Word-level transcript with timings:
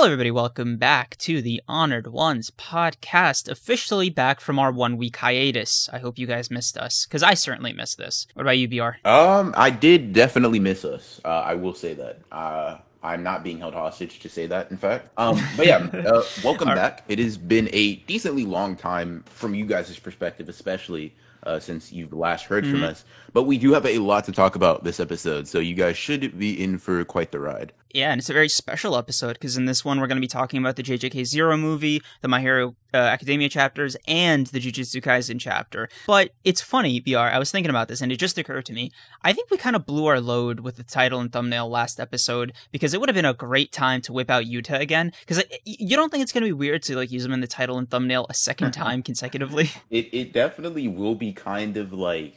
Hello, 0.00 0.12
everybody. 0.12 0.30
Welcome 0.30 0.78
back 0.78 1.18
to 1.18 1.42
the 1.42 1.60
Honored 1.68 2.06
Ones 2.06 2.50
podcast, 2.50 3.50
officially 3.50 4.08
back 4.08 4.40
from 4.40 4.58
our 4.58 4.72
one 4.72 4.96
week 4.96 5.18
hiatus. 5.18 5.90
I 5.92 5.98
hope 5.98 6.18
you 6.18 6.26
guys 6.26 6.50
missed 6.50 6.78
us, 6.78 7.04
because 7.04 7.22
I 7.22 7.34
certainly 7.34 7.74
missed 7.74 7.98
this. 7.98 8.26
What 8.32 8.40
about 8.44 8.56
you, 8.56 8.66
BR? 8.66 9.06
Um, 9.06 9.52
I 9.58 9.68
did 9.68 10.14
definitely 10.14 10.58
miss 10.58 10.86
us. 10.86 11.20
Uh, 11.22 11.28
I 11.28 11.52
will 11.52 11.74
say 11.74 11.92
that. 11.92 12.20
Uh, 12.32 12.78
I'm 13.02 13.22
not 13.22 13.44
being 13.44 13.58
held 13.58 13.74
hostage 13.74 14.20
to 14.20 14.30
say 14.30 14.46
that, 14.46 14.70
in 14.70 14.78
fact. 14.78 15.10
Um, 15.18 15.38
but 15.54 15.66
yeah, 15.66 15.76
uh, 15.92 16.22
welcome 16.42 16.68
right. 16.68 16.76
back. 16.76 17.04
It 17.06 17.18
has 17.18 17.36
been 17.36 17.68
a 17.74 17.96
decently 17.96 18.46
long 18.46 18.76
time 18.76 19.22
from 19.26 19.54
you 19.54 19.66
guys' 19.66 19.98
perspective, 19.98 20.48
especially 20.48 21.14
uh, 21.42 21.58
since 21.58 21.92
you've 21.92 22.14
last 22.14 22.46
heard 22.46 22.64
from 22.66 22.76
Mhm. 22.80 22.84
us. 22.84 23.04
But 23.34 23.42
we 23.42 23.58
do 23.58 23.74
have 23.74 23.84
a 23.84 23.98
lot 23.98 24.24
to 24.24 24.32
talk 24.32 24.56
about 24.56 24.82
this 24.82 24.98
episode, 24.98 25.46
so 25.46 25.58
you 25.58 25.74
guys 25.74 25.98
should 25.98 26.38
be 26.38 26.58
in 26.58 26.78
for 26.78 27.04
quite 27.04 27.32
the 27.32 27.38
ride. 27.38 27.74
Yeah, 27.92 28.12
and 28.12 28.20
it's 28.20 28.30
a 28.30 28.34
very 28.34 28.48
special 28.48 28.96
episode 28.96 29.32
because 29.34 29.56
in 29.56 29.64
this 29.64 29.84
one 29.84 30.00
we're 30.00 30.06
going 30.06 30.16
to 30.16 30.20
be 30.20 30.28
talking 30.28 30.58
about 30.58 30.76
the 30.76 30.82
JJK 30.82 31.24
Zero 31.24 31.56
movie, 31.56 32.00
the 32.20 32.28
My 32.28 32.40
Hero 32.40 32.76
uh, 32.94 32.96
Academia 32.96 33.48
chapters, 33.48 33.96
and 34.06 34.46
the 34.48 34.60
Jujutsu 34.60 35.02
Kaisen 35.02 35.40
chapter. 35.40 35.88
But 36.06 36.30
it's 36.44 36.60
funny, 36.60 37.00
BR. 37.00 37.18
I 37.18 37.38
was 37.38 37.50
thinking 37.50 37.70
about 37.70 37.88
this, 37.88 38.00
and 38.00 38.12
it 38.12 38.16
just 38.16 38.38
occurred 38.38 38.66
to 38.66 38.72
me. 38.72 38.92
I 39.22 39.32
think 39.32 39.50
we 39.50 39.56
kind 39.56 39.74
of 39.74 39.86
blew 39.86 40.06
our 40.06 40.20
load 40.20 40.60
with 40.60 40.76
the 40.76 40.84
title 40.84 41.20
and 41.20 41.32
thumbnail 41.32 41.68
last 41.68 41.98
episode 41.98 42.52
because 42.70 42.94
it 42.94 43.00
would 43.00 43.08
have 43.08 43.16
been 43.16 43.24
a 43.24 43.34
great 43.34 43.72
time 43.72 44.00
to 44.02 44.12
whip 44.12 44.30
out 44.30 44.44
Yuta 44.44 44.78
again. 44.78 45.12
Because 45.20 45.42
you 45.64 45.96
don't 45.96 46.10
think 46.10 46.22
it's 46.22 46.32
going 46.32 46.42
to 46.42 46.48
be 46.48 46.52
weird 46.52 46.82
to 46.84 46.96
like 46.96 47.10
use 47.10 47.24
him 47.24 47.32
in 47.32 47.40
the 47.40 47.46
title 47.46 47.76
and 47.76 47.90
thumbnail 47.90 48.26
a 48.28 48.34
second 48.34 48.72
time 48.72 49.02
consecutively? 49.02 49.70
It 49.90 50.08
it 50.12 50.32
definitely 50.32 50.86
will 50.88 51.14
be 51.14 51.32
kind 51.32 51.76
of 51.76 51.92
like 51.92 52.34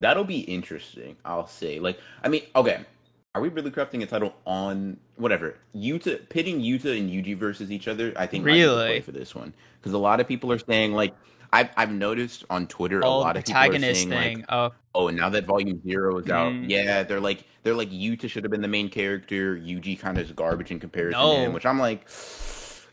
that'll 0.00 0.24
be 0.24 0.40
interesting. 0.40 1.16
I'll 1.24 1.46
say. 1.46 1.78
Like, 1.78 1.98
I 2.22 2.28
mean, 2.28 2.42
okay, 2.54 2.84
are 3.34 3.40
we 3.40 3.48
really 3.48 3.70
crafting 3.70 4.02
a 4.02 4.06
title 4.06 4.34
on 4.46 4.98
whatever 5.16 5.56
Yuta 5.74 6.28
pitting 6.28 6.60
Yuta 6.60 6.98
and 6.98 7.10
Yuji 7.10 7.36
versus 7.36 7.70
each 7.70 7.88
other? 7.88 8.12
I 8.16 8.26
think 8.26 8.44
Really? 8.44 9.00
for 9.00 9.12
this 9.12 9.34
one 9.34 9.54
because 9.80 9.92
a 9.92 9.98
lot 9.98 10.20
of 10.20 10.28
people 10.28 10.52
are 10.52 10.58
saying 10.58 10.92
like 10.92 11.14
I've 11.52 11.70
I've 11.76 11.92
noticed 11.92 12.44
on 12.50 12.66
Twitter 12.66 13.00
a 13.00 13.06
Oh, 13.06 13.18
lot 13.20 13.36
of 13.36 13.44
people 13.44 13.60
are 13.60 13.78
saying 13.78 14.08
thing. 14.10 14.38
like 14.38 14.44
oh, 14.50 14.70
oh 14.94 15.08
and 15.08 15.16
now 15.16 15.28
that 15.30 15.44
Volume 15.46 15.80
Zero 15.82 16.18
is 16.18 16.28
out, 16.30 16.52
Mm. 16.52 16.68
yeah, 16.68 17.02
they're 17.02 17.20
like 17.20 17.44
they're 17.62 17.74
like 17.74 17.90
Yuta 17.90 18.28
should 18.28 18.44
have 18.44 18.50
been 18.50 18.62
the 18.62 18.68
main 18.68 18.88
character. 18.90 19.56
Yuji 19.56 19.98
kind 19.98 20.18
of 20.18 20.24
is 20.26 20.32
garbage 20.32 20.70
in 20.70 20.78
comparison 20.80 21.20
No. 21.20 21.32
to 21.34 21.40
him, 21.40 21.52
which 21.52 21.64
I'm 21.66 21.78
like. 21.78 22.06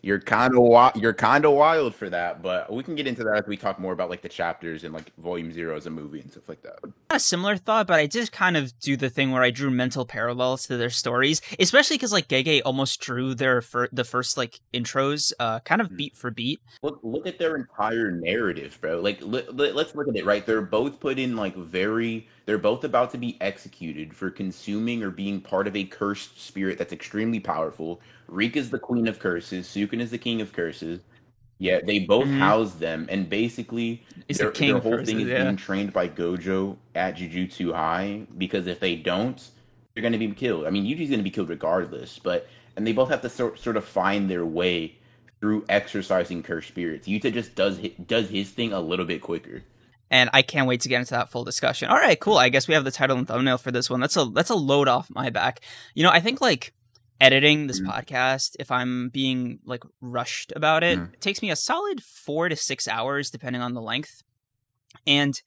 You're 0.02 0.20
kind 0.22 0.54
of 0.58 0.96
you're 0.96 1.14
kind 1.14 1.44
of 1.46 1.52
wild 1.54 1.94
for 1.94 2.10
that, 2.10 2.42
but 2.42 2.72
we 2.72 2.84
can 2.84 2.96
get 2.96 3.06
into 3.08 3.24
that 3.26 3.40
as 3.40 3.48
we 3.48 3.58
talk 3.58 3.80
more 3.80 3.92
about 3.92 4.10
like 4.10 4.22
the 4.22 4.30
chapters 4.30 4.84
and 4.84 4.94
like 4.94 5.12
Volume 5.18 5.52
Zero 5.52 5.76
as 5.76 5.86
a 5.86 5.90
movie 5.90 6.22
and 6.22 6.32
stuff 6.32 6.48
like 6.48 6.62
that. 6.64 6.80
a 7.10 7.20
similar 7.20 7.58
thought, 7.58 7.88
but 7.88 8.00
I 8.00 8.06
did 8.06 8.32
kind 8.32 8.56
of 8.56 8.78
do 8.80 8.96
the 8.96 9.10
thing 9.10 9.32
where 9.32 9.44
I 9.44 9.52
drew 9.52 9.70
mental 9.70 10.06
parallels 10.06 10.68
to 10.68 10.78
their 10.78 10.90
stories, 10.90 11.42
especially 11.60 11.96
because 11.98 12.14
like 12.14 12.28
Gege 12.30 12.62
almost 12.64 13.02
drew 13.02 13.34
their 13.36 13.62
fir- 13.62 13.90
the 13.92 14.04
first 14.06 14.38
like 14.38 14.62
intros, 14.74 15.34
uh, 15.40 15.60
kind 15.62 15.82
of 15.82 15.90
Mhm. 15.90 15.98
beat 15.98 16.16
for 16.16 16.32
beat. 16.32 16.62
Look, 16.82 17.00
look 17.04 17.28
at 17.28 17.38
their 17.40 17.56
entire 17.58 18.12
narrative, 18.12 18.78
bro. 18.80 19.02
Like, 19.02 19.22
li- 19.22 19.46
li- 19.52 19.72
let's 19.74 19.96
look 19.96 20.08
at 20.08 20.16
it. 20.16 20.26
Right, 20.26 20.46
they're 20.46 20.62
both 20.62 21.00
put 21.00 21.20
in 21.20 21.36
like 21.36 21.56
very. 21.56 22.28
They're 22.46 22.58
both 22.58 22.84
about 22.84 23.12
to 23.12 23.18
be 23.18 23.38
executed 23.42 24.16
for 24.16 24.32
consuming 24.32 25.04
or 25.04 25.12
being 25.12 25.40
part 25.42 25.68
of 25.68 25.76
a 25.76 25.84
cursed 25.84 26.42
spirit 26.42 26.78
that's 26.80 26.94
extremely 26.94 27.40
powerful. 27.40 28.02
Rika's 28.30 28.70
the 28.70 28.80
queen 28.80 29.08
of 29.08 29.20
curses. 29.20 29.68
Sukuna 29.68 30.02
is 30.02 30.12
the 30.12 30.18
king 30.18 30.42
of 30.42 30.54
curses. 30.54 31.02
Yeah, 31.58 31.80
they 31.86 32.00
both 32.00 32.28
Mhm. 32.28 32.38
house 32.40 32.74
them, 32.76 33.08
and 33.10 33.30
basically, 33.30 34.04
Is 34.30 34.38
their, 34.38 34.48
the 34.48 34.54
king 34.54 34.74
their 34.74 34.82
whole 34.82 35.04
thing 35.04 35.20
is 35.20 35.28
yeah. 35.28 35.44
being 35.44 35.58
trained 35.58 35.92
by 35.92 36.08
Gojo 36.08 36.78
at 36.96 37.18
Jujutsu 37.18 37.74
High. 37.74 38.28
Because 38.38 38.66
if 38.68 38.80
they 38.80 38.96
don't, 38.96 39.46
they're 39.94 40.02
going 40.02 40.14
to 40.14 40.20
be 40.20 40.30
killed. 40.32 40.66
I 40.66 40.70
mean, 40.70 40.86
Yuji's 40.86 41.10
going 41.10 41.20
to 41.20 41.24
be 41.24 41.30
killed 41.32 41.50
regardless, 41.50 42.18
but 42.20 42.48
and 42.78 42.88
they 42.88 42.94
both 42.94 43.10
have 43.10 43.22
to 43.24 43.30
sort 43.30 43.60
sort 43.60 43.76
of 43.76 43.84
find 43.84 44.30
their 44.30 44.46
way 44.46 44.96
through 45.42 45.66
exercising 45.68 46.44
cursed 46.44 46.70
spirits. 46.70 47.08
Yuta 47.08 47.34
just 47.34 47.56
does 47.56 47.78
hi- 47.80 47.94
does 48.06 48.30
his 48.30 48.50
thing 48.52 48.72
a 48.72 48.80
little 48.80 49.06
bit 49.06 49.22
quicker. 49.22 49.64
and 50.12 50.28
I 50.34 50.42
can't 50.42 50.68
wait 50.68 50.82
to 50.82 50.90
get 50.90 51.00
into 51.02 51.12
that 51.12 51.30
full 51.30 51.44
discussion. 51.44 51.90
All 51.90 51.96
right, 51.98 52.20
cool. 52.20 52.38
I 52.38 52.50
guess 52.50 52.68
we 52.68 52.74
have 52.74 52.84
the 52.84 52.90
title 52.90 53.16
and 53.18 53.28
thumbnail 53.28 53.60
for 53.60 53.70
this 53.72 53.90
one. 53.92 54.00
That's 54.00 54.18
a 54.18 54.26
that's 54.26 54.50
a 54.50 54.56
load 54.56 54.88
off 54.88 55.08
my 55.12 55.30
back. 55.30 55.60
You 55.94 56.04
know, 56.04 56.10
I 56.10 56.20
think 56.22 56.40
like 56.42 56.74
editing 57.20 57.68
this 57.68 57.80
Mhm. 57.82 57.88
podcast, 57.92 58.56
if 58.60 58.72
I'm 58.72 59.10
being 59.10 59.60
like 59.66 59.84
rushed 60.02 60.54
about 60.56 60.84
it, 60.84 60.98
Mhm. 61.00 61.14
it 61.14 61.22
takes 61.22 61.42
me 61.42 61.50
a 61.52 61.56
solid 61.56 62.04
four 62.04 62.50
to 62.50 62.56
six 62.56 62.88
hours, 62.88 63.30
depending 63.30 63.62
on 63.62 63.74
the 63.74 63.82
length. 63.82 64.24
And 65.06 65.40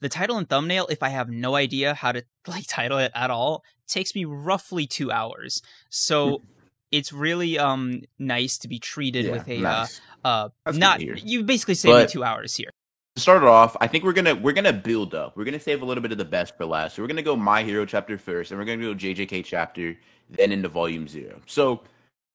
the 0.00 0.08
title 0.08 0.36
and 0.36 0.48
thumbnail, 0.48 0.86
if 0.88 1.02
I 1.02 1.10
have 1.10 1.28
no 1.28 1.54
idea 1.54 1.94
how 1.94 2.12
to 2.12 2.24
like 2.46 2.66
title 2.66 2.98
it 2.98 3.12
at 3.14 3.30
all, 3.30 3.64
takes 3.86 4.14
me 4.14 4.24
roughly 4.24 4.86
two 4.86 5.10
hours. 5.12 5.62
So 5.90 6.42
it's 6.90 7.12
really 7.12 7.58
um 7.58 8.02
nice 8.18 8.58
to 8.58 8.68
be 8.68 8.78
treated 8.78 9.30
with 9.30 9.48
a 9.48 9.58
nice. 9.60 10.00
uh 10.24 10.48
uh 10.66 10.72
not 10.72 11.00
you 11.00 11.42
basically 11.44 11.74
saved 11.74 11.98
me 11.98 12.06
two 12.06 12.24
hours 12.24 12.56
here. 12.56 12.70
To 13.16 13.20
start 13.22 13.42
it 13.42 13.48
off, 13.48 13.76
I 13.80 13.86
think 13.86 14.04
we're 14.04 14.12
gonna 14.14 14.34
we're 14.34 14.52
gonna 14.54 14.72
build 14.72 15.14
up. 15.14 15.36
We're 15.36 15.44
gonna 15.44 15.60
save 15.60 15.82
a 15.82 15.84
little 15.84 16.02
bit 16.02 16.12
of 16.12 16.18
the 16.18 16.24
best 16.24 16.56
for 16.56 16.64
last. 16.66 16.96
So 16.96 17.02
we're 17.02 17.08
gonna 17.08 17.22
go 17.22 17.36
My 17.36 17.62
Hero 17.62 17.84
chapter 17.86 18.18
first, 18.18 18.50
and 18.50 18.58
we're 18.58 18.64
gonna 18.66 18.82
go 18.82 18.94
JJK 18.94 19.42
chapter, 19.44 19.96
then 20.36 20.52
into 20.52 20.68
Volume 20.68 21.06
Zero. 21.08 21.40
So, 21.46 21.82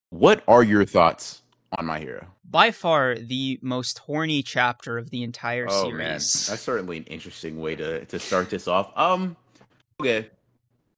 what 0.09 0.43
are 0.47 0.63
your 0.63 0.85
thoughts 0.85 1.41
on 1.77 1.85
My 1.85 1.99
Hero? 1.99 2.27
by 2.49 2.71
far 2.71 3.15
the 3.15 3.59
most 3.61 3.99
horny 3.99 4.41
chapter 4.41 4.97
of 4.97 5.09
the 5.09 5.21
entire 5.23 5.67
Oh 5.69 5.91
man, 5.91 6.19
series. 6.19 6.47
that's 6.47 6.61
certainly 6.71 6.97
an 6.97 7.03
interesting 7.05 7.59
way 7.59 7.75
to 7.75 8.05
to 8.05 8.19
start 8.19 8.49
this 8.49 8.67
off. 8.67 8.91
Um, 8.97 9.35
okay. 9.99 10.29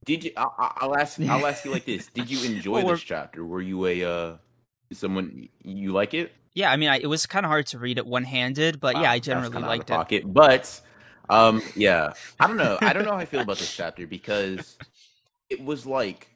Did 0.05 0.23
you? 0.23 0.31
I, 0.37 0.47
I- 0.57 0.71
I'll 0.77 0.95
ask. 0.97 1.19
I'll 1.21 1.45
ask 1.45 1.65
you 1.65 1.71
like 1.71 1.85
this. 1.85 2.07
Did 2.07 2.29
you 2.29 2.43
enjoy 2.55 2.83
Well, 2.83 2.93
this 2.93 3.01
chapter? 3.01 3.45
Were 3.45 3.61
you 3.61 3.85
a 3.87 4.03
uh 4.03 4.37
someone 4.91 5.49
you 5.63 5.91
like 5.91 6.13
it? 6.13 6.31
yeah, 6.55 6.71
I 6.71 6.77
mean, 6.77 6.89
I, 6.89 6.97
it 6.99 7.05
was 7.07 7.25
kind 7.25 7.45
of 7.45 7.49
hard 7.49 7.67
to 7.67 7.79
read 7.79 7.97
it 7.97 8.05
one 8.07 8.23
handed, 8.23 8.79
but 8.79 8.95
Wow, 8.95 9.03
yeah, 9.03 9.11
I 9.11 9.19
generally 9.19 9.51
kinda 9.51 9.67
out 9.67 9.81
of 9.81 9.89
liked 9.89 10.11
it. 10.11 10.33
But 10.33 10.81
um, 11.29 11.61
yeah, 11.75 12.13
I 12.39 12.47
don't 12.47 12.57
know. 12.57 12.77
I 12.81 12.91
don't 12.93 13.05
know 13.05 13.11
how 13.11 13.17
I 13.17 13.25
feel 13.25 13.41
about 13.41 13.57
this 13.59 13.71
chapter 13.75 14.07
because 14.07 14.77
it 15.49 15.63
was 15.63 15.85
like 15.85 16.27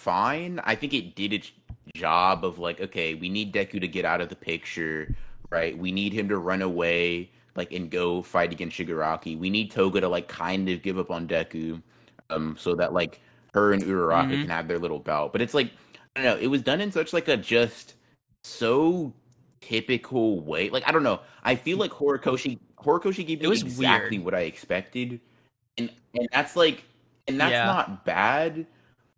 fine. 0.00 0.60
I 0.64 0.74
think 0.74 0.94
it 0.94 1.14
did 1.14 1.32
its 1.32 1.52
job 1.94 2.44
of 2.44 2.58
like, 2.58 2.80
okay, 2.80 3.14
we 3.14 3.28
need 3.28 3.52
Deku 3.52 3.80
to 3.80 3.88
get 3.88 4.04
out 4.04 4.20
of 4.20 4.28
the 4.28 4.36
picture, 4.36 5.14
right? 5.50 5.76
We 5.76 5.92
need 5.92 6.12
him 6.12 6.28
to 6.28 6.38
run 6.38 6.62
away, 6.62 7.30
like, 7.56 7.72
and 7.72 7.90
go 7.90 8.22
fight 8.22 8.52
against 8.52 8.76
Shigaraki. 8.78 9.38
We 9.38 9.50
need 9.50 9.70
Toga 9.70 10.00
to 10.00 10.08
like 10.08 10.28
kind 10.28 10.68
of 10.68 10.82
give 10.82 10.98
up 10.98 11.10
on 11.10 11.28
Deku, 11.28 11.82
um, 12.30 12.56
so 12.58 12.74
that 12.76 12.92
like 12.92 13.20
her 13.54 13.72
and 13.72 13.82
Uraraka 13.82 14.30
Mhm. 14.30 14.40
can 14.42 14.50
have 14.50 14.68
their 14.68 14.78
little 14.78 15.00
bout. 15.00 15.32
But 15.32 15.42
it's 15.42 15.54
like, 15.54 15.70
I 16.16 16.22
don't 16.22 16.24
know. 16.36 16.40
It 16.42 16.46
was 16.48 16.62
done 16.62 16.80
in 16.80 16.92
such 16.92 17.12
like 17.12 17.28
a 17.28 17.36
just 17.36 17.94
so 18.44 19.12
typical 19.60 20.40
way. 20.40 20.70
Like 20.70 20.86
I 20.88 20.92
don't 20.92 21.02
know. 21.02 21.20
I 21.44 21.54
feel 21.56 21.78
like 21.78 21.90
Horikoshi 21.90 22.58
Horikoshi 22.78 23.26
gave 23.26 23.40
It 23.40 23.42
me 23.42 23.48
was 23.48 23.62
exactly 23.62 24.18
weird. 24.18 24.24
what 24.24 24.34
I 24.34 24.40
expected, 24.42 25.20
and 25.76 25.90
and 26.14 26.28
that's 26.32 26.56
like, 26.56 26.84
and 27.28 27.38
that's 27.38 27.52
Yeah. 27.52 27.66
not 27.66 28.04
bad, 28.06 28.66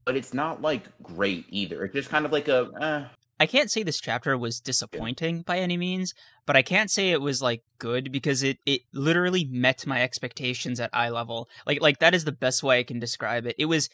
but 0.04 0.16
it's 0.16 0.34
not 0.34 0.62
like 0.62 0.84
great 1.02 1.46
either. 1.48 1.84
It's 1.84 1.94
just 1.94 2.08
kind 2.10 2.24
of 2.26 2.32
like 2.32 2.48
a. 2.48 2.64
Uh, 2.70 3.08
I 3.40 3.46
can't 3.46 3.70
say 3.70 3.82
this 3.82 4.00
chapter 4.00 4.38
was 4.38 4.60
disappointing 4.60 5.42
by 5.42 5.58
any 5.58 5.76
means, 5.76 6.14
but 6.46 6.56
I 6.56 6.62
can't 6.62 6.90
say 6.90 7.10
it 7.10 7.20
was 7.20 7.42
like 7.42 7.62
good 7.78 8.12
because 8.12 8.42
it 8.42 8.58
it 8.66 8.82
literally 8.92 9.44
met 9.44 9.86
my 9.86 10.02
expectations 10.02 10.78
at 10.80 10.90
eye 10.92 11.08
level. 11.10 11.48
Like 11.66 11.80
like 11.80 11.98
that 11.98 12.14
is 12.14 12.24
the 12.24 12.32
best 12.32 12.62
way 12.62 12.78
I 12.78 12.82
can 12.84 12.98
describe 13.00 13.46
it. 13.46 13.56
It 13.58 13.64
was 13.66 13.88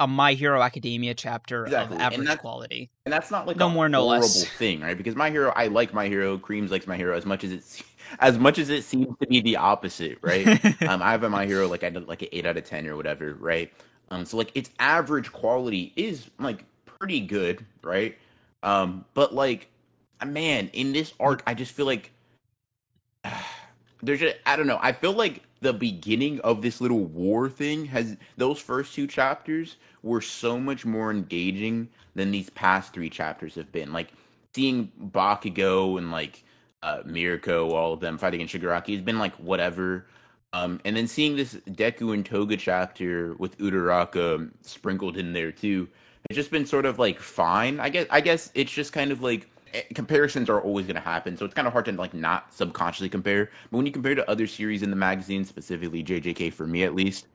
a 0.00 0.08
My 0.08 0.32
Hero 0.32 0.62
Academia 0.62 1.12
chapter 1.14 1.64
Exactly, 1.66 1.96
of 1.96 2.00
average 2.02 2.20
that's- 2.20 2.40
quality. 2.40 2.90
and 3.04 3.12
that's 3.12 3.30
not 3.30 3.46
like 3.46 3.58
No 3.58 3.66
a 3.66 3.70
more, 3.70 3.86
no 3.88 4.04
horrible 4.04 4.22
less. 4.28 4.48
thing, 4.56 4.80
right? 4.80 4.96
Because 4.96 5.14
my 5.14 5.28
hero, 5.30 5.52
I 5.54 5.66
like 5.66 5.92
my 5.92 6.08
hero. 6.08 6.38
Kreams 6.38 6.70
likes 6.70 6.86
my 6.86 6.96
hero 6.96 7.14
as 7.16 7.26
much 7.26 7.44
as 7.44 7.52
it's 7.52 7.82
as 8.18 8.38
much 8.38 8.58
as 8.58 8.70
it 8.70 8.82
seems 8.82 9.14
to 9.20 9.26
be 9.28 9.40
the 9.42 9.56
opposite, 9.56 10.16
right? 10.22 10.46
um, 10.88 11.02
I 11.02 11.10
have 11.12 11.22
a 11.22 11.28
my 11.30 11.44
hero 11.46 11.68
like 11.68 11.84
I 11.84 11.90
did 11.90 12.08
like 12.08 12.22
an 12.22 12.28
eight 12.32 12.46
out 12.46 12.56
of 12.56 12.64
ten 12.64 12.86
or 12.86 12.96
whatever, 12.96 13.34
right? 13.38 13.70
Um, 14.10 14.24
so 14.24 14.36
like 14.36 14.50
its 14.54 14.70
average 14.78 15.32
quality 15.32 15.92
is 15.96 16.28
like 16.38 16.64
pretty 16.84 17.20
good, 17.20 17.64
right? 17.82 18.18
Um, 18.62 19.04
but 19.14 19.34
like, 19.34 19.68
uh, 20.20 20.26
man, 20.26 20.68
in 20.72 20.92
this 20.92 21.14
arc, 21.20 21.42
I 21.46 21.54
just 21.54 21.72
feel 21.72 21.86
like 21.86 22.12
there's 24.02 24.20
just 24.20 24.36
I 24.46 24.56
don't 24.56 24.66
know. 24.66 24.78
I 24.82 24.92
feel 24.92 25.12
like 25.12 25.42
the 25.60 25.72
beginning 25.72 26.40
of 26.40 26.62
this 26.62 26.80
little 26.80 27.04
war 27.04 27.48
thing 27.48 27.86
has 27.86 28.16
those 28.36 28.58
first 28.58 28.94
two 28.94 29.06
chapters 29.06 29.76
were 30.02 30.20
so 30.20 30.58
much 30.58 30.84
more 30.86 31.10
engaging 31.10 31.88
than 32.14 32.30
these 32.30 32.50
past 32.50 32.92
three 32.92 33.10
chapters 33.10 33.54
have 33.54 33.70
been. 33.70 33.92
Like 33.92 34.12
seeing 34.54 34.90
Bakugo 35.00 35.98
and 35.98 36.10
like 36.10 36.42
uh 36.82 37.02
Mirko, 37.04 37.70
all 37.70 37.92
of 37.92 38.00
them 38.00 38.18
fighting 38.18 38.40
against 38.40 38.54
Shigaraki 38.54 38.94
has 38.94 39.02
been 39.02 39.18
like 39.18 39.34
whatever. 39.36 40.06
Um, 40.52 40.80
and 40.84 40.96
then 40.96 41.06
seeing 41.06 41.36
this 41.36 41.54
Deku 41.54 42.12
and 42.12 42.26
Toga 42.26 42.56
chapter 42.56 43.34
with 43.34 43.56
Uraraka 43.58 44.50
sprinkled 44.62 45.16
in 45.16 45.32
there 45.32 45.52
too, 45.52 45.88
it's 46.28 46.36
just 46.36 46.50
been 46.50 46.66
sort 46.66 46.86
of 46.86 46.98
like 46.98 47.20
fine. 47.20 47.78
I 47.78 47.88
guess 47.88 48.06
I 48.10 48.20
guess 48.20 48.50
it's 48.54 48.72
just 48.72 48.92
kind 48.92 49.12
of 49.12 49.22
like 49.22 49.48
eh, 49.72 49.82
comparisons 49.94 50.50
are 50.50 50.60
always 50.60 50.86
going 50.86 50.96
to 50.96 51.00
happen, 51.00 51.36
so 51.36 51.44
it's 51.44 51.54
kind 51.54 51.66
of 51.66 51.72
hard 51.72 51.84
to 51.84 51.92
like 51.92 52.14
not 52.14 52.52
subconsciously 52.52 53.08
compare. 53.08 53.50
But 53.70 53.76
when 53.76 53.86
you 53.86 53.92
compare 53.92 54.14
to 54.16 54.28
other 54.28 54.46
series 54.46 54.82
in 54.82 54.90
the 54.90 54.96
magazine, 54.96 55.44
specifically 55.44 56.02
JJK 56.02 56.52
for 56.52 56.66
me 56.66 56.82
at 56.82 56.94
least, 56.94 57.26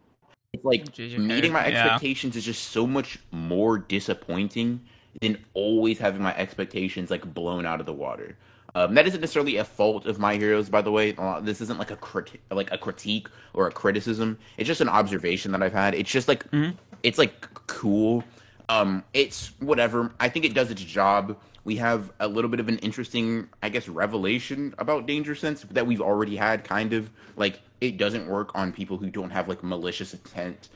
it's 0.53 0.65
like 0.65 0.85
JJK, 0.85 1.19
meeting 1.19 1.53
my 1.53 1.67
yeah. 1.67 1.83
expectations 1.83 2.35
is 2.35 2.43
just 2.43 2.69
so 2.69 2.85
much 2.85 3.19
more 3.31 3.77
disappointing 3.77 4.81
than 5.21 5.37
always 5.53 5.97
having 5.99 6.21
my 6.21 6.35
expectations 6.35 7.09
like 7.09 7.33
blown 7.33 7.65
out 7.65 7.79
of 7.79 7.85
the 7.85 7.93
water. 7.93 8.37
Um, 8.75 8.93
that 8.93 9.07
isn't 9.07 9.21
necessarily 9.21 9.55
a 9.55 9.63
fault 9.63 10.05
of 10.05 10.19
my 10.19 10.35
heroes, 10.35 10.69
by 10.69 10.81
the 10.81 10.91
way. 10.91 11.15
Uh, 11.17 11.39
this 11.39 11.61
isn't 11.61 11.79
like 11.79 11.91
a 11.91 11.95
crit- 11.95 12.41
like 12.51 12.71
a 12.73 12.77
critique 12.77 13.29
or 13.53 13.67
a 13.67 13.71
criticism. 13.71 14.37
It's 14.57 14.67
just 14.67 14.81
an 14.81 14.89
observation 14.89 15.53
that 15.53 15.63
I've 15.63 15.73
had. 15.73 15.95
It's 15.95 16.11
just 16.11 16.27
like 16.27 16.49
Mhm. 16.51 16.75
it's 17.01 17.17
like 17.17 17.47
cool. 17.67 18.23
Um, 18.67 19.03
it's 19.13 19.53
whatever. 19.59 20.11
I 20.19 20.27
think 20.27 20.43
it 20.43 20.53
does 20.53 20.71
its 20.71 20.83
job. 20.83 21.37
We 21.63 21.77
have 21.77 22.11
a 22.19 22.27
little 22.27 22.49
bit 22.49 22.59
of 22.59 22.67
an 22.67 22.77
interesting, 22.79 23.47
I 23.63 23.69
guess, 23.69 23.87
revelation 23.87 24.75
about 24.77 25.07
Danger 25.07 25.35
Sense 25.35 25.65
that 25.71 25.87
we've 25.87 26.01
already 26.01 26.35
had. 26.35 26.63
Kind 26.65 26.91
of 26.93 27.09
like 27.37 27.61
it 27.79 27.97
doesn't 27.97 28.27
work 28.27 28.51
on 28.55 28.73
people 28.73 28.97
who 28.97 29.09
don't 29.09 29.29
have 29.29 29.47
like 29.47 29.63
malicious 29.63 30.13
intent. 30.13 30.67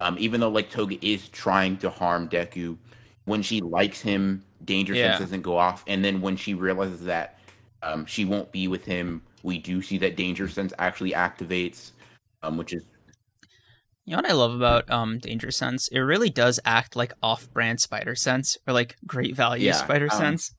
Um, 0.00 0.16
even 0.18 0.40
though 0.40 0.48
like 0.48 0.70
Toga 0.70 0.96
is 1.04 1.28
trying 1.28 1.76
to 1.78 1.90
harm 1.90 2.28
Deku, 2.28 2.78
when 3.26 3.42
she 3.42 3.60
likes 3.60 4.00
him, 4.00 4.42
Danger 4.64 4.94
Yeah. 4.94 5.12
Sense 5.12 5.26
doesn't 5.26 5.42
go 5.42 5.58
off, 5.58 5.84
and 5.86 6.02
then 6.02 6.22
when 6.22 6.36
she 6.36 6.54
realizes 6.54 7.04
that 7.04 7.38
um, 7.82 8.06
she 8.06 8.24
won't 8.24 8.52
be 8.52 8.68
with 8.68 8.84
him, 8.84 9.22
we 9.42 9.58
do 9.58 9.82
see 9.82 9.98
that 9.98 10.16
Danger 10.16 10.48
Sense 10.48 10.72
actually 10.78 11.12
activates, 11.12 11.90
um, 12.42 12.56
which 12.56 12.72
is 12.72 12.84
You 14.04 14.12
know 14.12 14.18
what 14.22 14.30
I 14.30 14.34
love 14.34 14.54
about 14.54 14.90
um 14.90 15.18
Danger 15.18 15.50
Sense? 15.50 15.88
It 15.88 16.00
really 16.00 16.30
does 16.30 16.58
act 16.64 16.96
like 16.96 17.12
off-brand 17.22 17.80
Spider 17.80 18.14
Sense 18.14 18.56
or 18.66 18.72
like 18.74 18.96
Great 19.06 19.34
Value 19.36 19.66
Yeah, 19.66 19.72
Spider 19.74 20.08
um, 20.10 20.18
Sense. 20.18 20.54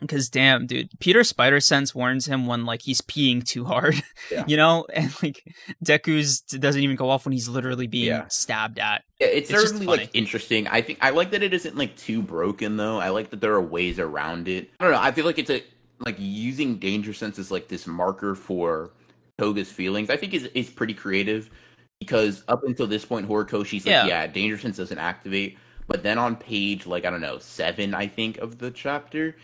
Because 0.00 0.30
damn, 0.30 0.66
dude, 0.66 0.88
Peter 0.98 1.22
Spider 1.24 1.60
Sense 1.60 1.94
warns 1.94 2.24
him 2.26 2.46
when 2.46 2.64
like 2.64 2.80
he's 2.82 3.02
peeing 3.02 3.44
too 3.44 3.64
hard, 3.66 3.96
Yeah. 4.30 4.44
you 4.46 4.56
know, 4.56 4.86
and 4.94 5.12
like 5.22 5.42
Deku's 5.84 6.40
doesn't 6.40 6.80
even 6.82 6.96
go 6.96 7.10
off 7.10 7.26
when 7.26 7.32
he's 7.32 7.48
literally 7.48 7.86
being 7.86 8.06
Yeah. 8.06 8.26
stabbed 8.28 8.78
at. 8.78 9.02
Yeah, 9.20 9.26
it's, 9.26 9.50
It's 9.50 9.60
certainly 9.60 9.86
like 9.86 10.08
interesting. 10.14 10.66
I 10.68 10.80
think 10.80 11.00
I 11.02 11.10
like 11.10 11.32
that 11.32 11.42
it 11.42 11.52
isn't 11.52 11.76
like 11.76 11.96
too 11.96 12.22
broken 12.22 12.76
though. 12.78 12.98
I 12.98 13.10
like 13.10 13.30
that 13.30 13.40
there 13.42 13.52
are 13.52 13.60
ways 13.60 13.98
around 13.98 14.48
it. 14.48 14.70
I 14.80 14.84
don't 14.84 14.92
know. 14.94 15.00
I 15.00 15.10
feel 15.12 15.26
like 15.26 15.38
it's 15.38 15.50
a 15.50 15.62
like 16.04 16.16
using 16.18 16.76
danger 16.78 17.12
sense 17.12 17.38
as 17.38 17.50
like 17.50 17.68
this 17.68 17.86
marker 17.86 18.34
for 18.34 18.90
Toga's 19.38 19.70
feelings. 19.70 20.10
I 20.10 20.16
think 20.16 20.34
is 20.34 20.44
is 20.54 20.70
pretty 20.70 20.94
creative 20.94 21.50
because 21.98 22.42
up 22.48 22.64
until 22.64 22.86
this 22.86 23.04
point, 23.04 23.28
Horikoshi's 23.28 23.84
like, 23.86 23.92
Yeah. 23.92 24.06
yeah, 24.06 24.26
danger 24.26 24.58
sense 24.58 24.76
doesn't 24.76 24.98
activate. 24.98 25.58
But 25.86 26.02
then 26.02 26.18
on 26.18 26.36
page 26.36 26.86
like 26.86 27.04
I 27.04 27.10
don't 27.10 27.20
know 27.20 27.38
seven, 27.38 27.94
I 27.94 28.06
think 28.06 28.38
of 28.38 28.58
the 28.58 28.70
chapter, 28.70 29.36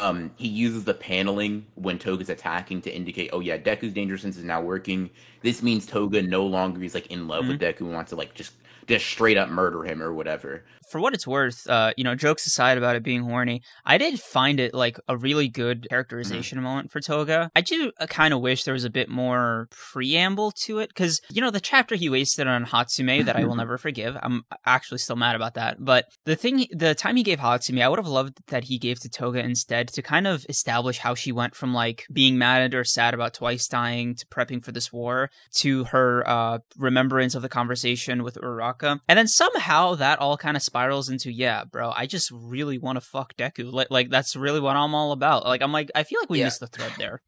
um, 0.00 0.32
he 0.36 0.48
uses 0.48 0.84
the 0.84 0.94
paneling 0.94 1.66
when 1.74 1.98
Toga's 1.98 2.28
attacking 2.28 2.82
to 2.82 2.94
indicate, 2.94 3.30
oh 3.32 3.40
yeah, 3.40 3.56
Deku's 3.56 3.92
danger 3.92 4.18
sense 4.18 4.36
is 4.36 4.44
now 4.44 4.60
working. 4.60 5.10
This 5.42 5.62
means 5.62 5.86
Toga 5.86 6.22
no 6.22 6.44
longer 6.44 6.82
is 6.82 6.94
like 6.94 7.06
in 7.06 7.28
love 7.28 7.46
with 7.46 7.60
Deku 7.60 7.82
and 7.82 7.92
wants 7.94 8.10
to 8.10 8.16
like 8.16 8.34
just 8.34 8.52
just 8.86 9.06
straight 9.06 9.36
up 9.36 9.48
murder 9.48 9.84
him 9.84 10.02
or 10.02 10.12
whatever. 10.12 10.64
For 10.90 11.00
what 11.00 11.14
it's 11.14 11.26
worth, 11.26 11.66
uh, 11.70 11.94
you 11.96 12.04
know, 12.04 12.14
jokes 12.14 12.46
aside 12.46 12.76
about 12.76 12.96
it 12.96 13.02
being 13.02 13.22
horny, 13.22 13.62
I 13.86 13.96
did 13.96 14.20
find 14.20 14.60
it 14.60 14.74
like 14.74 14.98
a 15.08 15.16
really 15.16 15.48
good 15.48 15.86
characterization 15.88 16.58
Mm-hmm. 16.58 16.64
moment 16.64 16.90
for 16.90 17.00
Toga. 17.00 17.50
I 17.56 17.62
do 17.62 17.92
uh, 17.98 18.06
kind 18.06 18.34
of 18.34 18.40
wish 18.40 18.64
there 18.64 18.74
was 18.74 18.84
a 18.84 18.90
bit 18.90 19.08
more 19.08 19.68
preamble 19.70 20.50
to 20.64 20.80
it 20.80 20.88
because 20.88 21.20
you 21.30 21.40
know 21.40 21.50
the 21.50 21.60
chapter 21.60 21.94
he 21.94 22.08
wasted 22.10 22.46
on 22.46 22.66
Hatsume 22.66 23.24
that 23.24 23.36
I 23.36 23.44
will 23.44 23.54
never 23.62 23.78
forgive. 23.78 24.16
I'm 24.22 24.44
actually 24.66 24.98
still 24.98 25.16
mad 25.16 25.34
about 25.36 25.54
that. 25.54 25.82
But 25.82 26.06
the 26.24 26.36
thing, 26.36 26.66
the 26.72 26.94
time 26.94 27.16
he 27.16 27.22
gave 27.22 27.38
Hatsume, 27.38 27.82
I 27.82 27.88
would 27.88 27.98
have 27.98 28.06
loved 28.06 28.38
that 28.48 28.64
he 28.64 28.78
gave 28.78 29.00
to 29.00 29.08
Toga 29.08 29.38
instead 29.42 29.88
to 29.88 30.02
kind 30.02 30.26
of 30.26 30.44
establish 30.48 30.98
how 30.98 31.14
she 31.14 31.32
went 31.32 31.54
from 31.54 31.72
like 31.72 32.04
being 32.12 32.36
mad 32.36 32.74
or 32.74 32.84
sad 32.84 33.14
about 33.14 33.34
twice 33.34 33.66
dying 33.66 34.14
to 34.16 34.26
prepping 34.26 34.62
for 34.64 34.72
this 34.72 34.92
war 34.92 35.30
to 35.56 35.84
her 35.84 36.22
uh, 36.28 36.58
remembrance 36.76 37.34
of 37.34 37.42
the 37.42 37.48
conversation 37.48 38.22
with 38.22 38.36
Uraraka. 38.78 39.00
And 39.08 39.18
then 39.18 39.28
somehow 39.28 39.94
that 39.96 40.18
all 40.18 40.36
kind 40.36 40.56
of 40.56 40.62
spirals 40.62 41.08
into, 41.08 41.30
yeah, 41.32 41.64
bro, 41.64 41.92
I 41.96 42.06
just 42.06 42.30
really 42.30 42.78
want 42.78 42.96
to 42.96 43.00
fuck 43.00 43.34
Deku. 43.36 43.72
Like, 43.72 43.88
like 43.90 44.10
that's 44.10 44.36
really 44.36 44.60
what 44.60 44.76
I'm 44.76 44.94
all 44.94 45.12
about. 45.12 45.44
Like, 45.44 45.62
I'm 45.62 45.72
like, 45.72 45.90
I 45.94 46.02
feel 46.04 46.20
like 46.20 46.30
we 46.30 46.38
Yeah. 46.38 46.46
missed 46.46 46.60
the 46.60 46.66
thread 46.66 46.92
there. 46.98 47.20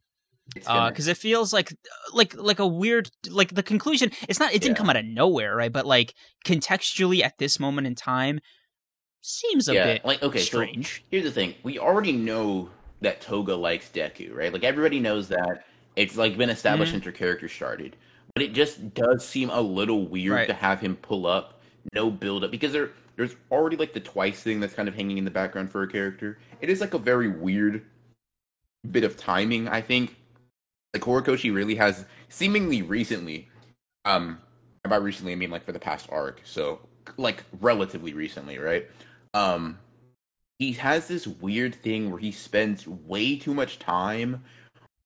Because 0.54 1.06
it 1.08 1.16
feels 1.16 1.54
like 1.54 1.72
like 2.12 2.34
like 2.36 2.58
a 2.58 2.66
weird 2.66 3.08
like 3.30 3.54
the 3.54 3.62
conclusion 3.62 4.10
it's 4.28 4.38
not 4.38 4.52
it 4.52 4.60
didn't 4.60 4.76
Yeah. 4.76 4.78
come 4.78 4.90
out 4.90 4.96
of 4.96 5.06
nowhere 5.06 5.56
right 5.56 5.72
but 5.72 5.86
like 5.86 6.12
contextually 6.44 7.22
at 7.22 7.38
this 7.38 7.58
moment 7.58 7.86
in 7.86 7.94
time 7.94 8.40
seems 9.22 9.68
a 9.70 9.74
yeah, 9.74 9.84
bit 9.86 10.04
like 10.04 10.22
okay, 10.22 10.40
strange 10.40 10.96
So 10.98 11.02
here's 11.10 11.24
the 11.24 11.30
thing: 11.30 11.54
we 11.62 11.78
already 11.78 12.12
know 12.12 12.68
that 13.00 13.22
Toga 13.22 13.54
likes 13.56 13.88
Deku, 13.90 14.34
right? 14.34 14.52
Like 14.52 14.64
everybody 14.64 15.00
knows 15.00 15.28
that. 15.28 15.64
It's 15.96 16.14
like 16.16 16.36
been 16.36 16.50
established 16.50 16.90
Mm-hmm. 16.90 16.96
since 16.96 17.04
her 17.06 17.12
character 17.12 17.48
started, 17.48 17.96
but 18.34 18.42
it 18.42 18.52
just 18.52 18.94
does 18.94 19.26
seem 19.26 19.50
a 19.50 19.60
little 19.60 20.06
weird 20.06 20.32
Right. 20.34 20.46
to 20.48 20.54
have 20.54 20.80
him 20.80 20.96
pull 20.96 21.26
up, 21.26 21.60
no 21.92 22.10
build 22.10 22.44
up, 22.44 22.50
because 22.50 22.72
there 22.72 22.90
there's 23.16 23.36
already 23.50 23.76
like 23.76 23.92
the 23.92 24.00
twice 24.00 24.40
thing 24.42 24.58
that's 24.58 24.74
kind 24.74 24.88
of 24.88 24.94
hanging 24.96 25.18
in 25.18 25.24
the 25.24 25.30
background 25.30 25.70
for 25.70 25.82
a 25.84 25.88
character. 25.88 26.38
It 26.60 26.68
is 26.68 26.80
like 26.80 26.94
a 26.94 26.98
very 26.98 27.28
weird 27.28 27.84
bit 28.90 29.04
of 29.04 29.16
timing, 29.16 29.68
I 29.68 29.80
think. 29.80 30.16
Like 30.92 31.02
Horikoshi 31.02 31.54
really 31.54 31.76
has 31.76 32.04
seemingly 32.28 32.82
recently, 32.82 33.48
um, 34.04 34.38
and 34.84 34.90
by 34.90 34.96
recently 34.96 35.32
I 35.32 35.36
mean 35.36 35.50
like 35.50 35.64
for 35.64 35.72
the 35.72 35.78
past 35.78 36.08
arc, 36.10 36.40
so 36.44 36.80
like 37.16 37.44
relatively 37.60 38.14
recently, 38.14 38.58
right? 38.58 38.88
Um, 39.32 39.78
he 40.58 40.72
has 40.72 41.06
this 41.08 41.26
weird 41.26 41.74
thing 41.74 42.10
where 42.10 42.20
he 42.20 42.32
spends 42.32 42.86
way 42.86 43.36
too 43.36 43.54
much 43.54 43.78
time 43.78 44.42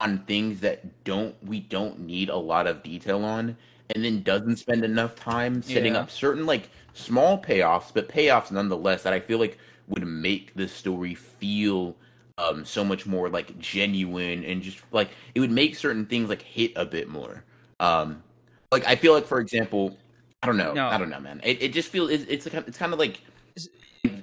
on 0.00 0.18
things 0.18 0.60
that 0.60 1.04
don't 1.04 1.34
we 1.44 1.60
don't 1.60 2.00
need 2.00 2.28
a 2.28 2.36
lot 2.36 2.66
of 2.66 2.82
detail 2.82 3.24
on, 3.24 3.56
and 3.90 4.04
then 4.04 4.22
doesn't 4.22 4.56
spend 4.58 4.84
enough 4.84 5.14
time 5.16 5.62
setting 5.62 5.94
Yeah. 5.94 5.96
up 5.96 6.10
certain 6.10 6.46
like 6.46 6.70
small 6.92 7.40
payoffs, 7.40 7.92
but 7.92 8.08
payoffs 8.08 8.50
nonetheless 8.50 9.02
that 9.02 9.12
I 9.12 9.20
feel 9.20 9.38
like 9.38 9.58
would 9.88 10.06
make 10.06 10.54
the 10.54 10.68
story 10.68 11.14
feel 11.14 11.96
um 12.38 12.64
so 12.64 12.84
much 12.84 13.06
more 13.06 13.28
like 13.28 13.58
genuine 13.58 14.44
and 14.44 14.62
just 14.62 14.78
like 14.92 15.10
it 15.34 15.40
would 15.40 15.50
make 15.50 15.74
certain 15.76 16.06
things 16.06 16.28
like 16.28 16.42
hit 16.42 16.72
a 16.76 16.84
bit 16.84 17.08
more. 17.08 17.44
Um 17.80 18.22
like 18.70 18.86
I 18.86 18.96
feel 18.96 19.14
like 19.14 19.26
for 19.26 19.40
example, 19.40 19.98
I 20.42 20.46
don't 20.46 20.56
know, 20.56 20.74
No. 20.74 20.88
I 20.88 20.98
don't 20.98 21.10
know, 21.10 21.20
man. 21.20 21.40
It 21.44 21.62
it 21.62 21.72
just 21.72 21.88
feels 21.88 22.10
it's 22.10 22.24
it's, 22.28 22.46
a, 22.46 22.58
it's 22.58 22.78
kind 22.78 22.92
of 22.92 22.98
like 22.98 23.20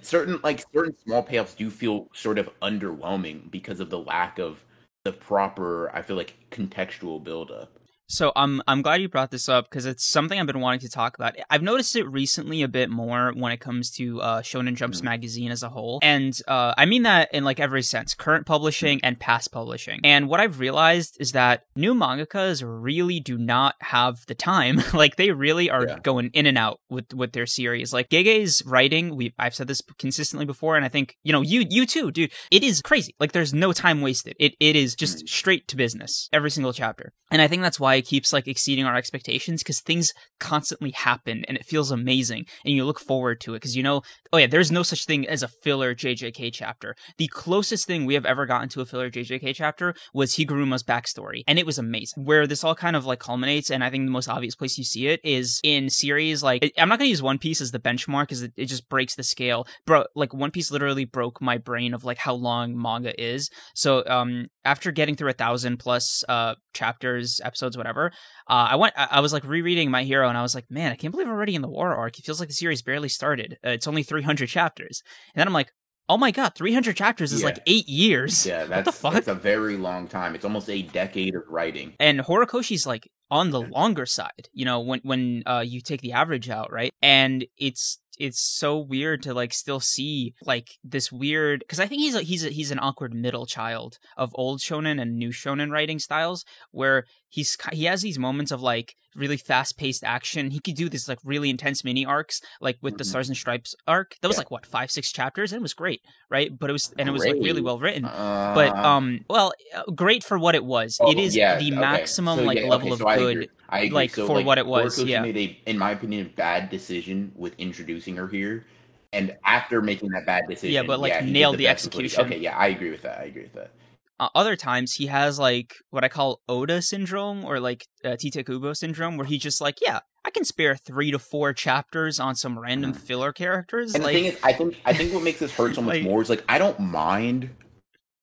certain 0.01 0.39
like 0.43 0.63
certain 0.73 0.95
small 1.05 1.23
payoffs 1.25 1.55
do 1.55 1.69
feel 1.69 2.07
sort 2.13 2.37
of 2.37 2.49
underwhelming 2.61 3.49
because 3.51 3.79
of 3.79 3.89
the 3.89 3.99
lack 3.99 4.39
of 4.39 4.63
the 5.05 5.13
proper 5.13 5.89
I 5.93 6.01
feel 6.01 6.17
like 6.17 6.33
contextual 6.51 7.23
build 7.23 7.51
up. 7.51 7.79
So 8.07 8.31
I'm 8.35 8.61
I'm 8.67 8.81
glad 8.83 9.01
you 9.01 9.09
brought 9.09 9.31
this 9.31 9.49
up 9.49 9.65
because 9.69 9.85
it's 9.87 10.05
something 10.05 10.39
I've 10.39 10.45
been 10.45 10.59
wanting 10.59 10.81
to 10.81 10.89
talk 10.89 11.15
about. 11.15 11.35
I've 11.49 11.63
noticed 11.63 11.95
it 11.95 12.03
recently 12.07 12.61
a 12.61 12.67
bit 12.67 12.89
more 12.91 13.33
when 13.35 13.51
it 13.51 13.59
comes 13.59 13.89
to 13.91 14.21
uh, 14.21 14.41
Shonen 14.41 14.75
Jump's 14.75 15.01
Mhm. 15.01 15.05
magazine 15.05 15.51
as 15.51 15.63
a 15.63 15.69
whole, 15.69 15.99
and 16.03 16.39
uh, 16.47 16.73
I 16.77 16.85
mean 16.85 17.01
that 17.03 17.29
in 17.33 17.43
like 17.43 17.59
every 17.59 17.81
sense: 17.81 18.13
current 18.13 18.45
publishing 18.45 18.99
and 19.03 19.19
past 19.19 19.51
publishing. 19.51 20.01
And 20.03 20.29
what 20.29 20.39
I've 20.39 20.59
realized 20.59 21.17
is 21.19 21.31
that 21.31 21.63
new 21.75 21.95
mangakas 21.95 22.63
really 22.65 23.19
do 23.19 23.37
not 23.39 23.75
have 23.81 24.25
the 24.27 24.35
time. 24.35 24.81
like 24.93 25.15
they 25.15 25.31
really 25.31 25.69
are 25.71 25.87
Yeah. 25.87 25.99
going 25.99 26.29
in 26.33 26.45
and 26.45 26.57
out 26.59 26.79
with 26.89 27.13
with 27.13 27.31
their 27.33 27.47
series. 27.47 27.91
Like 27.91 28.09
Gege's 28.09 28.61
writing, 28.67 29.15
we 29.15 29.33
I've 29.39 29.55
said 29.55 29.67
this 29.67 29.81
consistently 29.97 30.45
before, 30.45 30.75
and 30.75 30.85
I 30.85 30.89
think 30.89 31.15
you 31.23 31.33
know 31.33 31.41
you 31.41 31.65
you 31.69 31.87
too, 31.87 32.11
dude. 32.11 32.31
It 32.51 32.63
is 32.63 32.81
crazy. 32.83 33.15
Like 33.19 33.31
there's 33.31 33.53
no 33.53 33.73
time 33.73 34.01
wasted. 34.01 34.35
It 34.39 34.53
it 34.59 34.75
is 34.75 34.95
just 34.95 35.27
straight 35.27 35.67
to 35.69 35.75
business 35.75 36.29
every 36.31 36.51
single 36.51 36.71
chapter. 36.71 37.11
And 37.31 37.41
I 37.41 37.47
think 37.47 37.63
that's 37.63 37.79
why 37.79 37.94
it 37.95 38.05
keeps 38.05 38.33
like 38.33 38.47
exceeding 38.47 38.85
our 38.85 38.95
expectations 38.95 39.63
because 39.63 39.81
things 39.81 40.13
constantly 40.39 40.91
happen 40.91 41.45
and 41.47 41.57
it 41.57 41.65
feels 41.65 41.91
amazing 41.91 42.45
and 42.63 42.73
you 42.73 42.85
look 42.85 42.99
forward 42.99 43.39
to 43.41 43.53
it 43.53 43.57
because 43.57 43.75
you 43.75 43.83
know, 43.83 44.01
oh 44.33 44.37
yeah, 44.37 44.47
there's 44.47 44.71
no 44.71 44.83
such 44.83 45.05
thing 45.05 45.27
as 45.27 45.43
a 45.43 45.47
filler 45.47 45.95
JJK 45.95 46.51
chapter. 46.53 46.95
The 47.17 47.27
closest 47.27 47.87
thing 47.87 48.05
we 48.05 48.13
have 48.13 48.25
ever 48.25 48.45
gotten 48.45 48.69
to 48.69 48.81
a 48.81 48.85
filler 48.85 49.09
JJK 49.09 49.55
chapter 49.55 49.95
was 50.13 50.35
Higuruma's 50.35 50.83
backstory 50.83 51.43
and 51.47 51.57
it 51.59 51.65
was 51.65 51.77
amazing. 51.77 52.25
Where 52.25 52.47
this 52.47 52.63
all 52.63 52.75
kind 52.75 52.95
of 52.95 53.05
like 53.05 53.19
culminates 53.19 53.69
and 53.69 53.83
I 53.83 53.89
think 53.89 54.05
the 54.05 54.11
most 54.11 54.29
obvious 54.29 54.55
place 54.55 54.77
you 54.77 54.83
see 54.83 55.07
it 55.07 55.21
is 55.23 55.59
in 55.63 55.89
series 55.89 56.43
like 56.43 56.73
I'm 56.77 56.89
not 56.89 56.99
gonna 56.99 57.09
use 57.09 57.23
One 57.23 57.39
Piece 57.39 57.61
as 57.61 57.71
the 57.71 57.79
benchmark 57.79 58.23
because 58.23 58.43
it, 58.43 58.53
it 58.57 58.65
just 58.65 58.89
breaks 58.89 59.15
the 59.15 59.23
scale. 59.23 59.67
Bro, 59.85 60.05
like 60.15 60.33
One 60.33 60.51
Piece 60.51 60.71
literally 60.71 61.05
broke 61.05 61.41
my 61.41 61.57
brain 61.57 61.93
of 61.93 62.03
like 62.03 62.17
how 62.17 62.33
long 62.33 62.79
manga 62.79 63.19
is. 63.21 63.49
So 63.73 64.03
um 64.07 64.47
after 64.63 64.91
getting 64.91 65.15
through 65.15 65.29
a 65.29 65.33
thousand 65.33 65.77
plus 65.77 66.23
uh 66.27 66.55
chapters, 66.73 67.39
episodes, 67.43 67.77
whatever, 67.77 67.84
uh, 67.87 68.03
I 68.47 68.75
went. 68.75 68.93
I, 68.97 69.07
I 69.11 69.19
was 69.19 69.33
like 69.33 69.43
rereading 69.43 69.91
My 69.91 70.03
Hero, 70.03 70.27
and 70.29 70.37
I 70.37 70.41
was 70.41 70.55
like, 70.55 70.69
man, 70.69 70.91
I 70.91 70.95
can't 70.95 71.11
believe 71.11 71.27
we're 71.27 71.33
already 71.33 71.55
in 71.55 71.61
the 71.61 71.67
war 71.69 71.93
arc. 71.95 72.17
It 72.19 72.25
feels 72.25 72.39
like 72.39 72.49
the 72.49 72.55
series 72.55 72.81
barely 72.81 73.09
started. 73.09 73.57
Uh, 73.65 73.69
it's 73.69 73.87
only 73.87 74.03
three 74.03 74.21
hundred 74.23 74.49
chapters, 74.49 75.01
and 75.33 75.39
then 75.39 75.47
I'm 75.47 75.53
like, 75.53 75.71
oh 76.09 76.17
my 76.17 76.31
god, 76.31 76.53
three 76.55 76.73
hundred 76.73 76.95
chapters 76.97 77.33
is 77.33 77.41
Yeah. 77.41 77.47
like 77.47 77.59
eight 77.67 77.87
years. 77.87 78.45
Yeah, 78.45 78.61
what 78.61 78.69
that's 78.69 78.85
the 78.85 78.91
fuck? 78.91 79.13
that's 79.13 79.27
a 79.27 79.35
very 79.35 79.77
long 79.77 80.07
time. 80.07 80.35
It's 80.35 80.45
almost 80.45 80.69
a 80.69 80.81
decade 80.81 81.35
of 81.35 81.43
writing. 81.49 81.93
and 81.99 82.19
Horikoshi's 82.21 82.85
like 82.85 83.09
on 83.31 83.49
the 83.49 83.61
longer 83.61 84.05
side, 84.05 84.49
you 84.53 84.65
know, 84.65 84.79
when 84.79 84.99
when 85.03 85.43
uh, 85.47 85.63
you 85.65 85.81
take 85.81 86.01
the 86.01 86.11
average 86.13 86.49
out, 86.49 86.71
right? 86.71 86.91
And 87.01 87.45
it's 87.57 87.99
it's 88.17 88.39
so 88.39 88.77
weird 88.79 89.21
to 89.23 89.33
like 89.33 89.51
still 89.51 89.81
see 89.81 90.35
like 90.45 90.69
this 90.85 91.11
weird 91.11 91.59
because 91.59 91.81
I 91.81 91.87
think 91.87 92.01
he's 92.01 92.15
a, 92.15 92.21
he's 92.21 92.45
a, 92.45 92.49
he's 92.49 92.71
an 92.71 92.79
awkward 92.79 93.13
middle 93.13 93.45
child 93.45 93.97
of 94.15 94.31
old 94.35 94.61
shonen 94.61 95.01
and 95.01 95.17
new 95.17 95.31
shonen 95.31 95.69
writing 95.69 95.99
styles 95.99 96.45
where 96.71 97.03
he's 97.35 97.57
he 97.73 97.83
has 97.83 98.01
these 98.01 98.17
moments 98.17 98.51
of 98.51 98.61
like 98.61 98.95
really 99.13 99.35
fast 99.35 99.77
paced 99.77 100.05
action. 100.05 100.51
He 100.51 100.59
could 100.59 100.75
do 100.75 100.87
this 100.87 101.09
like 101.09 101.19
really 101.23 101.49
intense 101.49 101.83
mini 101.83 102.05
arcs, 102.05 102.41
like 102.61 102.77
with 102.81 102.93
mm-hmm. 102.93 102.99
the 102.99 103.03
Stars 103.03 103.27
and 103.27 103.37
Stripes 103.37 103.75
arc. 103.85 104.15
That 104.21 104.29
was 104.29 104.37
yeah. 104.37 104.41
like 104.41 104.51
what 104.51 104.65
five 104.65 104.89
six 104.89 105.11
chapters, 105.11 105.51
and 105.51 105.59
it 105.59 105.61
was 105.61 105.73
great, 105.73 106.01
right? 106.29 106.57
But 106.57 106.69
it 106.69 106.73
was 106.73 106.93
and 106.97 107.09
it 107.09 107.11
was 107.11 107.25
like 107.25 107.35
really 107.35 107.61
well 107.61 107.77
written. 107.77 108.05
Uh, 108.05 108.53
but 108.55 108.75
um, 108.75 109.25
well, 109.29 109.51
uh, 109.75 109.83
great 109.91 110.23
for 110.23 110.39
what 110.39 110.55
it 110.55 110.63
was. 110.63 110.97
Oh, 111.01 111.11
it 111.11 111.19
is 111.19 111.35
yeah, 111.35 111.59
the 111.59 111.71
okay. 111.71 111.79
maximum 111.79 112.39
so, 112.39 112.45
like 112.45 112.57
yeah, 112.57 112.67
level 112.67 112.93
okay, 112.93 112.97
so 112.97 113.09
of 113.09 113.17
good, 113.17 113.31
agree. 113.31 113.49
I 113.67 113.79
agree. 113.79 113.89
like 113.91 114.15
so, 114.15 114.27
for 114.27 114.37
like, 114.37 114.45
what 114.45 114.57
it 114.57 114.65
was. 114.65 115.03
Yeah, 115.03 115.21
made 115.21 115.37
a, 115.37 115.59
in 115.65 115.77
my 115.77 115.91
opinion, 115.91 116.27
a 116.27 116.29
bad 116.29 116.69
decision 116.69 117.33
with 117.35 117.53
introducing 117.57 118.15
her 118.15 118.27
here. 118.27 118.65
And 119.11 119.35
after 119.45 119.81
making 119.81 120.09
that 120.09 120.25
bad 120.25 120.43
decision, 120.49 120.73
yeah, 120.73 120.83
but 120.83 120.99
like 120.99 121.23
nailed 121.23 121.55
the, 121.55 121.59
the 121.59 121.67
execution. 121.67 122.25
Okay, 122.25 122.39
yeah, 122.39 122.57
I 122.57 122.67
agree 122.67 122.91
with 122.91 123.01
that. 123.03 123.19
I 123.19 123.25
agree 123.25 123.43
with 123.43 123.53
that 123.53 123.71
uh, 124.19 124.29
other 124.35 124.55
times 124.55 124.93
he 124.93 125.07
has 125.07 125.37
like 125.39 125.75
what 125.89 126.03
I 126.03 126.07
call 126.07 126.41
Oda 126.47 126.81
syndrome 126.81 127.43
or 127.43 127.59
like 127.59 127.87
uh, 128.03 128.15
Tite 128.15 128.45
Kubo 128.45 128.73
syndrome, 128.73 129.17
where 129.17 129.27
he 129.27 129.37
just 129.37 129.59
like, 129.59 129.79
yeah, 129.81 129.99
I 130.23 130.29
can 130.29 130.45
spare 130.45 130.75
three 130.75 131.11
to 131.11 131.19
four 131.19 131.53
chapters 131.53 132.19
on 132.19 132.35
some 132.35 132.57
random 132.57 132.93
mm. 132.93 132.97
filler 132.97 133.33
characters. 133.33 133.93
And 133.93 134.03
like... 134.03 134.13
the 134.13 134.21
thing 134.21 134.31
is, 134.33 134.39
I 134.43 134.53
think 134.53 134.77
I 134.85 134.93
think 134.93 135.13
what 135.13 135.23
makes 135.23 135.39
this 135.39 135.51
hurt 135.51 135.75
so 135.75 135.81
much 135.83 135.95
like... 135.95 136.03
more 136.03 136.21
is 136.21 136.29
like 136.29 136.43
I 136.47 136.57
don't 136.57 136.79
mind 136.79 137.49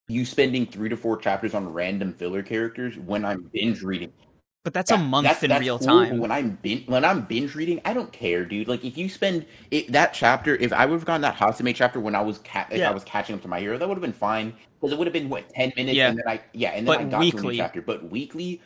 you 0.08 0.24
spending 0.24 0.66
three 0.66 0.88
to 0.88 0.96
four 0.96 1.16
chapters 1.16 1.54
on 1.54 1.72
random 1.72 2.12
filler 2.12 2.42
characters 2.42 2.98
when 2.98 3.24
I'm 3.24 3.50
binge 3.52 3.82
reading. 3.82 4.12
But 4.64 4.74
that's 4.74 4.90
that, 4.90 5.00
a 5.00 5.02
month 5.02 5.24
that's, 5.24 5.42
in 5.42 5.48
that's 5.48 5.60
real 5.60 5.78
cool, 5.78 5.88
time. 5.88 6.18
When 6.18 6.30
I'm 6.30 6.50
bin- 6.62 6.84
when 6.86 7.04
I'm 7.04 7.22
binge 7.22 7.56
reading, 7.56 7.80
I 7.84 7.92
don't 7.92 8.12
care, 8.12 8.44
dude. 8.44 8.68
Like 8.68 8.84
if 8.84 8.96
you 8.96 9.08
spend 9.08 9.44
it, 9.72 9.90
that 9.90 10.14
chapter, 10.14 10.54
if 10.54 10.72
I 10.72 10.86
would 10.86 10.94
have 10.94 11.04
gotten 11.04 11.22
that 11.22 11.34
Hatsume 11.34 11.74
chapter 11.74 11.98
when 11.98 12.14
I 12.14 12.20
was 12.20 12.38
ca- 12.38 12.68
if 12.70 12.78
yeah. 12.78 12.88
I 12.88 12.92
was 12.92 13.02
catching 13.02 13.34
up 13.34 13.42
to 13.42 13.48
my 13.48 13.58
hero, 13.58 13.76
that 13.76 13.88
would 13.88 13.96
have 13.96 14.02
been 14.02 14.12
fine 14.12 14.54
because 14.80 14.92
it 14.92 14.98
would 14.98 15.08
have 15.08 15.12
been 15.12 15.28
what 15.28 15.48
ten 15.50 15.72
minutes, 15.74 15.96
yeah. 15.96 16.10
and 16.10 16.18
then 16.18 16.28
I 16.28 16.40
yeah, 16.52 16.70
and 16.70 16.86
then 16.86 16.94
but 16.96 17.00
I 17.00 17.10
got 17.10 17.20
weekly. 17.20 17.56
to 17.56 17.62
a 17.62 17.64
chapter. 17.64 17.82
But 17.82 18.08
weekly, 18.08 18.62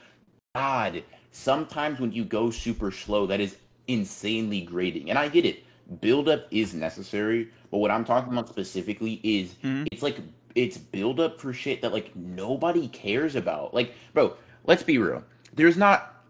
God, 0.55 1.03
sometimes 1.31 1.99
when 1.99 2.13
you 2.13 2.25
go 2.25 2.51
super 2.51 2.91
slow, 2.91 3.27
that 3.29 3.41
is 3.41 3.57
insanely 3.89 4.61
grating, 4.61 5.09
and 5.09 5.19
I 5.19 5.29
get 5.29 5.47
it. 5.47 5.65
Build 6.03 6.29
up 6.29 6.47
is 6.51 6.75
necessary, 6.75 7.49
but 7.71 7.79
what 7.79 7.91
I'm 7.91 8.05
talking 8.05 8.35
about 8.35 8.51
specifically 8.51 9.21
is 9.23 9.55
mm-hmm. 9.63 9.85
it's 9.91 10.03
like 10.03 10.19
it's 10.55 10.77
build 10.77 11.21
up 11.21 11.41
for 11.41 11.55
shit 11.55 11.81
that 11.81 11.95
like 11.95 12.15
nobody 12.15 12.87
cares 12.89 13.35
about. 13.35 13.73
Like, 13.73 13.95
bro, 14.13 14.37
let's 14.67 14.83
be 14.83 14.99
real 14.99 15.25
there's 15.57 15.77
not 15.77 16.23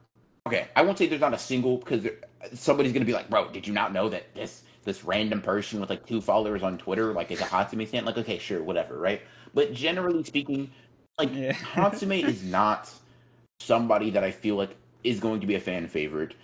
okay. 0.46 0.68
I 0.74 0.82
won't 0.82 0.96
say 0.96 1.06
there's 1.06 1.20
not 1.20 1.34
a 1.34 1.38
single 1.38 1.78
because 1.78 2.02
there, 2.02 2.16
somebody's 2.54 2.92
gonna 2.92 3.04
be 3.04 3.12
like, 3.12 3.28
bro, 3.28 3.50
did 3.50 3.66
you 3.66 3.74
not 3.74 3.92
know 3.92 4.08
that 4.08 4.34
this 4.34 4.62
this 4.84 5.04
random 5.04 5.42
person 5.42 5.80
with 5.80 5.90
like 5.90 6.06
two 6.06 6.20
followers 6.20 6.62
on 6.62 6.78
Twitter 6.78 7.12
like 7.12 7.30
is 7.30 7.40
a 7.40 7.44
Hatsume 7.44 7.86
stand? 7.86 8.06
Like, 8.06 8.16
okay, 8.16 8.38
sure, 8.38 8.62
whatever, 8.62 8.98
right? 8.98 9.20
But 9.52 9.74
generally 9.74 10.24
speaking, 10.24 10.70
like 11.18 11.34
yeah. 11.34 11.52
Hatsume 11.74 12.24
is 12.26 12.42
not 12.42 12.90
somebody 13.60 14.10
that 14.10 14.24
I 14.24 14.30
feel 14.30 14.56
like 14.56 14.76
is 15.04 15.20
going 15.20 15.40
to 15.40 15.46
be 15.46 15.54
a 15.54 15.60
fan 15.60 15.88
favorite. 15.88 16.34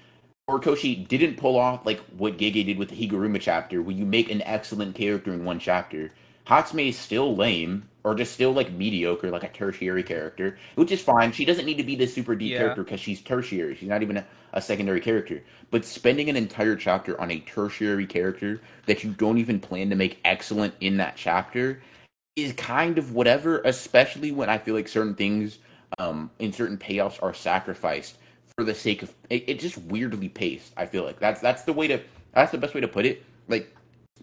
Horikoshi 0.51 1.07
didn't 1.07 1.37
pull 1.37 1.59
off 1.59 1.87
like 1.87 2.01
what 2.17 2.37
Gege 2.37 2.65
did 2.67 2.79
with 2.79 2.89
the 2.91 2.97
Higuruma 2.97 3.41
chapter, 3.41 3.81
where 3.81 3.95
you 3.95 4.05
make 4.05 4.31
an 4.31 4.43
excellent 4.43 4.97
character 4.97 5.33
in 5.33 5.45
one 5.45 5.59
chapter. 5.59 6.11
Hatsume 6.47 6.89
is 6.89 6.99
still 6.99 7.37
lame, 7.37 7.89
or 8.05 8.15
just 8.15 8.33
still 8.33 8.53
like 8.53 8.73
mediocre, 8.73 9.31
like 9.31 9.45
a 9.45 9.49
tertiary 9.49 10.03
character, 10.03 10.59
which 10.75 10.91
is 10.91 11.01
fine. 11.01 11.33
She 11.33 11.45
doesn't 11.45 11.65
need 11.65 11.79
to 11.79 11.85
be 11.85 11.97
this 11.97 12.13
super 12.13 12.35
deep 12.35 12.53
yeah. 12.53 12.59
character 12.59 12.85
because 12.85 13.01
she's 13.01 13.21
tertiary. 13.21 13.77
She's 13.77 13.89
not 13.89 14.03
even 14.03 14.19
a, 14.19 14.27
a, 14.53 14.61
secondary 14.61 15.01
character. 15.01 15.43
But 15.71 15.85
spending 15.85 16.29
an 16.29 16.37
entire 16.37 16.77
chapter 16.77 17.21
on 17.21 17.31
a 17.31 17.41
tertiary 17.41 18.07
character 18.07 18.61
that 18.87 19.05
you 19.05 19.13
don't 19.13 19.39
even 19.39 19.61
plan 19.61 19.91
to 19.91 19.97
make 19.97 20.19
excellent 20.25 20.75
in 20.81 20.97
that 20.97 21.17
chapter 21.17 21.83
is 22.35 22.53
kind 22.55 22.99
of 22.99 23.13
whatever, 23.13 23.61
especially 23.65 24.33
when 24.33 24.49
I 24.49 24.59
feel 24.59 24.75
like 24.75 24.89
certain 24.89 25.15
things 25.15 25.59
um, 25.99 26.31
in 26.39 26.53
certain 26.53 26.79
payoffs 26.79 27.23
are 27.23 27.35
sacrificed 27.35 28.17
for 28.57 28.65
the 28.65 28.75
sake 28.75 29.03
of 29.03 29.13
it, 29.31 29.45
it 29.47 29.61
just 29.61 29.79
weirdly 29.79 30.29
paced. 30.29 30.73
I 30.77 30.87
feel 30.87 31.05
like 31.05 31.19
that's 31.19 31.41
that's 31.41 31.63
the 31.63 31.73
way 31.73 31.89
to 31.89 32.01
that's 32.33 32.53
the 32.53 32.59
best 32.59 32.75
way 32.75 32.81
to 32.81 32.89
put 32.89 33.07
it. 33.07 33.25
Like 33.49 33.75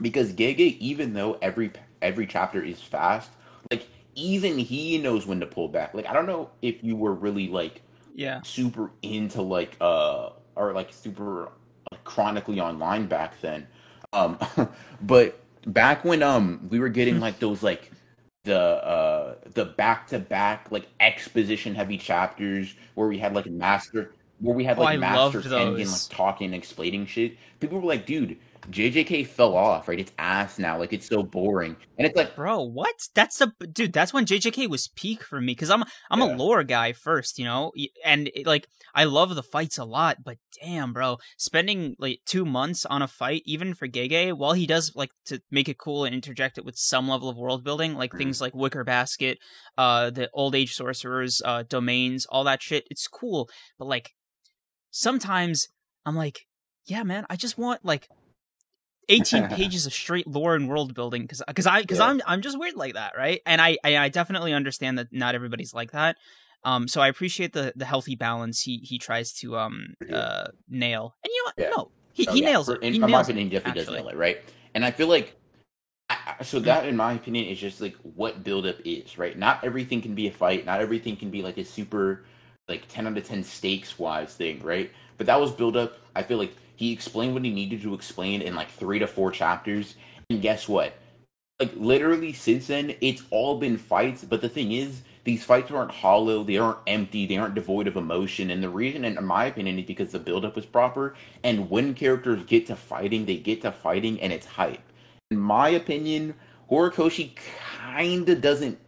because 0.02 0.34
Gege, 0.34 0.78
even 0.80 1.14
though 1.14 1.38
every 1.42 1.72
every 2.02 2.28
chapter 2.28 2.64
is 2.64 2.82
fast, 2.82 3.32
like 3.72 3.88
even 4.16 4.58
he 4.58 4.98
knows 4.98 5.26
when 5.26 5.40
to 5.40 5.46
pull 5.46 5.68
back. 5.68 5.94
Like 5.94 6.08
I 6.08 6.14
don't 6.14 6.26
know 6.26 6.50
if 6.62 6.84
you 6.84 6.96
were 6.96 7.14
really 7.14 7.48
like 7.48 7.82
yeah 8.16 8.42
super 8.44 8.92
into 9.02 9.42
like 9.42 9.78
uh 9.80 10.32
or 10.56 10.74
like 10.74 10.92
super 10.92 11.52
like, 11.92 12.04
chronically 12.04 12.60
online 12.60 13.08
back 13.08 13.40
then. 13.42 13.68
Um 14.14 14.38
but 15.02 15.40
back 15.66 16.04
when 16.04 16.24
um 16.24 16.68
we 16.70 16.80
were 16.80 16.90
getting 16.90 17.20
like 17.20 17.40
those 17.40 17.64
like 17.64 17.92
the 18.44 18.60
uh 18.60 19.36
the 19.54 19.66
back 19.66 20.08
to 20.08 20.20
back 20.20 20.72
like 20.72 20.88
exposition 21.00 21.76
heavy 21.76 21.98
chapters 21.98 22.74
where 22.96 23.08
we 23.08 23.18
had 23.18 23.34
like 23.34 23.46
master 23.48 24.14
where 24.40 24.56
we 24.56 24.64
had 24.64 24.78
like 24.78 24.98
oh, 24.98 25.00
master 25.00 25.42
Tengen 25.42 25.92
like 25.92 26.18
talking 26.18 26.46
and 26.46 26.56
explaining 26.56 27.06
shit. 27.06 27.38
People 27.60 27.80
were 27.80 27.88
like, 27.88 28.06
dude, 28.06 28.38
JJK 28.70 29.26
fell 29.28 29.56
off, 29.56 29.88
right? 29.88 30.00
It's 30.00 30.12
ass 30.18 30.60
now. 30.60 30.78
Like 30.78 30.94
it's 30.94 31.08
so 31.08 31.24
boring, 31.24 31.76
and 31.98 32.06
it's 32.06 32.16
like, 32.16 32.36
bro, 32.36 32.62
what? 32.62 32.94
That's 33.16 33.38
the 33.38 33.52
dude. 33.72 33.94
That's 33.94 34.14
when 34.14 34.26
JJK 34.26 34.70
was 34.70 34.88
peak 34.90 35.24
for 35.24 35.42
me 35.42 35.54
because 35.54 35.70
I'm 35.70 35.84
I'm 36.12 36.20
yeah. 36.20 36.36
a 36.36 36.38
lore 36.38 36.64
guy 36.64 36.94
first, 36.94 37.40
you 37.40 37.46
know, 37.46 37.72
and 38.06 38.30
it, 38.34 38.46
like 38.46 38.68
I 38.94 39.06
love 39.06 39.36
the 39.36 39.44
fights 39.44 39.78
a 39.78 39.86
lot, 39.86 40.18
but 40.24 40.38
damn, 40.62 40.94
bro, 40.94 41.18
spending 41.38 41.96
like 42.00 42.20
two 42.26 42.46
months 42.46 42.86
on 42.86 43.02
a 43.02 43.08
fight, 43.08 43.42
even 43.46 43.74
for 43.74 43.88
Gege, 43.88 44.34
while 44.34 44.54
he 44.54 44.68
does 44.68 44.94
like 44.96 45.12
to 45.26 45.42
make 45.50 45.70
it 45.70 45.78
cool 45.78 46.06
and 46.06 46.14
interject 46.14 46.58
it 46.58 46.66
with 46.66 46.78
some 46.78 47.08
level 47.08 47.30
of 47.30 47.38
world 47.38 47.64
building, 47.64 47.96
like 47.96 48.12
mm-hmm. 48.12 48.20
things 48.20 48.42
like 48.42 48.54
Wicker 48.54 48.84
Basket, 48.84 49.40
uh, 49.78 50.10
the 50.10 50.30
old 50.34 50.56
age 50.56 50.74
sorcerers, 50.74 51.42
uh, 51.46 51.64
domains, 51.68 52.26
all 52.28 52.44
that 52.44 52.62
shit. 52.62 52.86
It's 52.90 53.08
cool, 53.08 53.50
but 53.78 53.88
like 53.88 54.12
sometimes 54.92 55.68
I'm 56.06 56.16
like, 56.16 56.42
yeah, 56.86 57.04
man, 57.04 57.26
I 57.30 57.36
just 57.36 57.58
want 57.58 57.86
like 57.86 58.08
18 59.10 59.48
pages 59.50 59.86
of 59.86 59.94
straight 59.94 60.28
lore 60.28 60.56
and 60.56 60.70
world 60.70 60.94
building 60.94 61.24
because 61.24 61.42
because 61.48 61.68
I 61.68 61.82
because 61.82 62.00
yeah. 62.00 62.06
I'm 62.06 62.22
I'm 62.26 62.42
just 62.42 62.58
weird 62.58 62.76
like 62.76 62.94
that, 62.94 63.14
right? 63.18 63.42
And 63.46 63.62
I, 63.62 63.78
I, 63.84 63.98
I 63.98 64.10
definitely 64.10 64.54
understand 64.54 64.98
that 65.00 65.08
not 65.12 65.36
everybody's 65.36 65.74
like 65.74 65.92
that. 65.92 66.18
Um, 66.64 66.88
so 66.88 67.02
I 67.02 67.08
appreciate 67.08 67.54
the 67.54 67.74
the 67.76 67.86
healthy 67.86 68.16
balance 68.16 68.62
he 68.62 68.78
he 68.78 68.98
tries 68.98 69.34
to 69.34 69.58
um 69.58 69.96
uh 70.12 70.48
nail. 70.70 71.16
And 71.24 71.32
you 71.32 71.42
know 71.42 71.46
what? 71.46 71.56
Yeah. 71.58 71.70
No, 71.76 71.92
he, 72.14 72.28
oh, 72.28 72.34
he 72.34 72.42
yeah. 72.42 72.50
nails 72.50 72.68
For, 72.68 72.76
it. 72.76 72.84
In, 72.84 72.94
he 72.94 73.00
nails 73.00 73.12
my 73.12 73.22
opinion, 73.22 73.50
definitely 73.50 73.82
does 73.82 73.92
nail 73.92 74.08
it, 74.10 74.18
right? 74.18 74.42
And 74.74 74.86
I 74.86 74.92
feel 74.92 75.08
like 75.08 75.36
so 76.42 76.60
that 76.60 76.88
in 76.88 76.96
my 76.96 77.14
opinion 77.14 77.46
is 77.46 77.60
just 77.60 77.82
like 77.82 77.96
what 77.98 78.44
buildup 78.44 78.78
is, 78.86 79.18
right? 79.18 79.38
Not 79.38 79.64
everything 79.64 80.02
can 80.02 80.16
be 80.16 80.28
a 80.28 80.32
fight. 80.32 80.66
Not 80.66 80.82
everything 80.82 81.16
can 81.16 81.30
be 81.30 81.42
like 81.42 81.58
a 81.58 81.66
super 81.66 82.24
like 82.68 82.88
10 82.88 83.08
out 83.08 83.18
of 83.18 83.28
10 83.28 83.44
stakes 83.44 83.98
wise 83.98 84.36
thing, 84.36 84.62
right? 84.62 84.92
But 85.18 85.28
that 85.28 85.40
was 85.40 85.52
buildup. 85.52 85.98
I 86.16 86.24
feel 86.24 86.38
like 86.38 86.56
he 86.80 86.94
explained 86.94 87.34
what 87.34 87.44
he 87.44 87.52
needed 87.52 87.82
to 87.82 87.94
explain 87.94 88.42
in 88.42 88.56
like 88.56 88.70
three 88.70 89.00
to 89.00 89.06
four 89.06 89.32
chapters. 89.32 89.96
And 90.30 90.42
guess 90.42 90.70
what? 90.70 90.94
Like 91.60 91.74
literally 91.76 92.32
since 92.32 92.68
then, 92.68 92.96
it's 93.02 93.22
all 93.32 93.60
been 93.60 93.78
fights. 93.78 94.24
But 94.24 94.40
the 94.40 94.48
thing 94.48 94.72
is, 94.72 95.02
these 95.26 95.44
fights 95.44 95.72
aren't 95.72 95.92
hollow, 95.92 96.42
they 96.42 96.56
aren't 96.56 96.78
empty, 96.88 97.26
they 97.26 97.36
aren't 97.36 97.56
devoid 97.56 97.88
of 97.88 97.98
emotion. 97.98 98.50
And 98.50 98.64
the 98.64 98.70
reason, 98.70 99.04
in 99.04 99.22
my 99.26 99.44
opinion, 99.44 99.78
is 99.78 99.88
because 99.88 100.14
the 100.14 100.20
buildup 100.20 100.56
was 100.56 100.66
proper. 100.66 101.16
And 101.44 101.70
when 101.70 101.96
characters 101.96 102.46
get 102.46 102.68
to 102.68 102.78
fighting, 102.78 103.26
they 103.26 103.36
get 103.36 103.62
to 103.64 103.74
fighting 103.74 104.22
and 104.22 104.32
it's 104.32 104.46
hype. 104.46 104.80
In 105.32 105.38
my 105.38 105.68
opinion, 105.68 106.36
Horikoshi 106.72 107.38
kinda 107.84 108.36
doesn't 108.36 108.80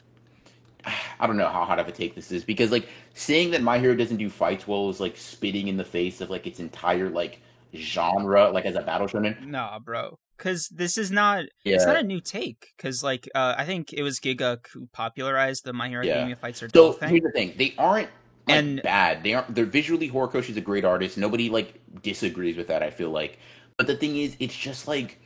I 1.19 1.27
don't 1.27 1.35
know 1.35 1.49
how 1.49 1.65
hot 1.65 1.79
of 1.79 1.89
a 1.89 1.91
take 1.91 2.15
this 2.15 2.31
is 2.31 2.45
because 2.45 2.71
like 2.71 2.87
saying 3.15 3.51
that 3.51 3.61
My 3.61 3.79
Hero 3.79 3.95
doesn't 3.95 4.15
do 4.15 4.29
fights 4.29 4.65
well 4.65 4.89
is 4.89 5.01
like 5.01 5.17
spitting 5.17 5.67
in 5.67 5.75
the 5.75 5.83
face 5.83 6.21
of 6.21 6.29
like 6.29 6.47
its 6.47 6.61
entire 6.61 7.09
like 7.09 7.41
genre 7.75 8.49
like 8.49 8.65
as 8.65 8.75
a 8.75 8.81
battle 8.81 9.07
shonen? 9.07 9.47
Nah, 9.47 9.79
bro. 9.79 10.17
Because 10.37 10.69
this 10.69 10.97
is 10.97 11.11
not 11.11 11.45
yeah. 11.63 11.75
it's 11.75 11.85
not 11.85 11.97
a 11.97 12.03
new 12.03 12.19
take. 12.19 12.67
Because 12.77 13.03
like 13.03 13.29
uh, 13.35 13.55
I 13.57 13.65
think 13.65 13.93
it 13.93 14.03
was 14.03 14.19
Giga 14.19 14.65
who 14.73 14.87
popularized 14.91 15.65
the 15.65 15.73
My 15.73 15.89
Hero 15.89 16.03
yeah. 16.03 16.13
Academia 16.13 16.35
fights 16.35 16.63
are 16.63 16.69
so 16.69 16.93
thing. 16.93 17.09
here's 17.09 17.23
the 17.23 17.31
thing: 17.31 17.53
they 17.57 17.73
aren't 17.77 18.09
like, 18.47 18.57
and 18.57 18.81
bad. 18.81 19.23
They 19.23 19.33
aren't. 19.33 19.53
They're 19.53 19.65
visually 19.65 20.09
Horikoshi's 20.09 20.57
a 20.57 20.61
great 20.61 20.85
artist. 20.85 21.17
Nobody 21.17 21.49
like 21.49 21.79
disagrees 22.01 22.57
with 22.57 22.67
that. 22.67 22.81
I 22.81 22.89
feel 22.89 23.11
like, 23.11 23.37
but 23.77 23.87
the 23.87 23.95
thing 23.95 24.17
is, 24.17 24.35
it's 24.39 24.55
just 24.55 24.87
like 24.87 25.19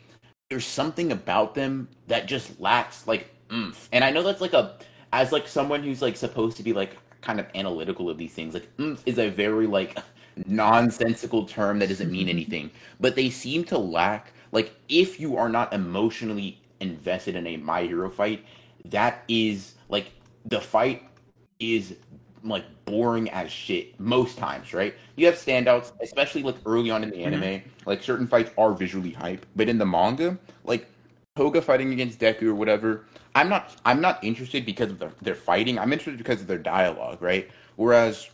there's 0.49 0.65
something 0.65 1.11
about 1.11 1.55
them 1.55 1.87
that 2.07 2.27
just 2.27 2.59
lacks 2.59 3.07
like 3.07 3.33
oomph. 3.51 3.89
And 3.91 4.03
I 4.03 4.11
know 4.11 4.23
that's 4.23 4.41
like 4.41 4.53
a 4.53 4.77
as 5.13 5.31
like 5.31 5.47
someone 5.47 5.83
who's 5.83 6.01
like 6.01 6.17
supposed 6.17 6.57
to 6.57 6.63
be 6.63 6.73
like 6.73 6.97
kind 7.21 7.39
of 7.39 7.47
analytical 7.55 8.09
of 8.09 8.17
these 8.17 8.33
things. 8.33 8.53
Like 8.53 8.69
oomph 8.79 9.01
is 9.05 9.17
a 9.17 9.29
very 9.29 9.67
like 9.67 9.97
nonsensical 10.45 11.45
term 11.45 11.79
that 11.79 11.89
doesn't 11.89 12.11
mean 12.11 12.29
anything. 12.29 12.71
But 12.99 13.15
they 13.15 13.29
seem 13.29 13.63
to 13.65 13.77
lack 13.77 14.33
like 14.51 14.73
if 14.87 15.19
you 15.19 15.35
are 15.35 15.49
not 15.49 15.73
emotionally 15.73 16.61
invested 16.79 17.35
in 17.35 17.45
a 17.45 17.57
My 17.57 17.83
Hero 17.83 18.09
fight, 18.09 18.45
that 18.85 19.23
is 19.27 19.75
like 19.89 20.11
the 20.45 20.61
fight 20.61 21.07
is 21.59 21.95
like 22.43 22.63
boring 22.85 23.29
as 23.31 23.51
shit 23.51 23.99
most 23.99 24.37
times, 24.37 24.73
right? 24.73 24.93
You 25.15 25.25
have 25.25 25.35
standouts, 25.35 25.91
especially 26.01 26.43
like 26.43 26.55
early 26.65 26.91
on 26.91 27.03
in 27.03 27.09
the 27.09 27.23
anime. 27.23 27.41
Mm-hmm. 27.41 27.69
Like 27.85 28.01
certain 28.03 28.27
fights 28.27 28.51
are 28.57 28.71
visually 28.73 29.11
hype, 29.11 29.45
but 29.55 29.67
in 29.67 29.77
the 29.77 29.85
manga, 29.85 30.37
like 30.63 30.87
Toga 31.35 31.61
fighting 31.61 31.91
against 31.91 32.19
Deku 32.19 32.43
or 32.43 32.55
whatever, 32.55 33.05
I'm 33.33 33.49
not 33.49 33.75
I'm 33.83 33.99
not 33.99 34.23
interested 34.23 34.65
because 34.65 34.89
of 34.89 34.99
their, 34.99 35.11
their 35.21 35.35
fighting. 35.35 35.77
I'm 35.77 35.91
interested 35.91 36.17
because 36.17 36.39
of 36.39 36.47
their 36.47 36.59
dialogue, 36.59 37.21
right? 37.21 37.49
Whereas 37.75 38.29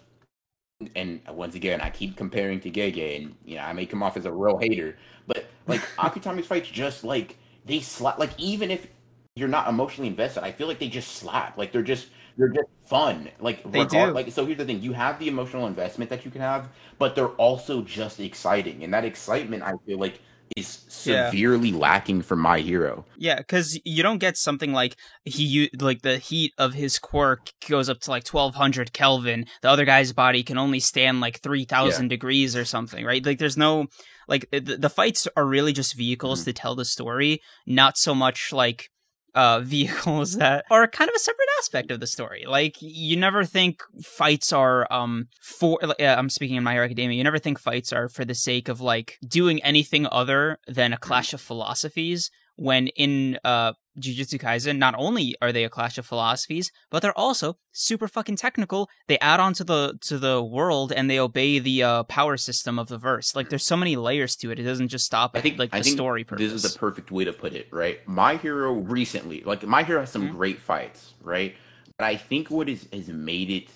and 0.96 1.22
once 1.30 1.56
again, 1.56 1.82
I 1.82 1.90
keep 1.90 2.18
comparing 2.18 2.60
to 2.62 2.72
Gege, 2.72 3.18
and 3.18 3.36
you 3.46 3.56
know, 3.56 3.64
I 3.64 3.74
may 3.74 3.86
come 3.86 4.02
off 4.04 4.18
as 4.18 4.26
a 4.26 4.32
real 4.32 4.58
hater, 4.58 4.98
but 5.28 5.46
like 5.68 5.82
Akutami's 5.98 6.48
fights 6.48 6.70
just 6.70 7.04
like 7.04 7.38
they 7.66 7.80
slap 7.80 8.18
like 8.18 8.32
even 8.38 8.72
if 8.72 8.88
you're 9.36 9.48
not 9.48 9.68
emotionally 9.68 10.08
invested, 10.08 10.44
I 10.44 10.52
feel 10.52 10.68
like 10.68 10.80
they 10.80 10.90
just 10.90 11.14
slap. 11.14 11.58
Like 11.58 11.72
they're 11.72 11.82
just 11.82 12.08
they're 12.38 12.50
just 12.50 12.68
fun. 12.86 13.30
Like 13.40 13.64
they 13.72 13.82
regard, 13.82 14.10
do. 14.10 14.14
Like 14.14 14.32
so, 14.32 14.46
here's 14.46 14.58
the 14.58 14.66
thing: 14.66 14.82
you 14.82 14.94
have 14.94 15.20
the 15.20 15.28
emotional 15.28 15.68
investment 15.68 16.10
that 16.10 16.26
you 16.26 16.32
can 16.32 16.42
have, 16.42 16.70
but 16.98 17.16
they're 17.16 17.28
also 17.28 17.82
just 17.82 18.20
exciting, 18.20 18.84
and 18.84 18.94
that 18.94 19.06
excitement 19.06 19.64
I 19.64 19.74
feel 19.86 20.00
like 20.00 20.20
is 20.56 20.86
severely 20.88 21.70
yeah. 21.70 21.78
lacking 21.78 22.22
from 22.22 22.40
my 22.40 22.60
hero. 22.60 23.06
Yeah, 23.18 23.38
because 23.38 23.80
you 23.84 24.04
don't 24.04 24.20
get 24.20 24.38
something 24.38 24.74
like 24.74 24.96
he 25.24 25.70
like 25.80 26.02
the 26.02 26.18
heat 26.18 26.54
of 26.58 26.74
his 26.74 27.00
quirk 27.00 27.50
goes 27.68 27.90
up 27.90 28.00
to 28.02 28.12
like 28.12 28.24
twelve 28.24 28.56
hundred 28.56 28.94
Kelvin. 28.94 29.46
The 29.62 29.70
other 29.70 29.86
guy's 29.86 30.14
body 30.14 30.44
can 30.44 30.58
only 30.58 30.80
stand 30.80 31.22
like 31.22 31.42
three 31.42 31.66
thousand 31.66 32.06
yeah. 32.06 32.16
degrees 32.16 32.56
or 32.56 32.66
something, 32.66 33.04
right? 33.04 33.26
Like 33.26 33.40
there's 33.40 33.58
no 33.58 33.88
like 34.28 34.48
the, 34.52 34.78
the 34.78 34.90
fights 34.90 35.28
are 35.36 35.46
really 35.46 35.74
just 35.74 35.96
vehicles 35.96 36.42
mm-hmm. 36.42 36.52
to 36.52 36.54
tell 36.54 36.76
the 36.76 36.86
story, 36.86 37.42
not 37.66 37.98
so 37.98 38.14
much 38.14 38.54
like 38.54 38.91
uh, 39.36 39.60
vehicles 39.64 40.34
that 40.34 40.66
are 40.72 40.88
kind 40.88 41.10
of 41.10 41.16
a 41.16 41.20
separate 41.20 41.50
aspect 41.60 41.92
of 41.92 42.00
the 42.00 42.08
story. 42.08 42.46
Like 42.48 42.78
you 42.82 43.18
never 43.18 43.46
think 43.46 43.84
fights 44.02 44.52
are 44.54 44.92
um 44.92 45.28
for. 45.42 45.80
Uh, 45.84 45.94
I'm 46.00 46.30
speaking 46.30 46.58
in 46.58 46.64
My 46.64 46.80
Academia. 46.80 47.18
You 47.18 47.24
never 47.24 47.40
think 47.40 47.60
fights 47.60 47.94
are 47.94 48.08
for 48.08 48.26
the 48.26 48.36
sake 48.36 48.70
of 48.70 48.82
like 48.82 49.18
doing 49.26 49.64
anything 49.64 50.08
other 50.12 50.60
than 50.68 50.94
a 50.94 50.98
clash 50.98 51.34
of 51.34 51.42
philosophies. 51.42 52.32
When 52.62 52.88
in 52.90 53.40
uh 53.44 53.74
Jujutsu 54.00 54.40
Kaisen, 54.40 54.78
not 54.78 54.96
only 54.98 55.36
are 55.42 55.52
they 55.52 55.66
a 55.66 55.70
clash 55.70 55.98
of 55.98 56.06
philosophies, 56.06 56.72
but 56.90 57.02
they're 57.02 57.18
also 57.18 57.58
super 57.72 58.08
fucking 58.08 58.38
technical. 58.38 58.88
They 59.08 59.20
add 59.20 59.40
on 59.40 59.54
to 59.56 59.64
the 59.64 59.98
to 60.02 60.18
the 60.18 60.42
world 60.44 60.94
and 60.94 61.10
they 61.10 61.20
obey 61.20 61.60
the 61.60 61.84
uh, 61.84 62.04
power 62.04 62.38
system 62.38 62.80
of 62.80 62.88
the 62.88 62.98
verse. 62.98 63.36
Like 63.36 63.50
there's 63.50 63.66
so 63.66 63.76
many 63.76 63.96
layers 63.96 64.36
to 64.38 64.52
it. 64.52 64.60
It 64.60 64.64
doesn't 64.64 64.90
just 64.90 65.06
stop 65.06 65.36
at 65.36 65.40
I 65.40 65.42
think, 65.42 65.60
like 65.60 65.72
the 65.72 65.78
I 65.78 65.82
think 65.82 65.96
story 65.96 66.24
purpose. 66.24 66.52
This 66.52 66.64
is 66.64 66.74
the 66.74 66.80
perfect 66.80 67.12
way 67.12 67.26
to 67.26 67.34
put 67.34 67.54
it, 67.54 67.68
right? 67.72 68.00
My 68.08 68.38
hero 68.38 68.72
recently, 68.74 69.42
like 69.42 69.64
my 69.64 69.84
hero 69.84 70.00
has 70.02 70.12
some 70.12 70.24
mm-hmm. 70.24 70.38
great 70.38 70.60
fights, 70.60 71.14
right? 71.22 71.56
But 71.98 72.06
I 72.06 72.16
think 72.16 72.50
what 72.50 72.70
is 72.70 72.88
has 72.94 73.10
made 73.10 73.50
it 73.50 73.70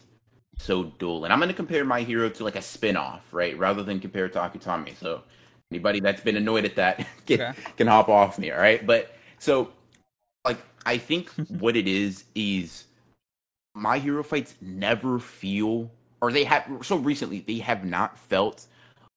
so 0.58 0.84
dull, 0.84 1.26
and 1.26 1.34
I'm 1.34 1.40
going 1.40 1.50
to 1.50 1.56
compare 1.56 1.84
my 1.84 2.02
hero 2.04 2.30
to 2.30 2.44
like 2.44 2.56
a 2.56 2.62
spin-off, 2.62 3.34
right, 3.34 3.58
rather 3.58 3.84
than 3.84 4.00
compare 4.00 4.26
it 4.28 4.34
to 4.34 4.40
Akutami. 4.40 4.96
So 4.96 5.24
anybody 5.72 6.00
that's 6.00 6.22
been 6.22 6.38
annoyed 6.38 6.66
at 6.66 6.76
that 6.76 7.06
can, 7.26 7.42
okay. 7.42 7.54
can 7.78 7.88
hop 7.88 8.10
off 8.10 8.38
me, 8.40 8.52
all 8.52 8.60
right? 8.60 8.86
But 8.86 9.14
so 9.40 9.72
like 10.44 10.60
I 10.86 10.98
think 10.98 11.30
what 11.50 11.76
it 11.76 11.88
is 11.88 12.26
is 12.36 12.86
my 13.74 14.00
hero 14.00 14.24
fights 14.24 14.56
never 14.62 15.20
feel 15.20 15.92
or 16.22 16.32
they 16.32 16.44
have 16.44 16.66
so 16.82 16.98
recently 16.98 17.42
they 17.42 17.58
have 17.58 17.84
not 17.86 18.18
felt 18.18 18.68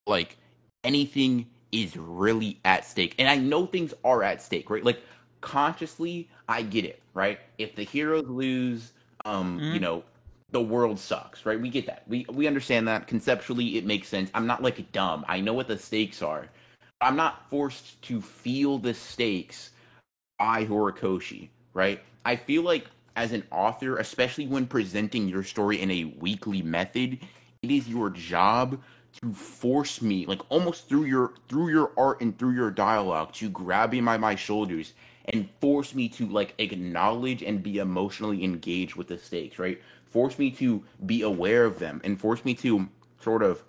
like 0.07 0.37
anything 0.85 1.47
is 1.71 1.97
really 1.97 2.59
at 2.64 2.85
stake. 2.85 3.14
And 3.19 3.28
I 3.28 3.37
know 3.37 3.67
things 3.67 3.93
are 4.05 4.23
at 4.23 4.43
stake, 4.43 4.71
right? 4.71 4.85
Like 4.85 5.02
consciously 5.40 6.28
I 6.49 6.62
get 6.62 6.85
it, 6.85 7.02
right? 7.14 7.38
If 7.59 7.76
the 7.76 7.85
heroes 7.85 8.26
lose, 8.26 8.93
um, 9.25 9.59
mm-hmm. 9.59 9.75
you 9.75 9.81
know, 9.81 10.02
the 10.50 10.61
world 10.61 10.99
sucks, 10.99 11.45
right? 11.45 11.61
We 11.61 11.69
get 11.69 11.87
that. 11.87 12.02
We 12.07 12.25
we 12.31 12.47
understand 12.47 12.88
that. 12.88 13.07
Conceptually 13.07 13.76
it 13.76 13.85
makes 13.85 14.09
sense. 14.09 14.31
I'm 14.35 14.47
not 14.47 14.62
like 14.62 14.93
dumb. 14.93 15.25
I 15.28 15.40
know 15.40 15.55
what 15.55 15.69
the 15.69 15.78
stakes 15.78 16.23
are. 16.23 16.49
I'm 17.00 17.17
not 17.17 17.49
forced 17.50 18.00
to 18.02 18.21
feel 18.21 18.78
the 18.78 18.95
stakes 18.95 19.71
I 20.40 20.64
Horikoshi, 20.64 21.49
right? 21.75 22.00
I 22.25 22.37
feel 22.37 22.62
like 22.62 22.87
as 23.17 23.33
an 23.33 23.45
author, 23.50 23.99
especially 23.99 24.47
when 24.47 24.67
presenting 24.67 25.28
your 25.28 25.43
story 25.43 25.81
in 25.81 25.90
a 25.90 26.05
weekly 26.05 26.62
method, 26.62 27.19
it 27.62 27.71
is 27.71 27.88
your 27.88 28.11
job 28.11 28.81
to 29.21 29.33
force 29.33 30.00
me, 30.00 30.26
like 30.26 30.40
almost 30.49 30.88
through 30.88 31.05
your 31.05 31.33
through 31.49 31.69
your 31.71 31.93
art 31.97 32.21
and 32.21 32.38
through 32.38 32.52
your 32.52 32.71
dialogue, 32.71 33.33
to 33.35 33.50
grab 33.50 33.93
me 33.93 34.00
by 34.00 34.17
my 34.17 34.35
shoulders 34.35 34.95
and 35.26 35.49
force 35.61 35.95
me 35.95 36.09
to 36.09 36.26
like 36.26 36.55
acknowledge 36.59 37.43
and 37.43 37.62
be 37.62 37.78
emotionally 37.78 38.45
engaged 38.45 38.95
with 38.95 39.09
the 39.09 39.19
stakes, 39.19 39.59
right? 39.59 39.81
Force 40.11 40.38
me 40.38 40.50
to 40.53 40.83
be 41.07 41.23
aware 41.23 41.65
of 41.65 41.79
them 41.79 42.00
and 42.05 42.19
force 42.19 42.45
me 42.45 42.54
to 42.54 42.89
sort 43.21 43.43
of 43.43 43.63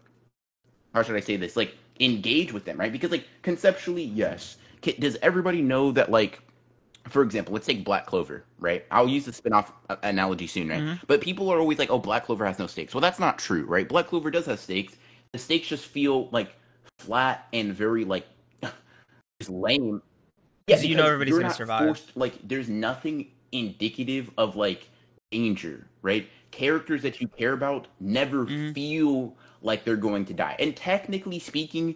how 0.94 1.04
should 1.04 1.16
I 1.16 1.20
say 1.20 1.36
this? 1.36 1.56
Like 1.56 1.76
engage 2.00 2.54
with 2.54 2.66
them, 2.66 2.78
right? 2.78 2.92
Because 2.92 3.12
like 3.12 3.28
conceptually, 3.42 4.04
yes. 4.04 4.58
Does 4.82 5.18
everybody 5.22 5.62
know 5.62 5.92
that 5.92 6.10
like 6.10 6.42
for 7.08 7.22
example, 7.24 7.54
let's 7.54 7.66
take 7.66 7.84
Black 7.84 8.06
Clover, 8.06 8.44
right? 8.60 8.86
I'll 8.92 9.08
use 9.08 9.26
the 9.26 9.32
spinoff 9.32 9.72
uh, 9.90 9.96
analogy 10.04 10.48
soon, 10.48 10.70
right? 10.70 10.82
Mm-hmm. 10.82 11.06
But 11.08 11.22
people 11.22 11.50
are 11.50 11.60
always 11.60 11.80
like, 11.80 11.90
"Oh, 11.90 11.98
Black 11.98 12.26
Clover 12.26 12.46
has 12.46 12.60
no 12.60 12.68
stakes." 12.68 12.94
Well, 12.94 13.02
that's 13.02 13.20
not 13.20 13.40
true, 13.40 13.66
right? 13.66 13.88
Black 13.88 14.08
Clover 14.08 14.30
does 14.30 14.46
have 14.46 14.60
stakes. 14.60 14.96
The 15.32 15.40
stakes 15.40 15.68
just 15.68 15.86
feel 15.86 16.30
like 16.30 16.56
flat 17.00 17.48
and 17.54 17.74
very 17.74 18.06
like 18.06 18.28
just 19.40 19.50
lame. 19.50 20.02
Yeah, 20.68 20.80
you 20.82 20.96
know 20.96 21.06
everybody's 21.06 21.38
gonna 21.38 21.54
survive. 21.54 21.86
Forced, 21.86 22.16
like, 22.16 22.48
there's 22.48 22.70
nothing 22.70 23.32
indicative 23.52 24.30
of 24.38 24.56
like 24.56 24.88
danger, 25.32 25.88
right? 26.02 26.30
Characters 26.52 27.02
that 27.04 27.22
you 27.22 27.28
care 27.28 27.54
about 27.54 27.88
never 28.00 28.46
mm-hmm. 28.46 28.74
feel 28.74 29.36
like 29.62 29.84
they're 29.84 29.96
going 29.96 30.26
to 30.26 30.34
die. 30.34 30.56
And 30.60 30.76
technically 30.76 31.40
speaking, 31.40 31.96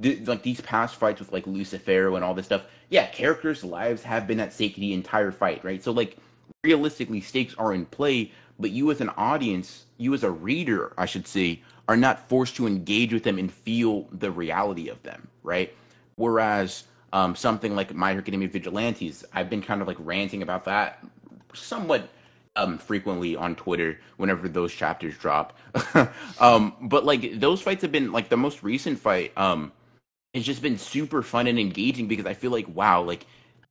th- 0.00 0.26
like 0.26 0.42
these 0.42 0.60
past 0.60 0.96
fights 0.96 1.20
with 1.20 1.32
like 1.32 1.46
Lucifer 1.46 2.14
and 2.14 2.24
all 2.24 2.34
this 2.34 2.46
stuff, 2.46 2.64
yeah, 2.90 3.06
characters' 3.06 3.64
lives 3.64 4.02
have 4.02 4.26
been 4.26 4.40
at 4.40 4.52
stake 4.52 4.76
the 4.76 4.92
entire 4.92 5.32
fight, 5.32 5.64
right? 5.64 5.82
So 5.82 5.92
like 5.92 6.16
realistically, 6.64 7.20
stakes 7.20 7.54
are 7.58 7.72
in 7.72 7.86
play, 7.86 8.32
but 8.58 8.70
you 8.70 8.90
as 8.90 9.00
an 9.00 9.10
audience, 9.10 9.86
you 9.96 10.14
as 10.14 10.22
a 10.22 10.30
reader, 10.30 10.92
I 10.96 11.06
should 11.06 11.26
say, 11.26 11.62
are 11.88 11.96
not 11.96 12.28
forced 12.28 12.56
to 12.56 12.66
engage 12.66 13.12
with 13.12 13.24
them 13.24 13.38
and 13.38 13.52
feel 13.52 14.08
the 14.12 14.30
reality 14.30 14.88
of 14.88 15.02
them, 15.02 15.28
right? 15.42 15.74
Whereas 16.16 16.84
um, 17.12 17.34
something 17.34 17.74
like 17.74 17.94
My 17.94 18.10
Hero 18.10 18.20
Academia 18.20 18.48
Vigilantes, 18.48 19.24
I've 19.32 19.50
been 19.50 19.62
kind 19.62 19.82
of 19.82 19.88
like 19.88 19.96
ranting 19.98 20.42
about 20.42 20.64
that 20.66 21.04
somewhat 21.54 22.08
um, 22.56 22.78
frequently 22.78 23.36
on 23.36 23.54
Twitter 23.54 23.98
whenever 24.16 24.48
those 24.48 24.72
chapters 24.72 25.16
drop. 25.16 25.56
um, 26.40 26.74
but 26.80 27.04
like 27.04 27.40
those 27.40 27.62
fights 27.62 27.82
have 27.82 27.92
been 27.92 28.12
like 28.12 28.28
the 28.28 28.36
most 28.36 28.62
recent 28.62 28.98
fight. 28.98 29.32
Um, 29.36 29.72
it's 30.32 30.46
just 30.46 30.62
been 30.62 30.78
super 30.78 31.22
fun 31.22 31.46
and 31.46 31.58
engaging 31.58 32.08
because 32.08 32.26
I 32.26 32.34
feel 32.34 32.50
like 32.50 32.66
wow, 32.68 33.02
like 33.02 33.26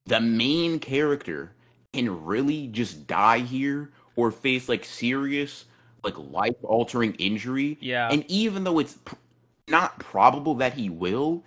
the 0.06 0.22
main 0.22 0.80
character 0.80 1.54
can 1.94 2.26
really 2.26 2.68
just 2.68 3.08
die 3.08 3.40
here 3.40 3.92
or 4.16 4.32
face 4.32 4.70
like 4.70 4.86
serious 4.86 5.66
like 6.04 6.18
life 6.18 6.56
altering 6.64 7.14
injury. 7.16 7.78
Yeah. 7.80 8.10
And 8.12 8.26
even 8.28 8.64
though 8.64 8.80
it's 8.80 8.94
pr- 8.94 9.16
not 9.68 10.00
probable 10.00 10.56
that 10.56 10.74
he 10.74 10.90
will, 10.90 11.44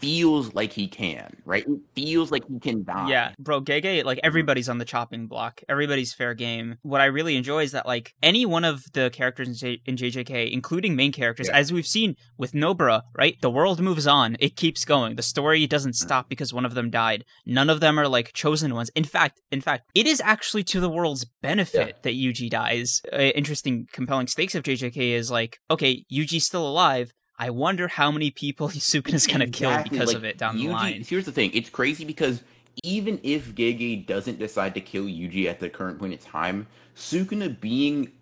feels 0.00 0.54
like 0.54 0.72
he 0.72 0.88
can, 0.88 1.36
right? 1.44 1.66
It 1.66 1.80
feels 1.94 2.30
like 2.30 2.44
he 2.48 2.58
can 2.58 2.84
die. 2.84 3.08
Yeah, 3.08 3.32
bro, 3.38 3.60
Gege, 3.60 4.04
like 4.04 4.18
everybody's 4.22 4.68
on 4.68 4.78
the 4.78 4.84
chopping 4.84 5.26
block. 5.26 5.62
Everybody's 5.68 6.12
fair 6.12 6.34
game. 6.34 6.78
What 6.82 7.00
I 7.00 7.06
really 7.06 7.36
enjoy 7.36 7.62
is 7.62 7.72
that 7.72 7.86
like 7.86 8.14
any 8.22 8.46
one 8.46 8.64
of 8.64 8.84
the 8.92 9.10
characters 9.10 9.48
in, 9.48 9.54
J- 9.54 9.82
in 9.84 9.96
JJK, 9.96 10.50
including 10.50 10.96
main 10.96 11.12
characters, 11.12 11.48
yeah. 11.48 11.56
as 11.56 11.72
we've 11.72 11.86
seen 11.86 12.16
with 12.38 12.52
Nobara, 12.52 13.02
right? 13.14 13.40
The 13.40 13.50
world 13.50 13.80
moves 13.80 14.06
on. 14.06 14.36
It 14.40 14.56
keeps 14.56 14.84
going. 14.84 15.16
The 15.16 15.22
story 15.22 15.66
doesn't 15.66 15.92
mm. 15.92 16.02
stop 16.02 16.28
because 16.28 16.52
one 16.52 16.64
of 16.64 16.74
them 16.74 16.90
died. 16.90 17.24
None 17.44 17.70
of 17.70 17.80
them 17.80 17.98
are 17.98 18.08
like 18.08 18.32
chosen 18.32 18.74
ones. 18.74 18.90
In 18.94 19.04
fact, 19.04 19.40
in 19.50 19.60
fact, 19.60 19.90
it 19.94 20.06
is 20.06 20.20
actually 20.24 20.64
to 20.64 20.80
the 20.80 20.90
world's 20.90 21.26
benefit 21.42 21.88
yeah. 21.88 22.02
that 22.02 22.14
Yuji 22.14 22.48
dies. 22.48 23.02
Uh, 23.12 23.18
interesting, 23.18 23.86
compelling 23.92 24.26
stakes 24.26 24.54
of 24.54 24.62
JJK 24.62 25.12
is 25.12 25.30
like, 25.30 25.58
okay, 25.70 26.04
Yuji's 26.10 26.46
still 26.46 26.66
alive 26.66 27.12
I 27.40 27.48
wonder 27.48 27.88
how 27.88 28.10
many 28.10 28.30
people 28.30 28.68
Sukuna's 28.68 29.26
gonna 29.26 29.44
exactly. 29.44 29.50
kill 29.50 29.82
because 29.82 30.08
like, 30.08 30.16
of 30.16 30.24
it 30.24 30.36
down 30.38 30.58
Yuji, 30.58 30.66
the 30.66 30.68
line. 30.68 31.04
Here's 31.08 31.24
the 31.24 31.32
thing: 31.32 31.50
it's 31.54 31.70
crazy 31.70 32.04
because 32.04 32.42
even 32.84 33.18
if 33.22 33.54
Gege 33.54 34.06
doesn't 34.06 34.38
decide 34.38 34.74
to 34.74 34.80
kill 34.80 35.04
Yuji 35.04 35.46
at 35.46 35.58
the 35.58 35.70
current 35.70 35.98
point 35.98 36.12
in 36.12 36.18
time, 36.18 36.66
Sukuna 36.94 37.58
being 37.58 38.12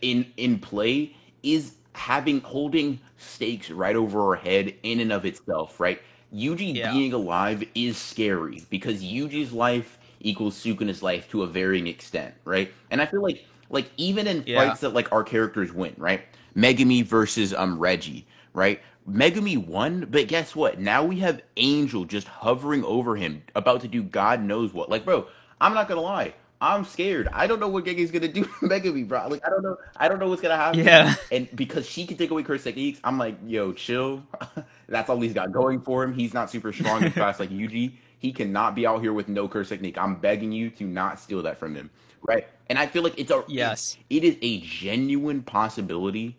in 0.00 0.32
in 0.38 0.58
play 0.58 1.14
is 1.42 1.74
having 1.92 2.40
holding 2.40 2.98
stakes 3.18 3.70
right 3.70 3.96
over 3.96 4.30
her 4.30 4.36
head 4.36 4.74
in 4.82 5.00
and 5.00 5.12
of 5.12 5.26
itself, 5.26 5.78
right? 5.78 6.00
Yuji 6.34 6.74
yeah. 6.74 6.92
being 6.92 7.12
alive 7.12 7.64
is 7.74 7.98
scary 7.98 8.64
because 8.70 9.02
Yuji's 9.02 9.52
life 9.52 9.98
equals 10.20 10.56
Sukuna's 10.62 11.02
life 11.02 11.28
to 11.30 11.42
a 11.42 11.46
varying 11.46 11.86
extent, 11.86 12.34
right? 12.44 12.72
And 12.90 13.02
I 13.02 13.06
feel 13.06 13.22
like 13.22 13.44
like 13.68 13.90
even 13.98 14.26
in 14.26 14.42
yeah. 14.46 14.64
fights 14.64 14.80
that 14.80 14.94
like 14.94 15.12
our 15.12 15.22
characters 15.22 15.70
win, 15.70 15.94
right? 15.98 16.22
Megumi 16.56 17.04
versus 17.04 17.52
um 17.52 17.78
Reggie 17.78 18.26
right? 18.58 18.80
Megumi 19.08 19.56
won, 19.56 20.06
but 20.10 20.28
guess 20.28 20.54
what? 20.54 20.78
Now 20.78 21.02
we 21.04 21.20
have 21.20 21.40
Angel 21.56 22.04
just 22.04 22.28
hovering 22.28 22.84
over 22.84 23.16
him, 23.16 23.42
about 23.54 23.80
to 23.82 23.88
do 23.88 24.02
God 24.02 24.42
knows 24.42 24.74
what. 24.74 24.90
Like, 24.90 25.04
bro, 25.04 25.26
I'm 25.60 25.72
not 25.72 25.88
gonna 25.88 26.02
lie. 26.02 26.34
I'm 26.60 26.84
scared. 26.84 27.28
I 27.32 27.46
don't 27.46 27.60
know 27.60 27.68
what 27.68 27.84
Gege's 27.84 28.10
gonna 28.10 28.28
do 28.28 28.44
to 28.44 28.50
Megumi, 28.66 29.06
bro. 29.06 29.28
Like 29.28 29.46
I 29.46 29.50
don't 29.50 29.62
know. 29.62 29.76
I 29.96 30.08
don't 30.08 30.18
know 30.18 30.28
what's 30.28 30.42
gonna 30.42 30.56
happen. 30.56 30.80
Yeah. 30.84 31.14
And 31.32 31.48
because 31.54 31.88
she 31.88 32.04
can 32.04 32.16
take 32.16 32.30
away 32.30 32.42
curse 32.42 32.64
techniques, 32.64 33.00
I'm 33.04 33.16
like, 33.16 33.38
yo, 33.46 33.72
chill. 33.72 34.24
That's 34.88 35.08
all 35.08 35.20
he's 35.20 35.34
got 35.34 35.52
going 35.52 35.80
for 35.80 36.02
him. 36.02 36.12
He's 36.12 36.34
not 36.34 36.50
super 36.50 36.72
strong 36.72 37.04
and 37.04 37.14
fast 37.22 37.40
like 37.40 37.50
Yuji. 37.50 37.92
He 38.18 38.32
cannot 38.32 38.74
be 38.74 38.86
out 38.86 39.00
here 39.00 39.12
with 39.12 39.28
no 39.28 39.46
curse 39.46 39.68
technique. 39.68 39.96
I'm 39.96 40.16
begging 40.16 40.50
you 40.50 40.70
to 40.70 40.84
not 40.84 41.20
steal 41.20 41.42
that 41.42 41.58
from 41.58 41.76
him. 41.76 41.90
Right. 42.20 42.48
And 42.68 42.78
I 42.78 42.86
feel 42.88 43.04
like 43.04 43.14
it's 43.16 43.30
a 43.30 43.44
Yes. 43.46 43.96
it 44.10 44.24
is 44.24 44.36
a 44.42 44.60
genuine 44.60 45.42
possibility 45.42 46.36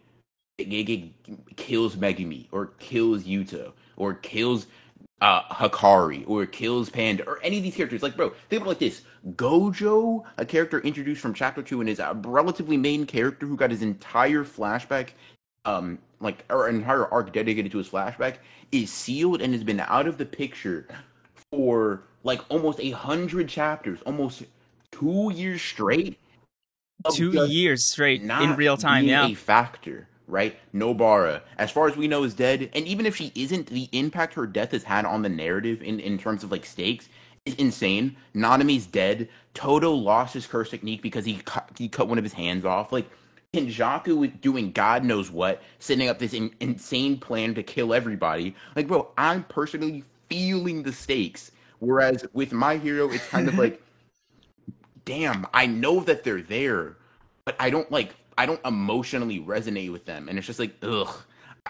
Gege 0.66 1.12
kills 1.56 1.96
Megumi 1.96 2.48
or 2.52 2.68
kills 2.80 3.24
Yuta 3.24 3.72
or 3.98 4.16
kills 4.16 4.68
uh, 5.22 5.44
Hakari 5.44 6.24
or 6.28 6.46
kills 6.46 6.90
Panda 6.90 7.26
or 7.26 7.40
any 7.44 7.58
of 7.58 7.64
these 7.64 7.76
characters. 7.76 8.02
Like, 8.02 8.16
bro, 8.16 8.30
think 8.50 8.62
about 8.62 8.70
like 8.70 8.80
this: 8.80 9.02
Gojo, 9.32 10.24
a 10.38 10.46
character 10.46 10.80
introduced 10.80 11.22
from 11.22 11.34
chapter 11.34 11.62
two 11.62 11.82
and 11.82 11.90
is 11.90 12.00
a 12.00 12.20
relatively 12.26 12.78
main 12.78 13.06
character 13.06 13.46
who 13.46 13.56
got 13.56 13.72
his 13.72 13.82
entire 13.82 14.44
flashback, 14.44 15.10
um, 15.66 16.00
like 16.20 16.46
or 16.50 16.68
an 16.68 16.76
entire 16.76 17.08
arc 17.08 17.34
dedicated 17.34 17.72
to 17.72 17.78
his 17.78 17.90
flashback, 17.90 18.38
is 18.72 18.92
sealed 18.92 19.42
and 19.42 19.54
has 19.54 19.64
been 19.64 19.80
out 19.82 20.08
of 20.08 20.18
the 20.18 20.26
picture 20.26 20.88
for 21.52 22.04
like 22.24 22.42
almost 22.50 22.80
a 22.80 22.92
hundred 22.92 23.50
chapters, 23.50 24.02
almost 24.06 24.44
two 24.92 25.32
years 25.34 25.62
straight. 25.62 26.18
Two 27.14 27.48
years 27.48 27.86
straight 27.86 28.22
in 28.22 28.56
real 28.58 28.76
time. 28.76 29.06
Yeah. 29.06 29.28
a 29.28 29.34
factor, 29.34 30.09
right? 30.30 30.58
Nobara, 30.74 31.42
as 31.58 31.72
far 31.72 31.88
as 31.88 31.98
we 31.98 32.08
know, 32.08 32.24
is 32.24 32.34
dead, 32.34 32.70
and 32.74 32.88
even 32.88 33.06
if 33.06 33.16
she 33.16 33.32
isn't, 33.36 33.68
the 33.68 33.90
impact 33.92 34.34
her 34.36 34.48
death 34.48 34.72
has 34.72 34.84
had 34.84 35.06
on 35.06 35.22
the 35.22 35.30
narrative 35.30 35.82
in 35.82 36.00
in 36.00 36.18
terms 36.18 36.44
of 36.44 36.52
like 36.52 36.66
stakes 36.66 37.10
is 37.46 37.56
insane. 37.56 38.16
Nanami's 38.36 38.86
dead. 38.88 39.30
Todo 39.54 39.94
lost 39.94 40.34
his 40.34 40.46
curse 40.48 40.70
technique 40.70 41.02
because 41.02 41.26
he 41.26 41.38
cut, 41.38 41.70
he 41.78 41.88
cut 41.88 42.08
one 42.08 42.18
of 42.18 42.24
his 42.24 42.34
hands 42.34 42.66
off. 42.66 42.92
Like 42.92 43.10
Kenjaku 43.54 44.18
was 44.18 44.30
doing 44.42 44.72
God 44.72 45.04
knows 45.04 45.32
what, 45.32 45.62
setting 45.80 46.10
up 46.10 46.20
this 46.20 46.34
in, 46.34 46.52
insane 46.60 47.18
plan 47.18 47.56
to 47.56 47.64
kill 47.64 47.94
everybody. 47.94 48.56
Like, 48.76 48.88
bro, 48.88 49.10
I'm 49.18 49.44
personally 49.46 50.04
feeling 50.30 50.84
the 50.84 50.94
stakes. 50.94 51.52
Whereas 51.80 52.26
with 52.34 52.52
my 52.52 52.78
hero, 52.78 53.10
it's 53.10 53.28
kind 53.28 53.48
of 53.48 53.58
like 53.58 53.82
damn, 55.10 55.48
I 55.56 55.66
know 55.66 56.02
that 56.02 56.24
they're 56.24 56.44
there, 56.44 56.96
but 57.44 57.56
I 57.60 57.72
don't 57.72 57.92
like 57.92 58.14
I 58.40 58.46
don't 58.46 58.66
emotionally 58.66 59.42
resonate 59.42 59.92
with 59.92 60.06
them. 60.06 60.30
And 60.30 60.38
it's 60.38 60.48
just 60.48 60.60
like, 60.60 60.74
ugh. 60.82 61.14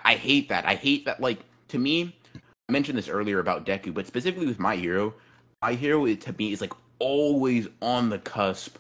I 0.06 0.14
hate 0.16 0.50
that. 0.50 0.66
I 0.66 0.76
hate 0.76 1.06
that 1.06 1.20
like 1.20 1.40
to 1.70 1.80
me, 1.80 2.16
I 2.36 2.72
mentioned 2.72 2.96
this 2.96 3.10
earlier 3.10 3.40
about 3.40 3.66
Deku, 3.66 3.92
but 3.92 4.06
specifically 4.06 4.46
with 4.46 4.60
my 4.60 4.76
hero, 4.76 5.16
my 5.64 5.74
hero 5.74 6.06
is, 6.06 6.20
to 6.20 6.34
me 6.34 6.54
is 6.54 6.62
like 6.62 6.74
always 7.00 7.68
on 7.82 8.10
the 8.10 8.20
cusp 8.20 8.78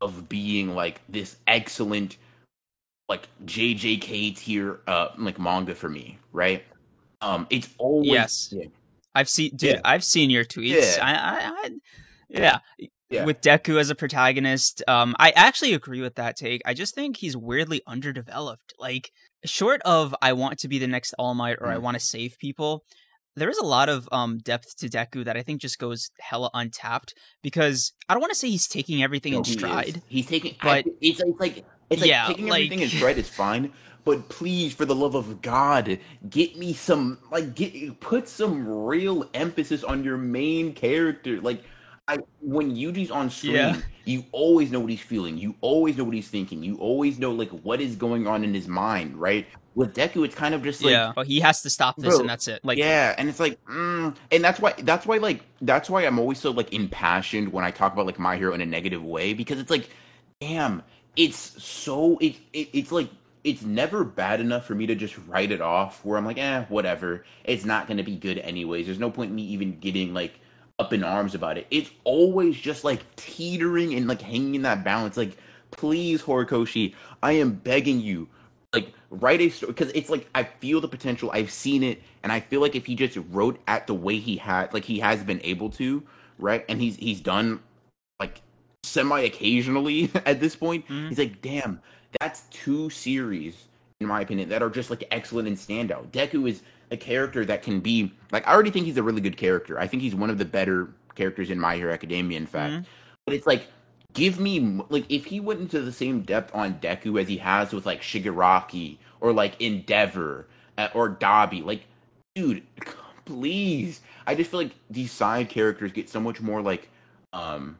of 0.00 0.28
being 0.28 0.74
like 0.74 1.00
this 1.08 1.36
excellent 1.46 2.16
like 3.08 3.28
JJK 3.46 4.36
tier 4.36 4.80
uh 4.88 5.10
like 5.16 5.38
manga 5.38 5.74
for 5.76 5.88
me, 5.88 6.18
right? 6.32 6.64
Um 7.20 7.46
it's 7.50 7.68
always 7.78 8.10
Yes. 8.10 8.48
yeah, 8.52 8.66
I've 9.14 9.28
seen, 9.28 9.50
dude. 9.54 9.76
Yeah. 9.76 9.80
I've 9.84 10.04
seen 10.04 10.28
your 10.28 10.44
tweets. 10.44 10.96
Yeah. 10.96 11.04
I, 11.04 11.12
I, 11.12 11.52
I, 11.66 11.70
yeah. 12.28 12.58
Yeah. 13.10 13.24
With 13.24 13.40
Deku 13.40 13.80
as 13.80 13.88
a 13.88 13.94
protagonist, 13.94 14.82
um, 14.86 15.16
I 15.18 15.30
actually 15.30 15.72
agree 15.72 16.02
with 16.02 16.16
that 16.16 16.36
take. 16.36 16.60
I 16.66 16.74
just 16.74 16.94
think 16.94 17.16
he's 17.16 17.36
weirdly 17.36 17.80
underdeveloped. 17.86 18.74
Like, 18.78 19.10
short 19.46 19.80
of 19.86 20.14
I 20.20 20.34
want 20.34 20.58
to 20.58 20.68
be 20.68 20.78
the 20.78 20.86
next 20.86 21.14
All 21.18 21.34
Might 21.34 21.56
or 21.60 21.68
I 21.68 21.76
Mm. 21.76 21.80
want 21.82 21.94
to 21.94 22.00
save 22.04 22.36
people, 22.38 22.84
there 23.34 23.48
is 23.48 23.56
a 23.58 23.64
lot 23.64 23.88
of 23.88 24.08
um 24.12 24.38
depth 24.38 24.76
to 24.78 24.88
Deku 24.90 25.24
that 25.24 25.36
I 25.38 25.42
think 25.42 25.60
just 25.62 25.78
goes 25.78 26.10
hella 26.20 26.50
untapped. 26.52 27.14
Because 27.42 27.92
I 28.08 28.14
don't 28.14 28.20
want 28.20 28.32
to 28.32 28.38
say 28.38 28.50
he's 28.50 28.68
taking 28.68 29.02
everything 29.02 29.32
No, 29.32 29.38
in 29.38 29.44
he 29.44 29.52
stride. 29.52 30.02
He's 30.08 30.26
taking, 30.26 30.56
But- 30.62 30.68
I, 30.86 30.90
it's, 31.00 31.20
it's 31.20 31.40
like 31.40 31.64
it's 31.88 32.02
like 32.02 32.10
Yeah, 32.10 32.26
taking 32.26 32.48
like- 32.48 32.64
everything 32.66 32.80
in 32.80 32.88
stride 32.90 33.16
is 33.16 33.28
fine, 33.44 33.72
but 34.04 34.28
please, 34.28 34.74
for 34.74 34.84
the 34.84 34.94
love 34.94 35.14
of 35.14 35.40
God, 35.40 35.98
get 36.28 36.58
me 36.58 36.74
some 36.74 37.18
like 37.30 37.54
get 37.54 38.00
put 38.00 38.28
some 38.28 38.68
real 38.68 39.30
emphasis 39.32 39.82
on 39.82 40.04
your 40.04 40.18
main 40.18 40.74
character. 40.74 41.40
Like, 41.40 41.62
I 42.08 42.18
when 42.40 42.74
Yuji's 42.74 43.10
on 43.10 43.30
screen, 43.30 43.54
Yeah. 43.54 43.76
you 44.04 44.24
always 44.32 44.72
know 44.72 44.80
what 44.80 44.90
he's 44.90 45.00
feeling. 45.00 45.36
You 45.36 45.54
always 45.60 45.96
know 45.96 46.04
what 46.04 46.14
he's 46.14 46.28
thinking. 46.28 46.62
You 46.62 46.76
always 46.78 47.18
know 47.18 47.32
like 47.32 47.50
what 47.50 47.80
is 47.80 47.94
going 47.96 48.26
on 48.26 48.42
in 48.44 48.54
his 48.54 48.66
mind. 48.66 49.20
Right? 49.20 49.46
With 49.74 49.94
Deku, 49.94 50.24
it's 50.24 50.34
kind 50.34 50.54
of 50.54 50.64
just 50.64 50.82
like 50.82 50.90
yeah, 50.90 51.12
but 51.14 51.26
he 51.28 51.38
has 51.40 51.62
to 51.62 51.70
stop 51.70 51.96
this, 51.96 52.08
Bro, 52.08 52.20
and 52.20 52.28
that's 52.28 52.48
it. 52.48 52.64
Like, 52.64 52.78
yeah, 52.78 53.14
and 53.16 53.28
it's 53.28 53.38
like, 53.38 53.64
mm, 53.66 54.16
and 54.32 54.44
that's 54.44 54.58
why 54.58 54.72
that's 54.78 55.06
why 55.06 55.18
like 55.18 55.42
that's 55.60 55.88
why 55.88 56.02
I'm 56.02 56.18
always 56.18 56.38
so 56.38 56.50
like 56.50 56.72
impassioned 56.72 57.52
when 57.52 57.64
I 57.64 57.70
talk 57.70 57.92
about 57.92 58.06
like 58.06 58.18
my 58.18 58.36
hero 58.36 58.54
in 58.54 58.60
a 58.60 58.66
negative 58.66 59.04
way 59.04 59.34
because 59.34 59.60
it's 59.60 59.70
like, 59.70 59.88
damn, 60.40 60.82
it's 61.14 61.62
so 61.62 62.18
it, 62.18 62.36
it 62.52 62.70
it's 62.72 62.90
like 62.90 63.08
it's 63.44 63.62
never 63.62 64.02
bad 64.02 64.40
enough 64.40 64.66
for 64.66 64.74
me 64.74 64.86
to 64.86 64.96
just 64.96 65.16
write 65.28 65.52
it 65.52 65.60
off 65.60 66.04
where 66.04 66.18
I'm 66.18 66.24
like, 66.26 66.38
eh, 66.38 66.64
whatever, 66.68 67.24
it's 67.44 67.64
not 67.64 67.86
gonna 67.86 68.02
be 68.02 68.16
good 68.16 68.38
anyways. 68.38 68.86
There's 68.86 68.98
no 68.98 69.10
point 69.10 69.30
in 69.30 69.36
me 69.36 69.42
even 69.42 69.78
getting 69.78 70.12
like 70.12 70.40
up 70.78 70.92
in 70.92 71.02
arms 71.02 71.34
about 71.34 71.58
it. 71.58 71.66
It's 71.70 71.90
always 72.04 72.56
just 72.56 72.84
like 72.84 73.00
teetering 73.16 73.94
and 73.94 74.06
like 74.06 74.22
hanging 74.22 74.54
in 74.54 74.62
that 74.62 74.84
balance. 74.84 75.16
Like, 75.16 75.36
please, 75.70 76.22
Horikoshi, 76.22 76.94
I 77.22 77.32
am 77.32 77.52
begging 77.52 78.00
you, 78.00 78.28
like 78.72 78.92
write 79.10 79.40
a 79.40 79.48
story 79.48 79.72
because 79.72 79.90
it's 79.94 80.10
like 80.10 80.28
I 80.34 80.44
feel 80.44 80.80
the 80.80 80.88
potential. 80.88 81.30
I've 81.32 81.50
seen 81.50 81.82
it, 81.82 82.02
and 82.22 82.30
I 82.30 82.40
feel 82.40 82.60
like 82.60 82.76
if 82.76 82.86
he 82.86 82.94
just 82.94 83.18
wrote 83.30 83.58
at 83.66 83.86
the 83.86 83.94
way 83.94 84.18
he 84.18 84.36
had, 84.36 84.72
like 84.72 84.84
he 84.84 85.00
has 85.00 85.22
been 85.22 85.40
able 85.42 85.70
to, 85.70 86.02
right, 86.38 86.64
and 86.68 86.80
he's 86.80 86.96
he's 86.96 87.20
done 87.20 87.60
like 88.20 88.40
semi 88.84 89.20
occasionally 89.20 90.10
at 90.26 90.40
this 90.40 90.54
point. 90.54 90.86
Mhm. 90.88 91.08
He's 91.08 91.18
like, 91.18 91.42
damn, 91.42 91.80
that's 92.20 92.42
two 92.50 92.90
series 92.90 93.64
in 94.00 94.06
my 94.06 94.20
opinion 94.20 94.48
that 94.48 94.62
are 94.62 94.70
just 94.70 94.90
like 94.90 95.02
excellent 95.10 95.48
and 95.48 95.56
standout. 95.56 96.06
Deku 96.12 96.48
is 96.48 96.62
a 96.90 96.96
character 96.96 97.44
that 97.44 97.62
can 97.62 97.80
be 97.80 98.12
like 98.32 98.46
I 98.46 98.52
already 98.52 98.70
think 98.70 98.86
he's 98.86 98.96
a 98.96 99.02
really 99.02 99.20
good 99.20 99.36
character. 99.36 99.78
I 99.78 99.86
think 99.86 100.02
he's 100.02 100.14
one 100.14 100.30
of 100.30 100.38
the 100.38 100.44
better 100.44 100.88
characters 101.14 101.50
in 101.50 101.58
My 101.58 101.76
Hero 101.76 101.92
Academia, 101.92 102.36
in 102.36 102.46
fact. 102.46 102.72
Mhm. 102.72 102.86
But 103.26 103.34
it's 103.34 103.46
like 103.46 103.66
give 104.14 104.40
me 104.40 104.80
like 104.88 105.04
if 105.08 105.26
he 105.26 105.40
went 105.40 105.60
into 105.60 105.80
the 105.80 105.92
same 105.92 106.22
depth 106.22 106.54
on 106.54 106.74
Deku 106.80 107.20
as 107.20 107.28
he 107.28 107.38
has 107.38 107.72
with 107.72 107.86
like 107.86 108.02
Shigaraki 108.02 108.98
or 109.20 109.32
like 109.32 109.60
Endeavor 109.60 110.46
uh, 110.76 110.88
or 110.94 111.10
Dabi, 111.10 111.64
like 111.64 111.84
dude, 112.34 112.62
please. 113.24 114.00
I 114.26 114.34
just 114.34 114.50
feel 114.50 114.60
like 114.60 114.74
these 114.90 115.10
side 115.10 115.48
characters 115.48 115.92
get 115.92 116.08
so 116.08 116.20
much 116.20 116.40
more 116.40 116.62
like 116.62 116.90
um 117.32 117.78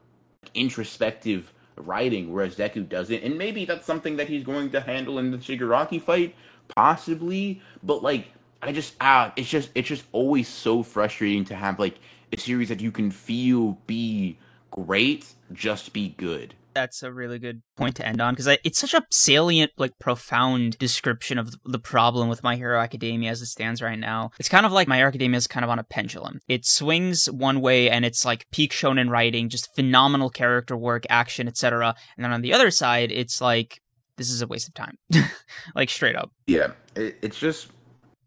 introspective 0.55 1.53
writing, 1.77 2.33
whereas 2.33 2.57
Deku 2.57 2.89
doesn't. 2.89 3.23
And 3.23 3.39
maybe 3.39 3.65
that's 3.65 3.87
something 3.87 4.17
that 4.17 4.29
he's 4.29 4.45
going 4.45 4.71
to 4.71 4.81
handle 4.81 5.19
in 5.19 5.31
the 5.31 5.39
Shigaraki 5.39 6.01
fight, 6.01 6.35
possibly. 6.75 7.63
But 7.83 8.03
like, 8.03 8.29
I 8.63 8.73
just 8.73 8.95
ah, 9.01 9.33
it's 9.37 9.49
just 9.49 9.71
it's 9.75 9.89
just 9.89 10.05
always 10.13 10.49
so 10.49 10.83
frustrating 10.83 11.45
to 11.47 11.55
have 11.55 11.79
like 11.79 11.99
a 12.33 12.39
series 12.39 12.69
that 12.69 12.81
you 12.81 12.91
can 12.91 13.11
feel 13.11 13.79
be 13.87 14.39
great, 14.71 15.33
just 15.53 15.93
be 15.93 16.11
good. 16.17 16.55
that's 16.75 17.03
a 17.03 17.13
really 17.13 17.39
good 17.39 17.63
point 17.77 17.97
to 17.97 18.07
end 18.07 18.21
on 18.21 18.35
because 18.35 18.47
it's 18.63 18.79
such 18.79 18.95
a 18.95 19.05
salient, 19.11 19.73
like 19.77 19.99
profound 19.99 20.79
description 20.79 21.39
of 21.39 21.55
the 21.65 21.79
problem 21.79 22.29
with 22.29 22.43
My 22.43 22.57
Hero 22.57 22.79
Academia 22.81 23.31
as 23.31 23.43
it 23.43 23.47
stands 23.47 23.83
right 23.83 23.99
now. 23.99 24.31
It's 24.39 24.49
kind 24.49 24.67
of 24.67 24.73
like 24.73 24.87
My 24.87 24.97
Hero 24.97 25.09
Academia 25.09 25.39
is 25.39 25.47
kind 25.47 25.65
of 25.65 25.71
on 25.71 25.79
a 25.79 25.85
pendulum. 25.85 26.41
It 26.49 26.65
swings 26.65 27.31
one 27.31 27.61
way 27.61 27.91
and 27.91 28.05
it's 28.05 28.25
like 28.25 28.47
peak 28.53 28.73
shonen 28.73 29.11
writing, 29.11 29.49
just 29.49 29.75
phenomenal 29.75 30.31
character 30.31 30.77
work, 30.77 31.05
action, 31.09 31.49
etc. 31.49 31.95
And 32.17 32.25
then 32.25 32.33
on 32.33 32.43
the 32.43 32.53
other 32.53 32.71
side, 32.71 33.11
it's 33.11 33.41
like 33.41 33.81
this 34.17 34.31
is 34.31 34.43
a 34.43 34.47
waste 34.47 34.69
of 34.69 34.75
time, 34.75 34.99
like 35.75 35.91
straight 35.91 36.17
up. 36.17 36.31
Yeah, 36.47 36.73
it, 36.95 37.19
it's 37.23 37.39
just 37.39 37.69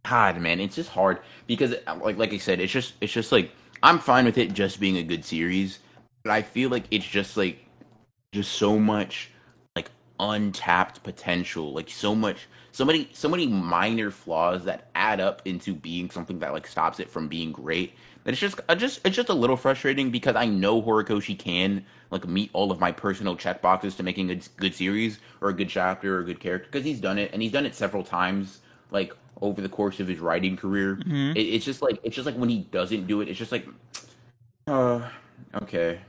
God, 0.04 0.42
man, 0.42 0.60
it's 0.60 0.76
just 0.76 0.90
hard 0.90 1.20
because 1.48 1.76
uh, 1.88 2.00
like 2.02 2.18
like 2.18 2.34
I 2.34 2.38
said, 2.38 2.60
it's 2.60 2.72
just 2.72 2.94
it's 3.02 3.14
just 3.14 3.32
like 3.32 3.52
I'm 3.84 4.00
fine 4.00 4.26
with 4.26 4.38
it 4.38 4.54
just 4.54 4.80
being 4.80 4.98
a 4.98 5.04
good 5.04 5.24
series, 5.26 5.80
but 6.24 6.32
I 6.32 6.42
feel 6.42 6.70
like 6.70 6.86
it's 6.92 7.06
just 7.06 7.38
like 7.38 7.66
just 8.32 8.52
so 8.54 8.80
much 8.80 9.30
like 9.76 9.92
untapped 10.20 11.04
potential, 11.04 11.74
like 11.74 11.90
so 11.90 12.16
much 12.16 12.48
so 12.72 12.86
many 12.86 13.10
so 13.14 13.30
many 13.30 13.48
minor 13.48 14.10
flaws 14.10 14.64
that 14.64 14.90
add 14.96 15.20
up 15.20 15.42
into 15.46 15.74
being 15.74 16.10
something 16.10 16.40
that 16.40 16.54
like 16.54 16.66
stops 16.66 17.00
it 17.00 17.10
from 17.10 17.28
being 17.28 17.52
great. 17.52 17.94
That 18.24 18.32
it's 18.32 18.42
just 18.42 18.60
I 18.70 18.76
just 18.76 19.06
it's 19.06 19.16
just 19.16 19.30
a 19.30 19.34
little 19.34 19.58
frustrating 19.58 20.10
because 20.10 20.36
I 20.36 20.46
know 20.46 20.82
Horikoshi 20.82 21.38
can 21.38 21.86
like 22.10 22.28
meet 22.28 22.50
all 22.54 22.72
of 22.72 22.80
my 22.80 22.92
personal 22.92 23.36
check 23.36 23.62
boxes 23.62 23.96
to 23.96 24.04
making 24.04 24.32
a 24.32 24.40
good 24.58 24.74
series 24.74 25.20
or 25.42 25.50
a 25.50 25.54
good 25.54 25.70
chapter 25.70 26.18
or 26.18 26.20
a 26.22 26.26
good 26.26 26.40
character 26.40 26.68
because 26.72 26.86
he's 26.86 27.00
done 27.00 27.18
it 27.18 27.32
and 27.34 27.42
he's 27.42 27.52
done 27.52 27.66
it 27.66 27.76
several 27.76 28.04
times 28.04 28.60
like 28.90 29.14
over 29.42 29.62
the 29.62 29.70
course 29.70 30.00
of 30.00 30.08
his 30.08 30.20
writing 30.20 30.56
career. 30.58 30.98
Mhm. 30.98 31.36
It, 31.36 31.42
it's 31.42 31.66
just 31.66 31.82
like 31.82 32.00
it's 32.04 32.16
just 32.16 32.26
like 32.26 32.36
when 32.36 32.50
he 32.50 32.60
doesn't 32.60 33.08
do 33.08 33.22
it, 33.22 33.28
it's 33.30 33.40
just 33.40 33.52
like, 33.52 33.66
uh, 34.68 35.08
okay, 35.64 36.00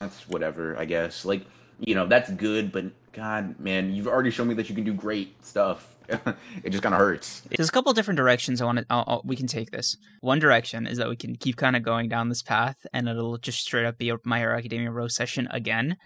that's 0.00 0.28
whatever, 0.28 0.78
I 0.78 0.84
guess. 0.84 1.24
Like 1.24 1.44
you 1.80 1.94
know, 1.94 2.06
that's 2.06 2.30
good, 2.30 2.72
but 2.72 2.86
God, 3.12 3.58
man, 3.60 3.92
you've 3.94 4.08
already 4.08 4.30
shown 4.30 4.48
me 4.48 4.54
that 4.54 4.68
you 4.68 4.74
can 4.74 4.84
do 4.84 4.92
great 4.92 5.44
stuff. 5.44 5.94
it 6.08 6.70
just 6.70 6.82
kind 6.82 6.94
of 6.94 7.00
hurts. 7.00 7.42
There's 7.54 7.68
a 7.68 7.72
couple 7.72 7.92
different 7.92 8.16
directions 8.16 8.62
I 8.62 8.64
want 8.64 8.78
to. 8.88 9.20
We 9.24 9.36
can 9.36 9.46
take 9.46 9.70
this. 9.70 9.94
One 10.20 10.38
direction 10.38 10.86
is 10.86 10.96
that 10.98 11.08
we 11.08 11.16
can 11.16 11.36
keep 11.36 11.56
kind 11.56 11.76
of 11.76 11.82
going 11.82 12.08
down 12.08 12.30
this 12.30 12.42
path, 12.42 12.78
and 12.94 13.08
it'll 13.08 13.36
just 13.38 13.60
straight 13.60 13.84
up 13.84 13.98
be 13.98 14.08
a 14.10 14.16
My 14.24 14.38
Hero 14.38 14.56
Academia 14.56 14.90
roast 14.90 15.16
session 15.16 15.46
again. 15.50 15.96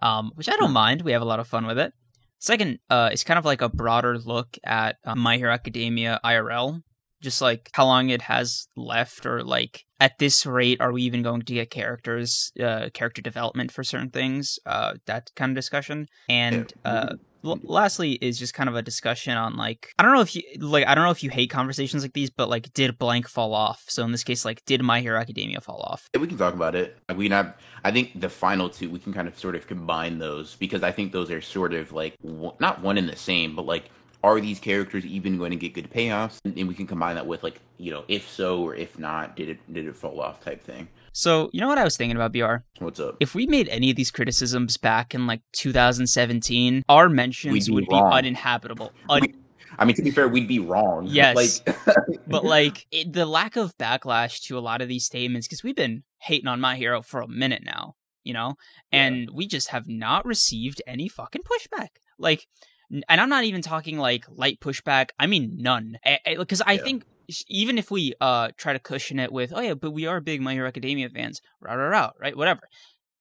um, 0.00 0.30
which 0.36 0.48
I 0.48 0.54
don't 0.56 0.70
mind. 0.72 1.02
We 1.02 1.10
have 1.10 1.22
a 1.22 1.24
lot 1.24 1.40
of 1.40 1.48
fun 1.48 1.66
with 1.66 1.76
it. 1.76 1.92
Second, 2.38 2.78
uh, 2.88 3.10
it's 3.12 3.24
kind 3.24 3.38
of 3.38 3.44
like 3.44 3.62
a 3.62 3.68
broader 3.68 4.18
look 4.18 4.56
at 4.64 4.96
uh, 5.04 5.14
My 5.14 5.36
Hero 5.36 5.52
Academia 5.52 6.20
IRL, 6.24 6.82
just 7.20 7.42
like 7.42 7.70
how 7.72 7.84
long 7.84 8.10
it 8.10 8.22
has 8.22 8.68
left, 8.76 9.26
or 9.26 9.42
like 9.42 9.84
at 9.98 10.18
this 10.18 10.46
rate, 10.46 10.80
are 10.80 10.92
we 10.92 11.02
even 11.02 11.22
going 11.22 11.42
to 11.42 11.54
get 11.54 11.70
characters, 11.70 12.52
uh, 12.62 12.90
character 12.94 13.20
development 13.20 13.72
for 13.72 13.82
certain 13.82 14.10
things? 14.10 14.58
Uh, 14.64 14.94
that 15.06 15.32
kind 15.34 15.50
of 15.50 15.56
discussion. 15.56 16.06
And 16.28 16.72
uh, 16.84 17.16
l- 17.44 17.60
lastly, 17.62 18.12
is 18.14 18.38
just 18.38 18.54
kind 18.54 18.68
of 18.68 18.74
a 18.74 18.82
discussion 18.82 19.36
on 19.36 19.56
like 19.56 19.92
I 19.98 20.02
don't 20.02 20.14
know 20.14 20.20
if 20.20 20.34
you 20.34 20.42
like 20.58 20.86
I 20.86 20.94
don't 20.94 21.04
know 21.04 21.10
if 21.10 21.22
you 21.22 21.30
hate 21.30 21.50
conversations 21.50 22.02
like 22.02 22.12
these, 22.12 22.30
but 22.30 22.48
like 22.48 22.72
did 22.72 22.98
blank 22.98 23.28
fall 23.28 23.54
off? 23.54 23.84
So 23.88 24.04
in 24.04 24.12
this 24.12 24.24
case, 24.24 24.44
like 24.44 24.64
did 24.64 24.82
My 24.82 25.00
Hero 25.00 25.18
Academia 25.18 25.60
fall 25.60 25.80
off? 25.82 26.08
Yeah, 26.14 26.20
we 26.20 26.26
can 26.26 26.38
talk 26.38 26.54
about 26.54 26.74
it. 26.74 26.96
We 27.14 27.26
can 27.26 27.32
have. 27.32 27.54
I 27.84 27.90
think 27.90 28.20
the 28.20 28.28
final 28.28 28.68
two 28.68 28.90
we 28.90 28.98
can 28.98 29.12
kind 29.12 29.28
of 29.28 29.38
sort 29.38 29.54
of 29.54 29.66
combine 29.66 30.18
those 30.18 30.56
because 30.56 30.82
I 30.82 30.92
think 30.92 31.12
those 31.12 31.30
are 31.30 31.40
sort 31.40 31.74
of 31.74 31.92
like 31.92 32.16
w- 32.22 32.52
not 32.60 32.82
one 32.82 32.98
and 32.98 33.08
the 33.08 33.16
same, 33.16 33.54
but 33.56 33.66
like 33.66 33.90
are 34.24 34.40
these 34.40 34.58
characters 34.58 35.06
even 35.06 35.38
going 35.38 35.50
to 35.50 35.56
get 35.56 35.74
good 35.74 35.90
payoffs? 35.90 36.38
And, 36.44 36.58
and 36.58 36.66
we 36.68 36.74
can 36.74 36.86
combine 36.86 37.14
that 37.14 37.26
with 37.26 37.42
like 37.42 37.60
you 37.76 37.92
know 37.92 38.04
if 38.08 38.28
so 38.28 38.62
or 38.62 38.74
if 38.74 38.98
not, 38.98 39.36
did 39.36 39.48
it 39.48 39.72
did 39.72 39.86
it 39.86 39.96
fall 39.96 40.20
off 40.20 40.40
type 40.40 40.62
thing. 40.62 40.88
So 41.12 41.50
you 41.52 41.60
know 41.60 41.68
what 41.68 41.78
I 41.78 41.84
was 41.84 41.96
thinking 41.96 42.16
about 42.16 42.32
BR? 42.32 42.64
What's 42.84 43.00
up? 43.00 43.16
If 43.20 43.34
we 43.34 43.46
made 43.46 43.68
any 43.68 43.90
of 43.90 43.96
these 43.96 44.10
criticisms 44.10 44.76
back 44.76 45.14
in 45.14 45.26
like 45.26 45.42
2017, 45.52 46.82
our 46.88 47.08
mentions 47.08 47.68
We'd 47.70 47.86
be 47.86 47.94
be 47.94 48.00
uninhabitable. 48.00 48.92
Un- 49.08 49.20
We- 49.22 49.34
I 49.80 49.84
mean, 49.84 49.94
to 49.96 50.02
be 50.02 50.10
fair, 50.10 50.26
we'd 50.26 50.48
be 50.48 50.58
wrong. 50.58 51.06
Yes. 51.10 51.36
Like, 51.66 51.76
but 52.26 52.44
like 52.44 52.86
it, 52.90 53.12
the 53.12 53.26
lack 53.26 53.56
of 53.56 53.76
backlash 53.78 54.40
to 54.48 54.58
a 54.58 54.60
lot 54.60 54.80
of 54.82 54.88
these 54.88 55.04
statements 55.04 55.46
because 55.46 55.62
we've 55.62 55.76
been 55.76 56.02
hating 56.20 56.48
on 56.48 56.60
my 56.60 56.76
hero 56.76 57.00
for 57.00 57.20
a 57.20 57.28
minute 57.28 57.62
now 57.64 57.94
you 58.24 58.34
know 58.34 58.56
and 58.90 59.30
we 59.32 59.46
just 59.46 59.68
have 59.68 59.86
not 59.88 60.26
received 60.26 60.82
any 60.88 61.08
fucking 61.08 61.42
pushback 61.42 61.88
like 62.18 62.48
and 62.90 63.04
i'm 63.08 63.28
not 63.28 63.44
even 63.44 63.62
talking 63.62 63.96
like 63.98 64.24
light 64.28 64.58
pushback 64.58 65.10
i 65.20 65.26
mean 65.28 65.54
none 65.60 65.96
because 66.36 66.60
i 66.62 66.72
Yeah. 66.72 66.82
think 66.82 67.04
even 67.48 67.78
if 67.78 67.90
we 67.90 68.14
uh 68.20 68.48
try 68.56 68.72
to 68.72 68.78
cushion 68.78 69.18
it 69.18 69.32
with 69.32 69.52
oh 69.54 69.60
yeah 69.60 69.74
but 69.74 69.90
we 69.90 70.06
are 70.06 70.20
big 70.20 70.40
my 70.40 70.54
hero 70.54 70.68
academia 70.68 71.08
fans 71.08 71.40
rah 71.60 71.74
rah 71.74 71.88
rah 71.88 72.10
right 72.20 72.36
whatever 72.36 72.62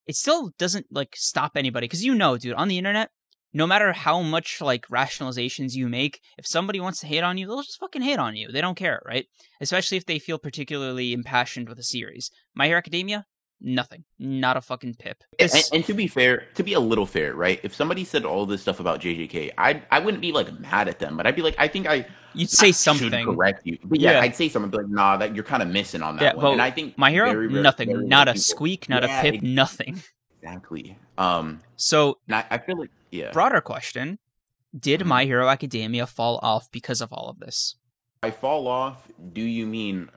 it 0.06 0.15
still 0.15 0.52
doesn't 0.58 0.86
like 0.91 1.15
stop 1.15 1.52
anybody 1.56 1.86
because 1.86 2.06
you 2.06 2.15
know 2.15 2.38
dude 2.38 2.54
on 2.54 2.67
the 2.67 2.78
internet 2.78 3.10
no 3.54 3.65
matter 3.65 3.93
how 3.93 4.22
much 4.22 4.62
like 4.62 4.88
rationalizations 4.88 5.74
you 5.74 5.88
make, 5.88 6.22
if 6.38 6.46
somebody 6.46 6.80
wants 6.80 7.00
to 7.00 7.08
hate 7.08 7.24
on 7.24 7.38
you, 7.38 7.48
they'll 7.48 7.63
just 7.63 7.80
fucking 7.80 8.02
hate 8.02 8.20
on 8.20 8.36
you. 8.36 8.52
They 8.52 8.62
don't 8.62 8.76
care, 8.76 9.02
right? 9.06 9.26
Especially 9.62 9.98
if 9.98 10.06
they 10.06 10.20
feel 10.20 10.38
particularly 10.38 11.13
impassioned 11.13 11.70
with 11.70 11.80
a 11.80 11.84
series. 11.84 12.30
My 12.54 12.67
Hero 12.67 12.78
Academia, 12.78 13.26
nothing, 13.62 14.04
not 14.20 14.58
a 14.58 14.62
fucking 14.62 14.96
pip. 14.96 15.24
and, 15.39 15.52
and 15.74 15.86
to 15.86 15.93
be 15.93 16.08
fair, 16.08 16.46
to 16.56 16.63
be 16.63 16.74
a 16.74 16.80
little 16.80 17.06
fair, 17.06 17.34
right? 17.34 17.60
If 17.63 17.74
somebody 17.76 18.04
said 18.04 18.26
all 18.26 18.46
this 18.46 18.62
stuff 18.62 18.80
about 18.80 19.02
JJK, 19.02 19.52
I 19.58 19.82
I 19.91 20.00
wouldn't 20.00 20.22
be 20.22 20.32
like 20.32 20.60
mad 20.60 20.88
at 20.88 21.00
them, 21.00 21.17
but 21.17 21.26
I'd 21.28 21.36
be 21.36 21.41
like, 21.41 21.56
I 21.58 21.67
think 21.67 21.88
I 21.88 22.06
you'd 22.34 22.50
say 22.50 22.67
I 22.67 22.72
something. 22.72 23.10
should 23.12 23.26
correct 23.26 23.62
you. 23.65 23.78
But 23.84 24.00
yeah, 24.00 24.12
Yeah. 24.13 24.22
I'd 24.22 24.36
say 24.36 24.50
something. 24.50 24.70
But 24.72 24.84
like, 24.84 24.89
nah, 24.91 25.17
that 25.17 25.34
you're 25.36 25.43
kind 25.43 25.63
of 25.63 25.70
missing 25.70 26.02
on 26.04 26.17
that 26.17 26.36
Yeah, 26.36 26.41
one. 26.41 26.54
and 26.54 26.62
I 26.62 26.72
think 26.72 26.98
My 26.98 27.10
Hero, 27.12 27.30
very, 27.32 27.48
very, 27.48 27.62
nothing, 27.63 27.89
very 27.89 28.06
not 28.06 28.28
a 28.28 28.34
people- 28.34 28.41
squeak, 28.43 28.89
not 28.89 29.04
Yeah, 29.04 29.20
a 29.20 29.22
pip, 29.24 29.34
ex- 29.36 29.43
nothing. 29.43 30.04
Exactly. 30.41 30.98
Um, 31.17 31.62
So, 31.76 32.20
and 32.28 32.36
I, 32.36 32.46
I 32.52 32.58
feel 32.60 32.78
like 32.80 32.91
yeah. 33.12 33.32
broader 33.32 33.60
question: 33.62 34.20
Did 34.78 35.02
Mhm. 35.02 35.06
My 35.08 35.26
Hero 35.26 35.48
Academia 35.50 36.06
fall 36.06 36.39
off 36.43 36.70
because 36.72 37.02
of 37.02 37.12
all 37.12 37.28
of 37.30 37.39
this? 37.39 37.76
I 38.22 38.32
fall 38.32 38.67
off. 38.67 39.08
Do 39.34 39.41
you 39.41 39.65
mean? 39.65 40.10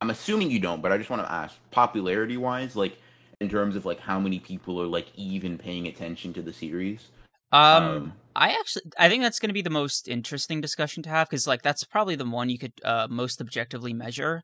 I'm 0.00 0.10
assuming 0.10 0.50
you 0.50 0.58
don't, 0.58 0.80
but 0.80 0.92
I 0.92 0.98
just 0.98 1.10
want 1.10 1.22
to 1.22 1.30
ask, 1.30 1.56
popularity 1.70 2.36
wise, 2.36 2.74
like 2.74 2.98
in 3.40 3.48
terms 3.48 3.76
of 3.76 3.84
like 3.84 4.00
how 4.00 4.18
many 4.18 4.38
people 4.38 4.80
are 4.80 4.86
like 4.86 5.08
even 5.16 5.58
paying 5.58 5.86
attention 5.86 6.32
to 6.34 6.42
the 6.42 6.52
series. 6.52 7.08
Um, 7.52 7.84
Um, 7.84 8.12
I 8.36 8.50
actually 8.52 8.82
I 8.98 9.08
think 9.08 9.22
that's 9.22 9.38
going 9.38 9.48
to 9.48 9.54
be 9.54 9.62
the 9.62 9.70
most 9.70 10.08
interesting 10.08 10.60
discussion 10.60 11.02
to 11.02 11.10
have 11.10 11.28
because 11.28 11.46
like 11.46 11.62
that's 11.62 11.84
probably 11.84 12.16
the 12.16 12.24
one 12.24 12.48
you 12.48 12.58
could 12.58 12.72
uh, 12.84 13.08
most 13.10 13.40
objectively 13.40 13.92
measure. 13.92 14.42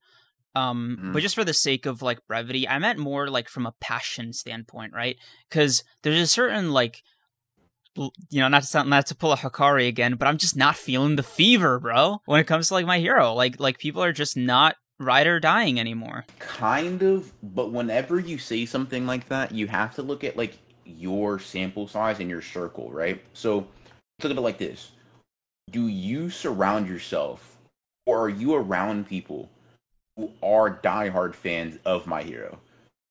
Um, 0.55 0.99
Mhm. 0.99 1.13
but 1.13 1.23
just 1.23 1.35
for 1.35 1.45
the 1.45 1.55
sake 1.55 1.87
of 1.87 2.03
like 2.03 2.27
brevity, 2.27 2.67
I 2.67 2.79
meant 2.79 2.99
more 2.99 3.29
like 3.29 3.49
from 3.49 3.67
a 3.67 3.75
passion 3.81 4.33
standpoint, 4.33 4.93
right? 4.95 5.17
Because 5.49 5.85
there's 6.03 6.21
a 6.21 6.27
certain 6.27 6.73
like, 6.73 7.03
you 7.95 8.41
know, 8.41 8.49
not 8.49 8.63
to 8.63 8.67
sound 8.67 8.91
not 8.91 9.07
to 9.07 9.15
pull 9.15 9.33
a 9.33 9.37
Hakari 9.37 9.89
again, 9.89 10.17
but 10.17 10.29
I'm 10.29 10.39
just 10.39 10.57
not 10.57 10.77
feeling 10.77 11.17
the 11.17 11.23
fever, 11.23 11.79
bro. 11.79 12.21
When 12.27 12.41
it 12.41 12.47
comes 12.47 12.69
to 12.69 12.75
like 12.75 12.87
my 12.87 12.99
hero, 12.99 13.33
like 13.35 13.61
like 13.61 13.79
people 13.79 14.03
are 14.03 14.13
just 14.13 14.37
not 14.37 14.77
ride 14.99 15.27
or 15.27 15.41
dying 15.41 15.79
anymore. 15.79 16.25
Kind 16.39 17.03
of, 17.03 17.33
but 17.43 17.73
whenever 17.73 18.19
you 18.19 18.39
say 18.39 18.67
something 18.67 19.07
like 19.07 19.29
that, 19.29 19.53
you 19.53 19.67
have 19.67 19.95
to 19.97 20.03
look 20.03 20.25
at 20.25 20.37
like 20.37 20.59
your 20.85 21.39
sample 21.39 21.89
size 21.89 22.21
and 22.21 22.31
your 22.31 22.43
circle, 22.43 22.91
right? 22.91 23.23
So 23.33 23.57
look 24.23 24.31
at 24.31 24.31
it 24.31 24.41
like 24.41 24.59
this: 24.59 24.93
Do 25.71 25.89
you 25.89 26.31
surround 26.31 26.89
yourself, 26.89 27.57
or 28.07 28.21
are 28.21 28.29
you 28.29 28.55
around 28.55 29.09
people 29.09 29.51
who 30.17 30.31
are 30.43 30.71
diehard 30.71 31.35
fans 31.35 31.79
of 31.85 32.07
My 32.07 32.23
Hero? 32.23 32.59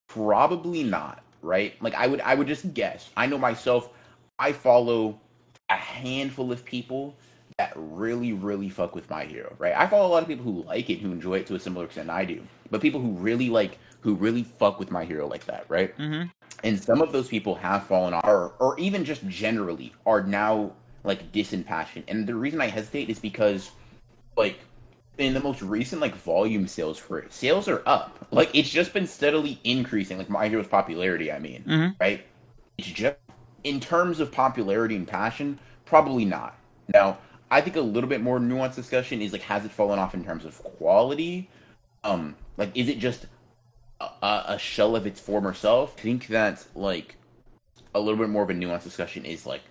Probably 0.08 0.84
not, 0.84 1.24
right? 1.42 1.82
Like 1.82 1.96
I 1.96 2.08
would, 2.08 2.22
I 2.22 2.36
would 2.36 2.48
just 2.48 2.74
guess. 2.74 3.10
I 3.18 3.28
know 3.28 3.38
myself. 3.38 3.90
I 4.38 4.52
follow 4.52 5.20
a 5.70 5.76
handful 5.76 6.52
of 6.52 6.66
people 6.66 7.16
that 7.58 7.72
really, 7.76 8.34
really 8.34 8.70
fuck 8.70 8.96
with 8.96 9.10
My 9.10 9.26
Hero, 9.26 9.56
right? 9.58 9.74
I 9.76 9.88
follow 9.88 10.08
a 10.08 10.12
lot 10.12 10.22
of 10.24 10.28
people 10.28 10.44
who 10.44 10.64
like 10.64 10.90
it, 10.90 11.00
who 11.00 11.12
enjoy 11.12 11.40
it 11.40 11.48
to 11.48 11.56
a 11.56 11.60
similar 11.60 11.86
extent 11.86 12.10
I 12.10 12.26
do, 12.26 12.44
but 12.70 12.82
people 12.82 13.00
who 13.00 13.12
really 13.12 13.50
like, 13.50 13.78
who 14.02 14.16
really 14.16 14.44
fuck 14.44 14.78
with 14.78 14.92
My 14.92 15.06
Hero 15.06 15.28
like 15.28 15.46
that, 15.46 15.66
right? 15.70 15.98
Mm-hmm. 15.98 16.30
And 16.64 16.82
some 16.82 17.02
of 17.02 17.12
those 17.12 17.28
people 17.28 17.56
have 17.56 17.86
fallen 17.86 18.14
off, 18.14 18.26
or, 18.26 18.54
or 18.60 18.78
even 18.78 19.06
just 19.06 19.26
generally 19.28 19.94
are 20.06 20.22
now 20.22 20.74
like 21.04 21.32
disimpassioned. 21.32 22.04
And 22.08 22.28
the 22.28 22.36
reason 22.36 22.60
I 22.60 22.68
hesitate 22.68 23.10
is 23.10 23.20
because, 23.20 23.72
like, 24.36 24.60
in 25.18 25.34
the 25.34 25.40
most 25.40 25.62
recent 25.62 26.02
like 26.02 26.16
volume 26.16 26.68
sales 26.68 26.98
for 26.98 27.20
it, 27.20 27.32
sales 27.32 27.70
are 27.70 27.84
up. 27.86 28.28
Like, 28.32 28.50
it's 28.54 28.70
just 28.70 28.94
been 28.94 29.08
steadily 29.08 29.60
increasing. 29.64 30.18
Like 30.18 30.30
My 30.30 30.50
Hero's 30.50 30.68
popularity, 30.68 31.32
I 31.32 31.40
mean, 31.40 31.64
Mhm. 31.66 31.96
right? 32.02 32.26
It's 32.78 32.88
just 32.88 33.16
in 33.64 33.80
terms 33.80 34.20
of 34.20 34.32
popularity 34.32 34.98
and 34.98 35.08
passion, 35.08 35.58
probably 35.86 36.26
not. 36.26 36.58
Now, 36.94 37.18
I 37.52 37.62
think 37.62 37.76
a 37.76 37.82
little 37.82 38.10
bit 38.10 38.22
more 38.22 38.40
nuanced 38.40 38.76
discussion 38.76 39.22
is 39.22 39.32
like, 39.32 39.44
has 39.44 39.66
it 39.66 39.72
fallen 39.72 40.00
off 40.00 40.14
in 40.14 40.24
terms 40.24 40.46
of 40.46 40.58
quality? 40.64 41.50
Um, 42.04 42.36
like, 42.58 42.72
is 42.76 42.90
it 42.90 43.00
just 43.00 43.28
a, 44.00 44.44
a 44.48 44.58
shell 44.60 44.96
of 44.96 45.06
its 45.06 45.20
former 45.20 45.54
self? 45.54 45.96
I 45.98 46.02
think 46.02 46.28
that 46.28 46.66
like 46.76 47.16
a 47.94 48.00
little 48.00 48.18
bit 48.18 48.30
more 48.30 48.44
of 48.44 48.50
a 48.50 48.54
nuanced 48.54 48.84
discussion 48.84 49.26
is 49.26 49.46
like 49.46 49.62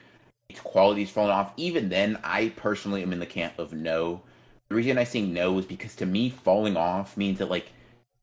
its 0.48 0.60
quality 0.60 1.04
quality's 1.04 1.10
fallen 1.10 1.30
off. 1.30 1.52
Even 1.56 1.88
then, 1.88 2.18
I 2.22 2.50
personally 2.56 3.02
am 3.02 3.12
in 3.12 3.20
the 3.20 3.26
camp 3.26 3.58
of 3.58 3.72
no. 3.72 4.22
The 4.68 4.74
reason 4.76 4.98
I 4.98 5.04
say 5.04 5.20
no 5.20 5.58
is 5.58 5.66
because 5.66 5.94
to 5.96 6.06
me, 6.06 6.30
falling 6.30 6.76
off 6.76 7.16
means 7.16 7.38
that 7.38 7.50
like 7.50 7.72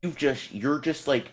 you've 0.02 0.16
just 0.16 0.52
you're 0.52 0.78
just 0.78 1.06
like 1.06 1.32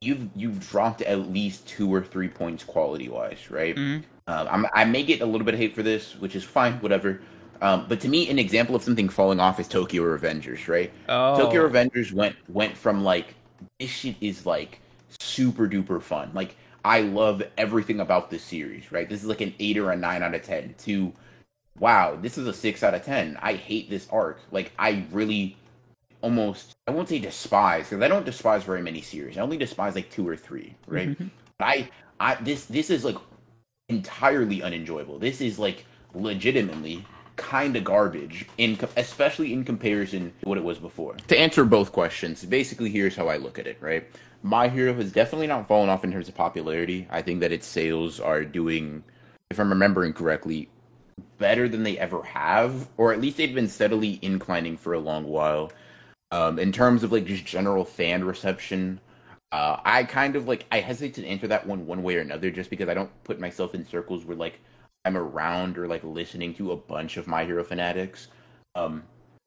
you've 0.00 0.28
you've 0.34 0.60
dropped 0.68 1.02
at 1.02 1.30
least 1.30 1.66
two 1.66 1.92
or 1.92 2.02
three 2.02 2.28
points 2.28 2.64
quality 2.64 3.08
wise, 3.08 3.50
right? 3.50 3.76
Mhm. 3.76 4.04
Um, 4.28 4.48
I'm, 4.50 4.66
I 4.72 4.84
may 4.84 5.02
get 5.02 5.20
a 5.20 5.26
little 5.26 5.44
bit 5.44 5.54
of 5.54 5.60
hate 5.60 5.74
for 5.74 5.82
this, 5.82 6.14
which 6.16 6.36
is 6.36 6.44
fine, 6.44 6.74
whatever. 6.74 7.20
Um, 7.62 7.86
but 7.88 8.00
to 8.00 8.08
me, 8.08 8.28
an 8.28 8.40
example 8.40 8.74
of 8.74 8.82
something 8.82 9.08
falling 9.08 9.38
off 9.38 9.60
is 9.60 9.68
Tokyo 9.68 10.02
Revengers, 10.02 10.66
right? 10.66 10.92
Oh, 11.08 11.38
Tokyo 11.38 11.68
Revengers 11.68 12.12
went 12.12 12.34
went 12.48 12.76
from 12.76 13.04
like 13.04 13.36
this 13.78 13.88
shit 13.88 14.16
is 14.20 14.44
like 14.44 14.80
super 15.20 15.68
duper 15.68 16.02
fun. 16.02 16.32
Like 16.34 16.56
I 16.84 17.02
love 17.02 17.40
everything 17.56 18.00
about 18.00 18.30
this 18.30 18.42
series, 18.42 18.90
right? 18.90 19.08
This 19.08 19.22
is 19.22 19.28
like 19.28 19.40
an 19.40 19.54
eight 19.60 19.78
or 19.78 19.92
a 19.92 19.96
nine 19.96 20.24
out 20.24 20.34
of 20.34 20.42
ten. 20.42 20.74
To 20.78 21.12
wow, 21.78 22.18
this 22.20 22.36
is 22.36 22.48
a 22.48 22.52
six 22.52 22.82
out 22.82 22.94
of 22.94 23.04
ten. 23.04 23.38
I 23.40 23.54
hate 23.54 23.88
this 23.88 24.08
arc. 24.10 24.40
Like 24.50 24.72
I 24.76 25.04
really 25.12 25.56
almost 26.20 26.72
I 26.88 26.90
won't 26.90 27.08
say 27.08 27.20
despise 27.20 27.90
because 27.90 28.02
I 28.02 28.08
don't 28.08 28.26
despise 28.26 28.64
very 28.64 28.82
many 28.82 29.02
series. 29.02 29.38
I 29.38 29.40
only 29.40 29.56
despise 29.56 29.94
like 29.94 30.10
two 30.10 30.26
or 30.26 30.36
three, 30.36 30.74
right? 30.88 31.10
Mhm. 31.10 31.30
But 31.58 31.64
I 31.68 31.90
I 32.18 32.34
this 32.36 32.64
this 32.64 32.90
is 32.90 33.04
like 33.04 33.18
entirely 33.88 34.62
unenjoyable. 34.62 35.20
This 35.20 35.40
is 35.40 35.60
like 35.60 35.84
legitimately 36.12 37.04
kind 37.36 37.76
of 37.76 37.84
garbage 37.84 38.46
in 38.58 38.78
especially 38.96 39.52
in 39.52 39.64
comparison 39.64 40.32
to 40.40 40.48
what 40.48 40.58
it 40.58 40.64
was 40.64 40.78
before. 40.78 41.14
To 41.28 41.38
answer 41.38 41.64
both 41.64 41.92
questions, 41.92 42.44
basically 42.44 42.90
here's 42.90 43.16
how 43.16 43.28
I 43.28 43.36
look 43.36 43.58
at 43.58 43.66
it, 43.66 43.78
right? 43.80 44.06
My 44.42 44.68
Hero 44.68 44.94
has 44.94 45.12
definitely 45.12 45.46
not 45.46 45.68
fallen 45.68 45.88
off 45.88 46.04
in 46.04 46.12
terms 46.12 46.28
of 46.28 46.34
popularity. 46.34 47.06
I 47.10 47.22
think 47.22 47.40
that 47.40 47.52
its 47.52 47.66
sales 47.66 48.20
are 48.20 48.44
doing 48.44 49.04
if 49.50 49.58
I'm 49.58 49.70
remembering 49.70 50.12
correctly 50.12 50.68
better 51.38 51.68
than 51.68 51.82
they 51.82 51.98
ever 51.98 52.22
have 52.22 52.88
or 52.96 53.12
at 53.12 53.20
least 53.20 53.36
they've 53.36 53.54
been 53.54 53.68
steadily 53.68 54.18
inclining 54.22 54.76
for 54.76 54.94
a 54.94 54.98
long 54.98 55.24
while. 55.24 55.72
Um, 56.30 56.58
in 56.58 56.72
terms 56.72 57.02
of 57.02 57.12
like 57.12 57.26
just 57.26 57.44
general 57.44 57.84
fan 57.84 58.24
reception, 58.24 59.00
uh, 59.52 59.76
I 59.84 60.04
kind 60.04 60.34
of 60.34 60.48
like 60.48 60.64
I 60.72 60.80
hesitate 60.80 61.14
to 61.22 61.26
answer 61.26 61.46
that 61.48 61.66
one 61.66 61.86
one 61.86 62.02
way 62.02 62.16
or 62.16 62.20
another 62.20 62.50
just 62.50 62.70
because 62.70 62.88
I 62.88 62.94
don't 62.94 63.10
put 63.24 63.38
myself 63.38 63.74
in 63.74 63.86
circles 63.86 64.24
where 64.24 64.36
like 64.36 64.58
I'm 65.04 65.16
around 65.16 65.78
or 65.78 65.86
like 65.86 66.04
listening 66.04 66.54
to 66.54 66.72
a 66.72 66.76
bunch 66.76 67.16
of 67.16 67.26
My 67.26 67.44
Hero 67.44 67.64
fanatics. 67.64 68.28
Um, 68.74 69.04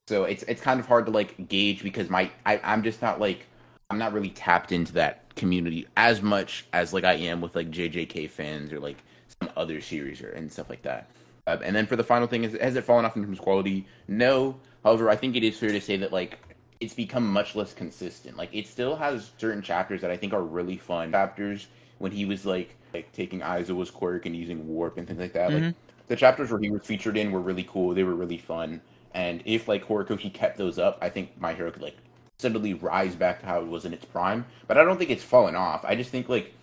so 0.07 0.25
it's 0.25 0.43
it's 0.43 0.61
kind 0.61 0.79
of 0.79 0.85
hard 0.85 1.05
to 1.05 1.11
like 1.11 1.47
gauge 1.47 1.81
because 1.81 2.09
my 2.09 2.29
I, 2.45 2.59
I'm 2.63 2.83
just 2.83 3.01
not 3.01 3.19
like 3.19 3.47
I'm 3.89 3.97
not 3.97 4.13
really 4.13 4.29
tapped 4.29 4.71
into 4.71 4.93
that 4.93 5.33
community 5.35 5.87
as 5.97 6.21
much 6.21 6.65
as 6.73 6.93
like 6.93 7.03
I 7.03 7.13
am 7.13 7.41
with 7.41 7.55
like 7.55 7.71
JJK 7.71 8.29
fans 8.29 8.71
or 8.71 8.79
like 8.79 8.97
some 9.41 9.49
other 9.55 9.81
series 9.81 10.21
or 10.21 10.29
and 10.29 10.51
stuff 10.51 10.69
like 10.69 10.81
that. 10.83 11.09
Uh, 11.47 11.57
and 11.63 11.75
then 11.75 11.85
for 11.85 11.95
the 11.95 12.03
final 12.03 12.27
thing, 12.27 12.43
is 12.43 12.57
has 12.59 12.75
it 12.75 12.83
fallen 12.83 13.05
off 13.05 13.15
in 13.15 13.23
terms 13.23 13.39
of 13.39 13.43
quality? 13.43 13.87
No. 14.07 14.59
However, 14.83 15.09
I 15.09 15.15
think 15.15 15.35
it 15.35 15.43
is 15.43 15.57
fair 15.57 15.71
to 15.71 15.81
say 15.81 15.97
that 15.97 16.11
like 16.11 16.39
it's 16.79 16.93
become 16.93 17.25
much 17.25 17.55
less 17.55 17.73
consistent. 17.73 18.37
Like 18.37 18.49
it 18.53 18.67
still 18.67 18.95
has 18.97 19.31
certain 19.37 19.61
chapters 19.61 20.01
that 20.01 20.11
I 20.11 20.17
think 20.17 20.33
are 20.33 20.43
really 20.43 20.77
fun 20.77 21.11
chapters 21.11 21.67
when 21.99 22.11
he 22.11 22.25
was 22.25 22.45
like 22.45 22.75
like 22.93 23.11
taking 23.11 23.41
Aizawa's 23.41 23.91
quirk 23.91 24.25
and 24.25 24.35
using 24.35 24.67
warp 24.67 24.97
and 24.97 25.07
things 25.07 25.19
like 25.19 25.33
that. 25.33 25.51
Mhm. 25.51 25.61
Like 25.63 25.75
the 26.07 26.15
chapters 26.15 26.51
where 26.51 26.59
he 26.59 26.69
was 26.69 26.83
featured 26.83 27.17
in 27.17 27.31
were 27.31 27.41
really 27.41 27.63
cool. 27.63 27.93
They 27.93 28.03
were 28.03 28.15
really 28.15 28.37
fun. 28.37 28.81
And 29.13 29.41
if 29.45 29.67
like 29.67 29.85
Horikoshi 29.87 30.33
kept 30.33 30.57
those 30.57 30.77
up, 30.77 30.97
I 31.01 31.09
think 31.09 31.39
My 31.39 31.53
Hero 31.53 31.71
could 31.71 31.81
like 31.81 31.97
suddenly 32.39 32.73
rise 32.73 33.15
back 33.15 33.39
to 33.39 33.45
how 33.45 33.61
it 33.61 33.67
was 33.67 33.85
in 33.85 33.93
its 33.93 34.05
prime. 34.05 34.45
But 34.67 34.77
I 34.77 34.83
don't 34.83 34.97
think 34.97 35.09
it's 35.09 35.23
fallen 35.23 35.55
off. 35.55 35.83
I 35.85 35.95
just 35.95 36.09
think 36.09 36.29
like 36.29 36.53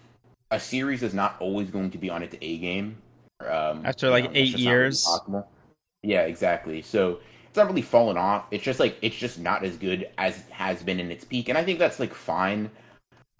a 0.50 0.60
series 0.60 1.02
is 1.02 1.14
not 1.14 1.36
always 1.40 1.70
going 1.70 1.90
to 1.90 1.98
be 1.98 2.10
on 2.10 2.22
its 2.22 2.36
A 2.40 2.58
game. 2.58 2.98
Um, 3.40 3.84
After, 3.84 4.06
you 4.06 4.12
like, 4.12 4.30
eight 4.34 4.52
not 4.52 4.58
really 4.58 4.62
years. 4.62 5.20
Yeah, 6.02 6.22
exactly. 6.22 6.82
So 6.82 7.20
it's 7.48 7.56
not 7.56 7.66
really 7.66 7.82
fallen 7.82 8.16
off. 8.16 8.46
It's 8.50 8.62
just 8.64 8.80
like 8.80 8.96
it's 9.02 9.16
just 9.16 9.38
not 9.38 9.64
as 9.64 9.76
good 9.76 10.08
as 10.18 10.38
it 10.38 10.50
has 10.50 10.82
been 10.82 11.00
in 11.00 11.10
its 11.10 11.24
peak, 11.24 11.48
and 11.48 11.58
I 11.58 11.64
think 11.64 11.78
that's 11.78 11.98
like 12.00 12.14
fine. 12.14 12.70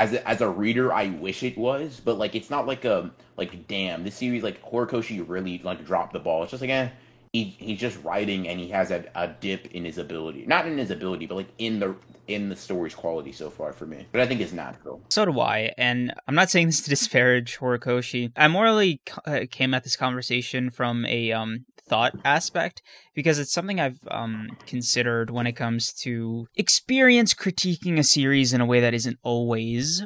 As 0.02 0.12
a, 0.12 0.28
as 0.28 0.40
a 0.40 0.48
reader, 0.48 0.92
I 0.92 1.10
wish 1.10 1.44
it 1.44 1.56
was, 1.56 2.00
but 2.04 2.18
like 2.18 2.34
it's 2.34 2.50
not 2.50 2.66
like 2.66 2.84
a 2.84 3.12
like 3.36 3.68
damn 3.68 4.02
this 4.02 4.16
series 4.16 4.42
like 4.42 4.60
Horikoshi 4.60 5.24
really 5.24 5.60
like 5.62 5.86
dropped 5.86 6.12
the 6.12 6.18
ball. 6.18 6.42
It's 6.42 6.50
just 6.50 6.60
like 6.60 6.70
eh, 6.70 6.88
he 7.32 7.44
he's 7.44 7.80
just 7.80 8.02
writing 8.04 8.46
and 8.46 8.60
he 8.60 8.68
has 8.68 8.90
a, 8.90 9.04
a 9.14 9.28
dip 9.28 9.66
in 9.68 9.84
his 9.84 9.98
ability, 9.98 10.44
not 10.46 10.66
in 10.66 10.76
his 10.76 10.90
ability, 10.90 11.26
but 11.26 11.36
like 11.36 11.48
in 11.58 11.80
the 11.80 11.94
in 12.28 12.48
the 12.50 12.56
story's 12.56 12.94
quality 12.94 13.32
so 13.32 13.48
far 13.50 13.72
for 13.72 13.86
me. 13.86 14.06
But 14.12 14.20
I 14.20 14.26
think 14.26 14.40
it's 14.40 14.52
natural. 14.52 15.00
So 15.10 15.24
do 15.24 15.40
I, 15.40 15.72
and 15.76 16.12
I'm 16.28 16.34
not 16.34 16.50
saying 16.50 16.66
this 16.66 16.82
to 16.82 16.90
disparage 16.90 17.58
Horikoshi. 17.58 18.32
I 18.36 18.48
morally 18.48 19.00
uh, 19.26 19.40
came 19.50 19.74
at 19.74 19.82
this 19.82 19.96
conversation 19.96 20.70
from 20.70 21.04
a 21.06 21.32
um, 21.32 21.64
thought 21.88 22.12
aspect 22.24 22.82
because 23.14 23.38
it's 23.38 23.52
something 23.52 23.80
I've 23.80 23.98
um, 24.10 24.50
considered 24.66 25.30
when 25.30 25.46
it 25.46 25.52
comes 25.52 25.92
to 26.02 26.46
experience 26.54 27.34
critiquing 27.34 27.98
a 27.98 28.04
series 28.04 28.52
in 28.52 28.60
a 28.60 28.66
way 28.66 28.78
that 28.80 28.94
isn't 28.94 29.18
always 29.22 30.04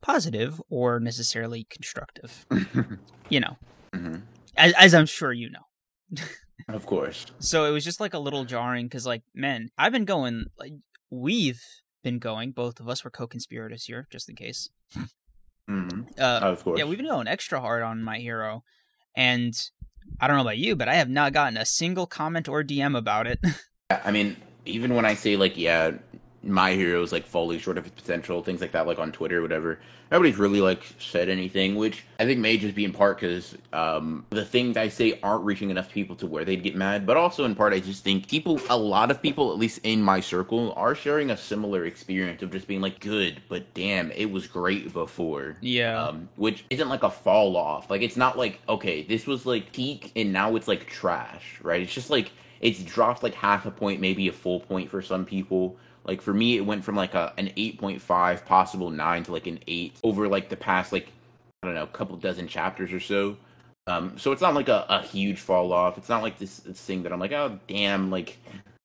positive 0.00 0.60
or 0.70 1.00
necessarily 1.00 1.66
constructive. 1.70 2.46
You 3.30 3.40
know, 3.40 3.56
Mhm. 3.94 4.22
as, 4.56 4.72
as 4.78 4.94
I'm 4.94 5.04
sure 5.04 5.32
you 5.34 5.50
know. 5.50 6.22
Of 6.68 6.84
course. 6.86 7.26
So 7.38 7.64
it 7.64 7.70
was 7.70 7.84
just 7.84 8.00
like 8.00 8.14
a 8.14 8.18
little 8.18 8.44
jarring 8.44 8.86
because, 8.86 9.06
like, 9.06 9.22
man, 9.34 9.70
I've 9.78 9.92
been 9.92 10.04
going, 10.04 10.46
like, 10.58 10.72
we've 11.10 11.62
been 12.02 12.18
going, 12.18 12.52
both 12.52 12.78
of 12.80 12.88
us 12.88 13.04
were 13.04 13.10
co 13.10 13.26
conspirators 13.26 13.84
here, 13.84 14.06
just 14.10 14.28
in 14.28 14.36
case. 14.36 14.68
hmm 15.66 16.02
Uh, 16.18 16.40
Of 16.42 16.62
course. 16.64 16.78
yeah, 16.78 16.84
we've 16.84 16.98
been 16.98 17.06
going 17.06 17.26
extra 17.28 17.60
hard 17.60 17.82
on 17.82 18.02
My 18.02 18.18
Hero, 18.18 18.64
and 19.14 19.54
I 20.20 20.26
don't 20.26 20.36
know 20.36 20.42
about 20.42 20.58
you, 20.58 20.76
but 20.76 20.88
I 20.88 20.94
have 20.94 21.08
not 21.10 21.32
gotten 21.32 21.56
a 21.56 21.64
single 21.64 22.06
comment 22.06 22.48
or 22.48 22.62
DM 22.62 22.96
about 22.96 23.26
it. 23.26 23.38
I 23.90 24.10
mean, 24.10 24.36
even 24.66 24.94
when 24.94 25.04
I 25.06 25.14
say 25.14 25.36
like, 25.36 25.56
yeah, 25.56 25.92
my 26.42 26.72
hero's 26.72 27.12
like 27.12 27.26
falling 27.26 27.58
short 27.58 27.78
of 27.78 27.84
his 27.84 27.92
potential, 27.92 28.42
things 28.42 28.60
like 28.60 28.72
that, 28.72 28.86
like 28.86 28.98
on 28.98 29.10
Twitter 29.12 29.38
or 29.38 29.42
whatever, 29.42 29.80
nobody's 30.10 30.36
really 30.36 30.60
like 30.60 30.82
said 30.98 31.28
anything, 31.28 31.74
which 31.74 32.04
I 32.18 32.24
think 32.26 32.40
may 32.40 32.56
just 32.56 32.74
be 32.74 32.84
in 32.84 32.92
part 32.92 33.18
because 33.20 33.56
um, 33.72 34.24
the 34.30 34.44
things 34.44 34.76
I 34.76 34.88
say 34.88 35.18
aren't 35.22 35.44
reaching 35.44 35.70
enough 35.70 35.90
people 35.90 36.14
to 36.16 36.26
where 36.26 36.44
they'd 36.44 36.62
get 36.62 36.76
mad, 36.76 37.06
but 37.06 37.16
also 37.16 37.44
in 37.44 37.54
part 37.54 37.72
I 37.72 37.80
just 37.80 38.04
think 38.04 38.28
people, 38.28 38.60
a 38.70 38.76
lot 38.76 39.10
of 39.10 39.20
people, 39.20 39.50
at 39.50 39.58
least 39.58 39.80
in 39.82 40.00
my 40.00 40.20
circle, 40.20 40.72
are 40.76 40.94
sharing 40.94 41.30
a 41.30 41.36
similar 41.36 41.84
experience 41.84 42.42
of 42.42 42.52
just 42.52 42.68
being 42.68 42.80
like, 42.80 43.00
good, 43.00 43.42
but 43.48 43.74
damn, 43.74 44.12
it 44.12 44.30
was 44.30 44.46
great 44.46 44.92
before. 44.92 45.56
yeah, 45.60 46.04
Um, 46.04 46.28
which 46.36 46.64
isn't 46.70 46.88
like 46.88 47.02
a 47.02 47.10
fall 47.10 47.56
off. 47.56 47.90
Like 47.90 48.02
it's 48.02 48.16
not 48.16 48.38
like 48.38 48.60
okay, 48.68 49.02
this 49.02 49.26
was 49.26 49.44
like 49.44 49.72
peak 49.72 50.12
and 50.14 50.32
now 50.32 50.54
it's 50.56 50.68
like 50.68 50.86
trash, 50.86 51.58
right? 51.62 51.82
It's 51.82 51.92
just 51.92 52.10
like 52.10 52.30
it's 52.60 52.82
dropped 52.82 53.22
like 53.22 53.34
half 53.34 53.66
a 53.66 53.70
point, 53.70 54.00
maybe 54.00 54.28
a 54.28 54.32
full 54.32 54.60
point 54.60 54.90
for 54.90 55.02
some 55.02 55.24
people. 55.24 55.76
Like 56.08 56.22
for 56.22 56.32
me, 56.32 56.56
it 56.56 56.62
went 56.62 56.82
from 56.82 56.96
like 56.96 57.14
a 57.14 57.34
an 57.36 57.52
eight 57.58 57.78
point 57.78 58.00
five, 58.00 58.46
possible 58.46 58.90
nine, 58.90 59.24
to 59.24 59.32
like 59.32 59.46
an 59.46 59.60
eight 59.68 59.94
over 60.02 60.26
like 60.26 60.48
the 60.48 60.56
past 60.56 60.90
like 60.90 61.12
I 61.62 61.66
don't 61.66 61.74
know, 61.74 61.82
a 61.82 61.88
couple 61.88 62.16
dozen 62.16 62.48
chapters 62.48 62.92
or 62.92 62.98
so. 62.98 63.36
Um, 63.86 64.18
so 64.18 64.32
it's 64.32 64.40
not 64.40 64.54
like 64.54 64.68
a, 64.68 64.86
a 64.88 65.02
huge 65.02 65.38
fall 65.38 65.72
off. 65.72 65.98
It's 65.98 66.08
not 66.08 66.22
like 66.22 66.38
this, 66.38 66.58
this 66.60 66.80
thing 66.80 67.02
that 67.02 67.12
I'm 67.12 67.20
like, 67.20 67.32
oh 67.32 67.60
damn, 67.68 68.10
like 68.10 68.38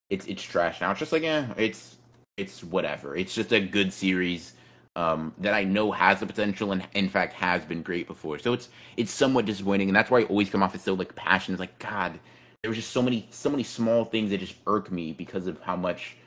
it's 0.09 0.25
it's 0.25 0.43
trash 0.43 0.81
now. 0.81 0.91
It's 0.91 0.99
just 0.99 1.13
like 1.13 1.23
yeah, 1.23 1.53
it's 1.55 1.95
it's 2.35 2.61
whatever. 2.61 3.15
It's 3.15 3.33
just 3.33 3.53
a 3.53 3.61
good 3.61 3.93
series 3.93 4.53
um, 4.97 5.33
that 5.37 5.53
I 5.53 5.63
know 5.63 5.93
has 5.93 6.19
the 6.19 6.25
potential 6.25 6.73
and 6.73 6.85
in 6.93 7.07
fact 7.07 7.33
has 7.35 7.63
been 7.63 7.83
great 7.83 8.05
before. 8.05 8.37
So 8.37 8.51
it's 8.51 8.67
it's 8.97 9.11
somewhat 9.11 9.45
disappointing, 9.45 9.87
and 9.87 9.95
that's 9.95 10.11
why 10.11 10.19
I 10.19 10.23
always 10.23 10.49
come 10.49 10.61
off 10.61 10.75
as 10.75 10.81
so 10.81 10.93
like 10.93 11.15
passionate. 11.15 11.55
It's 11.55 11.61
like 11.61 11.79
God, 11.79 12.19
there 12.61 12.69
was 12.69 12.77
just 12.77 12.91
so 12.91 13.01
many 13.01 13.27
so 13.29 13.49
many 13.49 13.63
small 13.63 14.03
things 14.03 14.29
that 14.31 14.39
just 14.39 14.55
irk 14.67 14.91
me 14.91 15.13
because 15.13 15.47
of 15.47 15.61
how 15.61 15.77
much 15.77 16.17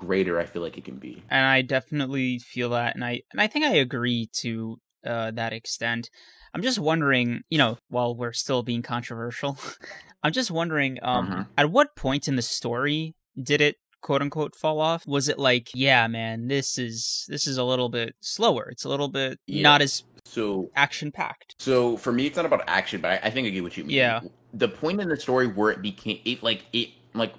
greater 0.00 0.40
I 0.40 0.46
feel 0.46 0.62
like 0.62 0.76
it 0.76 0.84
can 0.84 0.96
be. 0.96 1.22
and 1.30 1.46
I 1.46 1.62
definitely 1.62 2.38
feel 2.40 2.70
that, 2.70 2.94
and 2.96 3.04
I 3.04 3.22
and 3.30 3.40
I 3.40 3.46
think 3.46 3.64
I 3.64 3.74
agree 3.76 4.28
to 4.40 4.80
uh, 5.06 5.30
that 5.32 5.52
extent. 5.52 6.10
I'm 6.52 6.62
just 6.62 6.78
wondering, 6.80 7.42
you 7.48 7.58
know, 7.58 7.78
while 7.88 8.16
we're 8.16 8.32
still 8.32 8.62
being 8.64 8.82
controversial, 8.82 9.56
I'm 10.24 10.32
just 10.32 10.50
wondering, 10.50 10.98
um, 11.02 11.26
Mhm. 11.28 11.46
at 11.56 11.70
what 11.70 11.94
point 11.94 12.26
in 12.26 12.34
the 12.36 12.42
story 12.42 13.14
did 13.40 13.60
it 13.60 13.76
quote 14.02 14.20
unquote 14.22 14.56
fall 14.56 14.80
off? 14.80 15.06
Was 15.06 15.28
it 15.28 15.38
like, 15.38 15.68
yeah, 15.74 16.06
man, 16.08 16.48
this 16.48 16.76
is 16.78 17.24
this 17.28 17.46
is 17.46 17.56
a 17.56 17.64
little 17.64 17.88
bit 17.88 18.16
slower. 18.20 18.68
It's 18.70 18.84
a 18.84 18.88
little 18.88 19.08
bit 19.08 19.38
Yeah. 19.46 19.62
not 19.62 19.82
as 19.82 20.02
So 20.24 20.70
action 20.74 21.12
packed. 21.12 21.54
So 21.58 21.96
for 21.96 22.12
me, 22.12 22.26
it's 22.26 22.36
not 22.36 22.46
about 22.46 22.62
action, 22.66 23.00
but 23.00 23.10
I, 23.12 23.28
I 23.28 23.30
think 23.30 23.46
I 23.46 23.50
get 23.50 23.62
what 23.62 23.76
you 23.76 23.84
mean. 23.84 23.96
Yeah. 23.96 24.20
The 24.52 24.68
point 24.68 25.00
in 25.00 25.08
the 25.08 25.16
story 25.16 25.46
where 25.46 25.70
it 25.70 25.80
became 25.82 26.20
it 26.24 26.42
like 26.42 26.64
it 26.72 26.90
like 27.14 27.34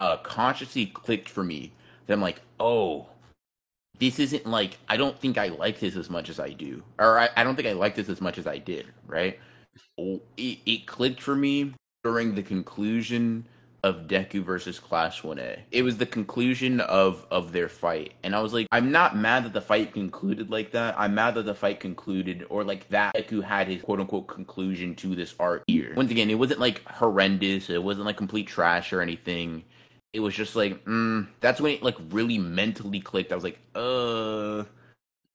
uh 0.00 0.16
consciously 0.18 0.86
clicked 0.86 1.28
for 1.28 1.42
me 1.44 1.72
that 2.06 2.14
I'm 2.14 2.20
like, 2.20 2.40
oh, 2.58 3.08
this 3.98 4.18
isn't 4.18 4.46
like 4.46 4.78
I 4.88 4.96
don't 4.96 5.18
think 5.18 5.38
I 5.38 5.48
like 5.48 5.80
this 5.80 5.96
as 5.96 6.10
much 6.10 6.28
as 6.28 6.38
I 6.38 6.50
do, 6.50 6.82
or 6.98 7.18
I, 7.18 7.28
I 7.36 7.44
don't 7.44 7.56
think 7.56 7.68
I 7.68 7.72
like 7.72 7.94
this 7.94 8.08
as 8.08 8.20
much 8.20 8.38
as 8.38 8.46
I 8.46 8.58
did. 8.58 8.86
Right? 9.06 9.38
Oh, 9.98 10.22
It, 10.36 10.58
it 10.66 10.86
clicked 10.86 11.20
for 11.20 11.34
me 11.34 11.72
during 12.02 12.34
the 12.34 12.42
conclusion 12.42 13.46
of 13.82 14.08
Deku 14.08 14.42
versus 14.42 14.80
Class 14.80 15.20
1A. 15.20 15.60
It 15.70 15.82
was 15.82 15.98
the 15.98 16.06
conclusion 16.06 16.80
of 16.80 17.24
of 17.30 17.52
their 17.52 17.68
fight. 17.68 18.14
And 18.22 18.34
I 18.34 18.40
was 18.40 18.52
like, 18.52 18.66
I'm 18.72 18.90
not 18.90 19.16
mad 19.16 19.44
that 19.44 19.52
the 19.52 19.60
fight 19.60 19.92
concluded 19.92 20.50
like 20.50 20.72
that. 20.72 20.94
I'm 20.98 21.14
mad 21.14 21.34
that 21.36 21.44
the 21.44 21.54
fight 21.54 21.78
concluded 21.78 22.44
or 22.50 22.64
like 22.64 22.88
that 22.88 23.14
Deku 23.14 23.44
had 23.44 23.68
his 23.68 23.82
quote 23.82 24.00
unquote 24.00 24.26
conclusion 24.26 24.94
to 24.96 25.14
this 25.14 25.34
art 25.38 25.62
here. 25.68 25.94
Once 25.96 26.10
again, 26.10 26.30
it 26.30 26.38
wasn't 26.38 26.60
like 26.60 26.82
horrendous, 26.86 27.70
it 27.70 27.82
wasn't 27.82 28.06
like 28.06 28.16
complete 28.16 28.48
trash 28.48 28.92
or 28.92 29.00
anything. 29.00 29.64
It 30.16 30.20
was 30.20 30.34
just 30.34 30.56
like, 30.56 30.82
mm, 30.86 31.26
that's 31.40 31.60
when 31.60 31.72
it 31.74 31.82
like 31.82 31.96
really 32.10 32.38
mentally 32.38 33.00
clicked. 33.00 33.32
I 33.32 33.34
was 33.34 33.44
like, 33.44 33.58
uh 33.74 34.64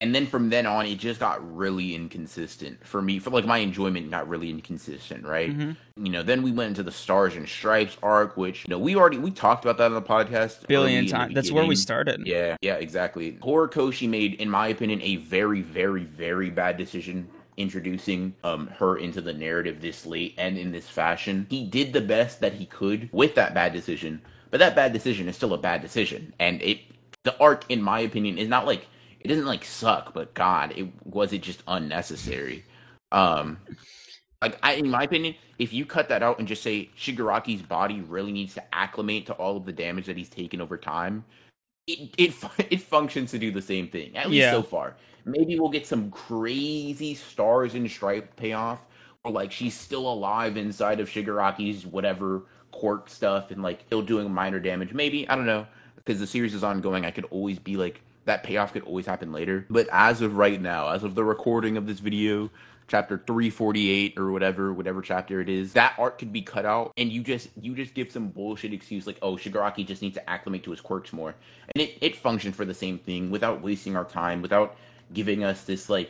and 0.01 0.15
then 0.15 0.25
from 0.25 0.49
then 0.49 0.65
on 0.65 0.87
it 0.87 0.95
just 0.95 1.19
got 1.19 1.55
really 1.55 1.93
inconsistent 1.93 2.83
for 2.83 2.99
me 2.99 3.19
for 3.19 3.29
like 3.29 3.45
my 3.45 3.59
enjoyment 3.59 4.09
got 4.09 4.27
really 4.27 4.49
inconsistent 4.49 5.23
right 5.23 5.55
Mhm. 5.55 5.75
you 5.97 6.11
know 6.11 6.23
then 6.23 6.41
we 6.41 6.51
went 6.51 6.69
into 6.69 6.81
the 6.81 6.91
stars 6.91 7.35
and 7.35 7.47
stripes 7.47 7.95
arc 8.01 8.35
which 8.35 8.65
you 8.65 8.71
know 8.71 8.79
we 8.79 8.95
already 8.95 9.19
we 9.19 9.29
talked 9.29 9.63
about 9.63 9.77
that 9.77 9.85
on 9.85 9.93
the 9.93 10.01
podcast 10.01 10.65
Billion 10.67 10.87
early 10.87 10.97
in 10.97 11.05
the 11.05 11.11
times. 11.11 11.35
That's 11.35 11.51
where 11.51 11.67
we 11.67 11.75
started. 11.75 12.25
yeah 12.25 12.55
yeah 12.61 12.73
exactly 12.75 13.33
horikoshi 13.43 14.09
made 14.09 14.33
in 14.41 14.49
my 14.49 14.69
opinion 14.69 14.99
a 15.03 15.17
very 15.17 15.61
very 15.61 16.03
very 16.03 16.49
bad 16.49 16.77
decision 16.77 17.27
introducing 17.57 18.33
um 18.43 18.67
her 18.79 18.97
into 18.97 19.21
the 19.21 19.33
narrative 19.33 19.81
this 19.81 20.07
late 20.07 20.33
and 20.39 20.57
in 20.57 20.71
this 20.71 20.89
fashion 20.89 21.45
he 21.51 21.63
did 21.63 21.93
the 21.93 22.01
best 22.01 22.39
that 22.39 22.53
he 22.53 22.65
could 22.65 23.07
with 23.11 23.35
that 23.35 23.53
bad 23.53 23.71
decision 23.71 24.19
but 24.51 24.59
that 24.59 24.75
bad 24.75 24.93
decision 24.93 25.27
is 25.27 25.35
still 25.35 25.53
a 25.53 25.57
bad 25.57 25.81
decision 25.81 26.33
and 26.39 26.61
it 26.61 26.79
the 27.23 27.37
arc 27.39 27.65
in 27.69 27.81
my 27.81 27.99
opinion 28.01 28.37
is 28.37 28.47
not 28.47 28.65
like 28.65 28.87
it 29.19 29.27
doesn't 29.27 29.45
like 29.45 29.63
suck 29.65 30.13
but 30.13 30.33
god 30.33 30.73
it 30.75 30.87
was 31.05 31.33
it 31.33 31.41
just 31.41 31.63
unnecessary 31.67 32.63
um 33.11 33.57
like 34.41 34.57
I, 34.63 34.73
in 34.73 34.89
my 34.89 35.03
opinion, 35.03 35.35
if 35.59 35.71
you 35.71 35.85
cut 35.85 36.09
that 36.09 36.23
out 36.23 36.39
and 36.39 36.47
just 36.47 36.63
say 36.63 36.89
Shigaraki's 36.97 37.61
body 37.61 38.01
really 38.01 38.31
needs 38.31 38.55
to 38.55 38.63
acclimate 38.73 39.27
to 39.27 39.33
all 39.33 39.55
of 39.55 39.65
the 39.65 39.71
damage 39.71 40.07
that 40.07 40.17
he's 40.17 40.29
taken 40.29 40.61
over 40.61 40.77
time, 40.77 41.23
it 41.87 42.09
it 42.17 42.33
it 42.71 42.81
functions 42.81 43.31
to 43.31 43.39
do 43.39 43.51
the 43.51 43.61
same 43.61 43.87
thing. 43.87 44.17
At 44.17 44.29
least 44.29 44.39
Yeah. 44.41 44.51
so 44.51 44.63
far. 44.63 44.95
Maybe 45.25 45.59
we'll 45.59 45.69
get 45.69 45.85
some 45.85 46.09
crazy 46.09 47.13
stars 47.13 47.75
and 47.75 47.89
stripe 47.89 48.35
payoff, 48.35 48.87
or 49.23 49.31
like 49.31 49.51
she's 49.51 49.77
still 49.77 50.11
alive 50.11 50.57
inside 50.57 50.99
of 50.99 51.07
Shigaraki's 51.07 51.85
whatever 51.85 52.45
quirk 52.71 53.09
stuff, 53.09 53.51
and 53.51 53.61
like 53.61 53.83
still 53.87 54.01
doing 54.01 54.31
minor 54.31 54.59
damage. 54.59 54.93
Maybe 54.93 55.27
I 55.29 55.35
don't 55.35 55.45
know 55.45 55.67
because 55.95 56.19
the 56.19 56.27
series 56.27 56.53
is 56.53 56.63
ongoing. 56.63 57.05
I 57.05 57.11
could 57.11 57.25
always 57.25 57.59
be 57.59 57.77
like 57.77 58.01
that 58.25 58.43
payoff 58.43 58.73
could 58.73 58.83
always 58.83 59.05
happen 59.05 59.31
later. 59.31 59.65
But 59.69 59.87
as 59.91 60.21
of 60.21 60.35
right 60.35 60.61
now, 60.61 60.89
as 60.89 61.03
of 61.03 61.15
the 61.15 61.23
recording 61.23 61.77
of 61.77 61.87
this 61.87 61.99
video, 61.99 62.49
chapter 62.87 63.21
348 63.25 64.17
or 64.17 64.31
whatever 64.33 64.73
whatever 64.73 65.01
chapter 65.01 65.39
it 65.39 65.47
is 65.47 65.71
that 65.71 65.95
art 65.97 66.17
could 66.17 66.33
be 66.33 66.41
cut 66.41 66.65
out 66.65 66.91
and 66.97 67.09
you 67.09 67.23
just 67.23 67.47
you 67.61 67.73
just 67.73 67.93
give 67.93 68.11
some 68.11 68.27
bullshit 68.27 68.73
excuse 68.73 69.07
like 69.07 69.17
oh 69.21 69.37
shigaraki 69.37 69.87
just 69.87 70.01
needs 70.01 70.15
to 70.15 70.29
acclimate 70.29 70.61
to 70.61 70.71
his 70.71 70.81
quirks 70.81 71.13
more 71.13 71.33
and 71.73 71.81
it, 71.81 71.97
it 72.01 72.17
functioned 72.17 72.53
for 72.53 72.65
the 72.65 72.73
same 72.73 72.97
thing 72.97 73.31
without 73.31 73.61
wasting 73.61 73.95
our 73.95 74.03
time 74.03 74.41
without 74.41 74.75
giving 75.13 75.41
us 75.41 75.63
this 75.63 75.89
like 75.89 76.09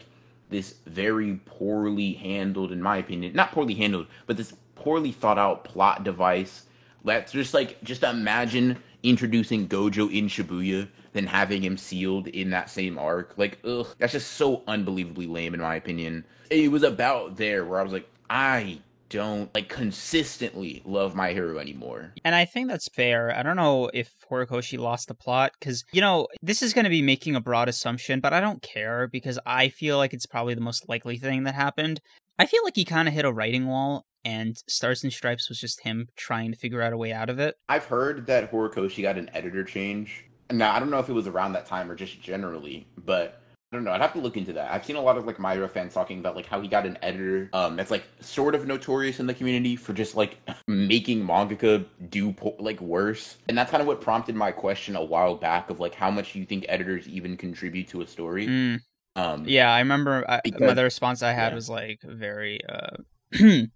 this 0.52 0.76
very 0.86 1.40
poorly 1.46 2.14
handled, 2.14 2.72
in 2.72 2.82
my 2.82 2.98
opinion, 2.98 3.34
not 3.34 3.54
poorly 3.54 3.74
handled, 3.74 4.06
but 4.28 4.38
this 4.38 4.54
poorly 4.82 5.12
thought 5.12 5.38
out 5.38 5.64
plot 5.64 6.04
device. 6.04 6.66
Let's 7.04 7.32
just 7.32 7.54
like 7.54 7.84
just 7.84 8.04
imagine 8.04 8.78
introducing 9.04 9.68
Gojo 9.68 10.12
in 10.12 10.28
Shibuya, 10.28 10.88
then 11.14 11.28
having 11.28 11.64
him 11.64 11.78
sealed 11.78 12.28
in 12.28 12.50
that 12.52 12.70
same 12.70 12.98
arc. 12.98 13.34
Like, 13.38 13.60
ugh, 13.64 13.88
that's 13.98 14.14
just 14.14 14.32
so 14.32 14.64
unbelievably 14.68 15.28
lame 15.28 15.54
in 15.54 15.62
my 15.62 15.76
opinion. 15.76 16.26
It 16.50 16.72
was 16.72 16.84
about 16.84 17.38
there 17.38 17.66
where 17.66 17.80
I 17.80 17.84
was 17.84 17.94
like, 17.94 18.08
I 18.30 18.80
don't 19.10 19.54
like 19.54 19.68
consistently 19.68 20.82
love 20.86 21.16
my 21.16 21.34
hero 21.34 21.60
anymore. 21.60 22.14
And 22.24 22.34
I 22.34 22.46
think 22.46 22.70
that's 22.70 22.88
fair. 22.88 23.36
I 23.36 23.44
don't 23.44 23.58
know 23.58 23.90
if 23.94 24.10
Horikoshi 24.30 24.80
lost 24.80 25.10
the 25.10 25.14
plot 25.14 25.52
because, 25.60 25.84
you 25.92 26.00
know, 26.00 26.28
this 26.42 26.62
is 26.62 26.74
going 26.74 26.86
to 26.86 26.90
be 26.90 27.02
making 27.02 27.36
a 27.36 27.42
broad 27.42 27.68
assumption, 27.68 28.22
but 28.22 28.32
I 28.32 28.40
don't 28.40 28.62
care 28.62 29.10
because 29.12 29.38
I 29.46 29.68
feel 29.68 29.98
like 29.98 30.14
it's 30.14 30.26
probably 30.26 30.54
the 30.54 30.62
most 30.62 30.88
likely 30.88 31.18
thing 31.18 31.44
that 31.44 31.56
happened. 31.56 32.00
I 32.40 32.46
feel 32.46 32.64
like 32.64 32.76
he 32.76 32.86
kind 32.86 33.08
of 33.08 33.14
hit 33.14 33.26
a 33.26 33.34
writing 33.34 33.68
wall 33.68 34.06
and 34.24 34.58
Stars 34.68 35.04
and 35.04 35.12
Stripes 35.12 35.50
was 35.50 35.60
just 35.60 35.82
him 35.82 36.08
trying 36.16 36.52
to 36.52 36.58
figure 36.58 36.82
out 36.82 36.94
a 36.94 36.98
way 36.98 37.12
out 37.14 37.30
of 37.30 37.40
it. 37.40 37.56
I've 37.70 37.86
heard 37.86 38.28
that 38.28 38.52
Horikoshi 38.52 39.02
got 39.02 39.18
an 39.18 39.30
editor 39.34 39.64
change. 39.64 40.26
Now, 40.52 40.74
I 40.74 40.80
don't 40.80 40.90
know 40.90 41.00
if 41.00 41.10
it 41.10 41.14
was 41.14 41.28
around 41.28 41.54
that 41.54 41.66
time 41.66 41.90
or 41.90 41.96
just 41.96 42.22
generally, 42.22 42.86
but 42.98 43.42
I 43.72 43.78
don't 43.78 43.86
know. 43.86 43.92
I'd 43.94 44.02
have 44.02 44.12
to 44.14 44.20
look 44.20 44.36
into 44.36 44.52
that. 44.54 44.70
I've 44.70 44.84
seen 44.84 44.98
a 44.98 45.02
lot 45.02 45.18
of 45.18 45.26
like 45.26 45.40
Myra 45.40 45.70
fans 45.70 45.94
talking 45.94 46.20
about 46.20 46.36
like 46.36 46.46
how 46.46 46.60
he 46.60 46.68
got 46.68 46.86
an 46.86 46.98
editor 47.02 47.50
um 47.54 47.78
that's 47.78 47.90
like 47.90 48.04
sort 48.20 48.54
of 48.54 48.68
notorious 48.68 49.22
in 49.22 49.28
the 49.28 49.34
community 49.34 49.78
for 49.78 49.94
just 49.94 50.14
like 50.14 50.38
making 50.68 51.26
mangaka 51.26 51.86
do 52.10 52.34
po- 52.34 52.58
like 52.60 52.82
worse. 52.82 53.38
And 53.48 53.58
that's 53.58 53.72
kind 53.72 53.80
of 53.80 53.88
what 53.88 54.02
prompted 54.02 54.36
my 54.36 54.52
question 54.52 54.98
a 54.98 55.04
while 55.04 55.36
back 55.36 55.70
of 55.70 55.80
like 55.80 55.96
how 55.96 56.12
much 56.12 56.34
do 56.34 56.40
you 56.40 56.46
think 56.46 56.66
editors 56.68 57.08
even 57.08 57.38
contribute 57.38 57.88
to 57.90 58.02
a 58.02 58.08
story? 58.08 58.48
Mm. 58.48 58.80
Um 59.16 59.46
Yeah, 59.48 59.74
I 59.74 59.80
remember 59.80 60.26
I, 60.30 60.42
Because- 60.44 60.76
the 60.76 60.84
response 60.84 61.24
I 61.24 61.32
had 61.32 61.54
yeah. 61.54 61.56
was 61.56 61.70
like 61.70 62.00
very 62.04 62.60
uh 62.68 62.98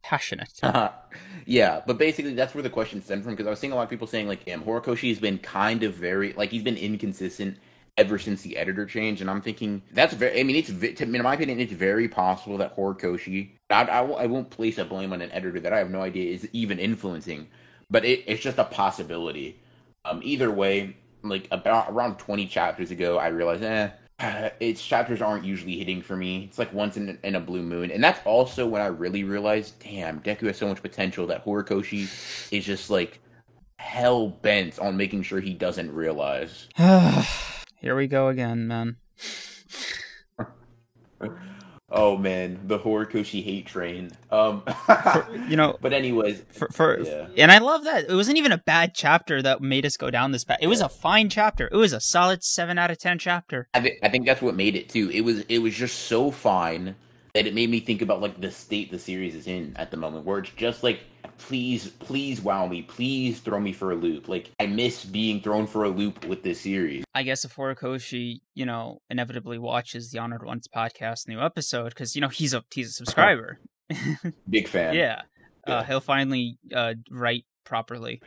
passionate. 0.03 0.49
yeah, 1.45 1.81
but 1.85 1.97
basically 1.97 2.33
that's 2.33 2.53
where 2.53 2.63
the 2.63 2.69
question 2.69 3.01
stemmed 3.01 3.23
from 3.23 3.33
because 3.33 3.47
I 3.47 3.49
was 3.51 3.59
seeing 3.59 3.73
a 3.73 3.75
lot 3.75 3.83
of 3.83 3.89
people 3.89 4.07
saying 4.07 4.27
like, 4.27 4.45
"Damn, 4.45 4.63
Horikoshi 4.63 5.09
has 5.09 5.19
been 5.19 5.37
kind 5.39 5.83
of 5.83 5.93
very 5.95 6.33
like 6.33 6.51
he's 6.51 6.63
been 6.63 6.77
inconsistent 6.77 7.57
ever 7.97 8.19
since 8.19 8.41
the 8.41 8.57
editor 8.57 8.85
change," 8.85 9.21
and 9.21 9.29
I'm 9.29 9.41
thinking 9.41 9.81
that's 9.93 10.13
very. 10.13 10.39
I 10.39 10.43
mean, 10.43 10.55
it's 10.57 10.69
to- 10.99 11.03
in 11.03 11.21
my 11.23 11.33
opinion, 11.35 11.59
it's 11.59 11.73
very 11.73 12.07
possible 12.07 12.57
that 12.57 12.75
Horikoshi. 12.75 13.51
I, 13.69 13.83
I, 13.85 14.01
won't- 14.01 14.21
I 14.21 14.25
won't 14.27 14.49
place 14.49 14.77
a 14.77 14.85
blame 14.85 15.13
on 15.13 15.21
an 15.21 15.31
editor 15.31 15.59
that 15.61 15.73
I 15.73 15.79
have 15.79 15.89
no 15.89 16.01
idea 16.01 16.33
is 16.33 16.47
even 16.53 16.77
influencing, 16.79 17.47
but 17.89 18.05
it, 18.05 18.23
it's 18.27 18.43
just 18.43 18.57
a 18.57 18.63
possibility. 18.65 19.59
Um, 20.03 20.21
either 20.23 20.51
way, 20.51 20.97
like 21.23 21.47
about 21.49 21.89
around 21.89 22.17
20 22.19 22.45
chapters 22.47 22.91
ago, 22.91 23.17
I 23.17 23.27
realized, 23.29 23.63
eh, 23.63 23.89
its 24.59 24.86
chapters 24.86 25.22
aren't 25.22 25.45
usually 25.45 25.78
hitting 25.78 26.01
for 26.01 26.16
me. 26.16 26.45
It's 26.45 26.57
like 26.57 26.74
once 26.74 26.97
in, 26.97 27.20
in 27.24 27.36
a 27.36 27.39
blue 27.39 27.63
moon, 27.63 27.91
and 27.91 28.03
that's 28.03 28.20
also 28.26 28.68
when 28.68 28.82
I 28.82 28.88
really 28.88 29.24
realized, 29.24 29.80
damn, 29.80 30.20
Deku 30.22 30.47
has 30.47 30.57
so 30.57 30.68
much 30.68 30.82
potential 30.82 31.28
that 31.28 31.45
Horikoshi 31.45 32.03
is 32.51 32.66
just 32.66 32.89
like 32.89 33.20
hell 33.78 34.30
bent 34.30 34.80
on 34.80 34.97
making 34.97 35.24
sure 35.24 35.39
he 35.39 35.53
doesn't 35.53 35.93
realize. 35.93 36.68
Here 37.78 37.95
we 37.95 38.07
go 38.07 38.30
again, 38.30 38.68
man. 38.68 38.97
Oh 41.91 42.17
man, 42.17 42.61
the 42.65 42.79
Horikoshi 42.79 43.43
hate 43.43 43.67
train. 43.67 44.11
Um, 44.31 44.63
You 45.47 45.55
know, 45.55 45.77
but 45.79 45.93
anyways, 45.93 46.41
for, 46.51 46.67
for 46.69 46.99
Yeah. 46.99 47.27
and 47.38 47.51
I 47.51 47.59
love 47.59 47.83
that 47.83 48.09
it 48.09 48.13
wasn't 48.15 48.38
even 48.38 48.51
a 48.51 48.57
bad 48.57 48.95
chapter 48.95 49.41
that 49.43 49.61
made 49.61 49.86
us 49.86 49.95
go 49.95 50.09
down 50.09 50.31
this 50.31 50.43
path. 50.43 50.57
It 50.61 50.67
was 50.67 50.81
a 50.81 50.89
fine 50.89 51.29
chapter. 51.29 51.69
It 51.71 51.75
was 51.75 51.93
a 51.93 51.99
solid 52.01 52.43
seven 52.43 52.79
out 52.79 52.89
of 52.89 52.97
ten 52.97 53.19
chapter. 53.19 53.67
I, 53.75 53.81
th- 53.81 53.99
I 54.01 54.09
think 54.09 54.25
that's 54.25 54.41
what 54.41 54.55
made 54.55 54.75
it 54.75 54.89
too. 54.89 55.11
It 55.11 55.21
was 55.21 55.41
it 55.41 55.59
was 55.59 55.75
just 55.75 55.99
so 56.07 56.31
fine 56.31 56.95
that 57.36 57.45
it 57.45 57.53
made 57.53 57.69
me 57.69 57.81
think 57.81 58.01
about 58.01 58.21
like 58.21 58.39
the 58.39 58.49
state 58.49 58.89
the 58.89 58.97
series 58.97 59.36
is 59.36 59.45
in 59.45 59.75
at 59.75 59.91
the 59.91 59.97
moment, 59.97 60.25
where 60.25 60.39
it's 60.39 60.49
just 60.51 60.83
like, 60.83 61.01
please, 61.38 61.89
please 61.89 62.39
wow 62.39 62.65
me, 62.65 62.81
please 62.81 63.41
throw 63.41 63.59
me 63.59 63.73
for 63.73 63.91
a 63.91 63.95
loop. 63.95 64.29
Like 64.29 64.51
I 64.57 64.67
miss 64.67 65.03
being 65.03 65.41
thrown 65.41 65.67
for 65.67 65.83
a 65.83 65.89
loop 65.89 66.25
with 66.25 66.43
this 66.43 66.61
series. 66.61 67.03
I 67.13 67.23
guess 67.23 67.43
if 67.43 67.53
Horikoshi, 67.53 68.39
you 68.53 68.65
know, 68.65 69.01
inevitably 69.09 69.57
watches 69.59 70.11
the 70.11 70.19
Honored 70.19 70.45
Ones 70.45 70.69
podcast 70.73 71.27
new 71.27 71.41
episode 71.41 71.89
because 71.89 72.15
you 72.15 72.21
know 72.21 72.29
he's 72.29 72.53
a 72.53 72.63
he's 72.73 72.89
a 72.89 72.93
subscriber. 73.05 73.59
Big 74.49 74.69
fan. 74.69 74.95
yeah, 74.95 75.23
Yeah. 75.67 75.75
Uh, 75.75 75.83
he'll 75.83 75.99
finally 75.99 76.57
uh, 76.73 76.93
write 77.11 77.43
properly 77.65 78.21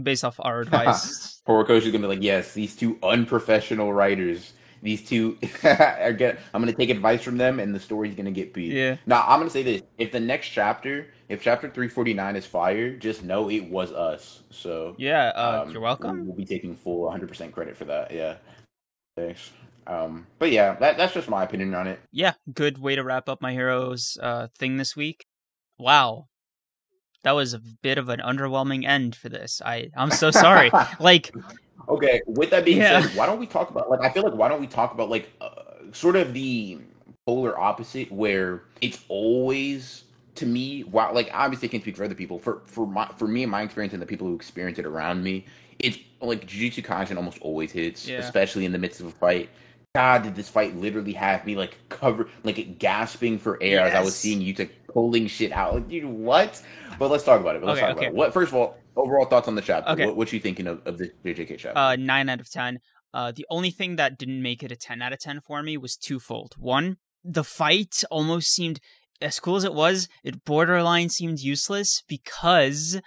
based 0.00 0.24
off 0.24 0.36
our 0.38 0.60
advice. 0.62 1.42
Horikoshi's 1.48 1.86
gonna 1.86 1.98
be 1.98 2.06
like, 2.06 2.22
yes, 2.22 2.54
these 2.54 2.76
two 2.76 2.96
unprofessional 3.02 3.92
writers. 3.92 4.52
These 4.82 5.08
two 5.08 5.38
are 5.64 6.12
gonna. 6.12 6.36
I'm 6.52 6.60
gonna 6.60 6.72
take 6.72 6.90
advice 6.90 7.22
from 7.22 7.38
them, 7.38 7.60
and 7.60 7.72
the 7.74 7.80
story's 7.80 8.14
gonna 8.14 8.32
get 8.32 8.52
beat. 8.52 8.72
yeah. 8.72 8.96
Now 9.06 9.22
I'm 9.22 9.38
gonna 9.38 9.50
say 9.50 9.62
this: 9.62 9.82
if 9.96 10.10
the 10.10 10.20
next 10.20 10.48
chapter, 10.48 11.06
if 11.28 11.40
chapter 11.40 11.68
349 11.68 12.36
is 12.36 12.44
fire, 12.46 12.96
just 12.96 13.22
know 13.22 13.48
it 13.48 13.70
was 13.70 13.92
us. 13.92 14.42
So 14.50 14.96
Yeah, 14.98 15.28
uh, 15.36 15.62
Um, 15.64 15.72
you're 15.72 15.80
welcome. 15.80 16.26
We'll 16.26 16.36
be 16.36 16.44
taking 16.44 16.74
full 16.74 17.08
100% 17.08 17.52
credit 17.52 17.76
for 17.76 17.84
that. 17.86 18.10
Yeah. 18.12 18.36
Thanks. 19.16 19.50
Um, 19.86 20.26
but 20.38 20.50
yeah, 20.52 20.74
that, 20.74 20.96
that's 20.96 21.14
just 21.14 21.28
my 21.28 21.42
opinion 21.44 21.74
on 21.74 21.86
it. 21.86 22.00
Yeah, 22.12 22.34
good 22.52 22.78
way 22.78 22.94
to 22.96 23.02
wrap 23.04 23.28
up 23.28 23.40
my 23.42 23.52
heroes 23.52 24.16
uh, 24.22 24.48
thing 24.58 24.76
this 24.76 24.94
week. 24.96 25.26
Wow, 25.78 26.26
that 27.24 27.32
was 27.32 27.52
a 27.54 27.60
bit 27.82 27.98
of 27.98 28.08
an 28.08 28.20
underwhelming 28.20 28.86
end 28.86 29.14
for 29.16 29.28
this. 29.28 29.60
I 29.64 29.90
I'm 29.96 30.10
so 30.10 30.30
sorry. 30.30 30.70
like, 31.00 31.32
okay. 31.88 32.20
With 32.26 32.50
that 32.50 32.64
being 32.64 32.78
Yeah. 32.78 33.02
said, 33.02 33.16
why 33.16 33.26
don't 33.26 33.38
we 33.38 33.46
talk 33.46 33.70
about 33.70 33.90
like 33.90 34.00
I 34.00 34.10
feel 34.10 34.22
like 34.22 34.34
why 34.34 34.48
don't 34.48 34.60
we 34.60 34.66
talk 34.66 34.92
about 34.92 35.10
like 35.10 35.30
uh, 35.40 35.48
sort 35.92 36.16
of 36.16 36.34
the 36.34 36.78
polar 37.26 37.58
opposite 37.58 38.10
where 38.10 38.62
it's 38.80 39.00
always 39.08 40.04
to 40.34 40.46
me 40.46 40.82
wow 40.84 41.12
like 41.12 41.30
obviously 41.32 41.68
I 41.68 41.70
can 41.70 41.80
speak 41.82 41.96
for 41.96 42.04
other 42.04 42.14
people 42.14 42.38
for 42.38 42.62
for 42.66 42.86
my 42.86 43.06
for 43.16 43.28
me 43.28 43.42
and 43.42 43.52
my 43.52 43.62
experience 43.62 43.92
and 43.92 44.02
the 44.02 44.06
people 44.06 44.26
who 44.26 44.34
experience 44.34 44.78
it 44.78 44.86
around 44.86 45.22
me 45.22 45.44
it's 45.78 45.98
like 46.20 46.46
Jujutsu 46.46 46.84
Kaisen 46.84 47.16
almost 47.16 47.38
always 47.40 47.70
hits 47.70 48.08
Yeah. 48.08 48.18
especially 48.18 48.64
in 48.64 48.72
the 48.72 48.78
midst 48.78 49.00
of 49.00 49.06
a 49.06 49.10
fight 49.10 49.50
God, 49.94 50.22
did 50.22 50.34
this 50.34 50.48
fight 50.48 50.74
literally 50.74 51.12
have 51.12 51.44
me 51.44 51.54
like 51.54 51.76
cover, 51.90 52.30
like 52.44 52.78
gasping 52.78 53.38
for 53.38 53.58
air 53.60 53.80
as 53.80 53.94
I 53.94 54.00
was 54.00 54.16
seeing 54.16 54.40
you 54.40 54.54
Yuta 54.54 54.70
pulling 54.88 55.26
shit 55.26 55.52
out? 55.52 55.74
Like, 55.74 55.88
dude, 55.90 56.06
what? 56.06 56.62
But 56.98 57.10
let's 57.10 57.24
talk 57.24 57.42
about 57.42 57.56
it. 57.56 57.62
Let's 57.62 57.78
Okay, 57.78 57.88
talk 57.88 57.96
okay. 57.98 58.06
about 58.06 58.14
it. 58.14 58.16
What? 58.16 58.32
First 58.32 58.52
of 58.52 58.54
all, 58.54 58.78
overall 58.96 59.26
thoughts 59.26 59.48
on 59.48 59.54
the 59.54 59.62
chapter. 59.62 59.90
Okay. 59.92 60.06
What, 60.06 60.16
what 60.16 60.32
you 60.32 60.40
thinking 60.40 60.66
of, 60.66 60.80
of 60.86 60.98
the 60.98 61.10
JJK 61.24 61.58
chapter? 61.58 61.78
uh, 61.78 61.96
nine 61.96 62.28
out 62.28 62.40
of 62.40 62.50
ten. 62.50 62.78
Uh, 63.14 63.30
the 63.30 63.46
only 63.50 63.70
thing 63.70 63.96
that 63.96 64.18
didn't 64.18 64.42
make 64.42 64.62
it 64.62 64.72
a 64.72 64.76
ten 64.76 65.02
out 65.02 65.12
of 65.12 65.18
ten 65.18 65.40
for 65.40 65.62
me 65.62 65.76
was 65.76 65.96
twofold. 65.96 66.54
One, 66.58 66.96
the 67.24 67.44
fight 67.44 68.02
almost 68.10 68.48
seemed 68.52 68.80
as 69.20 69.38
cool 69.38 69.56
as 69.56 69.64
it 69.64 69.74
was. 69.74 70.08
It 70.24 70.44
borderline 70.44 71.08
seemed 71.08 71.40
useless 71.40 72.02
because 72.08 73.00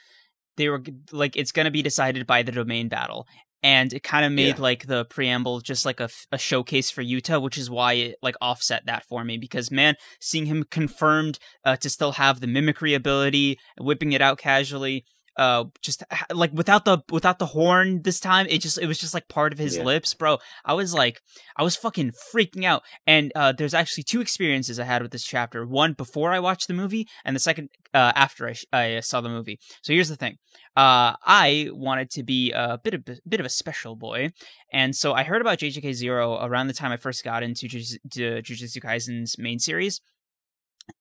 they 0.58 0.70
were 0.70 0.82
like 1.12 1.36
it's 1.36 1.52
going 1.52 1.66
to 1.66 1.72
be 1.72 1.82
decided 1.82 2.26
by 2.26 2.42
the 2.44 2.52
domain 2.52 2.88
battle 2.88 3.28
and 3.62 3.92
it 3.94 4.04
kind 4.04 4.24
of 4.26 4.32
made 4.32 4.56
Yeah. 4.58 4.62
like 4.62 4.86
the 4.86 5.06
preamble 5.06 5.60
just 5.60 5.86
like 5.86 6.00
a 6.00 6.38
showcase 6.38 6.92
for 6.92 7.04
Yuta, 7.04 7.42
which 7.42 7.58
is 7.58 7.70
why 7.70 7.94
it 7.94 8.16
like 8.22 8.36
offset 8.40 8.86
that 8.86 9.04
for 9.06 9.24
me 9.26 9.38
because 9.38 9.72
man, 9.72 9.96
seeing 10.22 10.46
him 10.46 10.64
confirmed 10.70 11.40
uh, 11.66 11.76
to 11.78 11.90
still 11.90 12.14
have 12.14 12.40
the 12.40 12.48
mimicry 12.48 12.94
ability, 12.94 13.58
whipping 13.80 14.12
it 14.14 14.22
out 14.22 14.38
casually, 14.38 15.04
uh, 15.38 15.66
just 15.82 16.04
like 16.34 16.52
without 16.54 16.86
the 16.86 17.00
without 17.12 17.40
the 17.40 17.46
horn 17.48 18.02
this 18.04 18.20
time, 18.20 18.48
it 18.50 18.60
just 18.62 18.78
it 18.78 18.88
was 18.88 18.98
just 19.00 19.14
like 19.14 19.28
part 19.28 19.52
of 19.54 19.60
his 19.60 19.78
Yeah. 19.78 19.84
lips, 19.84 20.14
bro. 20.14 20.38
I 20.64 20.74
was 20.74 20.94
like, 20.94 21.22
I 21.58 21.64
was 21.64 21.76
fucking 21.76 22.12
freaking 22.34 22.64
out. 22.64 22.84
And 23.06 23.32
uh, 23.36 23.52
there's 23.52 23.74
actually 23.74 24.04
two 24.04 24.22
experiences 24.22 24.80
I 24.80 24.86
had 24.86 25.02
with 25.02 25.12
this 25.12 25.24
chapter: 25.24 25.66
one 25.66 25.94
before 25.94 26.32
I 26.32 26.40
watched 26.40 26.68
the 26.68 26.74
movie, 26.74 27.08
and 27.24 27.36
the 27.36 27.40
second 27.40 27.70
uh, 27.94 28.12
after 28.16 28.48
I, 28.48 28.54
sh- 28.54 28.66
I 28.74 29.00
saw 29.02 29.22
the 29.22 29.30
movie. 29.30 29.60
So 29.82 29.94
here's 29.94 30.10
the 30.10 30.16
thing: 30.16 30.38
uh, 30.78 31.16
I 31.26 31.70
wanted 31.72 32.10
to 32.12 32.24
be 32.24 32.52
a 32.52 32.78
bit 32.84 32.94
of 32.94 33.02
a 33.08 33.18
bit 33.28 33.40
of 33.40 33.46
a 33.46 33.50
special 33.50 33.96
boy, 33.96 34.32
and 34.72 34.96
so 34.96 35.14
I 35.14 35.24
heard 35.24 35.42
about 35.42 35.60
JJK 35.60 35.94
Zero 35.94 36.38
around 36.44 36.68
the 36.68 36.74
time 36.74 36.92
I 36.92 36.98
first 36.98 37.24
got 37.24 37.44
into 37.44 37.68
Jujutsu 37.68 38.00
Jujutsu 38.42 38.82
Kaisen's 38.82 39.38
main 39.38 39.60
series. 39.60 40.02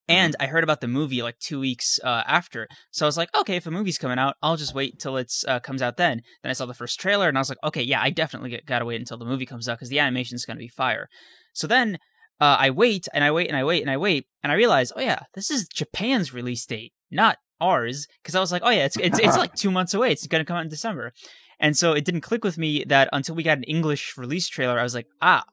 And 0.06 0.36
I 0.38 0.46
heard 0.46 0.64
about 0.64 0.80
the 0.82 0.88
movie 0.88 1.22
like 1.22 1.38
two 1.38 1.60
weeks 1.60 1.98
uh, 2.04 2.22
after, 2.26 2.68
so 2.90 3.06
I 3.06 3.08
was 3.08 3.16
like, 3.16 3.34
okay, 3.34 3.56
if 3.56 3.66
a 3.66 3.70
movie's 3.70 3.96
coming 3.96 4.18
out, 4.18 4.36
I'll 4.42 4.56
just 4.56 4.74
wait 4.74 4.98
till 4.98 5.16
it's 5.16 5.44
uh, 5.48 5.60
comes 5.60 5.80
out 5.80 5.96
then. 5.96 6.20
Then 6.42 6.50
I 6.50 6.52
saw 6.52 6.66
the 6.66 6.74
first 6.74 7.00
trailer, 7.00 7.28
and 7.28 7.38
I 7.38 7.40
was 7.40 7.48
like, 7.48 7.62
okay, 7.64 7.82
yeah, 7.82 8.02
I 8.02 8.10
definitely 8.10 8.50
get, 8.50 8.66
gotta 8.66 8.84
wait 8.84 9.00
until 9.00 9.16
the 9.16 9.24
movie 9.24 9.46
comes 9.46 9.66
out 9.66 9.78
because 9.78 9.88
the 9.88 10.00
animation's 10.00 10.44
gonna 10.44 10.58
be 10.58 10.68
fire. 10.68 11.08
So 11.54 11.66
then 11.66 11.98
uh, 12.38 12.56
I 12.60 12.70
wait 12.70 13.08
and 13.14 13.24
I 13.24 13.30
wait 13.30 13.48
and 13.48 13.56
I 13.56 13.64
wait 13.64 13.80
and 13.80 13.90
I 13.90 13.96
wait, 13.96 14.26
and 14.42 14.52
I 14.52 14.56
realize, 14.56 14.92
oh 14.94 15.00
yeah, 15.00 15.20
this 15.34 15.50
is 15.50 15.68
Japan's 15.68 16.34
release 16.34 16.66
date, 16.66 16.92
not 17.10 17.38
ours. 17.58 18.06
Because 18.22 18.34
I 18.34 18.40
was 18.40 18.52
like, 18.52 18.62
oh 18.62 18.70
yeah, 18.70 18.84
it's 18.84 18.98
it's 18.98 19.18
it's 19.18 19.36
like 19.38 19.54
two 19.54 19.70
months 19.70 19.94
away. 19.94 20.12
It's 20.12 20.26
gonna 20.26 20.44
come 20.44 20.58
out 20.58 20.64
in 20.64 20.68
December, 20.68 21.14
and 21.58 21.76
so 21.78 21.92
it 21.92 22.04
didn't 22.04 22.20
click 22.20 22.44
with 22.44 22.58
me 22.58 22.84
that 22.88 23.08
until 23.10 23.36
we 23.36 23.42
got 23.42 23.56
an 23.56 23.64
English 23.64 24.18
release 24.18 24.48
trailer, 24.48 24.78
I 24.78 24.82
was 24.82 24.94
like, 24.94 25.06
ah, 25.22 25.44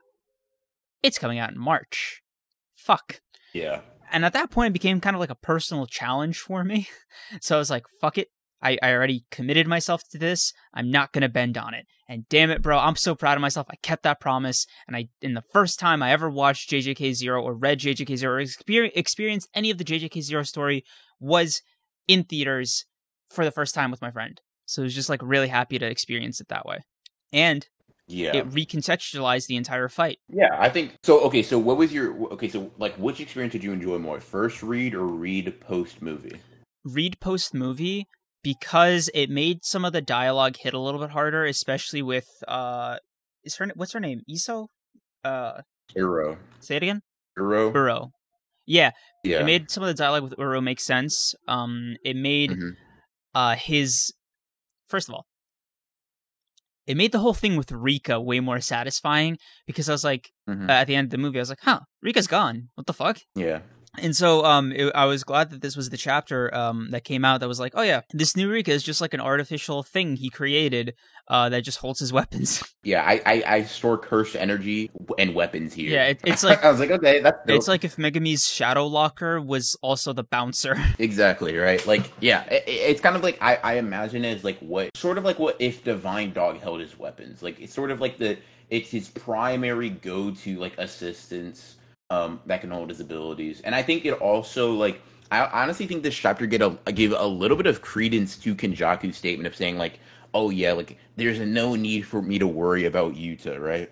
it's 1.02 1.18
coming 1.18 1.40
out 1.40 1.52
in 1.52 1.58
March. 1.58 2.22
Fuck. 2.76 3.22
yeah. 3.54 3.82
And 4.12 4.26
at 4.26 4.34
that 4.34 4.52
point, 4.52 4.68
it 4.72 4.74
became 4.74 5.00
kind 5.00 5.16
of 5.16 5.20
like 5.20 5.30
a 5.30 5.36
personal 5.36 5.86
challenge 5.86 6.40
for 6.40 6.64
me. 6.64 6.88
So 7.40 7.56
I 7.56 7.60
was 7.60 7.70
like, 7.70 7.86
fuck 8.00 8.18
it. 8.18 8.30
I, 8.62 8.78
I 8.82 8.94
already 8.94 9.26
committed 9.32 9.68
myself 9.68 10.04
to 10.12 10.18
this. 10.18 10.54
I'm 10.74 10.90
not 10.90 11.12
gonna 11.12 11.30
bend 11.30 11.58
on 11.58 11.74
it. 11.74 11.86
And 12.08 12.28
damn 12.30 12.52
it, 12.52 12.62
bro, 12.62 12.78
I'm 12.78 12.96
so 12.96 13.16
proud 13.16 13.38
of 13.38 13.42
myself. 13.42 13.68
I 13.70 13.76
kept 13.82 14.04
that 14.04 14.20
promise. 14.20 14.66
And 14.88 14.96
I, 14.96 15.10
in 15.22 15.34
the 15.34 15.44
first 15.54 15.80
time 15.80 16.04
I 16.04 16.12
ever 16.12 16.30
watched 16.30 16.70
JJK 16.70 17.14
Zero 17.14 17.42
or 17.42 17.54
read 17.54 17.80
JJK 17.80 18.18
Zero 18.18 18.36
or 18.36 18.44
exper- 18.44 18.92
experienced 18.96 19.50
any 19.54 19.72
of 19.72 19.78
the 19.78 19.84
JJK 19.84 20.22
Zero 20.22 20.44
story 20.44 20.84
was 21.20 21.62
in 22.08 22.24
theaters 22.24 22.86
for 23.30 23.46
the 23.46 23.52
first 23.52 23.74
time 23.74 23.92
with 23.92 24.02
my 24.02 24.12
friend. 24.12 24.40
So 24.66 24.82
it 24.82 24.86
was 24.86 24.96
just 24.96 25.10
like 25.10 25.22
really 25.24 25.48
happy 25.48 25.80
to 25.80 25.86
experience 25.86 26.40
it 26.40 26.50
that 26.50 26.66
way. 26.66 26.80
And 27.34 27.68
Yeah. 28.12 28.36
it 28.38 28.50
recontextualized 28.50 29.48
the 29.48 29.56
entire 29.56 29.88
fight. 29.90 30.20
yeah, 30.30 30.56
I 30.58 30.70
think 30.70 30.96
so. 31.04 31.22
Okay, 31.22 31.42
so 31.44 31.58
what 31.58 31.78
was 31.78 31.92
your 31.94 32.14
okay? 32.34 32.48
So 32.50 32.72
like, 32.78 32.96
which 32.96 33.20
experience 33.20 33.54
did 33.54 33.64
you 33.64 33.72
enjoy 33.74 33.98
more, 33.98 34.20
first 34.20 34.62
read 34.62 34.94
or 34.94 35.06
read 35.06 35.60
post 35.62 36.02
movie? 36.02 36.40
read 36.84 37.20
post 37.20 37.54
movie 37.54 38.08
because 38.44 39.08
it 39.14 39.30
made 39.30 39.64
some 39.64 39.86
of 39.86 39.94
the 39.94 40.02
dialogue 40.02 40.58
hit 40.58 40.74
a 40.74 40.80
little 40.80 41.00
bit 41.00 41.12
harder, 41.12 41.46
especially 41.46 42.02
with 42.02 42.28
uh, 42.48 42.98
is 43.44 43.56
her 43.58 43.68
what's 43.76 43.94
her 43.94 44.00
name? 44.00 44.22
Iso? 44.30 44.68
Uh, 45.24 45.62
Uro, 45.96 46.38
say 46.60 46.78
it 46.78 46.84
again. 46.84 47.02
Uro. 47.38 47.72
Uro. 47.74 48.10
Yeah, 48.66 48.92
Yeah. 49.24 49.42
it 49.42 49.46
made 49.46 49.70
some 49.72 49.84
of 49.84 49.88
the 49.88 49.94
dialogue 49.94 50.24
with 50.24 50.36
Uro 50.38 50.62
make 50.64 50.80
sense. 50.80 51.34
Um, 51.48 51.96
it 52.04 52.16
made 52.16 52.52
Mhm. 52.52 52.72
uh 53.36 53.56
his 53.56 54.12
first 54.88 55.08
of 55.10 55.16
all, 55.16 55.26
it 56.92 56.98
made 56.98 57.12
the 57.14 57.20
whole 57.24 57.34
thing 57.42 57.56
with 57.58 57.72
Rika 57.72 58.16
way 58.30 58.40
more 58.40 58.60
satisfying 58.60 59.38
because 59.68 59.88
I 59.90 59.94
was 59.94 60.04
like, 60.12 60.24
Mhm. 60.50 60.68
uh, 60.70 60.74
at 60.82 60.86
the 60.88 60.96
end 60.96 61.06
of 61.08 61.12
the 61.12 61.18
movie, 61.26 61.40
I 61.40 61.44
was 61.46 61.50
like, 61.50 61.64
huh, 61.70 61.80
Rika's 62.02 62.28
gone. 62.28 62.58
What 62.76 62.86
the 62.88 62.94
fuck? 63.02 63.18
yeah. 63.36 63.60
And 63.98 64.16
so 64.16 64.46
um 64.46 64.72
it, 64.72 64.92
I 64.96 65.06
was 65.06 65.24
glad 65.24 65.50
that 65.50 65.62
this 65.62 65.76
was 65.76 65.90
the 65.90 65.98
chapter 65.98 66.54
um 66.56 66.92
that 66.92 67.04
came 67.04 67.26
out 67.26 67.42
that 67.42 67.48
was 67.48 67.60
like, 67.60 67.74
oh 67.76 67.82
yeah, 67.82 68.02
this 68.12 68.36
new 68.38 68.50
Rika 68.50 68.72
is 68.72 68.84
just 68.84 69.02
like 69.02 69.14
an 69.14 69.20
artificial 69.20 69.84
thing 69.84 70.16
he 70.16 70.30
created 70.30 70.94
uh 71.28 71.50
that 71.50 71.64
just 71.64 71.80
holds 71.80 72.00
his 72.00 72.14
weapons. 72.20 72.64
Yeah, 72.84 73.04
I, 73.06 73.22
I, 73.26 73.44
I 73.46 73.64
store 73.64 73.98
cursed 73.98 74.36
energy 74.36 74.90
and 75.20 75.36
weapons 75.36 75.74
here. 75.74 75.92
Yeah, 75.92 76.06
it- 76.08 76.22
it's 76.26 76.44
like- 76.44 76.64
I 76.64 76.72
was 76.72 76.80
like, 76.80 76.90
okay, 76.92 77.20
that's 77.20 77.46
dope. 77.46 77.58
it's 77.58 77.68
like 77.68 77.84
if 77.84 77.98
Megumi's 77.98 78.48
shadow 78.48 78.88
locker 78.88 79.40
was 79.42 79.78
also 79.82 80.14
the 80.14 80.24
bouncer. 80.24 80.76
exactly 81.00 81.56
right. 81.58 81.86
Like, 81.86 82.12
yeah, 82.22 82.44
it, 82.46 82.64
it- 82.68 82.72
it's 82.72 83.02
kind 83.02 83.16
of 83.16 83.24
like 83.24 83.38
I, 83.42 83.58
I 83.58 83.74
imagine 83.76 84.24
it 84.26 84.38
as 84.38 84.44
like 84.44 84.58
what 84.60 84.96
sort 84.96 85.18
of 85.18 85.26
like 85.26 85.38
what 85.38 85.58
if 85.60 85.84
Divine 85.84 86.32
Dog 86.34 86.60
held 86.62 86.80
his 86.80 86.98
weapons. 86.98 87.44
Like, 87.44 87.60
it's 87.60 87.74
sort 87.74 87.92
of 87.92 88.00
like 88.02 88.18
the 88.18 88.38
it's 88.70 88.90
his 88.90 89.10
primary 89.10 89.90
go 89.90 90.32
to 90.32 90.58
like 90.60 90.78
assistance 90.78 91.76
um 92.12 92.40
that 92.46 92.62
can 92.62 92.70
hold 92.70 92.90
his 92.90 93.00
abilities, 93.00 93.62
and 93.62 93.74
I 93.74 93.82
think 93.82 94.06
it 94.06 94.14
also 94.14 94.74
like 94.74 95.02
I 95.32 95.46
honestly 95.64 95.88
think 95.88 96.04
this 96.04 96.16
chapter 96.16 96.46
get 96.46 96.62
a 96.62 96.78
give 96.94 97.14
a 97.18 97.26
little 97.26 97.58
bit 97.58 97.66
of 97.66 97.82
credence 97.82 98.38
to 98.38 98.54
Kenjaku's 98.54 99.18
statement 99.18 99.48
of 99.48 99.56
saying 99.56 99.78
like, 99.80 100.00
oh 100.34 100.50
yeah, 100.52 100.74
like 100.74 100.98
there's 101.16 101.40
no 101.40 101.76
need 101.76 102.02
for 102.02 102.22
me 102.22 102.38
to 102.38 102.46
worry 102.46 102.86
about 102.86 103.16
Yuta, 103.16 103.60
right? 103.60 103.90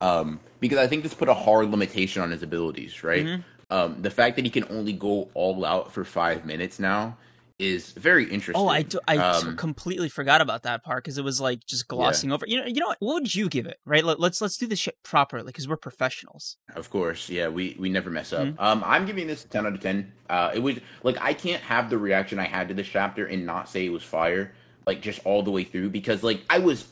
um, 0.00 0.38
because 0.60 0.78
I 0.78 0.86
think 0.86 1.02
this 1.02 1.14
put 1.14 1.28
a 1.28 1.34
hard 1.34 1.70
limitation 1.70 2.20
on 2.22 2.30
his 2.30 2.42
abilities, 2.42 3.02
right? 3.02 3.24
Mhm. 3.24 3.44
Um, 3.70 4.02
the 4.02 4.10
fact 4.10 4.36
that 4.36 4.44
he 4.44 4.50
can 4.50 4.66
only 4.68 4.92
go 4.92 5.28
all 5.34 5.64
out 5.64 5.92
for 5.92 6.04
five 6.04 6.44
minutes 6.44 6.78
now 6.78 7.16
is 7.58 7.92
very 7.92 8.24
interesting. 8.24 8.60
Oh, 8.60 8.68
I, 8.68 8.82
do, 8.82 8.98
I 9.06 9.16
Um, 9.16 9.56
completely 9.56 10.08
forgot 10.08 10.40
about 10.40 10.64
that 10.64 10.82
part 10.82 11.04
because 11.04 11.18
it 11.18 11.24
was 11.24 11.40
like 11.40 11.64
just 11.66 11.86
glossing 11.86 12.32
over. 12.32 12.44
You 12.46 12.60
know, 12.60 12.66
you 12.66 12.80
know 12.80 12.88
what? 12.88 12.96
What 13.00 13.14
would 13.14 13.34
you 13.34 13.48
give 13.48 13.66
it? 13.66 13.78
Right? 13.84 14.04
Let, 14.04 14.18
let's 14.18 14.40
let's 14.40 14.56
do 14.56 14.66
this 14.66 14.78
shit 14.80 14.96
properly 15.04 15.46
because 15.46 15.68
we're 15.68 15.76
professionals. 15.76 16.56
Of 16.74 16.90
course, 16.90 17.28
yeah, 17.28 17.48
we 17.48 17.76
we 17.78 17.88
never 17.88 18.10
mess 18.10 18.32
up. 18.32 18.46
Mhm. 18.48 18.56
Um, 18.58 18.82
I'm 18.84 19.06
giving 19.06 19.26
this 19.28 19.44
a 19.44 19.48
ten 19.48 19.66
out 19.66 19.74
of 19.74 19.80
ten. 19.80 20.12
Uh, 20.28 20.50
it 20.52 20.58
was 20.58 20.78
like 21.04 21.16
I 21.20 21.32
can't 21.32 21.62
have 21.62 21.90
the 21.90 21.98
reaction 21.98 22.38
I 22.38 22.46
had 22.46 22.68
to 22.68 22.74
this 22.74 22.88
chapter 22.88 23.26
and 23.26 23.46
not 23.46 23.68
say 23.68 23.86
it 23.86 23.90
was 23.90 24.02
fire, 24.02 24.52
like 24.86 25.00
just 25.00 25.20
all 25.24 25.42
the 25.42 25.52
way 25.52 25.62
through 25.64 25.90
because 25.90 26.22
like 26.24 26.42
I 26.50 26.58
was 26.58 26.86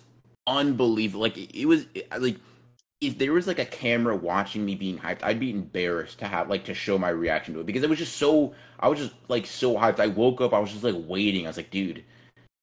unbelievable. 0.46 1.22
Like 1.22 1.36
it, 1.38 1.66
was 1.66 1.86
like 2.18 2.36
if 3.02 3.18
there 3.18 3.32
was 3.32 3.48
like 3.48 3.58
a 3.58 3.64
camera 3.64 4.14
watching 4.14 4.64
me 4.64 4.76
being 4.76 4.96
hyped, 4.96 5.24
I'd 5.24 5.40
be 5.40 5.50
embarrassed 5.50 6.20
to 6.20 6.26
have 6.28 6.48
like 6.48 6.64
to 6.66 6.74
show 6.74 6.96
my 6.98 7.08
reaction 7.08 7.52
to 7.54 7.60
it 7.60 7.66
because 7.66 7.82
it 7.82 7.90
was 7.90 7.98
just 7.98 8.16
so. 8.16 8.54
I 8.78 8.88
was 8.88 8.98
just 9.00 9.12
like 9.28 9.44
so 9.44 9.74
hyped. 9.74 9.98
I 9.98 10.06
woke 10.06 10.40
up, 10.40 10.54
I 10.54 10.60
was 10.60 10.70
just 10.70 10.84
like 10.84 10.94
waiting. 10.96 11.44
I 11.46 11.50
was 11.50 11.56
like, 11.56 11.70
dude, 11.70 12.04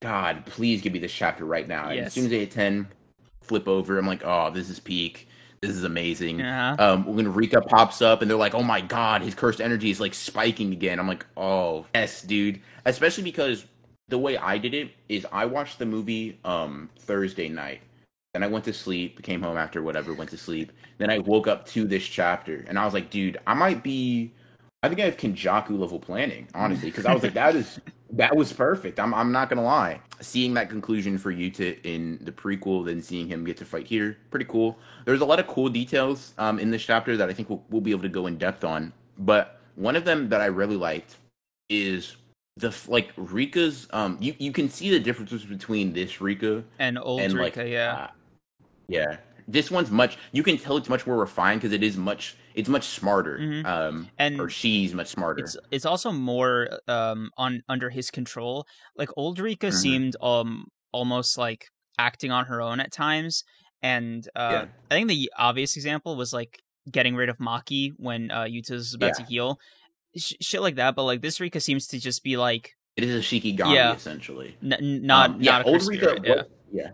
God, 0.02 0.46
please 0.46 0.82
give 0.82 0.94
me 0.94 1.00
this 1.00 1.14
chapter 1.14 1.44
right 1.44 1.68
now. 1.68 1.90
Yes. 1.90 2.08
as 2.08 2.14
soon 2.14 2.26
as 2.26 2.32
I 2.32 2.36
hit 2.36 2.52
ten, 2.52 2.88
flip 3.42 3.68
over. 3.68 4.00
I'm 4.00 4.08
like, 4.08 4.24
oh, 4.24 4.50
this 4.50 4.70
is 4.70 4.80
peak. 4.80 5.28
This 5.62 5.72
is 5.72 5.84
amazing. 5.84 6.40
Yeah. 6.40 6.76
Um, 6.80 7.06
when 7.06 7.34
Rika 7.34 7.60
pops 7.60 8.02
up 8.02 8.22
and 8.22 8.32
they're 8.32 8.38
like, 8.38 8.56
"Oh 8.56 8.64
my 8.64 8.80
god, 8.80 9.22
his 9.22 9.36
cursed 9.36 9.60
energy 9.60 9.90
is 9.90 10.00
like 10.00 10.14
spiking 10.14 10.72
again." 10.72 11.00
I'm 11.00 11.08
like, 11.08 11.26
"Oh 11.36 11.86
yes, 11.94 12.22
dude." 12.22 12.62
Especially 12.86 13.26
because 13.26 13.66
the 14.08 14.18
way 14.18 14.38
I 14.38 14.58
did 14.58 14.74
it 14.74 14.92
is 15.10 15.28
I 15.34 15.48
watched 15.48 15.78
the 15.78 15.86
movie 15.86 16.40
um 16.46 16.90
Thursday 17.00 17.50
night, 17.50 17.82
then 18.34 18.44
I 18.44 18.48
went 18.48 18.66
to 18.66 18.74
sleep, 18.74 19.22
came 19.24 19.42
home 19.42 19.58
after 19.58 19.82
whatever, 19.82 20.14
went 20.14 20.30
to 20.32 20.38
sleep. 20.38 20.72
Then 20.98 21.10
I 21.10 21.20
woke 21.20 21.48
up 21.48 21.66
to 21.70 21.86
this 21.86 22.06
chapter, 22.06 22.64
and 22.68 22.78
I 22.78 22.86
was 22.86 22.94
like, 22.94 23.10
"Dude, 23.10 23.38
I 23.48 23.54
might 23.54 23.84
be." 23.84 24.34
I 24.82 24.88
think 24.88 25.02
I 25.02 25.06
have 25.06 25.18
Kenjaku 25.18 25.78
level 25.78 26.00
planning, 26.00 26.48
honestly, 26.54 26.90
because 26.90 27.06
I 27.06 27.14
was 27.14 27.24
like, 27.24 27.34
"That 27.34 27.56
is 27.56 27.80
that 28.12 28.36
was 28.36 28.54
perfect." 28.54 29.00
I'm 29.00 29.14
I'm 29.14 29.32
not 29.32 29.50
gonna 29.50 29.64
lie. 29.64 30.00
Seeing 30.22 30.54
that 30.54 30.70
conclusion 30.70 31.18
for 31.18 31.34
Yuta 31.34 31.80
in 31.84 32.20
the 32.22 32.32
prequel, 32.32 32.86
then 32.86 33.02
seeing 33.02 33.28
him 33.28 33.44
get 33.44 33.58
to 33.58 33.66
fight 33.66 33.88
here, 33.88 34.18
pretty 34.30 34.46
cool. 34.46 34.78
There's 35.06 35.22
a 35.22 35.26
lot 35.26 35.40
of 35.40 35.48
cool 35.48 35.70
details 35.70 36.34
um, 36.38 36.60
in 36.60 36.70
this 36.70 36.84
chapter 36.84 37.18
that 37.18 37.30
I 37.30 37.34
think 37.34 37.50
we'll, 37.50 37.64
we'll 37.70 37.82
be 37.82 37.92
able 37.92 38.04
to 38.04 38.10
go 38.10 38.28
in 38.28 38.38
depth 38.38 38.64
on. 38.64 38.94
But 39.18 39.60
one 39.76 39.96
of 39.96 40.06
them 40.06 40.30
that 40.30 40.42
I 40.42 40.46
really 40.46 40.78
liked 40.78 41.16
is 41.70 42.16
the 42.58 42.76
like 42.88 43.12
Rika's. 43.18 43.88
Um, 43.92 44.18
you 44.20 44.36
you 44.38 44.52
can 44.52 44.70
see 44.70 44.92
the 44.92 45.00
differences 45.00 45.46
between 45.46 45.94
this 45.94 46.22
Rika 46.22 46.64
And 46.78 47.00
old 47.00 47.22
and 47.22 47.34
like 47.34 47.56
Rika, 47.56 47.70
yeah. 47.70 47.94
uh, 47.94 48.08
yeah. 48.90 49.18
This 49.48 49.72
one's 49.72 49.90
much. 49.90 50.18
You 50.32 50.44
can 50.44 50.58
tell 50.60 50.78
it's 50.78 50.90
much 50.90 51.08
more 51.08 51.18
refined 51.18 51.62
because 51.62 51.74
it 51.74 51.82
is 51.82 51.98
much. 51.98 52.36
It's 52.54 52.70
much 52.70 52.84
smarter. 52.86 53.40
Mhm. 53.40 53.66
Um, 53.66 54.10
and 54.20 54.40
or 54.40 54.48
she's 54.50 54.94
much 54.94 55.08
smarter. 55.08 55.44
it's 55.44 55.58
it's 55.72 55.86
also 55.86 56.12
more 56.12 56.70
um 56.88 57.32
on 57.38 57.64
under 57.68 57.90
his 57.90 58.12
control. 58.12 58.68
Like 58.96 59.10
old 59.18 59.40
Rika 59.40 59.68
Mhm. 59.68 59.74
seemed 59.74 60.16
um 60.22 60.68
almost 60.92 61.38
like 61.38 61.66
acting 61.98 62.30
on 62.32 62.46
her 62.46 62.62
own 62.62 62.80
at 62.80 62.92
times, 62.92 63.44
and 63.82 64.28
uh, 64.36 64.50
Yeah. 64.52 64.66
I 64.92 64.94
think 64.94 65.08
the 65.10 65.32
obvious 65.38 65.76
example 65.78 66.16
was 66.16 66.32
like 66.32 66.60
getting 66.92 67.16
rid 67.16 67.30
of 67.30 67.38
Maki 67.40 67.92
when 67.98 68.30
uh, 68.32 68.44
Yuta's 68.44 68.94
about 68.94 69.16
to 69.16 69.24
heal, 69.24 69.60
Sh- 70.16 70.34
shit 70.42 70.62
like 70.62 70.76
that. 70.76 70.96
But 70.96 71.04
like 71.06 71.22
this 71.22 71.40
Rika 71.40 71.60
seems 71.60 71.88
to 71.88 72.00
just 72.00 72.24
be 72.24 72.38
like 72.38 72.76
It 72.96 73.04
is 73.04 73.16
a 73.16 73.20
Shikigami 73.20 73.74
Yeah. 73.74 73.94
essentially. 73.96 74.58
n- 74.64 74.74
n- 74.74 75.02
not 75.06 75.30
Um, 75.32 75.42
yeah, 75.42 75.52
not 75.54 75.62
a 75.62 75.70
old 75.70 75.88
Rika. 75.88 76.18
yeah. 76.24 76.42
yeah. 76.72 76.90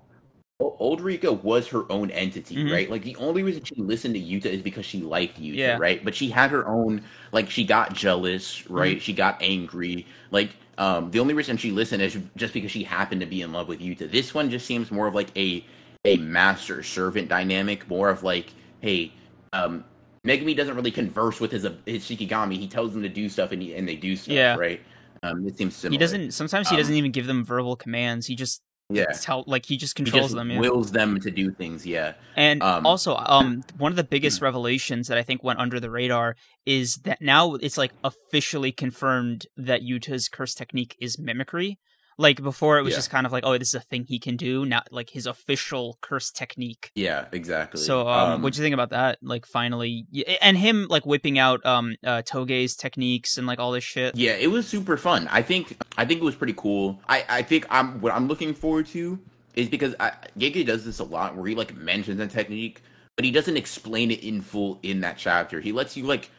O- 0.62 0.76
Old 0.80 1.02
Rika 1.02 1.34
was 1.34 1.68
her 1.68 1.84
own 1.92 2.10
entity, 2.12 2.56
Mhm. 2.56 2.72
right? 2.72 2.90
Like 2.90 3.04
the 3.04 3.16
only 3.18 3.44
reason 3.44 3.64
she 3.64 3.76
listened 3.76 4.16
to 4.16 4.22
Yuta 4.22 4.46
is 4.46 4.62
because 4.62 4.86
she 4.86 5.02
liked 5.02 5.40
Yuta, 5.40 5.56
Yeah. 5.56 5.78
right? 5.78 6.04
But 6.04 6.16
she 6.16 6.30
had 6.30 6.50
her 6.52 6.66
own, 6.68 7.02
like 7.34 7.50
she 7.50 7.66
got 7.66 7.94
jealous, 7.94 8.60
Mm-hmm. 8.62 8.74
right? 8.74 9.02
She 9.02 9.12
got 9.14 9.38
angry. 9.42 10.06
Like 10.32 10.52
um, 10.78 11.10
the 11.12 11.20
only 11.20 11.34
reason 11.34 11.56
she 11.56 11.72
listened 11.72 12.02
is 12.02 12.18
just 12.36 12.54
because 12.54 12.70
she 12.70 12.84
happened 12.84 13.22
to 13.22 13.28
be 13.28 13.42
in 13.42 13.54
love 13.54 13.68
with 13.70 13.80
Yuta. 13.80 14.12
This 14.12 14.34
one 14.34 14.50
just 14.50 14.66
seems 14.66 14.92
more 14.92 15.08
of 15.08 15.16
like 15.16 15.30
a 15.38 15.64
a 16.06 16.18
master 16.18 16.84
servant 16.84 17.30
dynamic, 17.30 17.88
more 17.90 18.10
of 18.10 18.24
like, 18.24 18.48
hey, 18.82 19.12
um, 19.54 19.84
Megumi 20.28 20.56
doesn't 20.56 20.76
really 20.76 20.92
converse 20.92 21.40
with 21.40 21.52
his 21.52 21.64
his 21.86 22.04
Shikigami. 22.04 22.58
He 22.58 22.68
tells 22.68 22.92
them 22.94 23.02
to 23.04 23.10
do 23.10 23.28
stuff, 23.30 23.52
and 23.52 23.62
he, 23.62 23.74
and 23.74 23.88
they 23.88 23.96
do 23.96 24.16
stuff, 24.16 24.34
Yeah. 24.34 24.56
right? 24.56 24.82
Um, 25.24 25.48
it 25.48 25.58
seems 25.58 25.76
similar. 25.76 25.94
He 25.94 25.98
doesn't. 25.98 26.32
Sometimes 26.32 26.68
he 26.70 26.76
Um, 26.76 26.80
doesn't 26.82 26.96
even 26.96 27.12
give 27.12 27.26
them 27.28 27.44
verbal 27.46 27.76
commands. 27.76 28.28
He 28.28 28.36
just 28.36 28.62
yeah. 28.90 29.06
tell 29.22 29.44
like 29.48 29.66
he 29.66 29.78
just 29.78 29.98
He 29.98 30.04
controls 30.04 30.28
just 30.28 30.36
them. 30.36 30.52
Yeah. 30.52 30.60
wills 30.60 30.92
them 30.92 31.20
to 31.20 31.32
do 31.32 31.52
things. 31.52 31.86
Yeah, 31.86 32.14
And 32.36 32.62
Um, 32.62 32.86
also, 32.86 33.16
um, 33.16 33.64
one 33.78 33.92
of 33.92 33.96
the 33.96 34.04
biggest 34.04 34.42
revelations 34.42 35.08
that 35.08 35.18
I 35.18 35.24
think 35.24 35.44
went 35.44 35.60
under 35.60 35.80
the 35.80 35.90
radar 35.90 36.36
is 36.66 36.98
that 36.98 37.22
now 37.22 37.56
it's 37.56 37.78
like 37.78 37.94
officially 38.04 38.72
confirmed 38.72 39.48
that 39.58 39.82
Yuta's 39.82 40.28
curse 40.30 40.54
technique 40.54 40.96
is 41.00 41.18
mimicry. 41.18 41.80
Like 42.18 42.42
before, 42.42 42.78
it 42.80 42.84
was 42.84 42.92
Yeah. 42.92 42.98
just 42.98 43.10
kind 43.10 43.26
of 43.26 43.32
like, 43.34 43.44
oh, 43.46 43.58
this 43.58 43.70
is 43.70 43.76
a 43.76 43.80
thing 43.82 44.06
he 44.08 44.20
can 44.20 44.38
do. 44.38 44.66
not 44.66 44.88
like 44.92 45.10
his 45.10 45.26
official 45.28 45.98
curse 46.02 46.32
technique. 46.32 46.92
yeah, 46.96 47.26
exactly. 47.32 47.82
So, 47.82 48.08
um, 48.08 48.42
what 48.42 48.54
do 48.54 48.58
you 48.58 48.64
think 48.64 48.74
about 48.74 48.92
that? 48.92 49.18
Like, 49.22 49.46
finally, 49.46 50.06
and 50.42 50.58
him 50.58 50.88
like 50.90 51.06
whipping 51.06 51.38
out 51.38 51.66
um 51.66 51.96
uh, 52.06 52.22
Toge's 52.22 52.76
techniques 52.76 53.38
and 53.38 53.46
like 53.48 53.60
all 53.60 53.72
this 53.72 53.84
shit. 53.84 54.16
Yeah, 54.16 54.34
it 54.34 54.48
was 54.48 54.68
super 54.68 54.96
fun. 54.98 55.28
I 55.32 55.42
think 55.42 55.78
I 55.98 56.06
think 56.06 56.22
it 56.22 56.24
was 56.24 56.36
pretty 56.36 56.54
cool. 56.56 57.00
I 57.10 57.26
I 57.28 57.42
think 57.42 57.66
I'm 57.70 58.00
what 58.02 58.14
I'm 58.14 58.28
looking 58.28 58.54
forward 58.54 58.86
to 58.88 59.20
is 59.56 59.70
because 59.70 59.96
I, 60.00 60.12
Gege 60.38 60.66
does 60.66 60.84
this 60.86 61.00
a 61.00 61.04
lot 61.04 61.36
where 61.36 61.48
he 61.48 61.56
like 61.56 61.76
mentions 61.76 62.20
a 62.20 62.28
technique, 62.28 62.82
but 63.16 63.24
he 63.26 63.32
doesn't 63.32 63.56
explain 63.58 64.12
it 64.12 64.24
in 64.24 64.42
full 64.42 64.80
in 64.84 65.02
that 65.02 65.18
chapter. 65.18 65.60
He 65.62 65.72
lets 65.72 65.96
you 65.98 66.04
like 66.06 66.30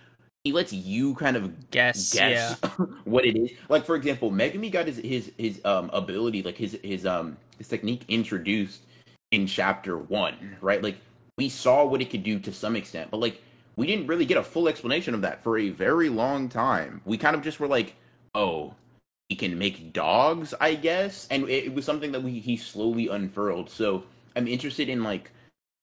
he 0.47 0.53
lets 0.53 0.73
you 0.73 1.13
kind 1.17 1.37
of 1.37 1.71
Guess, 1.73 2.15
guess 2.15 2.55
what 3.05 3.27
it 3.27 3.37
is. 3.37 3.51
Like 3.69 3.85
for 3.85 3.97
example, 3.97 4.31
Megumi 4.31 4.71
got 4.71 4.87
his 4.87 4.99
his 4.99 5.33
his 5.37 5.61
um 5.65 5.91
ability, 5.93 6.45
like 6.45 6.57
his 6.57 6.79
his 6.85 7.05
um 7.05 7.37
his 7.59 7.67
technique 7.67 8.05
introduced 8.07 8.83
in 9.33 9.49
chapter 9.49 9.99
one, 9.99 10.57
right? 10.61 10.81
Like 10.81 10.99
we 11.37 11.49
saw 11.49 11.85
what 11.85 12.01
it 12.01 12.11
could 12.11 12.23
do 12.23 12.39
to 12.39 12.53
some 12.53 12.77
extent, 12.77 13.11
but 13.11 13.19
like 13.19 13.43
we 13.75 13.89
didn't 13.89 14.07
really 14.07 14.25
get 14.25 14.37
a 14.37 14.43
full 14.45 14.69
explanation 14.69 15.15
of 15.15 15.23
that 15.23 15.43
for 15.43 15.59
a 15.59 15.71
very 15.71 16.09
long 16.09 16.49
time. 16.49 17.01
We 17.05 17.19
kind 17.19 17.35
of 17.35 17.43
just 17.43 17.59
were 17.59 17.67
like, 17.67 17.97
oh, 18.33 18.73
he 19.29 19.35
can 19.35 19.59
make 19.59 19.93
dogs, 19.93 20.55
I 20.61 20.77
guess, 20.77 21.27
and 21.29 21.49
it, 21.49 21.65
it 21.65 21.75
was 21.75 21.85
something 21.85 22.13
that 22.13 22.23
we 22.23 22.39
he 22.39 22.57
slowly 22.57 23.09
unfurled. 23.09 23.69
So 23.69 24.05
I'm 24.37 24.47
interested 24.47 24.89
in 24.89 25.03
like 25.03 25.33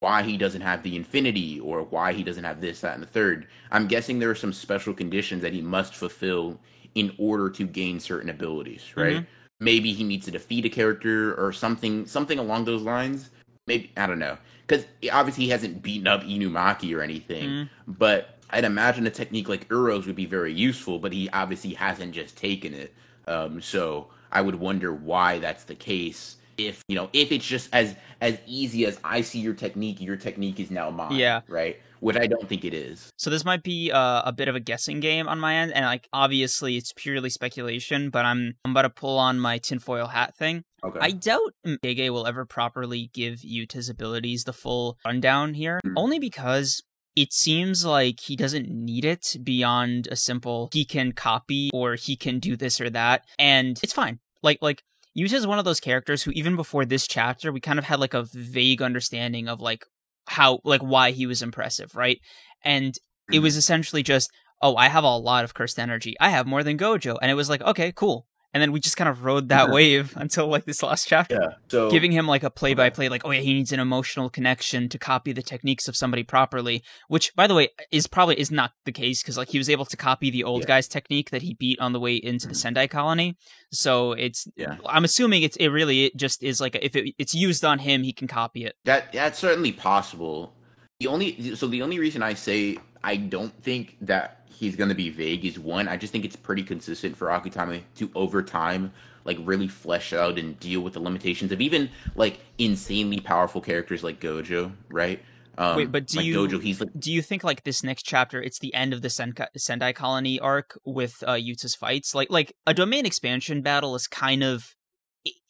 why 0.03 0.21
he 0.21 0.35
doesn't 0.35 0.59
have 0.59 0.83
the 0.83 0.97
infinity 0.97 1.61
or 1.61 1.83
why 1.83 2.11
he 2.11 2.23
doesn't 2.23 2.43
have 2.43 2.59
this, 2.59 2.81
that, 2.81 2.93
and 2.93 3.01
the 3.01 3.07
third. 3.07 3.47
I'm 3.71 3.87
guessing 3.87 4.19
there 4.19 4.29
are 4.29 4.35
some 4.35 4.51
special 4.51 4.93
conditions 4.93 5.41
that 5.43 5.53
he 5.53 5.61
must 5.61 5.95
fulfill 5.95 6.59
in 6.93 7.15
order 7.17 7.49
to 7.51 7.65
gain 7.65 8.01
certain 8.01 8.29
abilities, 8.29 8.83
right? 8.97 9.21
Mhm. 9.21 9.25
Maybe 9.61 9.93
he 9.93 10.03
needs 10.03 10.25
to 10.25 10.31
defeat 10.31 10.65
a 10.65 10.69
character 10.69 11.33
or 11.35 11.53
something, 11.53 12.05
something 12.05 12.37
along 12.37 12.65
those 12.65 12.81
lines. 12.81 13.29
Maybe 13.65 13.91
I 13.95 14.05
don't 14.05 14.19
know, 14.19 14.37
because 14.67 14.85
obviously 15.09 15.45
he 15.45 15.51
hasn't 15.51 15.81
beaten 15.81 16.05
up 16.05 16.21
Inumaki 16.23 16.93
or 16.93 17.01
anything. 17.01 17.49
Mhm. 17.49 17.69
But 17.87 18.39
I'd 18.49 18.65
imagine 18.65 19.07
a 19.07 19.09
technique 19.09 19.47
like 19.47 19.67
Uro's 19.71 20.05
would 20.05 20.17
be 20.17 20.25
very 20.25 20.53
useful, 20.53 20.99
but 20.99 21.13
he 21.13 21.29
obviously 21.29 21.75
hasn't 21.75 22.13
just 22.13 22.37
taken 22.37 22.73
it. 22.73 22.93
Um, 23.25 23.61
so 23.61 24.09
I 24.33 24.41
would 24.41 24.55
wonder 24.55 24.93
why 24.93 25.39
that's 25.39 25.63
the 25.63 25.75
case. 25.75 26.35
If 26.57 26.83
you 26.87 26.95
know, 26.95 27.09
if 27.13 27.31
it's 27.31 27.45
just 27.45 27.69
as 27.73 27.95
as 28.21 28.37
easy 28.45 28.85
as 28.85 28.99
I 29.03 29.21
see 29.21 29.39
your 29.39 29.53
technique, 29.53 29.99
your 30.01 30.15
technique 30.15 30.59
is 30.59 30.71
now 30.71 30.89
mine. 30.89 31.15
Yeah. 31.15 31.41
Right. 31.47 31.79
Which 31.99 32.17
I 32.17 32.27
don't 32.27 32.49
think 32.49 32.65
it 32.65 32.73
is. 32.73 33.09
So 33.17 33.29
this 33.29 33.45
might 33.45 33.63
be 33.63 33.89
uh, 33.89 34.23
a 34.25 34.33
bit 34.33 34.49
of 34.49 34.55
a 34.55 34.59
guessing 34.59 34.99
game 34.99 35.29
on 35.29 35.39
my 35.39 35.55
end, 35.55 35.71
and 35.71 35.85
like 35.85 36.07
obviously 36.11 36.75
it's 36.75 36.91
purely 36.93 37.29
speculation. 37.29 38.09
But 38.09 38.25
I'm 38.25 38.55
I'm 38.65 38.71
about 38.71 38.81
to 38.81 38.89
pull 38.89 39.17
on 39.17 39.39
my 39.39 39.57
tinfoil 39.57 40.07
hat 40.07 40.35
thing. 40.35 40.63
Okay. 40.83 40.99
I 41.01 41.11
doubt 41.11 41.53
Gege 41.65 42.09
will 42.09 42.27
ever 42.27 42.45
properly 42.45 43.09
give 43.13 43.35
Yuta's 43.39 43.87
abilities 43.87 44.43
the 44.43 44.51
full 44.51 44.97
rundown 45.05 45.53
here, 45.53 45.79
Hmm. 45.85 45.93
only 45.95 46.19
because 46.19 46.83
it 47.15 47.31
seems 47.31 47.85
like 47.85 48.19
he 48.19 48.35
doesn't 48.35 48.67
need 48.69 49.05
it 49.05 49.37
beyond 49.41 50.07
a 50.11 50.15
simple 50.17 50.69
he 50.73 50.83
can 50.83 51.11
copy 51.13 51.69
or 51.73 51.95
he 51.95 52.17
can 52.17 52.39
do 52.39 52.57
this 52.57 52.81
or 52.81 52.89
that, 52.89 53.23
and 53.39 53.79
it's 53.81 53.93
fine. 53.93 54.19
Like 54.41 54.57
like 54.61 54.83
Yuta's 55.17 55.45
one 55.47 55.59
of 55.59 55.65
those 55.65 55.79
characters 55.79 56.23
who 56.23 56.31
even 56.31 56.55
before 56.55 56.85
this 56.85 57.07
chapter 57.07 57.51
we 57.51 57.59
kind 57.59 57.79
of 57.79 57.85
had 57.85 57.99
like 57.99 58.13
a 58.13 58.23
vague 58.33 58.81
understanding 58.81 59.47
of 59.47 59.59
like 59.61 59.85
how 60.27 60.59
like 60.63 60.81
why 60.81 61.11
he 61.11 61.25
was 61.25 61.41
impressive, 61.41 61.95
right? 61.95 62.19
And 62.63 62.95
it 63.31 63.39
Mhm. 63.39 63.43
was 63.43 63.57
essentially 63.57 64.03
just, 64.03 64.31
oh, 64.61 64.75
I 64.75 64.87
have 64.89 65.03
a 65.03 65.17
lot 65.17 65.43
of 65.43 65.53
cursed 65.53 65.77
energy. 65.79 66.15
I 66.19 66.29
have 66.29 66.47
more 66.47 66.63
than 66.63 66.77
Gojo. 66.77 67.17
And 67.21 67.29
it 67.29 67.35
was 67.35 67.49
like, 67.49 67.61
okay, 67.61 67.91
cool. 67.95 68.25
And 68.53 68.61
then 68.61 68.71
we 68.71 68.79
just 68.79 68.97
kind 68.97 69.09
of 69.09 69.23
rode 69.25 69.49
that 69.49 69.69
wave 69.71 70.13
until 70.17 70.47
like 70.47 70.65
this 70.65 70.83
last 70.83 71.07
chapter. 71.07 71.39
yeah. 71.41 71.55
So 71.69 71.89
Giving 71.89 72.11
him 72.11 72.27
like 72.27 72.43
a 72.43 72.49
play 72.51 72.73
by 72.75 72.89
play, 72.91 73.09
like, 73.09 73.25
oh 73.25 73.31
yeah, 73.31 73.41
he 73.41 73.53
needs 73.53 73.71
an 73.71 73.79
emotional 73.79 74.29
connection 74.29 74.89
to 74.89 74.99
copy 74.99 75.31
the 75.31 75.41
techniques 75.41 75.87
of 75.87 75.95
somebody 75.95 76.21
properly. 76.23 76.83
Which, 77.07 77.35
by 77.35 77.47
the 77.47 77.55
way, 77.55 77.69
is 77.91 78.05
probably 78.05 78.39
is 78.39 78.51
not 78.51 78.73
the 78.85 78.91
case 78.91 79.23
because 79.23 79.37
like 79.37 79.49
he 79.49 79.57
was 79.57 79.69
able 79.69 79.85
to 79.85 79.97
copy 79.97 80.29
the 80.29 80.43
old 80.43 80.61
Yeah. 80.61 80.67
guy's 80.67 80.87
technique 80.87 81.31
that 81.31 81.41
he 81.41 81.55
beat 81.55 81.79
on 81.79 81.93
the 81.93 81.99
way 81.99 82.15
into 82.15 82.47
the 82.47 82.53
Mhm. 82.53 82.57
Sendai 82.57 82.87
colony. 82.87 83.37
So 83.71 84.11
it's, 84.13 84.47
Yeah. 84.55 84.77
I'm 84.85 85.03
assuming 85.03 85.41
it's 85.43 85.57
it 85.57 85.69
really 85.69 86.05
it 86.05 86.15
just 86.15 86.43
is 86.43 86.61
like 86.61 86.75
if 86.79 86.95
it, 86.95 87.15
it's 87.17 87.33
used 87.33 87.65
on 87.65 87.79
him, 87.79 88.03
he 88.03 88.13
can 88.13 88.27
copy 88.27 88.65
it. 88.65 88.75
That 88.85 89.11
that's 89.13 89.39
certainly 89.39 89.71
possible. 89.71 90.53
The 90.99 91.07
only 91.07 91.55
so 91.55 91.67
the 91.67 91.81
only 91.81 91.97
reason 91.99 92.21
I 92.21 92.35
say 92.35 92.77
I 93.03 93.15
don't 93.17 93.53
think 93.63 93.97
that 94.01 94.42
he's 94.53 94.75
going 94.75 94.89
to 94.89 94.95
be 94.95 95.09
vague 95.09 95.45
is 95.45 95.59
one. 95.59 95.87
I 95.87 95.97
just 95.97 96.11
think 96.11 96.25
it's 96.25 96.35
pretty 96.35 96.63
consistent 96.63 97.17
for 97.17 97.27
Akutami 97.27 97.83
to 97.95 98.09
over 98.15 98.41
time 98.43 98.91
like 99.25 99.37
really 99.41 99.67
flesh 99.67 100.11
out 100.13 100.37
and 100.37 100.59
deal 100.59 100.81
with 100.81 100.93
the 100.93 100.99
limitations 100.99 101.51
of 101.51 101.61
even 101.61 101.89
like 102.15 102.39
insanely 102.57 103.19
powerful 103.19 103.61
characters 103.61 104.03
like 104.03 104.19
Gojo, 104.19 104.73
right? 104.89 105.21
Um, 105.57 105.77
Wait, 105.77 105.91
but 105.91 106.07
do 106.07 106.17
like 106.17 106.25
you- 106.25 106.35
Gojo? 106.35 106.61
He's 106.61 106.79
like 106.81 106.89
do 106.97 107.11
you 107.11 107.21
think 107.21 107.43
like 107.43 107.63
this 107.63 107.83
next 107.83 108.03
chapter 108.03 108.41
it's 108.41 108.59
the 108.59 108.73
end 108.73 108.91
of 108.91 109.01
the 109.01 109.07
Senka- 109.09 109.47
Sendai 109.55 109.93
colony 109.93 110.39
arc 110.39 110.79
with 110.83 111.23
uh 111.27 111.33
Yuta's 111.33 111.75
fights 111.75 112.15
like 112.15 112.29
like 112.31 112.53
a 112.65 112.73
domain 112.73 113.05
expansion 113.05 113.61
battle 113.61 113.93
is 113.95 114.07
kind 114.07 114.43
of 114.43 114.75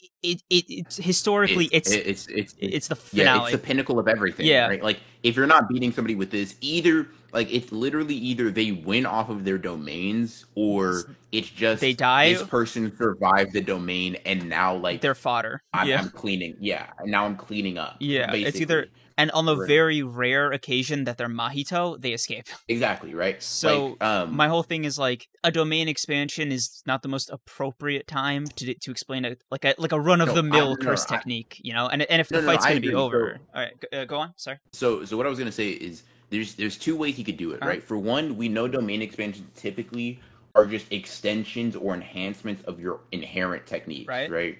it, 0.03 0.09
it, 0.21 0.41
it 0.49 0.65
it's 0.69 0.97
historically 0.97 1.69
it's 1.71 1.91
it's 1.91 2.27
it's 2.27 2.55
it's, 2.59 2.87
the 2.87 2.97
yeah, 3.11 3.41
it's 3.43 3.51
the 3.51 3.57
pinnacle 3.57 3.99
of 3.99 4.07
everything. 4.07 4.45
Yeah. 4.45 4.67
right. 4.67 4.83
Like 4.83 4.99
if 5.23 5.35
you're 5.35 5.47
not 5.47 5.69
beating 5.69 5.91
somebody 5.91 6.15
with 6.15 6.31
this, 6.31 6.55
either 6.61 7.07
like 7.31 7.51
it's 7.53 7.71
literally 7.71 8.15
either 8.15 8.51
they 8.51 8.71
win 8.71 9.05
off 9.05 9.29
of 9.29 9.45
their 9.45 9.57
domains 9.57 10.45
or 10.55 11.15
it's 11.31 11.49
just 11.49 11.81
They 11.81 11.93
die? 11.93 12.33
This 12.33 12.43
person 12.43 12.95
survived 12.97 13.53
the 13.53 13.61
domain 13.61 14.17
and 14.25 14.49
now 14.49 14.75
like 14.75 15.01
they're 15.01 15.15
fodder 15.15 15.63
I'm, 15.73 15.87
yeah 15.87 16.01
I'm 16.01 16.09
cleaning. 16.09 16.57
Yeah, 16.59 16.87
and 16.99 17.11
now 17.11 17.25
I'm 17.25 17.35
cleaning 17.35 17.77
up. 17.77 17.97
Yeah, 17.99 18.33
it's 18.33 18.59
either- 18.59 18.87
and 19.17 19.29
on 19.31 19.45
the 19.45 19.55
Right. 19.57 19.67
very 19.67 20.01
rare 20.03 20.51
occasion 20.51 21.03
that 21.05 21.17
they're 21.17 21.27
mahito 21.29 21.99
they 21.99 22.13
escape 22.13 22.45
exactly 22.67 23.13
right. 23.13 23.41
So, 23.41 23.87
like, 23.99 24.03
um, 24.03 24.35
my 24.35 24.47
whole 24.47 24.63
thing 24.63 24.85
is 24.85 24.97
like 24.99 25.27
a 25.43 25.51
domain 25.51 25.87
expansion 25.87 26.51
is 26.51 26.81
not 26.85 27.01
the 27.01 27.07
most 27.09 27.29
appropriate 27.29 28.07
time 28.07 28.45
to 28.47 28.73
to 28.73 28.91
explain 28.91 29.25
a 29.25 29.35
like 29.51 29.65
a 29.65 29.75
like 29.77 29.91
a 29.91 29.99
run 29.99 30.21
of 30.21 30.33
the 30.33 30.43
mill 30.43 30.65
No, 30.67 30.71
I- 30.71 30.75
no, 30.75 30.85
curse 30.85 31.05
I- 31.09 31.15
technique 31.17 31.59
you 31.63 31.73
know 31.73 31.87
and 31.87 32.01
and 32.03 32.19
if 32.21 32.31
No, 32.31 32.41
the 32.41 32.45
fight's 32.47 32.65
going 32.65 32.75
to 32.75 32.81
be 32.81 32.87
agree. 32.87 32.99
So- 32.99 33.05
over 33.05 33.39
all 33.55 33.61
right 33.61 33.73
go, 33.79 33.97
uh, 33.99 34.05
go 34.05 34.17
on 34.17 34.33
sorry 34.37 34.57
So, 34.73 35.05
so 35.05 35.17
what 35.17 35.25
I 35.25 35.29
was 35.29 35.39
gonna 35.39 35.51
say 35.51 35.69
is 35.69 36.03
there's 36.29 36.55
there's 36.55 36.77
two 36.77 36.95
ways 36.95 37.17
you 37.19 37.23
could 37.25 37.37
do 37.37 37.51
it, 37.51 37.61
Uh-huh. 37.61 37.69
right? 37.69 37.83
For 37.83 37.97
one, 37.97 38.37
we 38.37 38.49
know 38.49 38.67
domain 38.67 39.01
expansions 39.03 39.47
typically 39.55 40.19
are 40.55 40.65
just 40.65 40.91
extensions 40.91 41.75
or 41.75 41.93
enhancements 41.93 42.63
of 42.63 42.79
your 42.79 43.01
inherent 43.11 43.65
techniques, 43.65 44.07
Right. 44.07 44.29
right? 44.31 44.57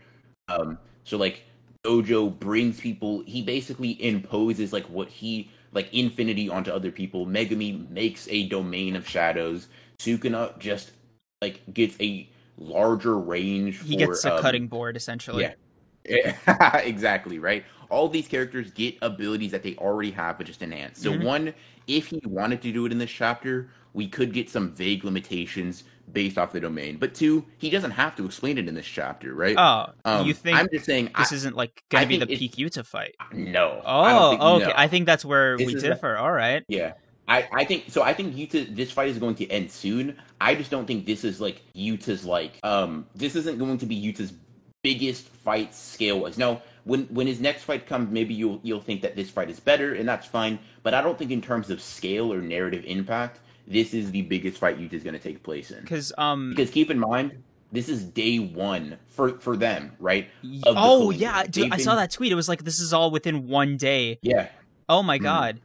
Um, 0.50 0.78
so 1.04 1.18
like 1.18 1.44
Gojo 1.84 2.38
brings 2.40 2.80
people, 2.80 3.24
he 3.28 3.42
basically 3.42 4.02
imposes 4.04 4.72
like 4.72 4.86
what 4.86 5.10
he 5.10 5.50
like 5.74 5.94
infinity 5.94 6.50
onto 6.50 6.72
other 6.72 6.92
people. 6.92 7.26
Megumi 7.26 7.90
makes 7.90 8.28
a 8.30 8.48
domain 8.48 8.96
of 8.96 9.08
shadows. 9.08 9.68
Sukuna 10.00 10.58
just 10.60 10.92
like 11.42 11.62
gets 11.74 11.98
a 12.00 12.30
larger 12.58 13.18
range. 13.20 13.82
he 13.84 13.94
for, 13.96 14.08
gets 14.08 14.24
a 14.24 14.34
um, 14.36 14.42
cutting 14.42 14.68
board 14.68 14.96
essentially 14.96 15.50
yeah. 16.06 16.80
exactly, 16.84 17.40
right? 17.40 17.64
All 17.90 18.08
these 18.10 18.28
characters 18.28 18.72
get 18.72 18.98
abilities 19.02 19.52
that 19.52 19.64
they 19.64 19.76
already 19.76 20.12
have, 20.12 20.38
but 20.38 20.48
just 20.48 20.62
enhanced. 20.62 21.02
So, 21.02 21.14
Mhm. 21.14 21.24
one, 21.24 21.54
if 21.88 22.08
he 22.08 22.20
wanted 22.26 22.62
to 22.64 22.72
do 22.72 22.86
it 22.86 22.92
in 22.92 22.98
this 22.98 23.12
chapter, 23.12 23.70
we 23.94 24.08
could 24.08 24.34
get 24.34 24.50
some 24.50 24.72
vague 24.72 25.04
limitations 25.06 25.84
based 26.12 26.38
off 26.38 26.52
the 26.52 26.60
domain. 26.60 26.98
But 26.98 27.14
two, 27.14 27.46
he 27.58 27.70
doesn't 27.70 27.92
have 27.92 28.16
to 28.18 28.26
explain 28.26 28.58
it 28.58 28.68
in 28.68 28.76
this 28.76 28.86
chapter, 28.86 29.34
right? 29.34 29.56
oh 29.58 29.88
Um, 30.06 30.28
you 30.28 30.34
think 30.34 30.58
I'm 30.58 30.68
just 30.72 30.86
saying, 30.86 31.10
this 31.18 31.32
I, 31.32 31.36
isn't 31.36 31.56
like 31.56 31.84
I 31.94 32.04
to 32.04 32.08
be 32.08 32.18
the 32.18 32.26
Yuta 32.28 32.86
fight. 32.86 33.16
no. 33.34 33.82
Oh, 33.86 34.02
I 34.02 34.12
don't 34.12 34.30
think, 34.32 34.42
okay. 34.42 34.66
no. 34.68 34.74
I 34.76 34.88
think 34.88 35.06
that's 35.06 35.26
where 35.26 35.58
This 35.58 35.68
we 35.68 35.76
is 35.76 35.84
a- 35.84 35.88
differ. 35.90 36.18
All 36.18 36.32
right. 36.32 36.64
Yeah. 36.68 36.94
I, 37.28 37.48
I 37.54 37.64
think 37.64 37.86
so. 37.88 38.04
I 38.04 38.14
think 38.14 38.36
Yuta. 38.36 38.76
This 38.76 38.92
fight 38.92 39.08
is 39.08 39.18
going 39.18 39.36
to 39.36 39.50
end 39.50 39.72
soon. 39.72 40.18
I 40.42 40.56
just 40.56 40.70
don't 40.70 40.86
think 40.86 41.06
this 41.06 41.24
is 41.24 41.40
like 41.40 41.62
Yuta's 41.74 42.26
like. 42.26 42.60
Um, 42.64 43.08
this 43.16 43.36
isn't 43.38 43.58
going 43.60 43.78
to 43.78 43.86
be 43.86 43.96
Yuta's 43.96 44.34
biggest 44.82 45.30
fight 45.30 45.74
scale 45.74 46.20
was. 46.20 46.38
Now, 46.38 46.62
when 46.84 47.04
when 47.06 47.26
his 47.28 47.40
next 47.40 47.64
fight 47.64 47.88
comes, 47.88 48.12
maybe 48.12 48.34
you'll 48.34 48.60
you'll 48.62 48.82
think 48.82 49.02
that 49.04 49.16
this 49.16 49.30
fight 49.30 49.50
is 49.50 49.62
better, 49.62 49.94
and 49.96 50.08
that's 50.08 50.28
fine. 50.28 50.60
But 50.84 50.94
I 50.94 51.02
don't 51.02 51.18
think 51.18 51.32
in 51.32 51.42
terms 51.42 51.70
of 51.70 51.82
scale 51.82 52.34
or 52.34 52.42
narrative 52.42 52.84
impact, 52.86 53.40
this 53.68 53.94
is 53.94 54.12
the 54.12 54.22
biggest 54.24 54.58
fight 54.58 54.78
Yuta's 54.80 55.04
going 55.04 55.14
to 55.14 55.20
take 55.20 55.44
place 55.44 55.72
in. 55.72 55.82
Because 55.82 56.12
um. 56.18 56.50
Because 56.50 56.70
keep 56.70 56.90
in 56.92 57.00
mind, 57.00 57.44
this 57.72 57.90
is 57.90 58.04
day 58.04 58.38
one 58.40 58.98
for 59.08 59.40
for 59.40 59.56
them, 59.58 59.94
right? 60.00 60.30
the 60.44 60.62
Oh 60.66 61.00
Culling 61.00 61.20
yeah, 61.20 61.44
dude, 61.44 61.66
They've 61.66 61.74
I 61.74 61.78
saw 61.78 61.96
that 61.96 62.12
tweet. 62.12 62.32
It 62.32 62.36
was 62.36 62.50
like 62.50 62.64
this 62.64 62.80
is 62.80 62.94
all 62.94 63.12
within 63.12 63.48
one 63.48 63.78
day. 63.78 64.20
Yeah. 64.22 64.50
Oh 64.90 65.02
my 65.04 65.18
Mhm. 65.18 65.24
god. 65.24 65.62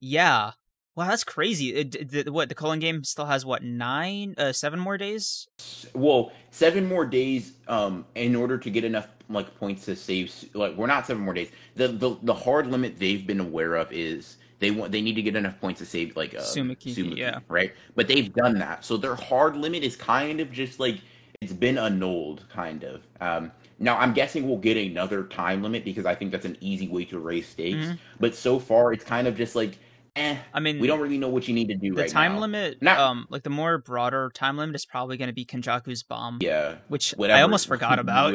Yeah. 0.00 0.52
Wow, 0.94 1.08
that's 1.08 1.24
crazy. 1.24 1.74
It, 1.74 2.28
what 2.30 2.50
the 2.50 2.54
Culling 2.54 2.78
game 2.80 3.02
still 3.02 3.24
has? 3.24 3.46
What 3.46 3.62
nine, 3.62 4.34
uh, 4.36 4.52
seven 4.52 4.78
more 4.78 4.98
days? 4.98 5.48
well 5.94 6.32
seven 6.50 6.86
more 6.86 7.04
days 7.06 7.52
um 7.68 8.04
in 8.14 8.34
order 8.36 8.58
to 8.58 8.68
get 8.70 8.84
enough 8.84 9.08
like 9.28 9.54
points 9.58 9.84
to 9.86 9.96
save 9.96 10.32
like 10.54 10.76
we're 10.76 10.86
not 10.86 11.06
seven 11.06 11.22
more 11.22 11.32
days 11.34 11.50
the 11.76 11.88
the, 11.88 12.16
the 12.22 12.34
hard 12.34 12.66
limit 12.66 12.98
they've 12.98 13.26
been 13.26 13.40
aware 13.40 13.74
of 13.76 13.90
is 13.92 14.36
they 14.62 14.70
want 14.70 14.90
they 14.92 15.02
need 15.02 15.14
to 15.16 15.22
get 15.22 15.36
enough 15.36 15.60
points 15.60 15.80
to 15.80 15.86
save 15.86 16.16
like 16.16 16.32
a 16.32 16.38
uh, 16.38 16.42
Sumikiki, 16.42 17.16
yeah. 17.16 17.40
right 17.48 17.72
but 17.94 18.08
they've 18.08 18.32
done 18.32 18.58
that 18.60 18.84
so 18.84 18.96
their 18.96 19.14
hard 19.14 19.56
limit 19.56 19.82
is 19.82 19.94
kind 19.96 20.40
of 20.40 20.50
just 20.50 20.80
like 20.80 21.00
it's 21.42 21.52
been 21.52 21.76
annulled 21.76 22.44
kind 22.48 22.84
of 22.84 23.06
um 23.20 23.52
now 23.78 23.98
i'm 23.98 24.12
guessing 24.14 24.48
we'll 24.48 24.56
get 24.58 24.76
another 24.78 25.24
time 25.24 25.62
limit 25.62 25.84
because 25.84 26.06
i 26.06 26.14
think 26.14 26.32
that's 26.32 26.46
an 26.46 26.56
easy 26.60 26.88
way 26.88 27.04
to 27.04 27.18
raise 27.18 27.46
stakes 27.48 27.84
Mhm. 27.86 27.98
but 28.20 28.34
so 28.34 28.58
far 28.58 28.92
it's 28.94 29.04
kind 29.04 29.26
of 29.28 29.36
just 29.36 29.54
like 29.54 29.76
eh 30.16 30.36
I 30.52 30.60
mean, 30.60 30.78
we 30.78 30.86
don't 30.86 31.00
really 31.00 31.16
know 31.18 31.30
what 31.30 31.48
you 31.48 31.54
need 31.54 31.68
to 31.68 31.74
do 31.74 31.94
the 31.94 32.02
right 32.02 32.10
time 32.10 32.34
now. 32.34 32.40
limit. 32.40 32.82
Not- 32.82 32.98
um, 32.98 33.26
like 33.30 33.44
the 33.44 33.50
more 33.50 33.78
broader 33.78 34.30
time 34.34 34.58
limit 34.58 34.76
is 34.76 34.84
probably 34.84 35.16
going 35.16 35.28
to 35.28 35.32
be 35.34 35.46
Kenjaku's 35.46 36.02
bomb. 36.02 36.36
yeah 36.42 36.74
which 36.88 37.12
whatever. 37.12 37.38
I 37.38 37.42
almost 37.42 37.66
forgot 37.66 37.98
about. 38.04 38.34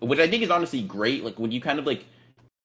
Which 0.00 0.18
I 0.18 0.28
think 0.28 0.42
is 0.42 0.50
honestly 0.50 0.82
great. 0.82 1.24
Like 1.24 1.38
when 1.38 1.52
you 1.52 1.60
kind 1.68 1.78
of 1.78 1.86
like, 1.86 2.04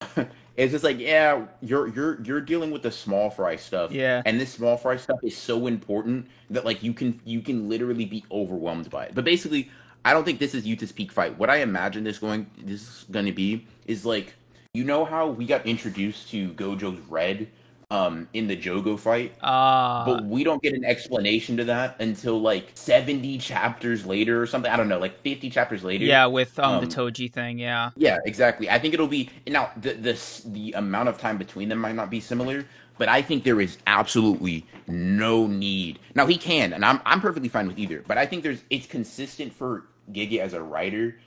it's 0.61 0.71
just 0.71 0.83
like, 0.83 0.99
yeah, 0.99 1.45
you're 1.61 1.87
you're 1.87 2.21
you're 2.21 2.41
dealing 2.41 2.69
with 2.69 2.83
the 2.83 2.91
small 2.91 3.31
fry 3.31 3.55
stuff. 3.55 3.91
Yeah. 3.91 4.21
And 4.25 4.39
this 4.39 4.53
small 4.53 4.77
fry 4.77 4.95
stuff 4.95 5.19
is 5.23 5.35
so 5.35 5.65
important 5.65 6.27
that 6.51 6.65
like 6.65 6.83
you 6.83 6.93
can 6.93 7.19
you 7.25 7.41
can 7.41 7.67
literally 7.67 8.05
be 8.05 8.23
overwhelmed 8.31 8.89
by 8.91 9.05
it. 9.05 9.15
But 9.15 9.25
basically, 9.25 9.71
I 10.05 10.13
don't 10.13 10.23
think 10.23 10.37
this 10.37 10.53
is 10.53 10.67
Yuta's 10.67 10.91
peak 10.91 11.11
fight. 11.11 11.35
What 11.39 11.49
I 11.49 11.57
imagine 11.57 12.03
this 12.03 12.19
going 12.19 12.45
this 12.61 12.81
is 12.81 13.05
going 13.09 13.25
to 13.25 13.31
be 13.31 13.65
is 13.87 14.05
like, 14.05 14.35
you 14.75 14.83
know 14.83 15.03
how 15.03 15.27
we 15.27 15.45
got 15.45 15.65
introduced 15.65 16.29
to 16.29 16.49
Gojo's 16.53 16.99
red 17.09 17.47
um 17.91 18.27
in 18.33 18.47
the 18.47 18.57
Jogo 18.57 18.97
fight. 18.97 19.33
Uh, 19.41 20.05
but 20.05 20.25
we 20.25 20.43
don't 20.43 20.63
get 20.63 20.73
an 20.73 20.85
explanation 20.85 21.57
to 21.57 21.65
that 21.65 21.99
until 21.99 22.41
like 22.41 22.71
70 22.73 23.37
chapters 23.37 24.05
later 24.05 24.41
or 24.41 24.47
something. 24.47 24.71
I 24.71 24.77
don't 24.77 24.87
know, 24.87 24.97
like 24.97 25.17
50 25.19 25.49
chapters 25.49 25.83
later. 25.83 26.05
yeah, 26.05 26.25
with 26.25 26.57
um, 26.57 26.75
um, 26.75 26.85
the 26.85 26.89
Toji 26.89 27.31
thing, 27.31 27.59
yeah. 27.59 27.91
Yeah, 27.97 28.17
exactly. 28.25 28.69
I 28.69 28.79
think 28.79 28.93
it'll 28.93 29.07
be 29.07 29.29
now 29.45 29.69
the 29.77 29.93
the 29.93 30.19
the 30.45 30.71
amount 30.73 31.09
of 31.09 31.19
time 31.19 31.37
between 31.37 31.69
them 31.69 31.79
might 31.79 31.95
not 31.95 32.09
be 32.09 32.21
similar, 32.21 32.65
but 32.97 33.09
I 33.09 33.21
think 33.21 33.43
there 33.43 33.59
is 33.59 33.77
absolutely 33.85 34.65
no 34.87 35.45
need. 35.45 35.99
Now 36.15 36.25
he 36.25 36.37
can, 36.37 36.73
and 36.73 36.85
I'm 36.85 37.01
I'm 37.05 37.19
perfectly 37.19 37.49
fine 37.49 37.67
with 37.67 37.77
either. 37.77 38.03
But 38.07 38.17
I 38.17 38.25
think 38.25 38.43
there's 38.43 38.63
it's 38.69 38.87
consistent 38.87 39.53
for 39.53 39.83
Gege 40.11 40.39
as 40.39 40.53
a 40.53 40.63
writer 40.63 41.17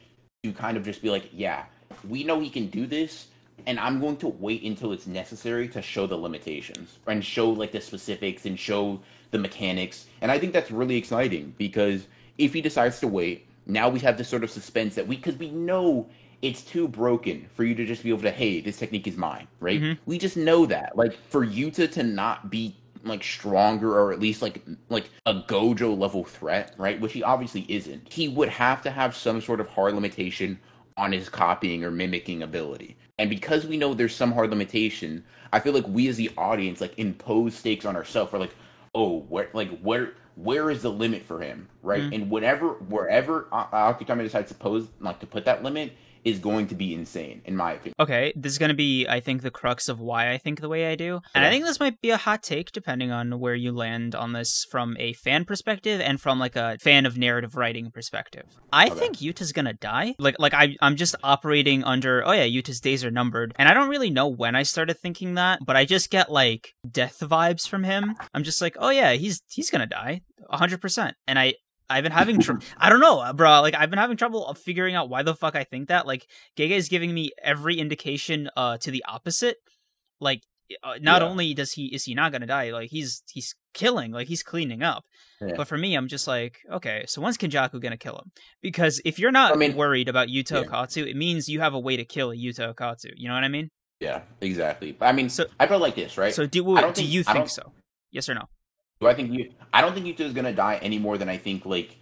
to 0.43 0.53
kind 0.53 0.79
of 0.79 0.85
just 0.85 1.03
be 1.03 1.11
like, 1.11 1.29
yeah, 1.33 1.65
we 2.09 2.25
know 2.25 2.41
he 2.41 2.49
can 2.49 2.69
do 2.69 2.87
this, 2.87 3.27
and 3.67 3.79
I'm 3.81 4.01
going 4.01 4.17
to 4.19 4.29
wait 4.29 4.63
until 4.63 4.93
it's 4.93 5.07
necessary 5.07 5.69
to 5.69 5.83
show 5.83 6.07
the 6.07 6.17
limitations 6.17 6.99
and 7.07 7.25
show 7.25 7.51
like 7.51 7.73
the 7.73 7.81
specifics 7.81 8.47
and 8.47 8.59
show 8.59 9.01
the 9.31 9.39
mechanics. 9.39 10.07
And 10.21 10.31
I 10.31 10.39
think 10.39 10.53
that's 10.53 10.71
really 10.71 10.97
exciting 10.97 11.55
because 11.59 12.07
if 12.39 12.53
he 12.53 12.61
decides 12.61 13.01
to 13.01 13.09
wait, 13.09 13.47
now 13.67 13.89
we 13.89 14.01
have 14.01 14.19
this 14.19 14.29
sort 14.29 14.45
of 14.45 14.51
suspense 14.51 14.95
that 14.97 15.07
we 15.07 15.17
because 15.17 15.37
we 15.37 15.51
know 15.51 16.09
it's 16.43 16.63
too 16.63 16.87
broken 16.87 17.47
for 17.55 17.65
you 17.65 17.75
to 17.75 17.87
just 17.87 18.03
be 18.03 18.11
able 18.11 18.21
to, 18.23 18.31
hey, 18.31 18.61
this 18.61 18.77
technique 18.77 19.07
is 19.07 19.17
mine, 19.17 19.49
right? 19.61 19.81
Mhm. 19.81 19.99
We 20.05 20.19
just 20.19 20.37
know 20.37 20.67
that. 20.67 20.97
Like 20.97 21.15
for 21.31 21.47
Yuta 21.47 21.91
to 21.93 22.03
not 22.03 22.51
be 22.51 22.77
like 23.03 23.23
stronger 23.23 23.99
or 23.99 24.13
at 24.13 24.21
least 24.21 24.43
like 24.43 24.63
like 24.89 25.09
a 25.27 25.35
Gojo 25.35 25.97
level 25.99 26.25
threat, 26.25 26.75
right? 26.77 27.01
Which 27.01 27.13
he 27.13 27.23
obviously 27.23 27.65
isn't. 27.69 28.13
He 28.13 28.29
would 28.29 28.49
have 28.51 28.83
to 28.83 28.91
have 28.91 29.17
some 29.17 29.41
sort 29.41 29.61
of 29.61 29.69
hard 29.69 29.95
limitation 29.95 30.59
on 30.97 31.13
his 31.13 31.29
copying 31.29 31.83
or 31.83 31.91
mimicking 31.91 32.43
ability. 32.43 32.97
And 33.19 33.31
because 33.31 33.65
we 33.67 33.77
know 33.77 33.95
there's 33.95 34.15
some 34.15 34.33
hard 34.33 34.51
limitation, 34.51 35.25
I 35.53 35.61
feel 35.61 35.73
like 35.73 35.87
we 35.87 36.09
as 36.09 36.17
the 36.17 36.31
audience 36.37 36.81
like 36.81 36.99
impose 36.99 37.55
stakes 37.55 37.85
on 37.85 37.95
ourselves. 37.97 38.33
We're 38.33 38.41
like, 38.41 38.55
oh, 38.95 39.21
where 39.29 39.49
like 39.53 39.79
where 39.81 40.15
where 40.37 40.69
is 40.71 40.83
the 40.83 40.91
limit 40.91 41.25
for 41.25 41.41
him, 41.41 41.69
right? 41.83 42.03
Mhm. 42.03 42.15
And 42.15 42.31
whatever 42.31 42.71
wherever 42.75 43.47
A- 43.53 43.67
Akutami 43.95 44.23
decides 44.25 44.49
to 44.49 44.55
pose 44.55 44.89
like 45.01 45.21
to 45.21 45.27
put 45.27 45.45
that 45.45 45.63
limit 45.63 45.93
is 46.25 46.39
going 46.39 46.67
to 46.69 46.75
be 46.75 46.95
insane, 46.95 47.43
in 47.45 47.57
my 47.57 47.73
opinion. 47.73 47.95
Okay, 48.01 48.33
this 48.35 48.53
is 48.53 48.59
going 48.59 48.71
to 48.71 48.75
be, 48.75 49.07
I 49.09 49.21
think, 49.21 49.43
the 49.43 49.51
crux 49.51 49.89
of 49.89 50.01
why 50.01 50.33
I 50.33 50.39
think 50.39 50.61
the 50.61 50.69
way 50.69 50.91
I 50.91 50.95
do. 50.95 51.21
And 51.35 51.45
I 51.45 51.51
think 51.51 51.65
this 51.65 51.79
might 51.81 52.01
be 52.01 52.11
a 52.11 52.17
hot 52.17 52.43
take, 52.43 52.73
depending 52.73 53.11
on 53.11 53.39
where 53.41 53.55
you 53.55 53.73
land 53.73 54.15
on 54.15 54.33
this 54.33 54.67
from 54.71 54.97
a 54.99 55.13
fan 55.13 55.45
perspective 55.45 56.01
and 56.01 56.21
from 56.21 56.39
like 56.39 56.57
a 56.57 56.79
fan 56.81 57.07
of 57.07 57.19
narrative 57.19 57.57
writing 57.57 57.91
perspective. 57.91 58.45
I 58.73 58.87
Okay. 58.87 58.99
think 58.99 59.17
Yuta's 59.19 59.53
going 59.53 59.65
to 59.67 59.73
die. 59.75 60.15
Like, 60.19 60.37
like 60.39 60.55
I, 60.55 60.77
I'm 60.81 60.97
just 60.97 61.15
operating 61.23 61.85
under, 61.85 62.27
oh 62.27 62.33
yeah, 62.33 62.45
Yuta's 62.47 62.81
days 62.81 63.05
are 63.05 63.11
numbered. 63.11 63.53
And 63.57 63.69
I 63.69 63.75
don't 63.75 63.89
really 63.89 64.11
know 64.11 64.29
when 64.29 64.55
I 64.55 64.63
started 64.63 64.99
thinking 64.99 65.35
that, 65.35 65.61
but 65.65 65.77
I 65.77 65.85
just 65.85 66.11
get 66.11 66.31
like 66.31 66.73
death 66.91 67.19
vibes 67.21 67.69
from 67.69 67.85
him. 67.85 68.15
I'm 68.33 68.45
just 68.45 68.61
like, 68.63 68.77
oh 68.79 68.91
yeah, 68.91 69.13
he's 69.13 69.43
he's 69.49 69.71
going 69.71 69.81
to 69.81 69.87
die, 69.87 70.23
100%. 70.53 71.13
And 71.27 71.39
I, 71.39 71.55
I've 71.91 72.03
been 72.03 72.13
having 72.13 72.41
tr- 72.41 72.53
I 72.79 72.89
don't 72.89 73.01
know, 73.01 73.33
bro. 73.35 73.61
Like 73.61 73.75
I've 73.75 73.91
been 73.91 73.99
having 73.99 74.17
trouble 74.17 74.47
of 74.47 74.59
figuring 74.59 74.95
out 74.95 75.09
why 75.09 75.23
the 75.23 75.35
fuck 75.35 75.55
I 75.57 75.65
think 75.65 75.89
that. 75.89 76.07
Like 76.07 76.27
Gege 76.57 76.71
is 76.71 76.89
giving 76.89 77.13
me 77.15 77.31
every 77.43 77.79
indication 77.79 78.49
uh 78.57 78.79
to 78.79 78.91
the 78.91 79.05
opposite. 79.09 79.57
Like 80.21 80.43
uh, 80.83 80.95
not 81.01 81.21
Yeah. 81.21 81.29
only 81.29 81.53
does 81.55 81.73
he 81.73 81.87
is 81.95 82.05
he 82.05 82.15
not 82.15 82.33
gonna 82.33 82.47
die, 82.47 82.71
like 82.71 82.91
he's 82.91 83.23
he's 83.31 83.55
killing, 83.75 84.13
like 84.13 84.29
he's 84.29 84.43
cleaning 84.43 84.83
up. 84.83 85.05
Yeah. 85.41 85.55
But 85.57 85.69
for 85.69 85.77
me, 85.77 85.95
I'm 85.95 86.09
just 86.09 86.27
like, 86.27 86.61
okay, 86.73 87.05
so 87.07 87.21
when's 87.21 87.37
Kenjaku 87.37 87.81
gonna 87.83 87.99
kill 87.99 88.17
him? 88.17 88.31
Because 88.63 89.01
if 89.05 89.19
you're 89.19 89.31
not 89.33 89.53
I 89.53 89.57
mean- 89.57 89.77
worried 89.77 90.09
about 90.09 90.29
Yuta 90.29 90.63
Yeah. 90.63 90.69
Okkotsu, 90.69 91.07
it 91.07 91.17
means 91.17 91.49
you 91.51 91.61
have 91.61 91.75
a 91.75 91.79
way 91.79 91.97
to 91.99 92.05
kill 92.05 92.31
a 92.31 92.35
Yuta 92.37 92.75
Okkotsu. 92.75 93.11
You 93.17 93.29
know 93.29 93.35
what 93.35 93.45
I 93.45 93.49
mean? 93.49 93.69
Yeah, 94.01 94.23
exactly. 94.41 94.97
I 95.01 95.13
mean, 95.13 95.29
So- 95.29 95.47
I 95.61 95.67
feel 95.67 95.79
like 95.81 95.97
this, 95.97 96.17
right? 96.17 96.33
So 96.35 96.47
do 96.47 96.63
do 96.65 96.93
think- 96.93 97.09
you 97.11 97.23
think 97.25 97.49
so? 97.51 97.73
Yes 98.11 98.29
or 98.29 98.35
no? 98.35 98.43
Do 99.01 99.09
I 99.09 99.15
think 99.15 99.33
you? 99.33 99.51
I 99.73 99.81
don't 99.81 99.93
think 99.95 100.07
Yuta 100.07 100.21
is 100.21 100.33
gonna 100.33 100.53
die 100.53 100.79
any 100.83 100.99
more 100.99 101.19
than 101.19 101.29
I 101.29 101.37
think 101.37 101.67
like 101.67 101.97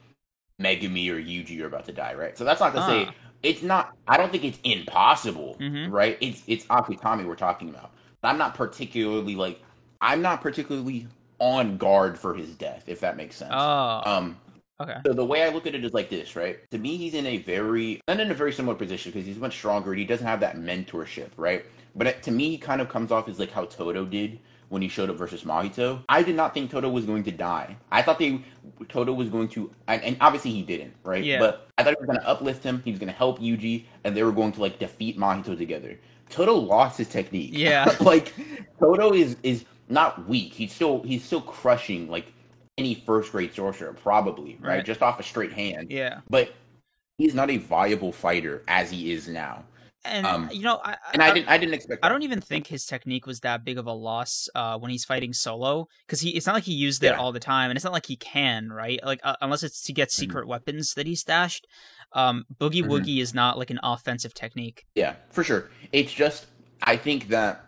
Megumi 0.60 1.10
or 1.10 1.16
Yuji 1.20 1.60
are 1.62 1.66
about 1.66 1.86
to 1.86 1.92
die, 1.92 2.14
right? 2.14 2.36
So 2.36 2.44
that's 2.44 2.60
not 2.60 2.74
to 2.74 2.82
say 2.86 3.06
Ah. 3.08 3.14
it's 3.42 3.62
not. 3.62 3.96
I 4.06 4.16
don't 4.16 4.30
think 4.30 4.44
it's 4.44 4.58
impossible, 4.64 5.56
Mhm. 5.60 5.90
right? 5.90 6.18
It's 6.20 6.42
it's 6.46 6.64
Akutami 6.66 7.26
we're 7.26 7.34
talking 7.36 7.70
about. 7.70 7.90
I'm 8.22 8.38
not 8.38 8.54
particularly 8.54 9.34
like 9.34 9.60
I'm 10.00 10.22
not 10.22 10.40
particularly 10.40 11.06
on 11.38 11.76
guard 11.76 12.18
for 12.18 12.34
his 12.34 12.50
death, 12.54 12.84
if 12.86 13.00
that 13.00 13.16
makes 13.16 13.36
sense. 13.36 13.52
Oh, 13.54 14.02
um, 14.04 14.36
okay. 14.80 14.96
so 15.06 15.12
the 15.12 15.24
way 15.24 15.42
I 15.42 15.48
look 15.48 15.66
at 15.66 15.74
it 15.74 15.84
is 15.84 15.92
like 15.92 16.08
this, 16.08 16.36
right? 16.36 16.58
To 16.70 16.78
me, 16.78 16.96
he's 16.96 17.14
in 17.14 17.26
a 17.26 17.38
very 17.38 18.00
not 18.06 18.20
in 18.20 18.30
a 18.30 18.34
very 18.34 18.52
similar 18.52 18.76
position 18.76 19.10
because 19.10 19.26
he's 19.26 19.38
much 19.38 19.56
stronger 19.56 19.90
and 19.90 19.98
he 19.98 20.04
doesn't 20.04 20.26
have 20.26 20.40
that 20.40 20.56
mentorship, 20.56 21.30
right? 21.36 21.64
But 21.96 22.06
it, 22.06 22.22
to 22.24 22.30
me, 22.30 22.50
he 22.50 22.58
kind 22.58 22.80
of 22.80 22.88
comes 22.88 23.10
off 23.10 23.28
as 23.28 23.38
like 23.40 23.50
how 23.50 23.64
Todo 23.64 24.04
did 24.04 24.38
when 24.72 24.80
he 24.80 24.88
showed 24.88 25.10
up 25.10 25.16
versus 25.16 25.42
Mahito. 25.42 26.02
I 26.08 26.22
did 26.22 26.34
not 26.34 26.54
think 26.54 26.70
Todo 26.70 26.88
was 26.88 27.04
going 27.04 27.24
to 27.24 27.30
die. 27.30 27.76
I 27.90 28.00
thought 28.00 28.18
they 28.18 28.42
Todo 28.88 29.12
was 29.12 29.28
going 29.28 29.48
to, 29.48 29.70
and, 29.86 30.16
obviously 30.18 30.50
he 30.50 30.62
didn't, 30.62 30.94
right? 31.04 31.22
Yeah. 31.22 31.40
But 31.40 31.68
I 31.76 31.82
thought 31.82 31.90
he 31.90 31.96
was 32.00 32.06
going 32.06 32.20
to 32.20 32.26
uplift 32.26 32.64
him. 32.64 32.80
He 32.82 32.90
was 32.90 32.98
going 32.98 33.12
to 33.12 33.16
help 33.16 33.38
Yuji, 33.38 33.84
and 34.02 34.16
they 34.16 34.22
were 34.22 34.32
going 34.32 34.50
to 34.52 34.62
like 34.62 34.78
defeat 34.78 35.18
Mahito 35.18 35.58
together. 35.58 35.98
Todo 36.30 36.54
lost 36.54 36.96
his 36.96 37.08
technique. 37.08 37.50
Yeah. 37.52 37.94
like 38.00 38.32
Todo 38.78 39.12
is 39.12 39.36
is 39.42 39.66
not 39.90 40.26
weak. 40.26 40.54
He's 40.54 40.72
still 40.72 41.02
he's 41.02 41.22
still 41.22 41.42
crushing 41.42 42.08
like 42.08 42.32
any 42.78 42.94
first 42.94 43.30
grade 43.32 43.54
sorcerer 43.54 43.92
probably 43.92 44.56
right, 44.58 44.76
Right. 44.76 44.84
just 44.86 45.02
off 45.02 45.20
a 45.20 45.22
straight 45.22 45.52
hand. 45.52 45.90
Yeah. 45.90 46.20
But 46.30 46.54
he's 47.18 47.34
not 47.34 47.50
a 47.50 47.58
viable 47.58 48.10
fighter 48.10 48.62
as 48.68 48.90
he 48.90 49.12
is 49.12 49.28
now. 49.28 49.64
And 50.04 50.26
Um, 50.26 50.48
you 50.52 50.62
know, 50.62 50.80
I, 50.84 50.96
And 51.12 51.22
I, 51.22 51.32
didn't 51.32 51.48
I 51.48 51.58
didn't 51.58 51.74
expect. 51.74 52.02
I 52.02 52.08
that. 52.08 52.12
don't 52.14 52.22
even 52.22 52.40
think 52.40 52.66
his 52.66 52.84
technique 52.86 53.26
was 53.26 53.40
that 53.40 53.64
big 53.64 53.78
of 53.78 53.86
a 53.86 53.92
loss 53.92 54.48
uh, 54.54 54.76
when 54.78 54.90
he's 54.90 55.04
fighting 55.04 55.32
solo 55.32 55.86
because 56.06 56.20
he 56.20 56.30
it's 56.30 56.46
not 56.46 56.54
like 56.54 56.64
he 56.64 56.72
used 56.74 57.04
it 57.04 57.14
all 57.14 57.30
the 57.32 57.38
time 57.40 57.70
and 57.70 57.76
it's 57.76 57.84
not 57.84 57.92
like 57.92 58.06
he 58.06 58.16
can 58.16 58.70
right 58.70 58.98
like 59.04 59.20
uh, 59.22 59.36
unless 59.40 59.62
it's 59.62 59.82
to 59.82 59.92
get 59.92 60.08
Mm-hmm. 60.08 60.20
secret 60.20 60.48
weapons 60.48 60.94
that 60.94 61.06
he 61.06 61.14
stashed. 61.14 61.66
Um, 62.14 62.44
Boogie 62.60 62.82
Mhm. 62.82 62.88
Woogie 62.88 63.20
is 63.20 63.32
not 63.32 63.58
like 63.58 63.70
an 63.70 63.78
offensive 63.82 64.34
technique. 64.34 64.84
Yeah, 64.96 65.14
for 65.30 65.44
sure. 65.44 65.70
It's 65.92 66.12
just 66.12 66.46
I 66.82 66.96
think 66.96 67.28
that 67.28 67.64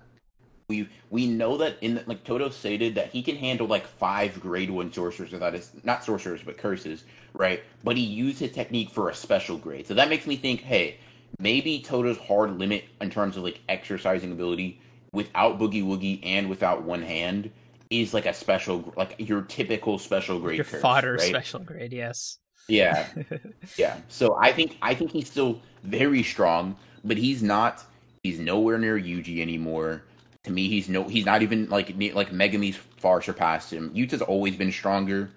we 0.69 0.89
we 1.11 1.27
know 1.27 1.57
that 1.59 1.77
in 1.83 1.95
the, 1.97 2.05
like 2.07 2.25
Todo 2.25 2.49
stated 2.49 2.95
that 2.97 3.11
he 3.11 3.23
can 3.23 3.37
handle 3.37 3.67
like 3.67 3.87
five 3.87 4.41
grade 4.41 4.71
one 4.71 4.93
sorcerers 4.93 5.31
without 5.31 5.53
his 5.55 5.71
not 5.85 6.05
sorcerers 6.05 6.43
but 6.45 6.57
curses, 6.59 7.05
right? 7.35 7.63
But 7.85 7.97
he 7.97 8.03
used 8.03 8.41
his 8.41 8.53
technique 8.53 8.91
for 8.91 9.11
a 9.11 9.15
special 9.15 9.59
grade, 9.59 9.87
so 9.87 9.95
that 9.95 10.09
makes 10.09 10.27
me 10.27 10.37
think, 10.37 10.63
hey, 10.63 10.97
maybe 11.39 11.81
Todo's 11.81 12.19
hard 12.19 12.59
limit 12.59 12.85
in 13.01 13.11
terms 13.11 13.37
of 13.37 13.43
like 13.43 13.61
exercising 13.69 14.33
ability 14.33 14.81
without 15.13 15.59
boogie 15.59 15.85
woogie 15.85 16.21
and 16.23 16.49
without 16.49 16.83
one 16.83 17.03
hand 17.03 17.51
is 17.91 18.15
like 18.15 18.27
a 18.27 18.35
special 18.35 18.93
like 18.97 19.15
your 19.19 19.43
typical 19.43 19.99
special 19.99 20.39
grade 20.39 20.57
Your 20.57 20.65
curse, 20.65 20.81
fodder 20.81 21.13
right? 21.15 21.21
special 21.23 21.61
grade, 21.61 21.93
yes. 21.93 22.39
Yeah, 22.69 23.07
yeah. 23.77 23.99
So 24.09 24.37
I 24.41 24.53
think 24.53 24.79
I 24.81 24.95
think 24.95 25.11
he's 25.11 25.31
still 25.31 25.61
very 25.83 26.23
strong, 26.23 26.77
but 27.05 27.17
he's 27.17 27.43
not. 27.43 27.85
He's 28.23 28.39
nowhere 28.39 28.79
near 28.79 28.99
Yuji 28.99 29.41
anymore. 29.41 30.03
To 30.45 30.51
me, 30.51 30.69
he's 30.69 30.89
no. 30.89 31.05
He's 31.05 31.27
not 31.27 31.43
even 31.43 31.69
like 31.69 31.91
like 32.15 32.31
Megumi's 32.31 32.79
far 32.97 33.21
surpassed 33.21 33.73
him. 33.73 33.91
Yuta's 33.91 34.23
always 34.23 34.57
been 34.57 34.73
stronger, 34.73 35.31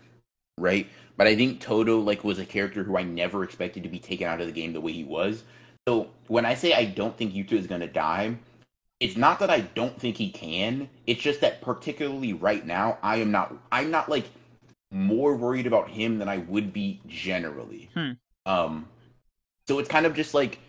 right? 0.58 0.88
But 1.18 1.28
I 1.28 1.36
think 1.36 1.60
Toto 1.60 2.00
like 2.00 2.24
was 2.24 2.40
a 2.40 2.46
character 2.46 2.84
who 2.84 2.98
I 2.98 3.04
never 3.04 3.44
expected 3.44 3.84
to 3.84 3.90
be 3.90 4.00
taken 4.00 4.28
out 4.28 4.40
of 4.40 4.48
the 4.48 4.54
game 4.54 4.72
the 4.72 4.82
way 4.82 4.94
he 4.94 5.04
was. 5.04 5.44
So 5.88 6.10
when 6.28 6.46
I 6.46 6.54
say 6.54 6.74
I 6.74 6.84
don't 6.84 7.16
think 7.16 7.34
Yuta 7.34 7.54
is 7.54 7.66
gonna 7.66 7.88
die, 7.88 8.36
it's 9.00 9.16
not 9.16 9.40
that 9.40 9.50
I 9.50 9.62
don't 9.62 9.98
think 10.00 10.18
he 10.18 10.30
can. 10.30 10.90
It's 11.06 11.22
just 11.22 11.40
that 11.42 11.62
particularly 11.62 12.34
right 12.34 12.66
now, 12.66 12.98
I 13.02 13.18
am 13.18 13.32
not. 13.32 13.56
I'm 13.72 13.90
not 13.90 14.10
like 14.10 14.26
more 14.92 15.36
worried 15.36 15.66
about 15.66 15.90
him 15.90 16.18
than 16.20 16.28
I 16.28 16.40
would 16.40 16.74
be 16.74 17.00
generally. 17.08 17.90
Hmm. 17.94 18.12
Um, 18.46 18.88
so 19.68 19.80
it's 19.80 19.88
kind 19.88 20.06
of 20.06 20.14
just 20.14 20.34
like, 20.34 20.60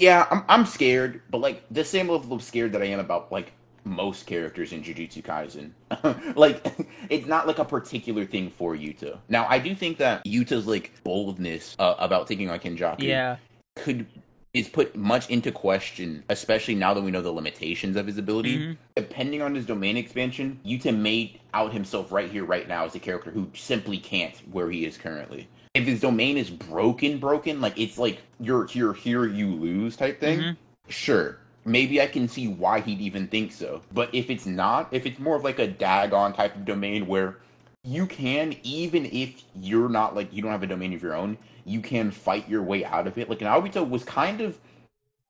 yeah, 0.00 0.26
I'm 0.30 0.44
I'm 0.48 0.66
scared, 0.66 1.22
but 1.30 1.40
like 1.40 1.62
the 1.70 1.84
same 1.84 2.08
level 2.08 2.32
of 2.32 2.42
scared 2.42 2.72
that 2.72 2.82
I 2.82 2.86
am 2.86 2.98
about 2.98 3.30
like 3.30 3.52
most 3.84 4.26
characters 4.26 4.72
in 4.72 4.82
Jujutsu 4.82 5.22
Kaisen. 5.22 6.34
like 6.36 6.74
it's 7.08 7.28
not 7.28 7.46
like 7.46 7.60
a 7.60 7.64
particular 7.64 8.24
thing 8.24 8.50
for 8.50 8.74
Yuta. 8.74 9.18
Now 9.28 9.46
I 9.48 9.60
do 9.60 9.76
think 9.76 9.98
that 9.98 10.24
Yuta's 10.24 10.66
like 10.66 10.90
boldness 11.04 11.76
uh, 11.78 11.94
about 12.00 12.26
taking 12.26 12.50
on 12.50 12.58
Kenjaku 12.58 13.02
Yeah, 13.02 13.36
could 13.76 14.06
is 14.56 14.68
put 14.68 14.96
much 14.96 15.28
into 15.28 15.52
question, 15.52 16.24
especially 16.30 16.74
now 16.74 16.94
that 16.94 17.02
we 17.02 17.10
know 17.10 17.20
the 17.20 17.30
limitations 17.30 17.94
of 17.94 18.06
his 18.06 18.16
ability. 18.16 18.58
Mhm. 18.58 18.76
Depending 18.96 19.42
on 19.42 19.54
his 19.54 19.66
domain 19.66 19.98
expansion, 19.98 20.58
Yuta 20.64 20.96
may 20.96 21.38
out 21.52 21.74
himself 21.74 22.10
right 22.10 22.30
here, 22.30 22.42
right 22.42 22.66
now, 22.66 22.86
as 22.86 22.94
a 22.94 22.98
character 22.98 23.30
who 23.30 23.48
simply 23.54 23.98
can't 23.98 24.34
where 24.50 24.70
he 24.70 24.86
is 24.86 24.96
currently. 24.96 25.46
If 25.74 25.84
his 25.84 26.00
domain 26.00 26.38
is 26.38 26.48
broken, 26.48 27.18
broken, 27.18 27.60
like 27.60 27.78
it's 27.78 27.98
like 27.98 28.22
you're 28.40 28.66
you're 28.72 28.94
here, 28.94 29.26
you 29.26 29.54
lose 29.54 29.94
type 29.94 30.20
thing. 30.20 30.38
Mhm. 30.40 30.56
Sure, 30.88 31.36
maybe 31.66 32.00
I 32.00 32.06
can 32.06 32.26
see 32.26 32.48
why 32.48 32.80
he'd 32.80 33.02
even 33.02 33.26
think 33.26 33.52
so. 33.52 33.82
But 33.92 34.08
if 34.14 34.30
it's 34.30 34.46
not, 34.46 34.88
if 34.90 35.04
it's 35.04 35.18
more 35.18 35.36
of 35.36 35.44
like 35.44 35.58
a 35.58 35.66
Dagon 35.66 36.32
type 36.32 36.56
of 36.56 36.64
domain 36.64 37.06
where 37.06 37.36
you 37.84 38.06
can, 38.06 38.56
even 38.62 39.04
if 39.12 39.42
you're 39.60 39.90
not 39.90 40.16
like 40.16 40.32
you 40.32 40.40
don't 40.40 40.50
have 40.50 40.62
a 40.62 40.66
domain 40.66 40.94
of 40.94 41.02
your 41.02 41.14
own, 41.14 41.36
you 41.66 41.80
can 41.80 42.10
fight 42.10 42.48
your 42.48 42.62
way 42.62 42.84
out 42.84 43.06
of 43.06 43.18
it. 43.18 43.28
Like 43.28 43.40
Naobito 43.40 43.88
was 43.88 44.04
kind 44.04 44.40
of 44.40 44.58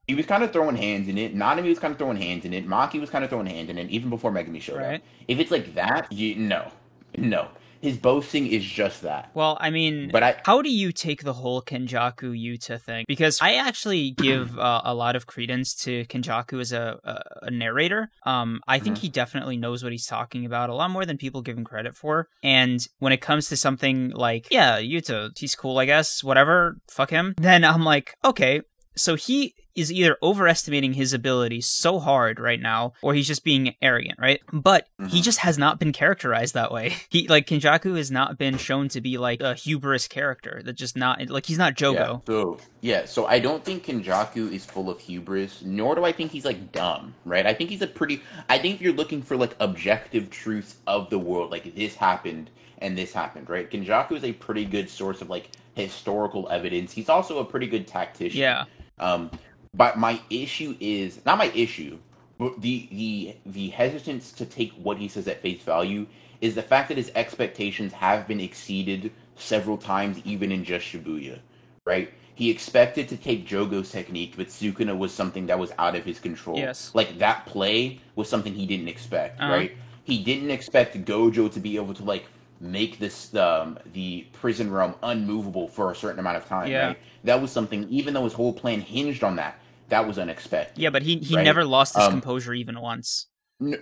he 0.06 0.14
was 0.14 0.26
kind 0.26 0.44
of 0.44 0.52
throwing 0.52 0.76
hands 0.76 1.08
in 1.08 1.18
it. 1.18 1.34
Nanami 1.34 1.68
was 1.68 1.80
kind 1.80 1.92
of 1.92 1.98
throwing 1.98 2.16
hands 2.16 2.44
in 2.44 2.52
it. 2.52 2.68
Maki 2.68 3.00
was 3.00 3.10
kind 3.10 3.24
of 3.24 3.30
throwing 3.30 3.46
hands 3.46 3.70
in 3.70 3.78
it, 3.78 3.90
even 3.90 4.08
before 4.10 4.30
Megumi 4.30 4.60
showed 4.60 4.76
Right. 4.76 4.96
up. 4.96 5.00
If 5.26 5.40
it's 5.40 5.50
like 5.50 5.74
that, 5.74 6.12
you 6.12 6.36
no, 6.36 6.70
no. 7.18 7.48
His 7.80 7.98
boasting 7.98 8.46
is 8.46 8.64
just 8.64 9.02
that. 9.02 9.30
Well, 9.34 9.56
I 9.60 9.70
mean, 9.70 10.10
But 10.12 10.22
I, 10.22 10.36
how 10.44 10.62
do 10.62 10.70
you 10.70 10.92
take 10.92 11.22
the 11.22 11.32
whole 11.34 11.62
Kenjaku 11.62 12.32
Yuta 12.34 12.80
thing? 12.80 13.04
Because 13.06 13.38
I 13.40 13.54
actually 13.54 14.10
give 14.12 14.58
uh, 14.58 14.82
a 14.84 14.94
lot 14.94 15.16
of 15.16 15.26
credence 15.26 15.74
to 15.84 16.04
Kenjaku 16.06 16.60
as 16.60 16.72
a, 16.72 16.98
a, 17.04 17.46
a 17.46 17.50
narrator. 17.50 18.10
Um, 18.24 18.60
I 18.66 18.78
think 18.78 18.96
Mhm. 18.98 19.00
he 19.00 19.08
definitely 19.08 19.56
knows 19.56 19.82
what 19.82 19.92
he's 19.92 20.06
talking 20.06 20.44
about 20.46 20.70
a 20.70 20.74
lot 20.74 20.90
more 20.90 21.04
than 21.04 21.18
people 21.18 21.42
give 21.42 21.56
him 21.56 21.64
credit 21.64 21.94
for. 21.94 22.28
And 22.42 22.80
when 22.98 23.12
it 23.12 23.20
comes 23.20 23.48
to 23.48 23.56
something 23.56 24.10
like, 24.10 24.48
yeah, 24.50 24.80
Yuta, 24.80 25.36
he's 25.38 25.54
cool, 25.54 25.78
I 25.78 25.84
guess, 25.84 26.24
whatever, 26.24 26.78
fuck 26.88 27.10
him, 27.10 27.34
then 27.40 27.64
I'm 27.64 27.84
like, 27.84 28.14
okay. 28.24 28.62
So 28.96 29.14
he 29.14 29.54
is 29.74 29.92
either 29.92 30.16
overestimating 30.22 30.94
his 30.94 31.12
ability 31.12 31.60
so 31.60 31.98
hard 31.98 32.40
right 32.40 32.60
now, 32.60 32.94
or 33.02 33.12
he's 33.12 33.26
just 33.26 33.44
being 33.44 33.74
arrogant, 33.82 34.18
right? 34.18 34.40
But 34.50 34.88
he 35.10 35.20
Mhm. 35.20 35.22
just 35.22 35.40
has 35.40 35.58
not 35.58 35.78
been 35.78 35.92
characterized 35.92 36.54
that 36.54 36.72
way. 36.72 36.94
He 37.10 37.28
like 37.28 37.46
Kenjaku 37.46 37.96
has 37.98 38.10
not 38.10 38.38
been 38.38 38.56
shown 38.56 38.88
to 38.88 39.02
be 39.02 39.18
like 39.18 39.42
a 39.42 39.52
hubris 39.54 40.08
character. 40.08 40.62
That 40.64 40.72
just 40.76 40.96
not 40.96 41.28
like 41.28 41.44
he's 41.44 41.58
not 41.58 41.78
yeah, 41.78 42.18
so 42.26 42.58
yeah, 42.80 43.04
so 43.04 43.26
I 43.26 43.38
don't 43.38 43.64
think 43.64 43.84
Kenjaku 43.84 44.50
is 44.50 44.64
full 44.64 44.88
of 44.88 44.98
hubris, 44.98 45.60
nor 45.62 45.94
do 45.94 46.04
I 46.04 46.12
think 46.12 46.30
he's 46.32 46.46
like 46.46 46.72
dumb, 46.72 47.14
right? 47.26 47.46
I 47.46 47.52
think 47.52 47.68
he's 47.68 47.82
a 47.82 47.86
pretty. 47.86 48.22
I 48.48 48.56
think 48.58 48.76
if 48.76 48.80
you're 48.80 48.94
looking 48.94 49.20
for 49.20 49.36
like 49.36 49.54
objective 49.60 50.30
truths 50.30 50.76
of 50.86 51.10
the 51.10 51.18
world, 51.18 51.50
like 51.50 51.74
this 51.74 51.94
happened 51.96 52.48
and 52.78 52.96
this 52.96 53.12
happened, 53.12 53.50
right? 53.50 53.70
Kenjaku 53.70 54.12
is 54.12 54.24
a 54.24 54.32
pretty 54.32 54.64
good 54.64 54.88
source 54.88 55.20
of 55.20 55.28
like 55.28 55.50
historical 55.74 56.48
evidence. 56.48 56.92
He's 56.92 57.10
also 57.10 57.38
a 57.40 57.44
pretty 57.44 57.66
good 57.66 57.86
tactician. 57.86 58.40
Yeah, 58.40 58.64
Um, 58.98 59.30
but 59.74 59.98
my 59.98 60.20
issue 60.30 60.76
is 60.80 61.20
not 61.26 61.38
my 61.38 61.50
issue, 61.54 61.98
but 62.38 62.60
the 62.60 62.88
the 62.90 63.36
the 63.46 63.68
hesitance 63.70 64.32
to 64.32 64.46
take 64.46 64.72
what 64.72 64.96
he 64.98 65.08
says 65.08 65.28
at 65.28 65.40
face 65.42 65.62
value 65.62 66.06
is 66.40 66.54
the 66.54 66.62
fact 66.62 66.88
that 66.88 66.96
his 66.96 67.10
expectations 67.14 67.92
have 67.92 68.26
been 68.26 68.40
exceeded 68.40 69.10
several 69.36 69.76
times, 69.78 70.18
even 70.24 70.52
in 70.52 70.64
just 70.64 70.86
Shibuya, 70.86 71.38
right? 71.84 72.12
He 72.34 72.50
expected 72.50 73.08
to 73.08 73.16
take 73.16 73.46
Jogo's 73.46 73.90
technique, 73.90 74.34
but 74.36 74.48
Sukuna 74.48 74.96
was 74.96 75.12
something 75.12 75.46
that 75.46 75.58
was 75.58 75.72
out 75.78 75.96
of 75.96 76.04
his 76.04 76.18
control. 76.18 76.58
Yes. 76.58 76.90
Like 76.94 77.18
that 77.18 77.46
play 77.46 78.00
was 78.14 78.28
something 78.28 78.52
he 78.54 78.66
didn't 78.66 78.88
expect, 78.88 79.40
Uh-huh. 79.40 79.50
right? 79.52 79.72
He 80.04 80.22
didn't 80.22 80.50
expect 80.50 81.02
Gojo 81.06 81.50
to 81.52 81.60
be 81.60 81.76
able 81.76 81.94
to 81.94 82.04
like 82.04 82.26
make 82.60 82.98
this 82.98 83.34
um 83.34 83.78
the 83.92 84.26
prison 84.32 84.70
realm 84.70 84.94
unmovable 85.02 85.68
for 85.68 85.90
a 85.90 85.94
certain 85.94 86.18
amount 86.18 86.36
of 86.36 86.46
time, 86.46 86.68
Yeah. 86.70 86.86
right? 86.88 86.98
That 87.24 87.40
was 87.42 87.50
something 87.50 87.86
even 87.90 88.14
though 88.14 88.24
his 88.24 88.32
whole 88.32 88.52
plan 88.52 88.80
hinged 88.80 89.22
on 89.24 89.36
that, 89.36 89.58
that 89.88 90.06
was 90.06 90.18
unexpected. 90.18 90.80
yeah, 90.80 90.90
but 90.90 91.02
he 91.02 91.18
he 91.18 91.36
Right. 91.36 91.44
never 91.44 91.64
lost 91.64 91.94
his 91.96 92.04
Um, 92.04 92.12
composure 92.12 92.54
even 92.54 92.80
once. 92.80 93.26
No, 93.60 93.76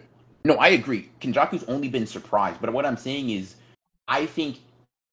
no, 0.44 0.54
I 0.56 0.68
agree. 0.68 1.10
Kenjaku's 1.20 1.64
only 1.64 1.88
been 1.88 2.06
surprised, 2.06 2.60
but 2.60 2.72
what 2.72 2.84
I'm 2.86 2.96
saying 2.96 3.30
is, 3.30 3.56
I 4.08 4.26
think 4.26 4.58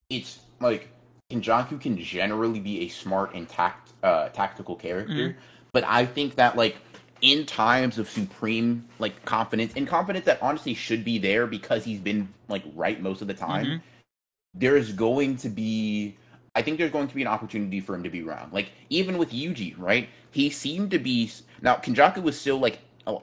it's 0.10 0.40
like 0.60 0.90
Kenjaku 1.32 1.80
can 1.80 1.98
generally 1.98 2.60
be 2.60 2.82
a 2.82 2.88
smart 2.90 3.34
and 3.34 3.48
tact 3.48 3.92
uh, 4.04 4.30
tactical 4.30 4.76
character, 4.76 5.30
Mhm. 5.30 5.36
but 5.74 5.84
I 5.86 6.06
think 6.06 6.36
that 6.36 6.56
like 6.58 6.78
in 7.22 7.46
times 7.46 7.98
of 8.00 8.10
supreme 8.10 8.86
like 9.00 9.24
confidence 9.26 9.74
and 9.76 9.88
confidence 9.88 10.26
that 10.26 10.42
honestly 10.42 10.74
should 10.74 11.04
be 11.06 11.18
there 11.20 11.46
because 11.48 11.84
he's 11.86 12.00
been 12.00 12.28
like 12.48 12.64
right 12.76 13.02
most 13.02 13.22
of 13.22 13.28
the 13.28 13.34
time, 13.34 13.66
Mhm. 13.66 13.82
there's 14.54 14.92
going 14.94 15.38
to 15.38 15.50
be. 15.50 16.18
I 16.54 16.62
think 16.62 16.78
there's 16.80 16.92
going 16.92 17.08
to 17.08 17.16
be 17.16 17.22
an 17.22 17.30
opportunity 17.30 17.80
for 17.80 17.96
him 17.96 18.04
to 18.04 18.10
be 18.10 18.24
wrong. 18.24 18.50
Like 18.52 18.72
even 18.90 19.18
with 19.18 19.32
Yuji, 19.32 19.74
right? 19.78 20.10
He 20.32 20.50
seemed 20.50 20.92
to 20.92 21.00
be 21.00 21.32
now 21.62 21.76
Kenjaku 21.76 22.22
was 22.22 22.40
still 22.40 22.58
like 22.58 22.80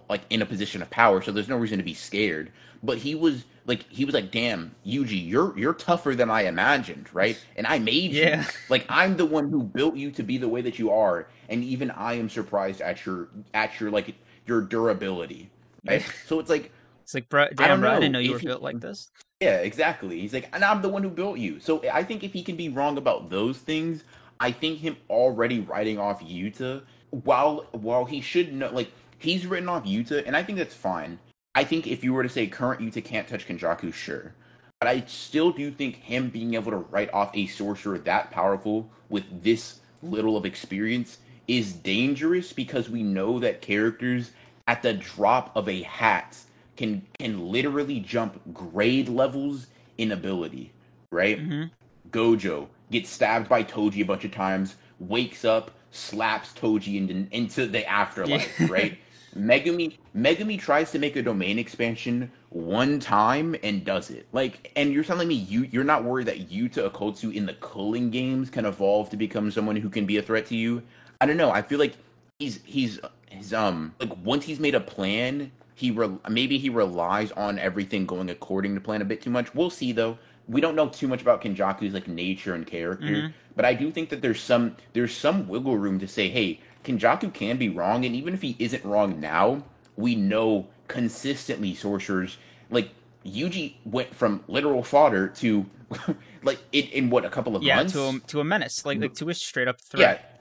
like 0.08 0.22
in 0.30 0.42
a 0.42 0.46
position 0.46 0.82
of 0.82 0.90
power, 0.90 1.20
so 1.22 1.30
there's 1.30 1.48
no 1.48 1.56
reason 1.56 1.78
to 1.78 1.84
be 1.84 1.94
scared. 1.94 2.50
But 2.82 2.98
he 2.98 3.14
was 3.14 3.44
like 3.66 3.84
he 3.90 4.04
was 4.04 4.14
like, 4.14 4.30
"Damn, 4.30 4.74
Yuji, 4.86 5.28
you're 5.28 5.56
you're 5.58 5.74
tougher 5.74 6.14
than 6.14 6.30
I 6.30 6.42
imagined, 6.42 7.08
right? 7.12 7.38
And 7.56 7.66
I 7.66 7.78
made 7.78 8.12
you. 8.12 8.22
Yeah. 8.22 8.44
Like 8.70 8.86
I'm 8.88 9.16
the 9.18 9.26
one 9.26 9.50
who 9.50 9.62
built 9.62 9.96
you 9.96 10.10
to 10.12 10.22
be 10.22 10.38
the 10.38 10.48
way 10.48 10.62
that 10.62 10.78
you 10.78 10.90
are, 10.90 11.26
and 11.48 11.64
even 11.64 11.90
I 11.90 12.14
am 12.14 12.28
surprised 12.28 12.80
at 12.80 13.04
your 13.06 13.28
at 13.54 13.80
your 13.80 13.90
like 13.90 14.14
your 14.46 14.60
durability." 14.62 15.50
Right? 15.86 16.04
So 16.26 16.40
it's 16.40 16.50
like 16.50 16.72
It's 17.02 17.14
like, 17.14 17.28
bro, 17.28 17.48
I 17.58 17.66
damn, 17.66 17.68
don't 17.68 17.80
bro, 17.80 17.90
I 17.90 17.94
know 17.94 18.00
didn't 18.00 18.12
know 18.12 18.18
you 18.20 18.32
were 18.32 18.38
he- 18.38 18.46
built 18.46 18.62
like 18.62 18.80
this. 18.80 19.10
yeah, 19.40 19.58
exactly. 19.58 20.20
He's 20.20 20.32
like, 20.32 20.48
and 20.52 20.64
I'm 20.64 20.82
the 20.82 20.88
one 20.88 21.02
who 21.02 21.10
built 21.10 21.38
you. 21.38 21.60
So 21.60 21.82
I 21.92 22.02
think 22.04 22.24
if 22.24 22.32
he 22.32 22.42
can 22.42 22.56
be 22.56 22.68
wrong 22.68 22.98
about 22.98 23.30
those 23.30 23.58
things, 23.58 24.04
I 24.40 24.52
think 24.52 24.78
him 24.80 24.96
already 25.10 25.60
writing 25.60 25.98
off 25.98 26.22
Yuta, 26.22 26.82
while 27.10 27.66
while 27.72 28.04
he 28.04 28.20
should 28.20 28.52
know, 28.52 28.70
like 28.70 28.90
he's 29.18 29.46
written 29.46 29.68
off 29.68 29.84
Yuta, 29.84 30.24
and 30.26 30.36
I 30.36 30.42
think 30.42 30.58
that's 30.58 30.74
fine. 30.74 31.18
I 31.54 31.64
think 31.64 31.86
if 31.86 32.04
you 32.04 32.12
were 32.14 32.22
to 32.22 32.28
say 32.28 32.46
current 32.46 32.80
Yuta 32.80 33.04
can't 33.04 33.26
touch 33.28 33.46
Kenjaku, 33.48 33.92
sure, 33.92 34.34
but 34.80 34.88
I 34.88 35.02
still 35.06 35.50
do 35.52 35.70
think 35.70 35.96
him 35.96 36.30
being 36.30 36.54
able 36.54 36.70
to 36.72 36.76
write 36.78 37.12
off 37.12 37.30
a 37.34 37.46
sorcerer 37.46 37.98
that 37.98 38.30
powerful 38.30 38.90
with 39.08 39.42
this 39.42 39.80
little 40.02 40.36
of 40.36 40.44
experience 40.44 41.18
is 41.48 41.72
dangerous 41.72 42.52
because 42.52 42.90
we 42.90 43.02
know 43.02 43.38
that 43.40 43.62
characters 43.62 44.32
at 44.68 44.82
the 44.82 44.94
drop 44.94 45.56
of 45.56 45.68
a 45.68 45.82
hat 45.82 46.36
can 46.76 47.06
can 47.18 47.48
literally 47.50 48.00
jump 48.00 48.40
grade 48.54 49.08
levels 49.08 49.66
in 49.98 50.12
ability, 50.12 50.72
right? 51.10 51.46
hmm 51.46 51.70
Gojo 52.10 52.68
gets 52.90 53.10
stabbed 53.10 53.48
by 53.48 53.62
Toji 53.64 54.00
a 54.00 54.04
bunch 54.04 54.24
of 54.24 54.32
times, 54.32 54.76
wakes 54.98 55.44
up, 55.44 55.72
slaps 55.90 56.52
Toji 56.54 56.96
into, 56.96 57.26
into 57.34 57.66
the 57.66 57.86
afterlife, 57.88 58.54
Yeah. 58.58 58.68
right? 58.68 58.98
Megumi 59.36 59.98
Megumi 60.16 60.58
tries 60.58 60.90
to 60.92 60.98
make 60.98 61.16
a 61.16 61.22
domain 61.22 61.58
expansion 61.58 62.32
one 62.50 62.98
time 62.98 63.54
and 63.62 63.84
does 63.84 64.10
it. 64.10 64.26
Like, 64.32 64.72
and 64.74 64.92
you're 64.92 65.04
telling 65.04 65.28
me 65.28 65.34
you 65.34 65.62
you're 65.70 65.84
not 65.84 66.04
worried 66.04 66.26
that 66.28 66.48
Yuta 66.50 66.90
Okkotsu 66.90 67.34
in 67.34 67.46
the 67.46 67.54
culling 67.54 68.10
games 68.10 68.48
can 68.50 68.64
evolve 68.64 69.10
to 69.10 69.16
become 69.16 69.50
someone 69.50 69.76
who 69.76 69.90
can 69.90 70.06
be 70.06 70.16
a 70.16 70.22
threat 70.22 70.46
to 70.46 70.56
you? 70.56 70.82
I 71.20 71.26
don't 71.26 71.36
know. 71.36 71.50
I 71.50 71.62
feel 71.62 71.78
like 71.78 71.94
he's 72.38 72.60
he's 72.64 73.00
his 73.30 73.52
um 73.52 73.94
like 74.00 74.12
once 74.24 74.44
he's 74.44 74.60
made 74.60 74.74
a 74.74 74.80
plan, 74.80 75.50
he 75.74 75.90
re- 75.90 76.18
maybe 76.28 76.58
he 76.58 76.68
relies 76.70 77.32
on 77.32 77.58
everything 77.58 78.06
going 78.06 78.30
according 78.30 78.74
to 78.74 78.80
plan 78.80 79.02
a 79.02 79.04
bit 79.04 79.20
too 79.22 79.30
much. 79.30 79.54
We'll 79.54 79.70
see 79.70 79.92
though. 79.92 80.18
We 80.48 80.60
don't 80.60 80.74
know 80.74 80.88
too 80.88 81.08
much 81.08 81.20
about 81.20 81.42
Kenjaku's 81.42 81.92
like 81.92 82.08
nature 82.08 82.54
and 82.54 82.66
character, 82.66 83.04
Mhm. 83.06 83.32
but 83.54 83.64
I 83.66 83.74
do 83.74 83.90
think 83.90 84.08
that 84.10 84.22
there's 84.22 84.40
some 84.40 84.76
there's 84.94 85.14
some 85.14 85.46
wiggle 85.48 85.76
room 85.76 85.98
to 85.98 86.08
say, 86.08 86.28
hey, 86.28 86.60
Kenjaku 86.84 87.34
can 87.34 87.58
be 87.58 87.68
wrong, 87.68 88.04
and 88.06 88.14
even 88.14 88.32
if 88.32 88.40
he 88.40 88.56
isn't 88.58 88.84
wrong 88.84 89.20
now, 89.20 89.62
we 89.96 90.14
know 90.14 90.68
consistently 90.86 91.74
sorcerers 91.74 92.38
like 92.70 92.90
Yuji 93.26 93.74
went 93.84 94.14
from 94.14 94.42
literal 94.48 94.82
fodder 94.82 95.28
to 95.28 95.66
like 96.42 96.60
in, 96.72 96.84
in 96.86 97.10
what 97.10 97.24
a 97.26 97.28
couple 97.30 97.56
of 97.56 97.62
Yeah, 97.62 97.76
months. 97.76 97.92
to 97.92 98.00
a 98.08 98.20
to 98.28 98.40
a 98.40 98.44
menace, 98.44 98.86
like 98.86 99.00
like 99.00 99.14
to 99.14 99.28
a 99.28 99.34
straight 99.34 99.68
up 99.68 99.76
Yeah. 99.94 100.14
threat. 100.14 100.37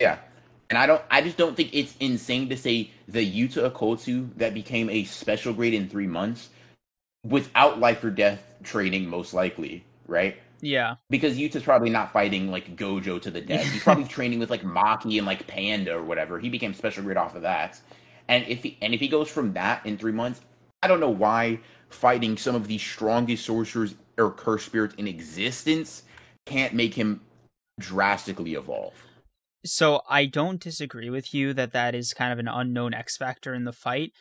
Yeah. 0.00 0.18
And 0.68 0.78
I 0.78 0.86
don't 0.86 1.02
I 1.10 1.22
just 1.22 1.36
don't 1.36 1.56
think 1.56 1.70
it's 1.72 1.94
insane 2.00 2.48
to 2.48 2.56
say 2.56 2.90
the 3.06 3.20
Yuta 3.20 3.70
Okkotsu 3.70 4.30
that 4.36 4.54
became 4.54 4.90
a 4.90 5.04
special 5.04 5.52
grade 5.52 5.74
in 5.74 5.88
three 5.88 6.08
months 6.08 6.50
without 7.24 7.78
life 7.78 8.02
or 8.04 8.10
death 8.10 8.42
training 8.62 9.08
most 9.08 9.32
likely, 9.34 9.84
right? 10.06 10.36
Yeah, 10.62 10.94
Because 11.10 11.36
Yuta's 11.36 11.62
probably 11.62 11.90
not 11.90 12.12
fighting 12.12 12.50
like 12.50 12.76
Gojo 12.76 13.20
to 13.20 13.30
the 13.30 13.42
death. 13.42 13.70
He's 13.70 13.82
probably 13.82 14.04
training 14.08 14.38
with 14.38 14.50
like 14.50 14.62
Maki 14.62 15.18
and 15.18 15.26
like 15.26 15.46
Panda 15.46 15.94
or 15.94 16.02
whatever. 16.02 16.38
He 16.38 16.48
became 16.48 16.72
special 16.72 17.04
grade 17.04 17.18
off 17.18 17.36
of 17.36 17.42
that. 17.42 17.80
And 18.28 18.44
if 18.48 18.62
he 18.62 18.78
and 18.80 18.94
if 18.94 19.00
he 19.00 19.08
goes 19.08 19.28
from 19.28 19.52
that 19.52 19.84
in 19.84 19.98
three 19.98 20.12
months, 20.12 20.40
I 20.82 20.88
don't 20.88 21.00
know 21.00 21.10
why 21.10 21.60
fighting 21.90 22.36
some 22.36 22.54
of 22.54 22.68
the 22.68 22.78
strongest 22.78 23.44
sorcerers 23.44 23.94
or 24.18 24.30
curse 24.30 24.64
spirits 24.64 24.94
in 24.96 25.06
existence 25.06 26.02
can't 26.46 26.74
make 26.74 26.94
him 26.94 27.20
drastically 27.78 28.54
evolve. 28.54 28.94
So 29.66 30.00
I 30.08 30.26
don't 30.26 30.60
disagree 30.60 31.10
with 31.10 31.34
you 31.34 31.52
that 31.54 31.72
that 31.72 31.94
is 31.94 32.14
kind 32.14 32.32
of 32.32 32.38
an 32.38 32.48
unknown 32.48 32.94
X 32.94 33.16
factor 33.16 33.54
in 33.54 33.64
the 33.64 33.72
fight, 33.72 34.12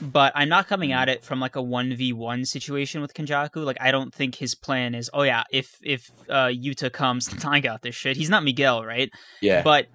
but 0.00 0.32
I'm 0.34 0.48
not 0.48 0.68
coming 0.68 0.92
at 0.92 1.08
it 1.08 1.24
from 1.24 1.40
like 1.40 1.56
a 1.56 1.62
one 1.62 1.94
v 1.94 2.12
one 2.12 2.44
situation 2.44 3.00
with 3.00 3.14
Kenjaku. 3.14 3.64
Like 3.64 3.78
I 3.80 3.90
don't 3.90 4.14
think 4.14 4.36
his 4.36 4.54
plan 4.54 4.94
is, 4.94 5.10
oh 5.12 5.22
yeah, 5.22 5.44
if 5.50 5.76
if 5.82 6.10
uh, 6.28 6.46
Yuta 6.46 6.92
comes, 6.92 7.28
I 7.44 7.60
got 7.60 7.82
this 7.82 7.94
shit. 7.94 8.16
He's 8.16 8.30
not 8.30 8.44
Miguel, 8.44 8.84
right? 8.84 9.10
Yeah. 9.40 9.62
But 9.62 9.86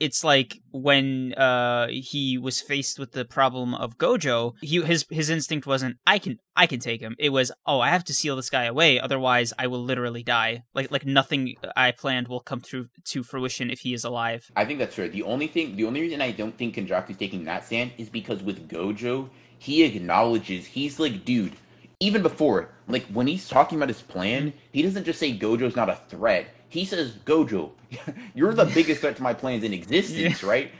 it's 0.00 0.24
like 0.24 0.60
when 0.70 1.34
uh 1.34 1.88
he 1.88 2.38
was 2.38 2.60
faced 2.60 2.98
with 2.98 3.12
the 3.12 3.24
problem 3.24 3.74
of 3.74 3.98
Gojo, 3.98 4.54
he 4.60 4.82
his 4.82 5.06
his 5.10 5.30
instinct 5.30 5.66
wasn't 5.66 5.96
I 6.06 6.18
can 6.18 6.38
I 6.56 6.66
can 6.66 6.80
take 6.80 7.00
him. 7.00 7.16
It 7.18 7.30
was 7.30 7.52
oh 7.66 7.80
I 7.80 7.90
have 7.90 8.04
to 8.04 8.14
seal 8.14 8.36
this 8.36 8.50
guy 8.50 8.64
away, 8.64 9.00
otherwise 9.00 9.52
I 9.58 9.66
will 9.66 9.82
literally 9.82 10.22
die. 10.22 10.62
Like 10.74 10.90
like 10.90 11.06
nothing 11.06 11.54
I 11.76 11.90
planned 11.92 12.28
will 12.28 12.40
come 12.40 12.60
through 12.60 12.88
to 13.06 13.22
fruition 13.22 13.70
if 13.70 13.80
he 13.80 13.94
is 13.94 14.04
alive. 14.04 14.50
I 14.56 14.64
think 14.64 14.78
that's 14.78 14.94
fair. 14.94 15.08
The 15.08 15.22
only 15.22 15.46
thing, 15.46 15.76
the 15.76 15.84
only 15.84 16.00
reason 16.00 16.20
I 16.20 16.30
don't 16.30 16.56
think 16.56 16.76
Kenjaku's 16.76 17.16
taking 17.16 17.44
that 17.44 17.64
stand 17.64 17.92
is 17.98 18.08
because 18.08 18.42
with 18.42 18.68
Gojo, 18.68 19.28
he 19.58 19.82
acknowledges 19.84 20.66
he's 20.66 20.98
like, 20.98 21.24
dude, 21.24 21.54
even 22.00 22.22
before, 22.22 22.70
like 22.88 23.06
when 23.06 23.26
he's 23.26 23.48
talking 23.48 23.78
about 23.78 23.88
his 23.88 24.02
plan, 24.02 24.52
he 24.72 24.82
doesn't 24.82 25.04
just 25.04 25.18
say 25.18 25.36
Gojo's 25.36 25.76
not 25.76 25.88
a 25.88 25.98
threat. 26.08 26.46
He 26.74 26.84
says, 26.84 27.12
Gojo, 27.24 27.70
you're 28.34 28.54
the 28.54 28.64
biggest 28.66 29.00
threat 29.00 29.16
to 29.16 29.22
my 29.22 29.32
plans 29.32 29.64
in 29.64 29.72
existence, 29.72 30.42
yeah. 30.42 30.48
right? 30.48 30.72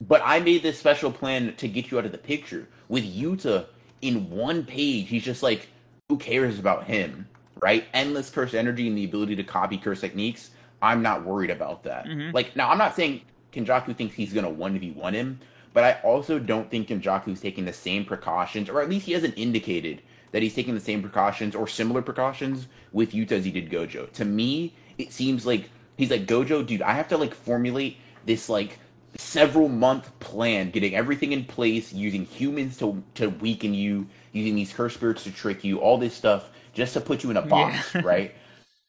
But 0.00 0.20
I 0.24 0.40
made 0.40 0.62
this 0.62 0.78
special 0.78 1.12
plan 1.12 1.54
to 1.56 1.68
get 1.68 1.90
you 1.90 1.98
out 1.98 2.04
of 2.04 2.12
the 2.12 2.18
picture. 2.18 2.68
With 2.88 3.04
Yuta 3.04 3.66
in 4.02 4.30
one 4.30 4.64
page, 4.64 5.08
he's 5.08 5.22
just 5.22 5.42
like, 5.42 5.68
who 6.08 6.16
cares 6.16 6.58
about 6.58 6.84
him, 6.84 7.28
right? 7.62 7.86
Endless 7.94 8.30
curse 8.30 8.54
energy 8.54 8.88
and 8.88 8.96
the 8.96 9.04
ability 9.04 9.36
to 9.36 9.44
copy 9.44 9.78
curse 9.78 10.00
techniques. 10.00 10.50
I'm 10.82 11.02
not 11.02 11.24
worried 11.24 11.50
about 11.50 11.82
that. 11.84 12.06
Mm-hmm. 12.06 12.34
Like, 12.34 12.56
now 12.56 12.70
I'm 12.70 12.78
not 12.78 12.96
saying 12.96 13.22
Kenjaku 13.52 13.96
thinks 13.96 14.14
he's 14.14 14.32
going 14.32 14.44
to 14.44 14.50
1v1 14.50 15.12
him, 15.12 15.40
but 15.72 15.84
I 15.84 16.00
also 16.02 16.38
don't 16.38 16.70
think 16.70 16.88
Kenjaku's 16.88 17.40
taking 17.40 17.64
the 17.64 17.72
same 17.72 18.04
precautions, 18.04 18.68
or 18.68 18.80
at 18.80 18.88
least 18.88 19.06
he 19.06 19.12
hasn't 19.12 19.36
indicated 19.36 20.02
that 20.32 20.42
he's 20.42 20.54
taking 20.54 20.74
the 20.74 20.80
same 20.80 21.00
precautions 21.02 21.54
or 21.54 21.66
similar 21.66 22.02
precautions 22.02 22.66
with 22.92 23.12
Yuta 23.12 23.32
as 23.32 23.44
he 23.44 23.50
did 23.50 23.70
Gojo. 23.70 24.10
To 24.12 24.24
me, 24.24 24.74
it 24.98 25.12
seems 25.12 25.46
like 25.46 25.70
he's 25.96 26.10
like 26.10 26.26
Gojo, 26.26 26.66
dude. 26.66 26.82
I 26.82 26.92
have 26.92 27.08
to 27.08 27.16
like 27.16 27.34
formulate 27.34 27.96
this 28.26 28.48
like 28.48 28.78
several 29.16 29.68
month 29.68 30.18
plan, 30.20 30.70
getting 30.70 30.94
everything 30.94 31.32
in 31.32 31.44
place, 31.44 31.92
using 31.92 32.24
humans 32.26 32.76
to 32.78 33.02
to 33.14 33.28
weaken 33.28 33.74
you, 33.74 34.06
using 34.32 34.54
these 34.54 34.72
curse 34.72 34.94
spirits 34.94 35.24
to 35.24 35.32
trick 35.32 35.64
you, 35.64 35.78
all 35.78 35.98
this 35.98 36.14
stuff 36.14 36.50
just 36.74 36.94
to 36.94 37.00
put 37.00 37.24
you 37.24 37.30
in 37.30 37.36
a 37.36 37.42
box, 37.42 37.94
yeah. 37.94 38.00
right? 38.04 38.34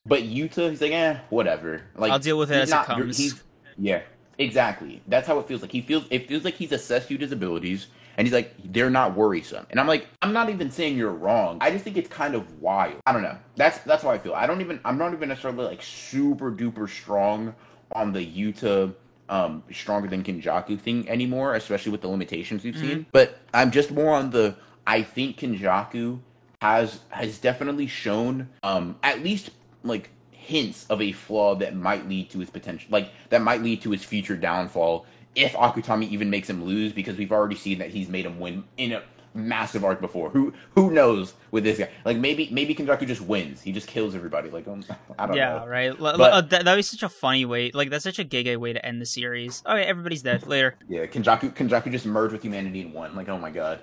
But 0.06 0.24
Yuta, 0.24 0.70
he's 0.70 0.82
like, 0.82 0.92
eh, 0.92 1.18
whatever. 1.30 1.84
Like 1.96 2.12
I'll 2.12 2.20
deal 2.20 2.38
with 2.38 2.52
it 2.52 2.58
as 2.58 2.70
not, 2.70 2.84
it 2.84 2.88
comes. 2.88 3.44
yeah, 3.78 4.02
exactly. 4.38 5.02
That's 5.08 5.28
how 5.28 5.40
it 5.40 5.48
feels 5.48 5.62
like. 5.62 5.72
He 5.72 5.82
feels 5.82 6.06
it 6.10 6.28
feels 6.28 6.44
like 6.44 6.56
he's 6.56 6.72
assessed 6.72 7.10
Yuta's 7.10 7.32
abilities, 7.32 7.88
and 8.20 8.28
he's 8.28 8.34
like, 8.34 8.54
they're 8.66 8.90
not 8.90 9.16
worrisome. 9.16 9.66
And 9.70 9.80
I'm 9.80 9.88
like, 9.88 10.06
I'm 10.22 10.34
not 10.34 10.50
even 10.50 10.70
saying 10.72 10.98
you're 10.98 11.10
wrong. 11.10 11.58
I 11.62 11.72
just 11.72 11.86
think 11.86 11.96
it's 11.96 12.10
kind 12.10 12.36
of 12.36 12.60
wild. 12.60 12.98
I 13.08 13.14
don't 13.14 13.22
know. 13.22 13.38
That's 13.56 13.78
that's 13.80 14.04
how 14.04 14.10
I 14.10 14.18
feel. 14.18 14.34
I 14.34 14.46
don't 14.46 14.60
even 14.60 14.82
I'm 14.84 14.98
not 14.98 15.14
even 15.14 15.30
necessarily 15.30 15.64
like 15.64 15.82
super 15.82 16.52
duper 16.52 16.90
strong 16.90 17.56
on 17.94 18.12
the 18.12 18.20
Yuta 18.20 18.94
um 19.30 19.64
stronger 19.72 20.10
than 20.10 20.22
Kenjaku 20.22 20.78
thing 20.78 21.08
anymore, 21.08 21.56
especially 21.56 21.94
with 21.94 22.02
the 22.02 22.10
limitations 22.10 22.66
we've 22.66 22.76
mm-hmm. 22.76 22.88
seen. 22.88 23.06
But 23.14 23.40
I'm 23.54 23.72
just 23.72 23.90
more 23.90 24.14
on 24.14 24.32
the 24.32 24.58
I 24.86 25.02
think 25.02 25.38
Kenjaku 25.38 26.20
has 26.62 27.00
has 27.12 27.38
definitely 27.38 27.88
shown 27.88 28.50
um 28.64 28.98
at 29.02 29.24
least 29.24 29.52
like 29.82 30.10
hints 30.32 30.86
of 30.90 31.02
a 31.02 31.14
flaw 31.14 31.56
that 31.56 31.74
might 31.74 32.10
lead 32.10 32.30
to 32.32 32.40
his 32.40 32.50
potential 32.50 32.90
like 32.92 33.12
that 33.30 33.42
might 33.42 33.62
lead 33.62 33.82
to 33.84 33.92
his 33.92 34.04
future 34.04 34.36
downfall 34.36 35.06
if 35.40 35.54
Akutami 35.54 36.10
even 36.10 36.30
makes 36.30 36.50
him 36.50 36.64
lose 36.64 36.94
because 36.94 37.18
we've 37.18 37.32
already 37.32 37.56
seen 37.56 37.80
that 37.80 37.90
he's 37.90 38.10
made 38.10 38.26
him 38.26 38.40
win 38.40 38.64
in 38.78 38.94
a 38.94 39.04
massive 39.34 39.84
arc 39.84 40.02
before. 40.02 40.30
Who 40.30 40.54
who 40.76 40.92
knows 40.92 41.34
with 41.52 41.64
this 41.64 41.78
guy? 41.78 41.90
Like 42.06 42.18
maybe 42.18 42.50
maybe 42.52 42.76
Kenjaku 42.76 43.08
just 43.08 43.22
wins. 43.22 43.62
He 43.62 43.72
just 43.72 43.88
kills 43.88 44.16
everybody. 44.16 44.50
Like 44.50 44.68
um, 44.68 44.84
I 45.20 45.26
don't 45.26 45.36
yeah, 45.36 45.50
know. 45.50 45.64
Yeah, 45.64 45.70
right. 45.70 46.00
But, 46.00 46.20
uh, 46.20 46.42
that 46.42 46.66
that 46.66 46.76
was 46.76 46.90
such 46.90 47.04
a 47.04 47.10
funny 47.10 47.46
way. 47.46 47.72
Like 47.72 47.90
that's 47.90 48.04
such 48.04 48.20
a 48.20 48.24
gay 48.24 48.56
way 48.58 48.74
to 48.74 48.86
end 48.86 49.02
the 49.02 49.06
series. 49.06 49.64
Okay, 49.66 49.84
everybody's 49.84 50.22
dead 50.22 50.48
later. 50.48 50.76
Yeah, 50.88 51.06
Kenjaku 51.06 51.54
Kenjaku 51.54 51.92
just 51.92 52.06
merged 52.06 52.34
with 52.34 52.42
humanity 52.42 52.82
in 52.82 52.94
one. 52.94 53.16
Like 53.16 53.30
oh 53.30 53.38
my 53.38 53.52
god. 53.52 53.82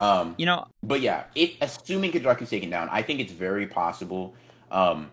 Um, 0.00 0.34
you 0.38 0.46
know. 0.46 0.66
But 0.82 1.00
yeah, 1.00 1.24
if 1.34 1.56
assuming 1.60 2.12
Kenjaku's 2.12 2.50
taken 2.50 2.70
down, 2.70 2.88
I 2.90 3.02
think 3.02 3.20
it's 3.20 3.32
very 3.32 3.66
possible 3.66 4.34
um, 4.70 5.10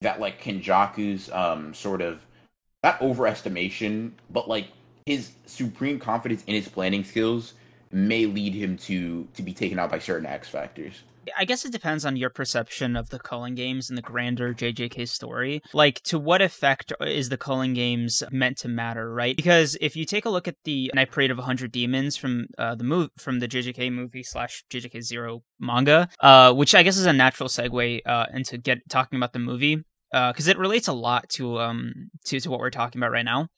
that 0.00 0.20
like 0.20 0.40
Kenjaku's 0.40 1.30
um, 1.30 1.74
sort 1.74 2.00
of 2.00 2.24
not 2.82 2.98
overestimation, 3.00 4.12
but 4.30 4.48
like 4.48 4.68
his 5.06 5.32
supreme 5.46 5.98
confidence 5.98 6.42
in 6.46 6.54
his 6.54 6.68
planning 6.68 7.04
skills 7.04 7.54
may 7.92 8.26
lead 8.26 8.54
him 8.54 8.76
to 8.76 9.26
to 9.34 9.42
be 9.42 9.52
taken 9.52 9.78
out 9.78 9.90
by 9.90 9.98
certain 9.98 10.26
X 10.26 10.48
factors. 10.48 11.02
I 11.36 11.44
guess 11.44 11.64
it 11.64 11.72
depends 11.72 12.04
on 12.04 12.16
your 12.16 12.30
perception 12.30 12.96
of 12.96 13.10
the 13.10 13.18
Culling 13.18 13.54
Games 13.54 13.88
and 13.88 13.96
the 13.96 14.02
grander 14.02 14.54
JJK 14.54 15.06
story. 15.08 15.62
Like, 15.72 16.00
to 16.04 16.18
what 16.18 16.40
effect 16.40 16.92
is 17.00 17.28
the 17.28 17.36
Culling 17.36 17.74
Games 17.74 18.22
meant 18.30 18.56
to 18.58 18.68
matter, 18.68 19.12
right? 19.12 19.36
Because 19.36 19.76
if 19.80 19.96
you 19.96 20.04
take 20.04 20.24
a 20.24 20.30
look 20.30 20.48
at 20.48 20.56
the 20.64 20.90
Night 20.94 21.10
Parade 21.10 21.30
of 21.30 21.36
100 21.36 21.70
Demons 21.70 22.16
from 22.16 22.46
uh, 22.58 22.74
the 22.74 22.84
move 22.84 23.10
from 23.18 23.38
the 23.40 23.48
JJK 23.48 23.92
movie 23.92 24.22
slash 24.22 24.64
JJK 24.70 25.02
Zero 25.02 25.42
manga, 25.58 26.08
uh, 26.20 26.52
which 26.52 26.74
I 26.74 26.82
guess 26.82 26.96
is 26.96 27.06
a 27.06 27.12
natural 27.12 27.48
segue 27.48 28.00
uh, 28.06 28.26
into 28.32 28.58
get 28.58 28.88
talking 28.88 29.18
about 29.18 29.32
the 29.32 29.38
movie 29.38 29.84
because 30.10 30.48
uh, 30.48 30.50
it 30.50 30.58
relates 30.58 30.88
a 30.88 30.92
lot 30.92 31.28
to 31.28 31.60
um 31.60 32.10
to, 32.24 32.40
to 32.40 32.50
what 32.50 32.58
we're 32.58 32.70
talking 32.70 33.00
about 33.00 33.12
right 33.12 33.24
now 33.24 33.48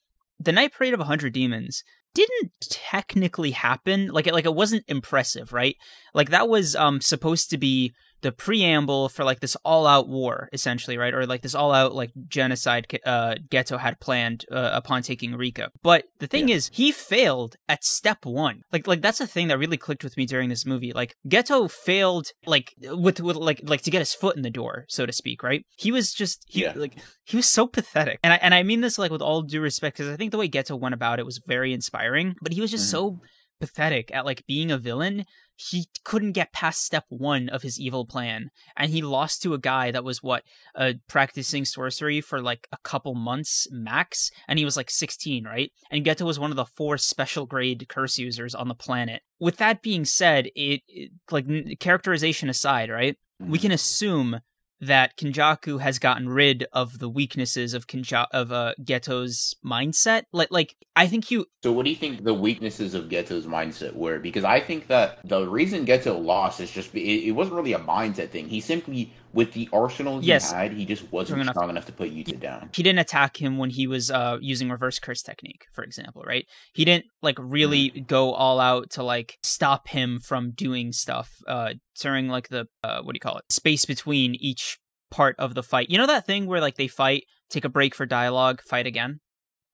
the 0.42 0.52
Night 0.52 0.72
Parade 0.72 0.94
of 0.94 1.00
100 1.00 1.32
Demons 1.32 1.82
didn't 2.14 2.52
technically 2.60 3.52
happen. 3.52 4.08
Like 4.08 4.26
it, 4.26 4.34
like 4.34 4.44
it 4.44 4.54
wasn't 4.54 4.84
impressive, 4.88 5.52
right? 5.52 5.76
Like 6.14 6.30
that 6.30 6.48
was 6.48 6.76
um 6.76 7.00
supposed 7.00 7.50
to 7.50 7.58
be 7.58 7.92
the 8.22 8.32
preamble 8.32 9.08
for 9.08 9.24
like 9.24 9.40
this 9.40 9.56
all-out 9.64 10.08
war 10.08 10.48
essentially 10.52 10.96
right 10.96 11.14
or 11.14 11.26
like 11.26 11.42
this 11.42 11.54
all-out 11.54 11.94
like 11.94 12.10
genocide 12.28 12.86
uh 13.04 13.34
geto 13.50 13.78
had 13.78 14.00
planned 14.00 14.44
uh, 14.50 14.70
upon 14.72 15.02
taking 15.02 15.34
rika 15.34 15.70
but 15.82 16.04
the 16.18 16.26
thing 16.26 16.48
yeah. 16.48 16.56
is 16.56 16.70
he 16.72 16.90
failed 16.90 17.56
at 17.68 17.84
step 17.84 18.24
one 18.24 18.62
like 18.72 18.86
like 18.86 19.02
that's 19.02 19.20
a 19.20 19.26
thing 19.26 19.48
that 19.48 19.58
really 19.58 19.76
clicked 19.76 20.04
with 20.04 20.16
me 20.16 20.24
during 20.24 20.48
this 20.48 20.64
movie 20.64 20.92
like 20.92 21.14
Geto 21.28 21.70
failed 21.70 22.28
like 22.46 22.74
with 22.80 23.20
with 23.20 23.36
like 23.36 23.60
like 23.64 23.82
to 23.82 23.90
get 23.90 23.98
his 23.98 24.14
foot 24.14 24.36
in 24.36 24.42
the 24.42 24.50
door 24.50 24.84
so 24.88 25.04
to 25.04 25.12
speak 25.12 25.42
right 25.42 25.64
he 25.76 25.92
was 25.92 26.12
just 26.12 26.44
he 26.48 26.62
yeah. 26.62 26.72
like 26.76 26.96
he 27.24 27.36
was 27.36 27.48
so 27.48 27.66
pathetic 27.66 28.18
and 28.22 28.32
i 28.32 28.36
and 28.36 28.54
i 28.54 28.62
mean 28.62 28.80
this 28.80 28.98
like 28.98 29.10
with 29.10 29.22
all 29.22 29.42
due 29.42 29.60
respect 29.60 29.96
because 29.96 30.12
i 30.12 30.16
think 30.16 30.30
the 30.30 30.38
way 30.38 30.48
Geto 30.48 30.78
went 30.78 30.94
about 30.94 31.18
it 31.18 31.26
was 31.26 31.40
very 31.46 31.72
inspiring 31.72 32.34
but 32.40 32.52
he 32.52 32.60
was 32.60 32.70
just 32.70 32.84
mm-hmm. 32.84 33.18
so 33.18 33.20
pathetic 33.62 34.12
at 34.12 34.24
like 34.24 34.44
being 34.48 34.72
a 34.72 34.76
villain 34.76 35.24
he 35.54 35.86
couldn't 36.04 36.32
get 36.32 36.52
past 36.52 36.84
step 36.84 37.04
one 37.08 37.48
of 37.48 37.62
his 37.62 37.78
evil 37.78 38.04
plan 38.04 38.50
and 38.76 38.90
he 38.90 39.02
lost 39.02 39.40
to 39.40 39.54
a 39.54 39.58
guy 39.58 39.92
that 39.92 40.02
was 40.02 40.20
what 40.20 40.42
uh 40.74 40.94
practicing 41.08 41.64
sorcery 41.64 42.20
for 42.20 42.40
like 42.40 42.66
a 42.72 42.76
couple 42.82 43.14
months 43.14 43.68
max 43.70 44.32
and 44.48 44.58
he 44.58 44.64
was 44.64 44.76
like 44.76 44.90
16 44.90 45.44
right? 45.44 45.70
And 45.92 46.04
geto 46.04 46.22
was 46.22 46.40
one 46.40 46.50
of 46.50 46.56
the 46.56 46.64
four 46.64 46.98
special 46.98 47.46
grade 47.46 47.86
curse 47.88 48.18
users 48.18 48.52
on 48.54 48.66
the 48.66 48.74
planet. 48.74 49.22
With 49.38 49.58
that 49.58 49.80
being 49.80 50.04
said 50.04 50.46
it, 50.56 50.80
it 50.88 51.12
like 51.30 51.46
characterization 51.78 52.48
aside 52.48 52.90
right? 52.90 53.16
We 53.38 53.60
can 53.60 53.70
assume 53.70 54.40
that 54.82 55.16
Kenjaku 55.16 55.80
has 55.80 56.00
gotten 56.00 56.28
rid 56.28 56.66
of 56.72 56.98
the 56.98 57.08
weaknesses 57.08 57.72
of 57.72 57.86
Kinja- 57.86 58.26
of 58.32 58.50
uh, 58.50 58.74
Geto's 58.82 59.54
mindset. 59.64 60.24
Like, 60.32 60.50
like 60.50 60.74
I 60.96 61.06
think 61.06 61.30
you. 61.30 61.46
So, 61.62 61.70
what 61.72 61.84
do 61.84 61.90
you 61.90 61.96
think 61.96 62.24
the 62.24 62.34
weaknesses 62.34 62.92
of 62.92 63.04
Geto's 63.04 63.46
mindset 63.46 63.94
were? 63.94 64.18
Because 64.18 64.42
I 64.42 64.58
think 64.58 64.88
that 64.88 65.20
the 65.24 65.48
reason 65.48 65.86
Geto 65.86 66.22
lost 66.22 66.60
is 66.60 66.70
just 66.70 66.92
it, 66.94 67.00
it 67.00 67.30
wasn't 67.30 67.56
really 67.56 67.72
a 67.72 67.78
mindset 67.78 68.30
thing. 68.30 68.48
He 68.48 68.60
simply 68.60 69.12
with 69.32 69.52
the 69.52 69.68
arsenal 69.72 70.20
he 70.20 70.26
yes. 70.26 70.52
had, 70.52 70.72
he 70.72 70.84
just 70.84 71.10
wasn't 71.10 71.28
strong 71.28 71.40
enough. 71.40 71.54
strong 71.54 71.70
enough 71.70 71.86
to 71.86 71.92
put 71.92 72.14
Yuta 72.14 72.38
down. 72.38 72.70
He 72.74 72.82
didn't 72.82 72.98
attack 72.98 73.40
him 73.40 73.58
when 73.58 73.70
he 73.70 73.86
was 73.86 74.10
uh, 74.10 74.38
using 74.40 74.70
reverse 74.70 74.98
curse 74.98 75.22
technique, 75.22 75.64
for 75.72 75.84
example, 75.84 76.22
right? 76.26 76.46
He 76.74 76.84
didn't 76.84 77.06
like 77.22 77.36
really 77.38 77.90
mm. 77.90 78.06
go 78.06 78.32
all 78.32 78.60
out 78.60 78.90
to 78.90 79.02
like 79.02 79.38
stop 79.42 79.88
him 79.88 80.18
from 80.18 80.52
doing 80.52 80.92
stuff 80.92 81.30
uh, 81.46 81.74
during 81.98 82.28
like 82.28 82.48
the 82.48 82.66
uh, 82.84 83.00
what 83.02 83.12
do 83.12 83.16
you 83.16 83.20
call 83.20 83.38
it? 83.38 83.44
Space 83.50 83.84
between 83.84 84.34
each 84.34 84.78
part 85.10 85.36
of 85.38 85.54
the 85.54 85.62
fight. 85.62 85.90
You 85.90 85.98
know 85.98 86.06
that 86.06 86.26
thing 86.26 86.46
where 86.46 86.60
like 86.60 86.76
they 86.76 86.88
fight, 86.88 87.24
take 87.50 87.64
a 87.64 87.70
break 87.70 87.94
for 87.94 88.06
dialogue, 88.06 88.60
fight 88.62 88.86
again. 88.86 89.20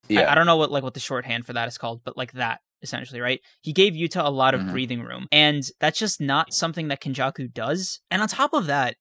Yeah. 0.09 0.23
I, 0.23 0.33
I 0.33 0.35
don't 0.35 0.47
know 0.47 0.57
what 0.57 0.71
like 0.71 0.83
what 0.83 0.95
the 0.95 1.01
shorthand 1.01 1.47
for 1.47 1.53
that 1.53 1.69
is 1.69 1.79
called, 1.79 2.03
but 2.05 2.17
like 2.17 2.33
that 2.33 2.61
essentially, 2.83 3.21
right? 3.21 3.41
He 3.61 3.73
gave 3.73 3.95
Yuta 3.95 4.25
a 4.25 4.31
lot 4.31 4.55
of 4.55 4.61
mm-hmm. 4.61 4.71
breathing 4.71 5.03
room. 5.03 5.27
And 5.33 5.63
that's 5.81 5.99
just 5.99 6.21
not 6.21 6.53
something 6.53 6.89
that 6.89 7.01
Kenjaku 7.01 7.53
does. 7.53 8.01
And 8.11 8.23
on 8.23 8.29
top 8.29 8.53
of 8.53 8.67
that, 8.67 8.97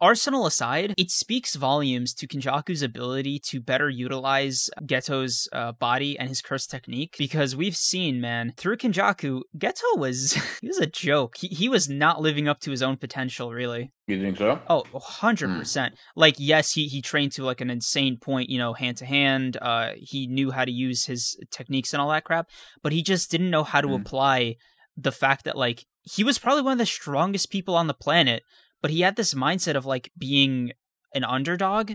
Arsenal 0.00 0.46
aside, 0.46 0.94
it 0.96 1.10
speaks 1.10 1.54
volumes 1.54 2.14
to 2.14 2.26
Kenjaku's 2.26 2.82
ability 2.82 3.38
to 3.46 3.60
better 3.60 3.88
utilize 3.88 4.70
Geto's 4.82 5.48
uh, 5.52 5.72
body 5.72 6.18
and 6.18 6.28
his 6.28 6.42
curse 6.42 6.66
technique 6.66 7.14
because 7.18 7.56
we've 7.56 7.76
seen, 7.76 8.20
man, 8.20 8.52
through 8.56 8.76
Kenjaku, 8.76 9.42
Geto 9.56 9.96
was 9.96 10.32
he 10.60 10.68
was 10.68 10.78
a 10.78 10.86
joke. 10.86 11.36
He, 11.38 11.48
he 11.48 11.68
was 11.68 11.88
not 11.88 12.20
living 12.20 12.48
up 12.48 12.60
to 12.60 12.70
his 12.70 12.82
own 12.82 12.96
potential, 12.96 13.52
really. 13.52 13.92
You 14.06 14.20
think 14.20 14.36
so? 14.36 14.60
Oh, 14.68 14.84
100%. 14.92 15.38
Mm. 15.38 15.92
Like, 16.14 16.34
yes, 16.38 16.72
he, 16.72 16.88
he 16.88 17.00
trained 17.00 17.32
to 17.32 17.44
like 17.44 17.62
an 17.62 17.70
insane 17.70 18.18
point, 18.18 18.50
you 18.50 18.58
know, 18.58 18.74
hand 18.74 18.98
to 18.98 19.06
hand. 19.06 19.56
Uh, 19.60 19.92
he 19.96 20.26
knew 20.26 20.50
how 20.50 20.64
to 20.66 20.70
use 20.70 21.06
his 21.06 21.38
techniques 21.50 21.94
and 21.94 22.02
all 22.02 22.10
that 22.10 22.24
crap, 22.24 22.48
but 22.82 22.92
he 22.92 23.02
just 23.04 23.30
didn't 23.30 23.50
know 23.50 23.64
how 23.64 23.80
to 23.80 23.88
mm. 23.88 24.00
apply 24.00 24.56
the 24.96 25.12
fact 25.12 25.44
that, 25.44 25.56
like, 25.56 25.84
he 26.02 26.24
was 26.24 26.38
probably 26.38 26.62
one 26.62 26.72
of 26.72 26.78
the 26.78 26.86
strongest 26.86 27.50
people 27.50 27.74
on 27.74 27.86
the 27.86 27.94
planet, 27.94 28.42
but 28.82 28.90
he 28.90 29.00
had 29.00 29.16
this 29.16 29.34
mindset 29.34 29.74
of, 29.74 29.86
like, 29.86 30.10
being 30.18 30.72
an 31.14 31.24
underdog. 31.24 31.92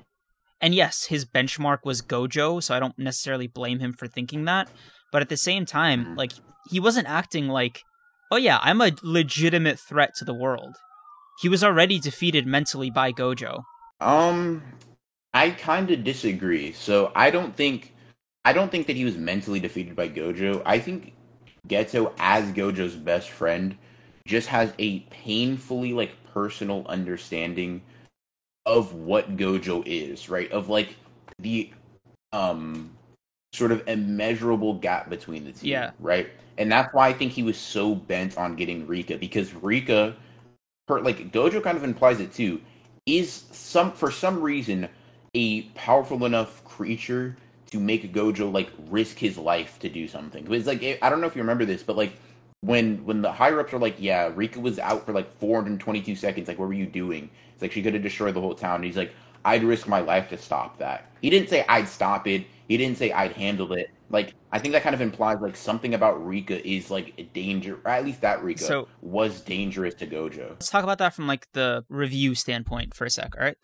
And 0.62 0.76
yes, 0.76 1.05
his 1.05 1.26
benchmark 1.26 1.80
was 1.86 2.01
Gojo, 2.01 2.62
so 2.62 2.76
I 2.76 2.80
don't 2.80 2.97
necessarily 2.97 3.47
blame 3.47 3.80
him 3.80 3.93
for 3.93 4.07
thinking 4.07 4.45
that. 4.45 4.70
But 5.12 5.22
at 5.22 5.30
the 5.30 5.38
same 5.38 5.66
time, 5.66 6.05
mm. 6.05 6.18
like, 6.18 6.34
he 6.70 6.80
wasn't 6.80 7.07
acting 7.07 7.47
like, 7.47 7.82
oh 8.32 8.38
yeah, 8.38 8.60
I'm 8.62 8.82
a 8.82 8.91
legitimate 9.01 9.80
threat 9.80 10.12
to 10.18 10.26
the 10.26 10.34
world 10.34 10.76
he 11.39 11.47
was 11.47 11.64
already 11.64 11.99
defeated 11.99 12.45
mentally 12.45 12.89
by 12.89 13.14
Gojo. 13.14 13.64
Um, 14.01 14.62
I 15.34 15.51
kind 15.51 15.89
of 15.89 16.03
disagree. 16.03 16.74
So 16.74 17.12
I 17.16 17.32
don't 17.32 17.55
think 17.55 17.93
I 18.49 18.53
don't 18.53 18.71
think 18.71 18.87
that 18.87 18.95
he 18.95 19.05
was 19.05 19.15
mentally 19.15 19.59
defeated 19.59 19.95
by 19.95 20.09
Gojo. 20.09 20.63
I 20.65 20.79
think 20.79 21.13
Geto, 21.67 22.11
as 22.17 22.51
Gojo's 22.51 22.95
best 22.95 23.29
friend, 23.29 23.77
just 24.25 24.47
has 24.47 24.73
a 24.79 25.01
painfully 25.01 25.93
like 25.93 26.15
personal 26.33 26.83
understanding 26.87 27.83
of 28.65 28.95
what 28.95 29.37
Gojo 29.37 29.83
is, 29.85 30.29
right? 30.29 30.51
Of 30.51 30.67
like 30.67 30.95
the 31.37 31.69
um 32.33 32.89
sort 33.53 33.71
of 33.71 33.87
immeasurable 33.87 34.73
gap 34.73 35.11
between 35.11 35.45
the 35.45 35.51
two. 35.51 35.67
Yeah. 35.67 35.91
Right. 35.99 36.31
And 36.57 36.71
that's 36.71 36.91
why 36.91 37.07
I 37.09 37.13
think 37.13 37.33
he 37.33 37.43
was 37.43 37.55
so 37.55 37.93
bent 37.93 38.35
on 38.35 38.55
getting 38.55 38.87
Rika 38.87 39.19
because 39.19 39.53
Rika, 39.53 40.15
her 40.87 41.01
like 41.01 41.31
Gojo 41.31 41.61
kind 41.61 41.77
of 41.77 41.83
implies 41.83 42.19
it 42.19 42.33
too, 42.33 42.61
is 43.05 43.43
some 43.51 43.91
for 43.91 44.09
some 44.09 44.41
reason 44.41 44.89
a 45.35 45.61
powerful 45.75 46.25
enough 46.25 46.63
creature 46.63 47.37
to 47.70 47.80
make 47.80 48.13
Gojo 48.13 48.51
like 48.51 48.70
risk 48.89 49.17
his 49.17 49.38
life 49.38 49.80
to 49.80 49.89
do 49.89 50.07
something. 50.07 50.51
It's 50.51 50.67
like 50.67 50.84
I 51.01 51.09
don't 51.09 51.22
know 51.22 51.28
if 51.28 51.36
you 51.36 51.41
remember 51.41 51.65
this, 51.65 51.84
but 51.84 51.95
like 51.95 52.13
when 52.61 53.05
when 53.05 53.22
the 53.22 53.32
higher 53.32 53.59
ups 53.59 53.74
are 53.74 53.80
like, 53.80 53.95
yeah, 53.99 54.32
Rika 54.34 54.59
was 54.59 54.80
out 54.80 55.05
for 55.05 55.13
like 55.13 55.30
422 55.39 56.15
seconds. 56.15 56.47
Like, 56.47 56.59
what 56.59 56.67
were 56.67 56.74
you 56.74 56.86
doing? 56.86 57.30
It's 57.53 57.61
like 57.61 57.72
she 57.72 57.82
could 57.82 57.93
have 57.93 58.03
destroyed 58.03 58.36
the 58.36 58.41
whole 58.41 58.55
town. 58.55 58.76
And 58.76 58.86
he's 58.86 58.97
like, 58.97 59.13
I'd 59.45 59.63
risk 59.63 59.88
my 59.88 59.99
life 59.99 60.30
to 60.30 60.38
stop 60.38 60.78
that. 60.80 61.09
He 61.22 61.30
didn't 61.30 61.49
say 61.49 61.65
I'd 61.67 61.88
stop 61.88 62.28
it. 62.28 62.45
He 62.67 62.78
didn't 62.78 62.97
say 62.97 63.11
I'd 63.11 63.34
handle 63.34 63.74
it. 63.74 63.89
Like, 64.11 64.34
I 64.51 64.57
think 64.57 64.74
that 64.74 64.82
kind 64.82 64.95
of 64.95 65.01
implies 65.01 65.38
like 65.39 65.55
something 65.55 65.93
about 65.93 66.26
Rika 66.26 66.67
is 66.67 66.89
like 66.89 67.13
a 67.20 67.24
danger, 67.24 67.80
or 67.86 67.91
at 67.91 68.03
least 68.05 68.22
that 68.22 68.43
Rika 68.43 68.63
So- 68.63 68.88
was 69.01 69.41
dangerous 69.41 69.93
to 69.95 70.07
Gojo. 70.07 70.49
Let's 70.51 70.70
talk 70.70 70.84
about 70.84 70.97
that 70.97 71.13
from 71.13 71.28
like 71.28 71.47
the 71.53 71.84
review 71.89 72.34
standpoint 72.34 72.95
for 72.95 73.05
a 73.05 73.09
sec, 73.09 73.36
all 73.38 73.43
right? 73.43 73.57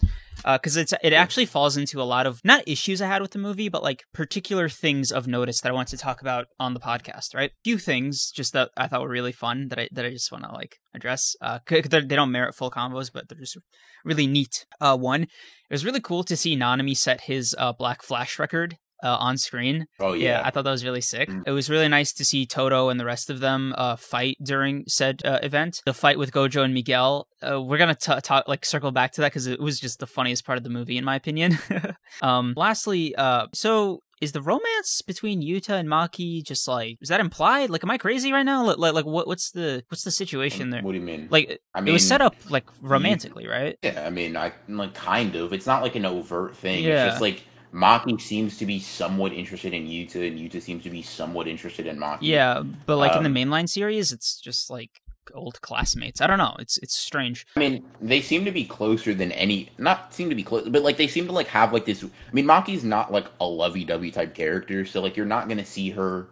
Because 0.43 0.78
it's 0.78 0.93
it 1.03 1.14
actually 1.14 1.45
falls 1.47 1.78
into 1.78 1.99
a 1.99 2.03
lot 2.03 2.28
of 2.28 2.41
not 2.43 2.64
issues 2.68 3.01
I 3.01 3.08
had 3.08 3.22
with 3.24 3.32
the 3.32 3.39
movie, 3.39 3.70
but 3.70 3.82
like 3.82 4.03
particular 4.14 4.70
things 4.70 5.12
of 5.12 5.28
notice 5.28 5.62
that 5.62 5.70
I 5.70 5.74
want 5.74 5.88
to 5.89 5.97
talk 5.97 6.22
about 6.22 6.45
on 6.60 6.74
the 6.76 6.80
podcast, 6.80 7.34
right? 7.34 7.49
A 7.49 7.53
Few 7.64 7.80
things 7.80 8.30
just 8.30 8.53
that 8.53 8.70
I 8.78 8.88
thought 8.88 9.01
were 9.01 9.10
really 9.10 9.32
fun 9.32 9.70
that 9.70 9.80
I 9.80 9.89
that 9.93 10.06
I 10.06 10.12
just 10.12 10.32
want 10.32 10.43
to 10.43 10.51
like 10.51 10.78
address. 10.93 11.36
Uh, 11.41 11.60
they 11.68 11.82
don't 12.01 12.32
merit 12.32 12.56
full 12.56 12.70
combos, 12.72 13.12
but 13.12 13.28
they're 13.30 13.39
just 13.39 13.58
really 14.03 14.28
neat. 14.28 14.66
Uh, 14.80 14.95
one, 14.97 15.24
it 15.24 15.30
was 15.72 15.86
really 15.86 16.01
cool 16.01 16.24
to 16.24 16.38
see 16.38 16.56
Nanami 16.56 16.95
set 16.95 17.22
his 17.22 17.45
uh 17.54 17.74
Black 17.74 18.02
Flash 18.02 18.39
record. 18.39 18.78
Uh, 19.06 19.18
on 19.20 19.38
screen, 19.38 19.86
Oh 19.99 20.14
yeah, 20.14 20.39
yeah, 20.39 20.41
I 20.43 20.49
thought 20.49 20.64
that 20.64 20.72
was 20.72 20.84
really 20.84 21.01
sick. 21.01 21.30
Mm. 21.30 21.43
It 21.45 21.51
was 21.51 21.70
really 21.70 21.88
nice 21.88 22.12
to 22.14 22.26
see 22.26 22.47
Todo 22.47 22.89
and 22.89 22.99
the 22.99 23.06
rest 23.06 23.30
of 23.30 23.39
them 23.39 23.76
uh, 23.78 23.95
fight 23.95 24.38
during 24.43 24.84
said 24.88 25.22
uh, 25.24 25.38
event. 25.43 25.82
The 25.86 25.93
fight 25.93 26.18
with 26.18 26.32
Gojo 26.32 26.64
and 26.64 26.74
Miguel. 26.74 27.28
Uh, 27.41 27.62
we're 27.62 27.78
gonna 27.78 27.93
t- 27.93 28.20
talk 28.22 28.47
like 28.47 28.66
circle 28.66 28.91
back 28.91 29.12
to 29.14 29.22
that 29.22 29.32
because 29.32 29.45
it 29.45 29.60
was 29.60 29.80
just 29.80 29.99
the 29.99 30.08
funniest 30.08 30.43
part 30.43 30.58
of 30.58 30.64
the 30.64 30.72
movie 30.72 30.97
in 30.97 31.06
my 31.06 31.16
opinion. 31.16 31.60
um, 32.24 32.56
lastly, 32.58 33.16
uh, 33.16 33.45
so 33.53 34.01
is 34.22 34.32
the 34.32 34.41
romance 34.41 35.01
between 35.01 35.41
Yuta 35.41 35.72
and 35.72 35.89
Maki 35.89 36.43
just 36.43 36.68
like 36.68 36.97
is 37.01 37.10
that 37.10 37.20
implied? 37.20 37.70
Like, 37.70 37.84
am 37.84 37.91
I 37.91 37.97
crazy 37.97 38.32
right 38.32 38.43
now? 38.43 38.66
Like, 38.66 38.93
like, 38.93 39.06
what, 39.06 39.28
what's 39.28 39.51
the 39.51 39.84
what's 39.89 40.03
the 40.03 40.12
situation 40.12 40.70
there? 40.70 40.82
What 40.82 40.93
do 40.93 40.97
you 40.97 41.03
mean? 41.03 41.28
Like, 41.30 41.62
I 41.74 41.82
mean, 41.82 41.89
it 41.89 41.93
was 41.93 42.08
set 42.08 42.22
up 42.22 42.36
like 42.49 42.66
romantically, 42.82 43.47
right? 43.47 43.78
Yeah, 43.84 44.03
I 44.06 44.10
mean, 44.10 44.38
I 44.38 44.53
like 44.68 44.93
kind 44.93 45.36
of. 45.36 45.53
It's 45.53 45.68
not 45.68 45.82
like 45.82 45.95
an 45.95 46.06
overt 46.06 46.56
thing. 46.56 46.84
Yeah. 46.84 47.06
It's 47.06 47.14
just 47.14 47.22
like 47.22 47.43
Maki 47.76 48.21
seems 48.21 48.57
to 48.57 48.65
be 48.65 48.80
somewhat 48.80 49.34
interested 49.34 49.73
in 49.73 49.86
Yuta, 49.86 50.28
and 50.28 50.39
Yuta 50.39 50.61
seems 50.61 50.84
to 50.84 50.89
be 50.89 51.01
somewhat 51.01 51.47
interested 51.47 51.86
in 51.86 51.97
Maki. 51.97 52.19
Yeah, 52.21 52.63
but 52.86 52.97
like 52.97 53.11
in 53.11 53.26
Um, 53.26 53.34
the 53.34 53.39
mainline 53.39 53.67
series, 53.67 54.11
it's 54.11 54.39
just 54.39 54.69
like 54.69 55.01
old 55.34 55.59
classmates. 55.61 56.21
I 56.21 56.28
don't 56.28 56.38
know. 56.38 56.55
It's 56.59 56.78
it's 56.78 56.97
strange. 56.97 57.45
I 57.57 57.59
mean, 57.59 57.84
they 58.01 58.21
seem 58.21 58.45
to 58.45 58.51
be 58.51 58.63
closer 58.63 59.13
than 59.13 59.32
any. 59.34 59.69
Not 59.78 60.13
seem 60.13 60.30
to 60.30 60.36
be 60.36 60.43
close, 60.43 60.69
but 60.69 60.84
like 60.84 60.97
they 60.97 61.07
seem 61.07 61.26
to 61.28 61.34
like 61.34 61.47
have 61.47 61.73
like 61.73 61.86
this. 61.86 62.03
I 62.03 62.07
mean, 62.32 62.45
Maki's 62.45 62.84
not 62.84 63.11
like 63.11 63.26
a 63.41 63.45
lovey-dovey 63.45 64.11
type 64.11 64.34
character, 64.34 64.86
so 64.86 65.01
like 65.01 65.17
you're 65.17 65.26
not 65.26 65.49
gonna 65.49 65.65
see 65.65 65.89
her 65.91 66.28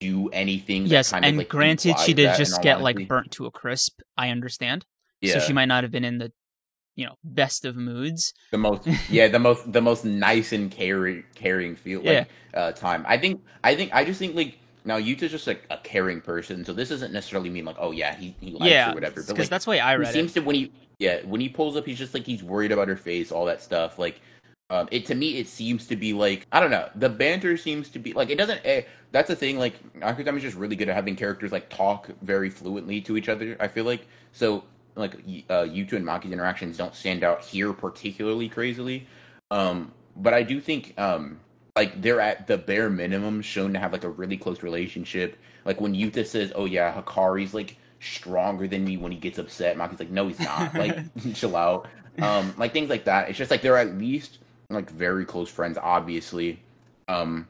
do 0.00 0.30
anything. 0.30 0.84
that 0.84 0.90
Yes, 0.90 1.12
kind 1.12 1.24
of, 1.24 1.28
and 1.28 1.38
like, 1.38 1.48
granted, 1.48 1.98
she 2.00 2.12
did 2.12 2.34
just 2.36 2.60
get 2.60 2.80
like 2.80 3.06
burnt 3.06 3.30
to 3.32 3.46
a 3.46 3.50
crisp. 3.50 4.00
I 4.16 4.30
understand. 4.30 4.84
Yeah, 5.20 5.34
So 5.34 5.40
she 5.40 5.52
might 5.52 5.66
not 5.66 5.84
have 5.84 5.92
been 5.92 6.04
in 6.04 6.18
the, 6.18 6.32
you 6.94 7.06
know, 7.06 7.16
best 7.24 7.64
of 7.64 7.76
moods. 7.76 8.32
the 8.50 8.58
most 8.58 8.86
yeah 9.10 9.28
the 9.28 9.38
most 9.38 9.72
the 9.72 9.80
most 9.80 10.04
nice 10.04 10.52
and 10.52 10.70
caring 10.70 11.24
caring 11.34 11.74
feel 11.76 12.02
like 12.02 12.28
uh 12.54 12.72
time 12.72 13.04
i 13.08 13.16
think 13.16 13.40
i 13.64 13.74
think 13.74 13.92
i 13.94 14.04
just 14.04 14.18
think 14.18 14.34
like 14.34 14.58
now 14.84 14.98
Yuta's 14.98 15.30
just 15.30 15.46
like 15.46 15.64
a 15.70 15.78
caring 15.78 16.20
person 16.20 16.64
so 16.64 16.72
this 16.72 16.88
doesn't 16.88 17.12
necessarily 17.12 17.50
mean 17.50 17.64
like 17.64 17.76
oh 17.78 17.92
yeah 17.92 18.14
he, 18.14 18.34
he 18.40 18.50
likes 18.52 18.66
yeah, 18.66 18.90
or 18.90 18.94
whatever 18.94 19.22
because 19.22 19.38
like 19.38 19.48
that's 19.48 19.66
why 19.66 19.78
I 19.78 19.96
he 19.98 20.04
seems 20.06 20.32
it. 20.32 20.40
to 20.40 20.40
when 20.40 20.56
he 20.56 20.72
yeah 20.98 21.18
when 21.24 21.40
he 21.40 21.48
pulls 21.48 21.76
up 21.76 21.86
he's 21.86 21.98
just 21.98 22.14
like 22.14 22.26
he's 22.26 22.42
worried 22.42 22.72
about 22.72 22.88
her 22.88 22.96
face 22.96 23.32
all 23.32 23.44
that 23.46 23.62
stuff 23.62 23.98
like 23.98 24.20
um 24.70 24.88
it 24.90 25.06
to 25.06 25.14
me 25.14 25.38
it 25.38 25.46
seems 25.46 25.86
to 25.86 25.96
be 25.96 26.12
like 26.12 26.46
i 26.52 26.60
don't 26.60 26.70
know 26.70 26.88
the 26.96 27.08
banter 27.08 27.56
seems 27.56 27.88
to 27.90 27.98
be 27.98 28.12
like 28.12 28.30
it 28.30 28.36
doesn't 28.36 28.60
eh, 28.64 28.82
that's 29.12 29.28
the 29.28 29.36
thing 29.36 29.58
like 29.58 29.74
Akutami's 30.00 30.42
just 30.42 30.56
really 30.56 30.76
good 30.76 30.88
at 30.88 30.94
having 30.94 31.16
characters 31.16 31.52
like 31.52 31.68
talk 31.68 32.08
very 32.22 32.50
fluently 32.50 33.00
to 33.00 33.16
each 33.16 33.28
other 33.28 33.56
i 33.60 33.68
feel 33.68 33.84
like 33.84 34.06
so 34.32 34.64
like 34.94 35.14
uh 35.48 35.64
Yuta 35.64 35.92
and 35.94 36.04
Maki's 36.04 36.32
interactions 36.32 36.76
don't 36.76 36.94
stand 36.94 37.24
out 37.24 37.42
here 37.42 37.72
particularly 37.72 38.48
crazily. 38.48 39.06
Um 39.50 39.92
but 40.14 40.34
i 40.34 40.42
do 40.42 40.60
think 40.60 40.92
um 40.98 41.40
like 41.74 42.02
they're 42.02 42.20
at 42.20 42.46
the 42.46 42.58
bare 42.58 42.90
minimum 42.90 43.40
shown 43.40 43.72
to 43.72 43.78
have 43.78 43.92
like 43.92 44.04
a 44.04 44.10
really 44.10 44.36
close 44.36 44.62
relationship. 44.62 45.38
Like 45.64 45.80
when 45.80 45.94
Yuta 45.94 46.26
says 46.26 46.52
oh 46.54 46.66
yeah 46.66 46.92
Hakari's 46.92 47.54
like 47.54 47.76
stronger 48.00 48.66
than 48.66 48.84
me 48.84 48.96
when 48.96 49.12
he 49.12 49.18
gets 49.18 49.38
upset 49.38 49.76
Maki's 49.76 50.00
like 50.00 50.10
no 50.10 50.28
he's 50.28 50.40
not. 50.40 50.74
Like 50.82 50.98
chill 51.34 51.56
out. 51.56 51.88
Um 52.20 52.54
like 52.58 52.72
things 52.72 52.90
like 52.90 53.04
that. 53.04 53.28
It's 53.28 53.38
just 53.38 53.50
like 53.50 53.62
they're 53.62 53.78
at 53.78 53.96
least 53.96 54.38
like 54.70 54.90
very 54.90 55.24
close 55.24 55.48
friends 55.48 55.78
obviously. 55.80 56.60
Um 57.08 57.48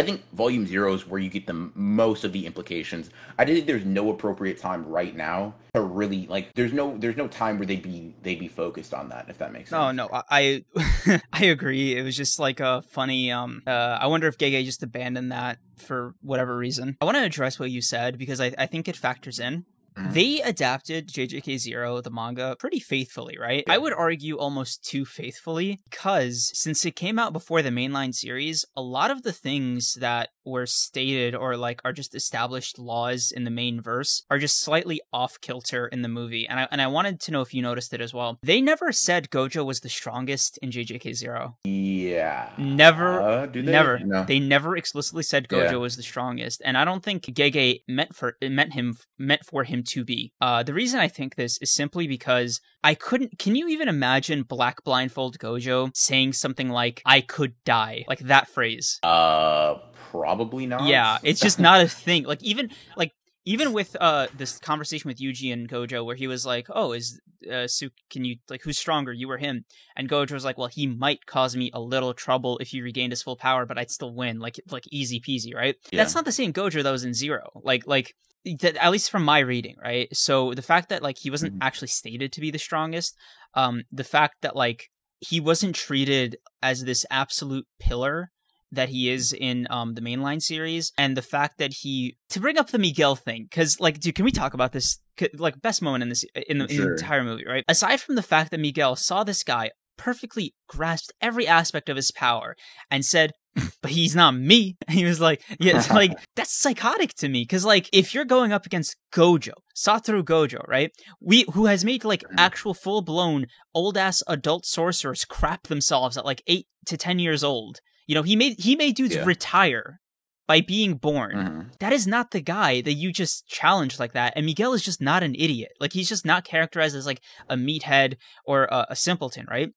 i 0.00 0.02
think 0.02 0.22
volume 0.32 0.66
zero 0.66 0.94
is 0.94 1.06
where 1.06 1.20
you 1.20 1.30
get 1.30 1.46
the 1.46 1.70
most 1.74 2.24
of 2.24 2.32
the 2.32 2.46
implications 2.46 3.10
i 3.38 3.44
think 3.44 3.66
there's 3.66 3.84
no 3.84 4.10
appropriate 4.10 4.58
time 4.58 4.84
right 4.86 5.14
now 5.16 5.54
to 5.74 5.80
really 5.80 6.26
like 6.26 6.52
there's 6.54 6.72
no 6.72 6.96
there's 6.98 7.16
no 7.16 7.28
time 7.28 7.58
where 7.58 7.66
they'd 7.66 7.82
be 7.82 8.14
they'd 8.22 8.40
be 8.40 8.48
focused 8.48 8.92
on 8.92 9.08
that 9.08 9.28
if 9.28 9.38
that 9.38 9.52
makes 9.52 9.70
sense 9.70 9.78
No, 9.78 9.92
no, 9.92 10.08
I 10.12 10.64
I 10.76 11.20
I 11.32 11.44
agree. 11.44 11.96
It 11.96 12.02
was 12.02 12.16
just 12.16 12.38
like 12.38 12.60
a 12.60 12.82
funny. 12.82 13.30
Um, 13.30 13.62
uh, 13.66 13.98
I 14.00 14.06
wonder 14.08 14.26
if 14.26 14.38
Gege 14.38 14.64
just 14.64 14.82
abandoned 14.82 15.30
that 15.32 15.58
for 15.76 16.14
whatever 16.22 16.56
reason. 16.56 16.96
I 17.00 17.04
want 17.04 17.16
to 17.16 17.24
address 17.24 17.58
what 17.58 17.70
you 17.70 17.82
said 17.82 18.18
because 18.18 18.40
I 18.40 18.52
I 18.58 18.66
think 18.66 18.88
it 18.88 18.96
factors 18.96 19.38
in. 19.38 19.64
Mhm. 19.98 20.12
They 20.14 20.40
adapted 20.42 21.08
JJK 21.08 21.58
Zero, 21.58 22.00
the 22.00 22.10
manga, 22.10 22.56
pretty 22.58 22.78
faithfully, 22.80 23.36
right? 23.38 23.64
I 23.68 23.78
would 23.78 23.92
argue 23.92 24.38
almost 24.38 24.84
too 24.84 25.04
faithfully 25.04 25.80
because 25.90 26.50
since 26.54 26.84
it 26.84 26.96
came 26.96 27.18
out 27.18 27.32
before 27.32 27.62
the 27.62 27.70
mainline 27.70 28.14
series, 28.14 28.64
a 28.76 28.82
lot 28.82 29.10
of 29.10 29.22
the 29.22 29.32
things 29.32 29.94
that 30.00 30.30
were 30.44 30.66
stated 30.66 31.34
or 31.34 31.56
like 31.56 31.80
are 31.84 31.92
just 31.92 32.14
established 32.14 32.78
laws 32.78 33.30
in 33.30 33.44
the 33.44 33.50
main 33.50 33.80
verse 33.80 34.24
are 34.30 34.38
just 34.38 34.58
slightly 34.60 35.00
off 35.12 35.40
kilter 35.40 35.86
in 35.86 36.02
the 36.02 36.08
movie. 36.08 36.46
And 36.48 36.58
I 36.60 36.68
and 36.70 36.80
I 36.80 36.86
wanted 36.86 37.20
to 37.20 37.30
know 37.32 37.40
if 37.42 37.52
you 37.52 37.62
noticed 37.62 37.92
it 37.92 38.00
as 38.00 38.14
well. 38.14 38.38
They 38.42 38.60
never 38.60 38.92
said 38.92 39.30
Gojo 39.30 39.64
was 39.64 39.80
the 39.80 39.88
strongest 39.88 40.58
in 40.62 40.70
JJK 40.70 41.12
Zero. 41.14 41.56
yeah 41.64 42.50
Never 42.58 43.20
Uh, 43.20 43.46
do 43.46 43.62
they? 43.62 43.72
Never. 43.72 43.98
no 43.98 44.24
They 44.24 44.38
never 44.40 44.76
explicitly 44.76 45.22
said 45.22 45.48
Gojo 45.48 45.72
Yeah. 45.72 45.76
was 45.76 45.96
the 45.96 46.02
strongest, 46.02 46.62
and 46.64 46.76
I 46.78 46.84
don't 46.84 47.02
think 47.04 47.24
Gege 47.24 47.82
meant 47.88 48.14
for 48.16 48.36
it 48.40 48.50
meant 48.50 48.72
him 48.74 48.96
meant 49.18 49.44
for 49.44 49.64
him 49.64 49.79
to 49.84 50.04
be. 50.04 50.32
Uh, 50.40 50.62
the 50.62 50.74
reason 50.74 51.00
I 51.00 51.08
think 51.08 51.34
this 51.34 51.58
is 51.58 51.72
simply 51.72 52.06
because 52.06 52.60
I 52.82 52.94
couldn't. 52.94 53.38
Can 53.38 53.54
you 53.56 53.68
even 53.68 53.88
imagine 53.88 54.42
Black 54.42 54.84
Blindfold 54.84 55.38
Gojo 55.38 55.90
saying 55.94 56.32
something 56.34 56.68
like 56.68 57.02
"I 57.04 57.20
could 57.20 57.54
die," 57.64 58.04
like 58.08 58.20
that 58.20 58.48
phrase? 58.48 58.98
uh 59.02 59.74
probably 60.10 60.66
not 60.66 60.84
Yeah, 60.84 61.18
it's 61.22 61.40
just 61.40 61.60
not 61.68 61.80
a 61.80 61.88
thing. 61.88 62.24
Like 62.24 62.42
even 62.42 62.70
like 62.96 63.12
even 63.44 63.72
with 63.72 63.96
uh 64.00 64.26
this 64.36 64.58
conversation 64.58 65.08
with 65.08 65.18
Yuji 65.18 65.52
and 65.52 65.68
Gojo 65.68 66.04
where 66.04 66.16
he 66.16 66.26
was 66.26 66.44
like, 66.44 66.66
"Oh, 66.70 66.92
is 66.92 67.20
uh 67.50 67.66
Su 67.66 67.90
can 68.10 68.24
you 68.24 68.36
like 68.48 68.62
who's 68.62 68.78
stronger, 68.78 69.12
you 69.12 69.30
or 69.30 69.38
him?" 69.38 69.64
And 69.96 70.08
Gojo 70.08 70.32
was 70.32 70.44
like, 70.44 70.58
"Well, 70.58 70.68
he 70.68 70.86
might 70.86 71.26
cause 71.26 71.56
me 71.56 71.70
a 71.72 71.80
little 71.80 72.14
trouble 72.14 72.58
if 72.58 72.68
he 72.68 72.82
regained 72.82 73.12
his 73.12 73.22
full 73.22 73.36
power, 73.36 73.66
but 73.66 73.78
I'd 73.78 73.90
still 73.90 74.14
win." 74.14 74.38
Like 74.40 74.60
like 74.70 74.84
easy 74.90 75.20
peasy, 75.20 75.54
right? 75.54 75.76
Yeah. 75.90 76.02
That's 76.02 76.14
not 76.14 76.24
the 76.24 76.32
same 76.32 76.52
Gojo 76.52 76.82
that 76.82 76.90
was 76.90 77.04
in 77.04 77.14
0. 77.14 77.50
Like 77.62 77.86
like 77.86 78.14
at 78.46 78.90
least 78.90 79.10
from 79.10 79.24
my 79.24 79.38
reading, 79.40 79.76
right? 79.82 80.08
So 80.16 80.54
the 80.54 80.62
fact 80.62 80.88
that 80.88 81.02
like 81.02 81.18
he 81.18 81.30
wasn't 81.30 81.54
Mhm. 81.54 81.58
actually 81.62 81.88
stated 81.88 82.32
to 82.32 82.40
be 82.40 82.50
the 82.50 82.58
strongest, 82.58 83.16
um 83.54 83.82
the 83.90 84.04
fact 84.04 84.36
that 84.42 84.56
like 84.56 84.90
he 85.18 85.40
wasn't 85.40 85.74
treated 85.74 86.36
as 86.62 86.84
this 86.84 87.04
absolute 87.10 87.66
pillar 87.78 88.30
that 88.72 88.88
he 88.90 89.10
is 89.10 89.32
in 89.32 89.66
um 89.68 89.94
the 89.94 90.00
mainline 90.00 90.40
series 90.40 90.92
and 90.96 91.16
the 91.16 91.22
fact 91.22 91.58
that 91.58 91.72
he 91.82 92.16
to 92.30 92.40
bring 92.40 92.56
up 92.56 92.70
the 92.70 92.78
Miguel 92.78 93.16
thing 93.16 93.48
cuz 93.50 93.80
like 93.80 93.98
dude 94.00 94.14
can 94.14 94.24
we 94.24 94.30
talk 94.30 94.54
about 94.54 94.72
this 94.72 94.98
like 95.34 95.60
best 95.60 95.82
moment 95.82 96.02
in 96.02 96.08
this 96.08 96.24
in 96.48 96.58
the, 96.58 96.66
in 96.66 96.76
the 96.80 96.92
entire 96.92 97.24
movie 97.24 97.44
right 97.46 97.64
aside 97.68 98.00
from 98.00 98.14
the 98.14 98.22
fact 98.22 98.50
that 98.52 98.60
Miguel 98.60 98.94
saw 98.96 99.24
this 99.24 99.42
guy 99.42 99.70
perfectly 99.98 100.54
grasped 100.66 101.12
every 101.20 101.46
aspect 101.46 101.88
of 101.90 101.96
his 101.96 102.10
power 102.12 102.56
and 102.90 103.04
said 103.04 103.32
but 103.82 103.90
he's 103.90 104.14
not 104.14 104.34
me 104.36 104.76
he 104.88 105.04
was 105.04 105.20
like 105.20 105.42
yeah 105.58 105.76
it's 105.78 105.90
like 105.90 106.12
that's 106.36 106.52
psychotic 106.54 107.14
to 107.14 107.28
me 107.28 107.44
cuz 107.46 107.64
like 107.64 107.88
if 107.92 108.14
you're 108.14 108.24
going 108.24 108.52
up 108.52 108.66
against 108.66 108.96
Gojo 109.12 109.52
Satoru 109.76 110.22
Gojo 110.22 110.60
right 110.68 110.90
we 111.20 111.44
who 111.52 111.66
has 111.66 111.84
made 111.84 112.04
like 112.04 112.22
Mhm. 112.22 112.34
actual 112.38 112.74
full 112.74 113.02
blown 113.02 113.46
old 113.74 113.96
ass 113.96 114.22
adult 114.26 114.64
sorcerers 114.66 115.24
crap 115.24 115.66
themselves 115.68 116.16
at 116.16 116.24
like 116.24 116.42
8 116.46 116.66
to 116.86 116.96
10 116.96 117.18
years 117.18 117.42
old 117.44 117.80
you 118.06 118.14
know, 118.16 118.22
he 118.24 118.34
made 118.34 118.56
he 118.58 118.74
made 118.74 118.96
dudes 118.96 119.14
Yeah. 119.14 119.24
retire 119.24 120.00
by 120.48 120.60
being 120.60 120.94
born. 120.94 121.36
Mhm. 121.36 121.78
That 121.78 121.92
is 121.92 122.08
not 122.08 122.32
the 122.32 122.40
guy 122.40 122.80
that 122.80 122.94
you 122.94 123.12
just 123.12 123.46
challenge 123.46 124.00
like 124.00 124.14
that. 124.14 124.32
And 124.34 124.44
Miguel 124.44 124.72
is 124.72 124.82
just 124.82 125.00
not 125.00 125.22
an 125.22 125.36
idiot. 125.36 125.70
Like 125.78 125.92
he's 125.92 126.08
just 126.08 126.26
not 126.26 126.42
characterized 126.44 126.96
as 126.96 127.06
like 127.06 127.20
a 127.48 127.54
meathead 127.56 128.16
or 128.44 128.64
a, 128.64 128.86
a 128.90 128.96
simpleton, 128.96 129.46
right? 129.48 129.68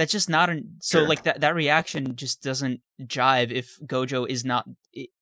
That's 0.00 0.12
just 0.12 0.30
not 0.30 0.48
an 0.48 0.76
so 0.80 1.00
Sure. 1.00 1.08
like 1.08 1.22
that 1.24 1.42
that 1.42 1.54
reaction 1.54 2.16
just 2.16 2.42
doesn't 2.42 2.80
jive 3.04 3.50
if 3.52 3.78
Gojo 3.84 4.26
is 4.28 4.44
not 4.44 4.64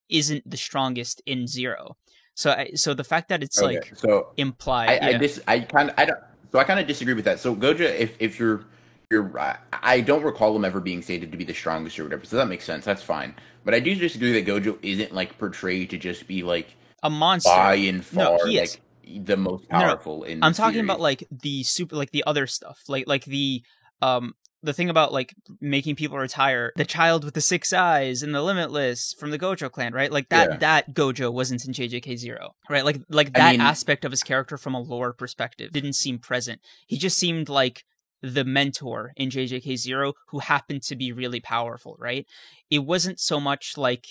isn't 0.09 0.49
the 0.49 0.57
strongest 0.57 1.21
in 1.27 1.47
Zero. 1.47 1.97
So 2.35 2.53
I, 2.53 2.71
so 2.75 2.95
the 2.95 3.03
fact 3.05 3.29
that 3.31 3.43
it's 3.43 3.59
Okay, 3.61 3.75
like 3.81 3.93
so 3.97 4.33
implied, 4.37 4.89
I, 4.91 4.95
yeah. 5.11 5.17
I 5.17 5.19
dis 5.19 5.41
I 5.49 5.59
kind 5.61 5.93
I 5.99 6.05
don't 6.05 6.21
so 6.53 6.59
I 6.61 6.65
kind 6.65 6.79
of 6.81 6.87
disagree 6.87 7.15
with 7.15 7.25
that. 7.27 7.41
So 7.41 7.55
Gojo, 7.55 7.81
if 7.81 8.15
if 8.21 8.39
you're 8.39 8.65
you're 9.11 9.27
I- 9.73 10.01
don't 10.01 10.23
recall 10.23 10.55
him 10.55 10.65
ever 10.65 10.81
being 10.81 11.03
stated 11.03 11.33
to 11.33 11.39
be 11.39 11.45
the 11.45 11.55
strongest 11.55 11.99
or 11.99 12.05
whatever. 12.05 12.25
So 12.25 12.37
that 12.37 12.47
makes 12.47 12.65
sense. 12.65 12.85
That's 12.85 13.03
fine. 13.03 13.35
But 13.65 13.75
I 13.75 13.81
do 13.81 13.95
disagree 13.97 14.33
that 14.41 14.47
Gojo 14.47 14.79
isn't 14.83 15.13
like 15.13 15.37
portrayed 15.39 15.91
to 15.91 15.99
just 15.99 16.29
be 16.29 16.43
like 16.45 16.77
a 17.03 17.11
monster. 17.11 17.51
by 17.51 17.75
and 17.91 17.99
No, 18.13 18.39
far 18.39 18.47
he 18.47 18.59
is. 18.59 18.77
like 18.77 19.27
the 19.27 19.37
most 19.37 19.65
No, 19.71 19.79
no. 19.81 19.85
powerful 19.87 20.23
in. 20.25 20.45
I'm 20.45 20.53
talking 20.53 20.75
series. 20.75 20.87
about 20.87 21.01
like 21.01 21.27
the 21.31 21.63
super 21.65 21.97
like 21.97 22.13
the 22.13 22.25
other 22.27 22.47
stuff. 22.47 22.79
Like 22.87 23.07
like 23.09 23.25
the 23.25 23.63
um 24.01 24.35
the 24.63 24.73
thing 24.73 24.91
about 24.91 25.13
like 25.13 25.35
making 25.61 25.95
people 25.97 26.19
retire, 26.19 26.73
the 26.77 26.85
child 26.85 27.25
with 27.25 27.35
the 27.35 27.41
six 27.41 27.73
eyes 27.73 28.23
and 28.23 28.35
the 28.35 28.43
limitless 28.43 29.15
from 29.19 29.31
the 29.31 29.39
Gojo 29.39 29.71
clan, 29.71 29.93
right? 29.93 30.11
Like 30.11 30.29
that 30.31 30.51
Yeah. 30.51 30.57
that 30.59 30.95
Gojo 30.95 31.33
wasn't 31.33 31.65
in 31.65 31.73
JJK 31.73 32.17
Zero. 32.17 32.55
Right? 32.69 32.85
Like 32.85 33.01
like 33.09 33.29
I 33.35 33.39
that 33.39 33.51
mean- 33.53 33.61
aspect 33.61 34.05
of 34.05 34.11
his 34.11 34.23
character 34.23 34.59
from 34.59 34.75
a 34.75 34.81
lore 34.81 35.13
perspective 35.13 35.73
didn't 35.73 35.95
seem 35.95 36.19
present. 36.19 36.61
He 36.87 36.99
just 36.99 37.19
seemed 37.19 37.49
like 37.49 37.85
the 38.21 38.45
mentor 38.45 39.13
in 39.17 39.31
JJK 39.31 39.77
Zero 39.77 40.15
who 40.31 40.41
happened 40.41 40.83
to 40.85 40.97
be 40.97 41.13
really 41.13 41.39
powerful, 41.41 41.95
right? 41.99 42.27
It 42.69 42.81
wasn't 42.81 43.21
so 43.21 43.39
much 43.39 43.75
like 43.77 44.07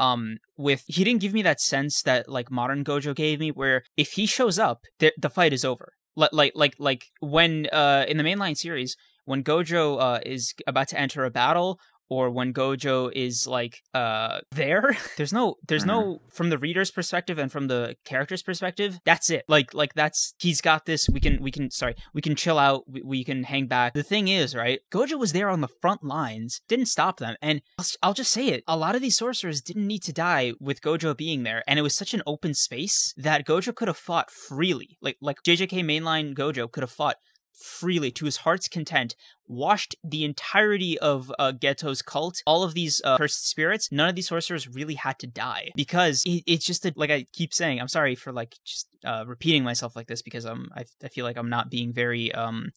um 0.00 0.38
with 0.56 0.82
he 0.88 1.04
didn't 1.04 1.20
give 1.20 1.32
me 1.32 1.42
that 1.42 1.60
sense 1.60 2.02
that 2.02 2.28
like 2.28 2.50
modern 2.50 2.82
gojo 2.82 3.14
gave 3.14 3.38
me 3.38 3.50
where 3.50 3.84
if 3.96 4.12
he 4.12 4.24
shows 4.26 4.58
up 4.58 4.80
the, 5.00 5.12
the 5.18 5.28
fight 5.28 5.52
is 5.52 5.66
over 5.66 5.92
like 6.16 6.30
like 6.32 6.52
like 6.56 6.74
like 6.78 7.04
when 7.20 7.66
uh 7.72 8.04
in 8.08 8.16
the 8.16 8.24
mainline 8.24 8.56
series 8.56 8.96
when 9.24 9.42
gojo 9.42 10.00
uh 10.00 10.20
is 10.24 10.54
about 10.66 10.88
to 10.88 10.98
enter 10.98 11.24
a 11.24 11.30
battle 11.30 11.78
or 12.12 12.28
when 12.28 12.52
gojo 12.52 13.10
is 13.14 13.46
like 13.46 13.80
uh 13.94 14.40
there 14.50 14.94
there's 15.16 15.32
no 15.32 15.54
there's 15.66 15.86
no 15.86 16.20
from 16.30 16.50
the 16.50 16.58
reader's 16.58 16.90
perspective 16.90 17.38
and 17.38 17.50
from 17.50 17.68
the 17.68 17.96
character's 18.04 18.42
perspective 18.42 18.98
that's 19.06 19.30
it. 19.30 19.44
Like 19.48 19.72
like 19.72 19.94
that's 19.94 20.34
he's 20.38 20.60
got 20.60 20.84
this 20.84 21.08
we 21.08 21.20
can 21.20 21.42
we 21.42 21.50
can 21.50 21.70
sorry 21.70 21.94
we 22.12 22.20
can 22.20 22.34
chill 22.36 22.58
out 22.58 22.84
we, 22.86 23.00
we 23.02 23.24
can 23.24 23.44
hang 23.44 23.66
back. 23.66 23.94
The 23.94 24.02
thing 24.02 24.28
is 24.28 24.54
right 24.54 24.80
gojo 24.92 25.18
was 25.18 25.32
there 25.32 25.48
on 25.48 25.62
the 25.62 25.68
front 25.80 26.04
lines 26.04 26.60
didn't 26.68 26.86
stop 26.86 27.18
them. 27.18 27.34
And 27.40 27.62
I'll, 27.78 27.86
I'll 28.02 28.14
just 28.14 28.30
say 28.30 28.48
it 28.48 28.62
a 28.68 28.76
lot 28.76 28.94
of 28.94 29.00
these 29.00 29.16
sorcerers 29.16 29.62
didn't 29.62 29.86
need 29.86 30.02
to 30.02 30.12
die 30.12 30.52
with 30.60 30.82
gojo 30.82 31.16
being 31.16 31.44
there. 31.44 31.62
And 31.66 31.78
it 31.78 31.82
was 31.82 31.96
such 31.96 32.12
an 32.12 32.22
open 32.26 32.52
space 32.52 33.14
that 33.16 33.46
gojo 33.46 33.74
could 33.74 33.88
have 33.88 33.96
fought 33.96 34.30
freely. 34.30 34.98
Like 35.00 35.16
like 35.22 35.42
jjk 35.42 35.82
mainline 35.82 36.34
gojo 36.34 36.70
could 36.70 36.82
have 36.82 36.90
fought 36.90 37.16
freely 37.52 38.10
to 38.12 38.24
his 38.24 38.38
heart's 38.38 38.68
content 38.68 39.14
washed 39.46 39.94
the 40.02 40.24
entirety 40.24 40.98
of 40.98 41.32
uh, 41.38 41.52
Geto's 41.52 42.02
cult, 42.02 42.42
all 42.46 42.62
of 42.62 42.74
these 42.74 43.00
uh, 43.04 43.18
cursed 43.18 43.48
spirits, 43.48 43.92
none 43.92 44.08
of 44.08 44.14
these 44.14 44.28
sorcerers 44.28 44.68
really 44.68 44.94
had 44.94 45.18
to 45.18 45.26
die 45.26 45.70
because 45.74 46.22
it, 46.24 46.42
it's 46.46 46.64
just 46.64 46.86
a, 46.86 46.92
like 46.96 47.10
I 47.10 47.26
keep 47.32 47.52
saying. 47.52 47.80
I'm 47.80 47.88
sorry 47.88 48.14
for 48.14 48.32
like 48.32 48.56
just 48.64 48.88
uh, 49.04 49.24
repeating 49.26 49.64
myself 49.64 49.94
like 49.94 50.06
this 50.06 50.22
because 50.22 50.44
I'm 50.44 50.70
I, 50.74 50.84
I 51.04 51.08
feel 51.08 51.24
like 51.24 51.36
I'm 51.36 51.50
not 51.50 51.70
being 51.70 51.92
very 51.92 52.32
um 52.32 52.72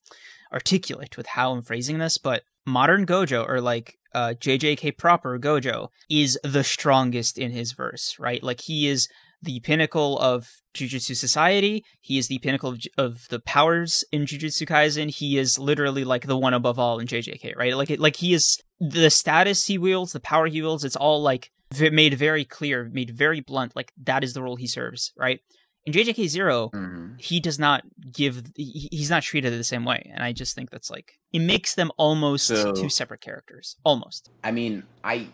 articulate 0.51 1.17
with 1.17 1.27
how 1.27 1.51
I'm 1.51 1.61
phrasing 1.61 1.97
this, 1.97 2.17
but 2.17 2.43
modern 2.65 3.05
Gojo 3.05 3.47
or 3.47 3.61
like 3.61 3.97
uh, 4.13 4.33
JJK 4.39 4.97
proper 4.97 5.37
Gojo 5.37 5.89
is 6.09 6.39
the 6.43 6.63
strongest 6.63 7.37
in 7.37 7.51
his 7.51 7.73
verse, 7.73 8.17
right? 8.17 8.41
Like 8.41 8.61
he 8.61 8.87
is 8.87 9.09
the 9.45 9.59
pinnacle 9.61 10.19
of 10.19 10.49
Jujutsu 10.73 11.15
Society. 11.15 11.83
He 12.01 12.17
is 12.17 12.27
the 12.27 12.39
pinnacle 12.39 12.71
of, 12.71 12.81
of 12.97 13.27
the 13.29 13.39
powers 13.39 14.03
in 14.11 14.25
Jujutsu 14.25 14.67
Kaisen. 14.67 15.09
He 15.09 15.37
is 15.37 15.57
literally 15.57 16.03
like 16.03 16.27
the 16.27 16.37
one 16.37 16.53
above 16.53 16.77
all 16.77 16.99
in 16.99 17.07
JJK, 17.07 17.55
right? 17.55 17.75
Like 17.77 17.89
like 17.99 18.17
he 18.17 18.33
is 18.33 18.59
the 18.79 19.09
status 19.09 19.65
he 19.67 19.77
wields, 19.77 20.11
the 20.11 20.19
power 20.19 20.47
he 20.47 20.61
wields. 20.61 20.83
It's 20.83 20.95
all 20.97 21.21
like 21.21 21.51
v- 21.73 21.89
made 21.91 22.13
very 22.15 22.43
clear, 22.43 22.89
made 22.91 23.09
very 23.11 23.39
blunt. 23.39 23.75
Like 23.75 23.91
that 24.03 24.23
is 24.23 24.33
the 24.33 24.41
role 24.43 24.57
he 24.57 24.67
serves, 24.67 25.13
right? 25.17 25.39
In 25.85 25.93
JJK 25.93 26.27
Zero, 26.27 26.71
Mhm. 26.73 27.21
he 27.21 27.39
does 27.39 27.59
not 27.59 27.83
give. 28.11 28.43
He, 28.55 28.89
he's 28.91 29.09
not 29.11 29.21
treated 29.23 29.53
the 29.53 29.63
same 29.63 29.85
way, 29.85 30.09
and 30.13 30.23
I 30.23 30.33
just 30.33 30.55
think 30.55 30.71
that's 30.71 30.89
like 30.89 31.19
it 31.31 31.39
makes 31.39 31.75
them 31.75 31.91
almost 31.97 32.47
So- 32.47 32.73
two 32.73 32.89
separate 32.89 33.21
characters, 33.21 33.75
almost. 33.85 34.29
I 34.43 34.51
mean, 34.51 34.83
I 35.03 35.27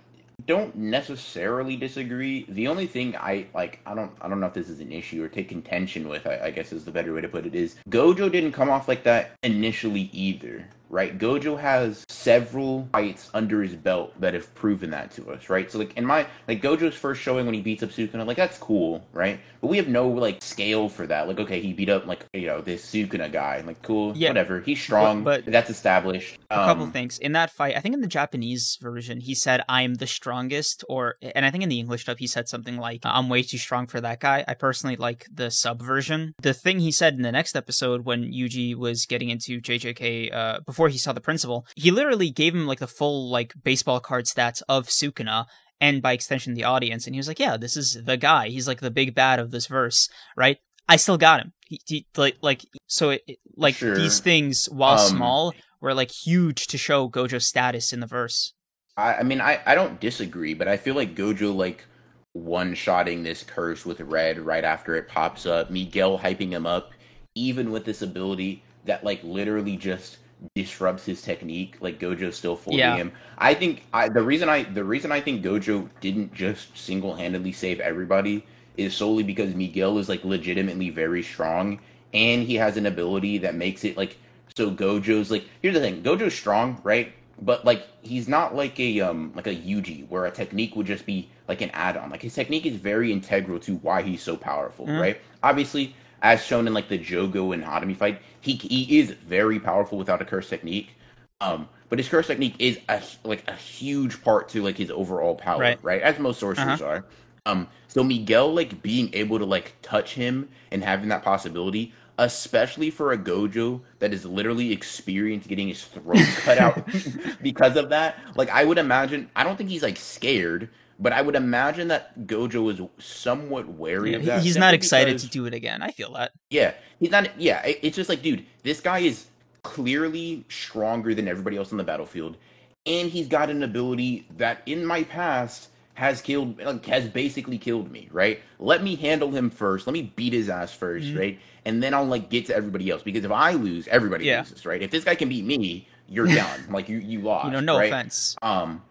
don't 0.46 0.76
necessarily 0.76 1.76
disagree. 1.76 2.46
The 2.50 2.68
only 2.68 2.88
thing 2.88 3.16
I 3.16 3.48
like, 3.54 3.80
I 3.86 3.94
don't, 3.96 4.12
I 4.22 4.28
don't 4.28 4.40
know 4.40 4.48
if 4.48 4.54
this 4.54 4.70
is 4.70 4.80
an 4.80 4.92
issue 4.92 5.24
or 5.24 5.28
take 5.28 5.50
contention 5.50 6.08
with. 6.08 6.28
I, 6.28 6.40
I 6.46 6.52
guess 6.52 6.72
is 6.72 6.86
the 6.86 6.92
better 6.92 7.14
way 7.14 7.22
to 7.22 7.28
put 7.28 7.46
it. 7.46 7.56
Is 7.56 7.76
Gojo 7.90 8.32
didn't 8.32 8.52
come 8.54 8.70
off 8.70 8.88
like 8.88 9.04
that 9.04 9.32
initially 9.44 10.10
either, 10.14 10.68
right? 10.92 11.18
Gojo 11.18 11.60
has 11.60 12.04
several 12.10 12.88
fights 12.92 13.30
under 13.34 13.64
his 13.64 13.76
belt 13.76 14.14
that 14.22 14.34
have 14.34 14.54
proven 14.54 14.92
that 14.92 15.10
to 15.12 15.32
us, 15.32 15.50
right? 15.50 15.72
So 15.72 15.80
like 15.80 15.98
in 15.98 16.06
my 16.06 16.28
like 16.48 16.62
Gojo's 16.62 16.96
first 16.96 17.22
showing 17.22 17.46
when 17.46 17.56
he 17.56 17.62
beats 17.62 17.82
up 17.82 17.90
Sukuna, 17.90 18.26
like 18.28 18.38
that's 18.38 18.58
cool, 18.58 19.04
right? 19.14 19.40
But 19.62 19.68
we 19.68 19.78
have 19.78 19.88
no 19.88 20.08
like 20.08 20.42
scale 20.44 20.90
for 20.90 21.08
that. 21.08 21.28
Like 21.28 21.40
okay, 21.40 21.60
he 21.62 21.74
beat 21.74 21.90
up 21.90 22.06
like 22.06 22.26
you 22.34 22.48
know 22.48 22.62
this 22.62 22.86
Sukuna 22.86 23.32
guy, 23.32 23.62
like 23.66 23.82
cool, 23.82 24.16
Yeah. 24.16 24.30
whatever. 24.30 24.60
He's 24.60 24.82
strong, 24.82 25.24
But- 25.24 25.46
but 25.46 25.52
that's 25.52 25.70
established. 25.70 26.38
a 26.52 26.56
couple 26.56 26.84
Um, 26.84 26.92
things 26.92 27.18
in 27.18 27.32
that 27.32 27.50
fight. 27.50 27.76
I 27.78 27.80
think 27.80 27.94
in 27.96 28.02
the 28.02 28.08
Japanese 28.08 28.78
version, 28.82 29.22
he 29.22 29.34
said, 29.34 29.62
"I'm 29.70 29.96
the 29.96 30.08
strongest," 30.08 30.84
or 30.90 31.16
and 31.22 31.46
I 31.46 31.52
think 31.52 31.64
in 31.64 31.70
the 31.70 31.80
English 31.80 32.06
dub, 32.06 32.20
he 32.20 32.28
said 32.28 32.48
something 32.50 32.78
like, 32.78 33.02
"I'm 33.06 33.30
way 33.30 33.42
too 33.44 33.58
strong 33.58 33.88
for 33.88 34.02
that 34.02 34.20
guy." 34.20 34.44
I 34.48 34.54
personally 34.54 34.96
like 34.98 35.26
the 35.34 35.50
sub 35.50 35.82
version. 35.82 36.34
The 36.42 36.54
thing 36.54 36.80
he 36.80 36.92
said 36.92 37.14
in 37.16 37.22
the 37.22 37.32
next 37.32 37.56
episode 37.56 38.04
when 38.06 38.24
Yuji 38.32 38.76
was 38.76 39.06
getting 39.06 39.30
into 39.30 39.62
JJK 39.62 40.30
uh, 40.34 40.60
before 40.66 40.81
he 40.90 40.98
saw 40.98 41.14
the 41.14 41.22
principal, 41.22 41.66
he 41.76 41.92
literally 41.92 42.30
gave 42.30 42.54
him 42.56 42.68
like 42.68 42.80
the 42.80 42.88
full 42.88 43.30
like 43.30 43.54
baseball 43.64 44.00
card 44.00 44.26
stats 44.26 44.62
of 44.70 44.88
Sukuna. 44.88 45.46
And 45.80 46.02
by 46.02 46.14
extension, 46.14 46.54
the 46.54 46.64
audience, 46.64 47.08
and 47.08 47.16
he 47.16 47.20
was 47.20 47.28
like, 47.28 47.40
"Yeah, 47.40 47.58
this 47.58 47.76
is 47.76 48.04
the 48.06 48.16
guy. 48.16 48.50
He's 48.50 48.68
like 48.68 48.82
the 48.82 48.92
big 48.92 49.16
bad 49.16 49.40
of 49.40 49.50
this 49.50 49.66
verse, 49.66 50.10
right?" 50.38 50.58
I 50.88 50.96
still 50.98 51.18
got 51.18 51.40
him. 51.42 51.54
He, 51.68 51.82
he 51.88 52.06
like 52.16 52.38
like 52.42 52.62
so 52.86 53.10
it- 53.12 53.24
like 53.58 53.76
Sure. 53.76 53.96
these 53.96 54.20
things 54.20 54.66
while 54.70 55.00
Um, 55.00 55.08
small 55.10 55.54
were 55.80 55.96
like 55.96 56.12
huge 56.12 56.68
to 56.68 56.78
show 56.78 57.10
Gojo's 57.10 57.48
status 57.48 57.92
in 57.94 58.00
the 58.00 58.06
verse. 58.06 58.54
I, 58.96 59.16
I 59.16 59.24
mean, 59.24 59.42
I, 59.42 59.60
I 59.66 59.74
don't 59.74 60.00
disagree, 60.00 60.54
but 60.54 60.68
I 60.68 60.78
feel 60.78 60.94
like 60.94 61.16
Gojo 61.16 61.56
like 61.56 61.86
one 62.34 62.76
shotting 62.76 63.24
this 63.24 63.42
curse 63.42 63.84
with 63.84 64.00
red 64.02 64.38
right 64.40 64.64
after 64.64 64.96
it 64.96 65.08
pops 65.08 65.48
up. 65.48 65.72
Miguel 65.72 66.20
hyping 66.20 66.52
him 66.52 66.68
up, 66.68 66.92
even 67.34 67.72
with 67.72 67.86
this 67.86 68.02
ability 68.04 68.64
that 68.86 69.04
like 69.04 69.24
literally 69.24 69.78
just 69.78 70.18
disrupts 70.56 71.06
his 71.06 71.22
technique. 71.22 71.78
Like 71.82 72.00
Gojo's 72.00 72.36
still 72.36 72.56
folding 72.56 72.80
Yeah. 72.80 72.96
him. 72.96 73.12
I 73.38 73.54
think 73.54 73.84
I 73.94 74.10
the 74.10 74.24
reason 74.24 74.50
I 74.50 74.64
the 74.64 74.84
reason 74.84 75.12
I 75.12 75.22
think 75.22 75.44
Gojo 75.44 75.90
didn't 76.00 76.34
just 76.34 76.78
single 76.78 77.16
handedly 77.16 77.52
save 77.52 77.80
everybody 77.80 78.46
is 78.78 78.96
solely 78.96 79.24
because 79.24 79.54
Miguel 79.54 79.98
is 79.98 80.10
like 80.10 80.24
legitimately 80.24 80.90
very 80.90 81.22
strong 81.24 81.80
and 82.14 82.44
he 82.44 82.56
has 82.56 82.78
an 82.78 82.86
ability 82.86 83.38
that 83.40 83.56
makes 83.56 83.84
it 83.84 83.98
like 83.98 84.18
so 84.56 84.72
Gojo's 84.72 85.30
like 85.32 85.46
here's 85.62 85.76
the 85.76 85.80
thing, 85.80 86.02
Gojo's 86.02 86.34
strong, 86.34 86.80
right? 86.84 87.14
But 87.42 87.66
like 87.66 87.88
he's 88.02 88.28
not 88.28 88.56
like 88.56 88.80
a 88.80 89.00
um 89.02 89.32
like 89.36 89.48
a 89.48 89.56
Yuji 89.56 90.08
where 90.10 90.26
a 90.26 90.32
technique 90.32 90.76
would 90.76 90.88
just 90.88 91.06
be 91.06 91.30
like 91.48 91.62
an 91.62 91.70
add-on. 91.74 92.10
Like 92.10 92.22
his 92.22 92.34
technique 92.34 92.66
is 92.66 92.76
very 92.78 93.12
integral 93.12 93.60
to 93.60 93.76
why 93.78 94.02
he's 94.02 94.24
so 94.24 94.38
powerful, 94.38 94.88
Mhm. 94.88 95.00
right? 95.00 95.22
Obviously, 95.44 95.96
as 96.22 96.44
shown 96.46 96.68
in 96.68 96.74
like 96.74 96.88
the 96.90 97.00
Jogo 97.00 97.54
and 97.54 97.64
Hanami 97.64 97.96
fight, 97.96 98.22
he 98.42 98.54
he 98.56 99.00
is 99.00 99.12
very 99.12 99.60
powerful 99.60 99.98
without 99.98 100.22
a 100.22 100.26
curse 100.26 100.50
technique. 100.50 100.92
Um, 101.40 101.68
but 101.90 102.00
his 102.00 102.08
curse 102.08 102.28
technique 102.28 102.56
is 102.60 102.80
a 102.90 103.02
like 103.24 103.44
a 103.48 103.56
huge 103.56 104.22
part 104.24 104.50
to 104.50 104.62
like 104.64 104.78
his 104.78 104.92
overall 104.92 105.36
power, 105.36 105.60
Right. 105.60 105.80
right? 105.82 106.02
As 106.02 106.20
most 106.20 106.40
sorcerers 106.40 106.82
are. 106.82 107.06
Um, 107.46 107.68
so 107.88 108.04
Miguel 108.04 108.54
like 108.54 108.82
being 108.82 109.10
able 109.14 109.40
to 109.40 109.46
like 109.46 109.76
touch 109.82 110.14
him 110.14 110.50
and 110.72 110.84
having 110.84 111.10
that 111.10 111.24
possibility, 111.24 111.94
especially 112.20 112.92
for 112.92 113.12
a 113.12 113.18
Gojo 113.18 113.82
that 114.00 114.14
is 114.14 114.26
literally 114.26 114.72
experienced 114.72 115.48
getting 115.48 115.68
his 115.68 115.84
throat 115.84 116.36
cut 116.38 116.58
out 116.60 116.88
because 117.42 117.76
of 117.76 117.90
that. 117.90 118.18
Like 118.36 118.50
I 118.50 118.64
would 118.64 118.78
imagine, 118.78 119.30
I 119.36 119.44
don't 119.44 119.58
think 119.58 119.70
he's 119.70 119.84
like 119.84 119.98
scared, 119.98 120.70
but 121.02 121.12
I 121.12 121.22
would 121.22 121.36
imagine 121.36 121.88
that 121.90 122.28
Gojo 122.28 122.72
is 122.72 122.80
somewhat 123.04 123.68
wary 123.68 124.12
Yeah, 124.12 124.18
of 124.18 124.26
that. 124.26 124.44
he's 124.44 124.56
not 124.56 124.74
excited 124.74 125.08
because- 125.16 125.24
to 125.24 125.30
do 125.30 125.46
it 125.46 125.54
again. 125.54 125.82
I 125.82 125.90
feel 125.92 126.14
that. 126.14 126.32
yeah, 126.50 126.74
he's 127.00 127.12
not. 127.12 127.30
Yeah, 127.40 127.62
it's 127.66 127.96
just 127.98 128.08
like, 128.10 128.22
dude, 128.22 128.46
this 128.64 128.80
guy 128.80 129.00
is 129.00 129.26
clearly 129.64 130.44
stronger 130.50 131.14
than 131.14 131.28
everybody 131.28 131.58
else 131.58 131.72
on 131.72 131.78
the 131.78 131.84
battlefield, 131.84 132.38
and 132.86 133.10
he's 133.10 133.28
got 133.28 133.50
an 133.50 133.64
ability 133.64 134.28
that 134.38 134.62
in 134.66 134.86
my 134.86 135.04
past 135.04 135.70
has 135.96 136.22
killed, 136.22 136.58
like, 136.60 136.86
has 136.86 137.08
basically 137.08 137.58
killed 137.58 137.92
me. 137.92 138.08
Right? 138.12 138.40
Let 138.60 138.84
me 138.84 138.96
handle 138.96 139.32
him 139.32 139.50
first. 139.50 139.86
Let 139.88 139.94
me 139.94 140.14
beat 140.16 140.34
his 140.34 140.50
ass 140.50 140.74
1st 140.74 141.06
Mhm. 141.14 141.20
right? 141.20 141.40
And 141.66 141.84
then 141.84 141.94
I'll 141.94 142.06
like 142.06 142.30
get 142.30 142.48
to 142.48 142.56
everybody 142.56 142.90
else 142.90 143.04
because 143.04 143.24
if 143.24 143.32
I 143.32 143.52
lose, 143.54 143.88
everybody 143.88 144.26
Yeah. 144.26 144.40
loses, 144.42 144.66
right? 144.66 144.82
If 144.82 144.90
this 144.90 145.04
guy 145.04 145.14
can 145.16 145.30
beat 145.30 145.46
me, 145.46 145.88
you're 146.10 146.26
done. 146.44 146.68
like 146.72 146.90
you, 146.90 146.98
you 146.98 147.22
lost. 147.22 147.46
You 147.46 147.52
know, 147.52 147.60
no 147.60 147.78
right? 147.78 147.92
offense. 147.92 148.36
Um. 148.42 148.82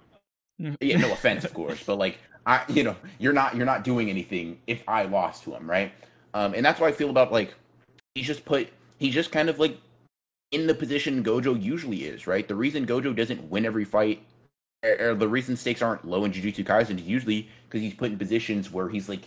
Yeah, 0.81 0.99
no 0.99 1.13
offense, 1.13 1.45
of 1.45 1.55
course, 1.55 1.83
but 1.85 1.97
like 1.97 2.19
I, 2.47 2.63
you 2.69 2.83
know, 2.83 2.97
you're 3.19 3.33
not 3.33 3.57
you're 3.57 3.67
not 3.67 3.85
doing 3.85 4.11
anything 4.11 4.59
if 4.67 4.83
I 4.89 5.05
lost 5.05 5.45
to 5.45 5.55
him, 5.55 5.69
right? 5.69 5.93
Um, 6.35 6.55
and 6.55 6.65
that's 6.65 6.81
what 6.81 6.89
I 6.89 6.93
feel 6.93 7.11
about 7.11 7.33
like 7.33 7.55
he's 8.15 8.27
just 8.27 8.45
put 8.45 8.69
he's 8.99 9.15
just 9.15 9.33
kind 9.33 9.49
of 9.49 9.59
like 9.59 9.79
in 10.53 10.67
the 10.67 10.75
position 10.75 11.23
Gojo 11.23 11.61
usually 11.61 12.05
is, 12.05 12.27
right? 12.27 12.47
The 12.47 12.55
reason 12.55 12.87
Gojo 12.87 13.15
doesn't 13.15 13.51
win 13.51 13.65
every 13.65 13.85
fight, 13.85 14.23
or, 14.85 15.11
or 15.11 15.15
the 15.15 15.29
reason 15.29 15.57
stakes 15.57 15.81
aren't 15.83 16.05
low 16.05 16.25
in 16.25 16.33
Jujutsu 16.33 16.65
Kaisen 16.65 16.99
is 16.99 17.03
usually 17.07 17.49
because 17.69 17.81
he's 17.83 17.95
put 17.95 18.11
in 18.11 18.19
positions 18.19 18.71
where 18.73 18.89
he's 18.89 19.09
like 19.09 19.23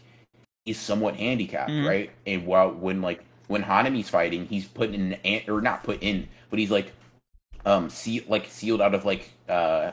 he's 0.66 0.80
somewhat 0.80 1.16
handicapped, 1.16 1.72
Mhm. 1.72 1.88
right? 1.88 2.12
And 2.26 2.46
while 2.46 2.72
when 2.72 3.02
like 3.02 3.24
when 3.48 3.64
Hanami's 3.64 4.10
fighting, 4.10 4.46
he's 4.48 4.66
put 4.66 4.90
in 4.94 5.14
an 5.14 5.42
or 5.48 5.62
not 5.62 5.84
put 5.84 6.02
in, 6.02 6.28
but 6.50 6.60
he's 6.60 6.72
like 6.72 6.92
um 7.66 7.90
see 7.90 8.26
like 8.28 8.48
sealed 8.50 8.82
out 8.82 8.94
of 8.96 9.06
like 9.06 9.32
uh 9.48 9.92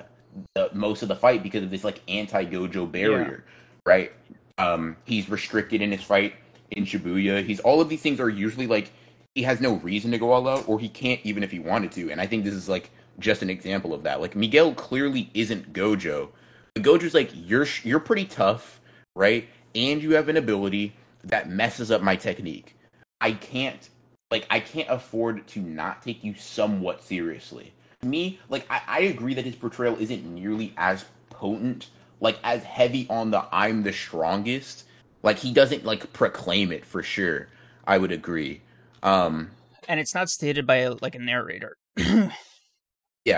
the, 0.55 0.71
most 0.73 1.03
of 1.03 1.09
the 1.09 1.17
fight 1.17 1.43
because 1.43 1.63
of 1.63 1.71
this 1.71 1.85
like 1.85 2.01
anti 2.09 2.45
Gojo 2.45 2.91
barrier, 2.91 3.45
right? 3.87 4.13
Um, 4.59 4.97
he's 5.05 5.29
restricted 5.29 5.81
in 5.81 5.91
his 5.91 6.03
fight 6.03 6.35
in 6.71 6.85
Shibuya. 6.85 7.45
He's 7.45 7.61
all 7.61 7.81
of 7.81 7.89
these 7.89 8.03
things 8.03 8.21
are 8.21 8.29
usually 8.29 8.67
like 8.67 8.91
he 9.35 9.43
has 9.43 9.61
no 9.61 9.75
reason 9.77 10.11
to 10.11 10.19
go 10.19 10.33
all 10.33 10.49
out, 10.49 10.69
or 10.69 10.79
he 10.79 10.89
can't 10.89 11.21
even 11.25 11.43
if 11.43 11.51
he 11.51 11.59
wanted 11.59 11.93
to. 11.93 12.11
And 12.11 12.21
I 12.21 12.27
think 12.27 12.45
this 12.45 12.55
is 12.55 12.69
like 12.69 12.91
just 13.19 13.43
an 13.43 13.51
example 13.51 13.95
of 13.95 14.03
that. 14.03 14.21
Like 14.21 14.37
Miguel 14.37 14.75
clearly 14.75 15.31
isn't 15.35 15.73
Gojo. 15.73 16.31
But 16.75 16.83
Gojo's 16.83 17.15
like 17.15 17.31
you're 17.35 17.67
you're 17.83 18.01
pretty 18.01 18.25
tough, 18.25 18.81
right? 19.15 19.49
And 19.75 20.03
you 20.03 20.15
have 20.15 20.29
an 20.29 20.37
ability 20.37 20.95
that 21.25 21.49
messes 21.49 21.91
up 21.91 22.03
my 22.03 22.17
technique. 22.17 22.77
I 23.21 23.33
can't 23.33 23.89
like 24.31 24.47
I 24.51 24.61
can't 24.61 24.89
afford 24.89 25.47
to 25.49 25.61
not 25.61 26.03
take 26.03 26.25
you 26.25 26.35
somewhat 26.35 27.03
seriously. 27.03 27.73
Me, 28.03 28.39
like 28.49 28.67
I, 28.71 28.81
I 28.87 29.01
agree 29.01 29.35
that 29.35 29.45
his 29.45 29.55
portrayal 29.57 29.97
isn't 30.01 30.25
nearly 30.25 30.73
as 30.79 31.05
potent, 31.29 31.89
like 32.21 32.39
as 32.43 32.63
heavy 32.65 33.07
on 33.11 33.31
the 33.31 33.45
I'm 33.53 33.83
the 33.83 33.93
strongest. 33.93 34.85
Like 35.23 35.39
he 35.39 35.53
doesn't 35.53 35.85
like 35.85 36.13
proclaim 36.15 36.73
it 36.73 36.85
for 36.85 37.03
sure. 37.03 37.49
I 37.87 37.99
would 37.99 38.11
agree. 38.13 38.63
Um 39.03 39.51
and 39.89 40.01
it's 40.01 40.15
not 40.15 40.31
stated 40.31 40.67
by 40.67 40.87
like 40.87 41.15
a 41.15 41.19
narrator. 41.19 41.77
yeah, 41.97 42.33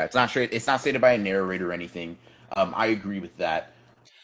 it's 0.05 0.15
not 0.15 0.31
straight 0.31 0.53
it's 0.53 0.67
not 0.67 0.81
stated 0.81 1.01
by 1.01 1.13
a 1.13 1.19
narrator 1.19 1.71
or 1.71 1.73
anything. 1.73 2.19
Um 2.57 2.73
I 2.77 2.87
agree 2.87 3.19
with 3.19 3.37
that. 3.39 3.73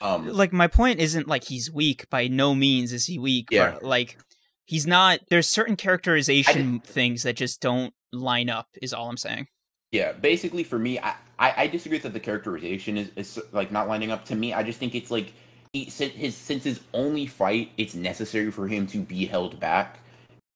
Um 0.01 0.29
like 0.29 0.53
my 0.53 0.69
point 0.69 1.01
isn't 1.01 1.27
like 1.27 1.45
he's 1.45 1.71
weak 1.71 2.09
by 2.11 2.29
no 2.29 2.55
means 2.55 2.93
is 2.93 3.07
he 3.07 3.19
weak 3.19 3.49
Yeah. 3.51 3.73
but 3.73 3.83
like 3.83 4.19
he's 4.67 4.87
not 4.87 5.19
there's 5.31 5.49
certain 5.49 5.75
characterization 5.75 6.79
things 6.81 7.25
that 7.25 7.35
just 7.35 7.61
don't 7.61 7.93
line 8.13 8.49
up 8.49 8.69
is 8.81 8.95
all 8.95 9.11
i'm 9.11 9.17
saying 9.19 9.47
Yeah, 9.91 10.13
basically 10.13 10.65
for 10.65 10.79
me, 10.79 10.99
I, 10.99 11.15
I, 11.39 11.55
I 11.57 11.67
disagree 11.67 11.99
that 11.99 12.13
the 12.13 12.21
characterization 12.21 12.99
is, 12.99 13.11
is 13.17 13.41
like 13.53 13.73
not 13.73 13.89
lining 13.89 14.11
up. 14.11 14.25
To 14.27 14.37
me, 14.37 14.53
I 14.53 14.63
just 14.63 14.79
think 14.79 14.95
it's 14.95 15.11
like 15.11 15.33
he 15.73 15.85
his 15.85 16.37
since 16.37 16.65
his 16.65 16.81
only 16.93 17.27
fight, 17.27 17.73
it's 17.77 17.95
necessary 17.95 18.51
for 18.51 18.69
him 18.69 18.87
to 18.89 18.99
be 18.99 19.27
held 19.27 19.59
back. 19.61 20.01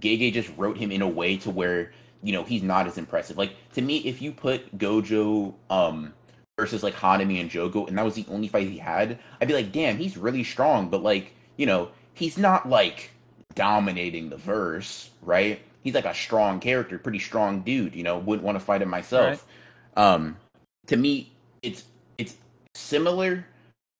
Gege 0.03 0.33
just 0.33 0.51
wrote 0.57 0.77
him 0.77 0.91
in 0.91 1.01
a 1.03 1.09
way 1.09 1.37
to 1.39 1.51
where 1.51 1.93
you 2.23 2.33
know 2.33 2.45
he's 2.45 2.63
not 2.63 2.87
as 2.87 2.99
impressive. 2.99 3.39
Like 3.39 3.55
to 3.75 3.83
me, 3.83 3.99
if 3.99 4.21
you 4.21 4.33
put 4.33 4.77
Gojo 4.79 5.55
um 5.71 6.13
versus 6.59 6.83
like 6.83 6.95
Hanami 6.95 7.41
and 7.41 7.51
Jogo, 7.51 7.89
and 7.89 7.97
that 7.97 8.05
was 8.05 8.15
the 8.15 8.27
only 8.29 8.49
fight 8.49 8.69
he 8.69 8.79
had, 8.79 9.19
I'd 9.41 9.49
be 9.49 9.55
like, 9.55 9.73
damn, 9.73 9.97
he's 9.97 10.17
really 10.19 10.45
strong, 10.45 10.91
but 10.91 11.03
like 11.03 11.35
you 11.57 11.67
know 11.67 11.91
he's 12.15 12.37
not 12.37 12.69
like 12.69 13.11
dominating 13.55 14.29
the 14.29 14.37
verse, 14.37 15.11
right? 15.23 15.61
He's 15.83 15.95
like 15.95 16.05
a 16.05 16.15
strong 16.15 16.61
character, 16.61 16.99
pretty 16.99 17.19
strong 17.19 17.63
dude. 17.63 17.95
You 17.95 18.05
know, 18.05 18.19
wouldn't 18.19 18.45
want 18.45 18.59
to 18.59 18.65
fight 18.65 18.83
him 18.83 18.89
myself. 18.89 19.45
Um, 19.97 20.37
to 20.87 20.97
me, 20.97 21.33
it's 21.63 21.85
it's 22.19 22.37
similar 22.75 23.47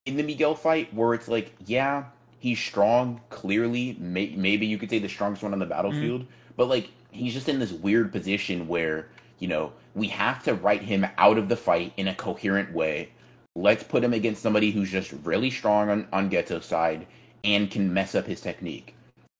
in 0.07 0.17
the 0.17 0.23
Miguel 0.23 0.55
fight 0.55 0.93
where 0.95 1.15
it's 1.15 1.29
like, 1.29 1.55
yeah, 1.67 2.05
he's 2.39 2.59
strong. 2.59 3.21
Clearly, 3.31 3.97
may, 4.01 4.35
maybe 4.37 4.67
you 4.67 4.79
could 4.79 4.91
say 4.91 4.99
the 4.99 5.09
strongest 5.09 5.43
one 5.43 5.53
on 5.53 5.59
the 5.59 5.67
battlefield, 5.67 6.27
but 6.57 6.69
like 6.69 6.91
he's 7.11 7.35
just 7.35 7.49
in 7.49 7.59
this 7.59 7.73
weird 7.73 8.13
position 8.13 8.69
where 8.69 9.09
you 9.39 9.49
know 9.49 9.73
we 9.95 10.09
have 10.09 10.43
to 10.45 10.55
write 10.55 10.83
him 10.83 11.07
out 11.19 11.39
of 11.39 11.49
the 11.49 11.57
fight 11.57 11.93
in 11.97 12.09
a 12.09 12.15
coherent 12.15 12.73
way. 12.73 13.11
Let's 13.55 13.85
put 13.85 14.03
him 14.03 14.15
against 14.15 14.43
somebody 14.43 14.71
who's 14.71 14.91
just 14.91 15.13
really 15.25 15.51
strong 15.51 15.91
on 15.91 16.09
on 16.13 16.31
Geto's 16.31 16.65
side 16.65 17.07
and 17.45 17.71
can 17.71 17.93
mess 17.93 18.15
up 18.15 18.27
his 18.27 18.41
technique. 18.41 18.95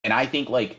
And 0.05 0.13
I 0.13 0.27
think 0.27 0.49
like 0.49 0.79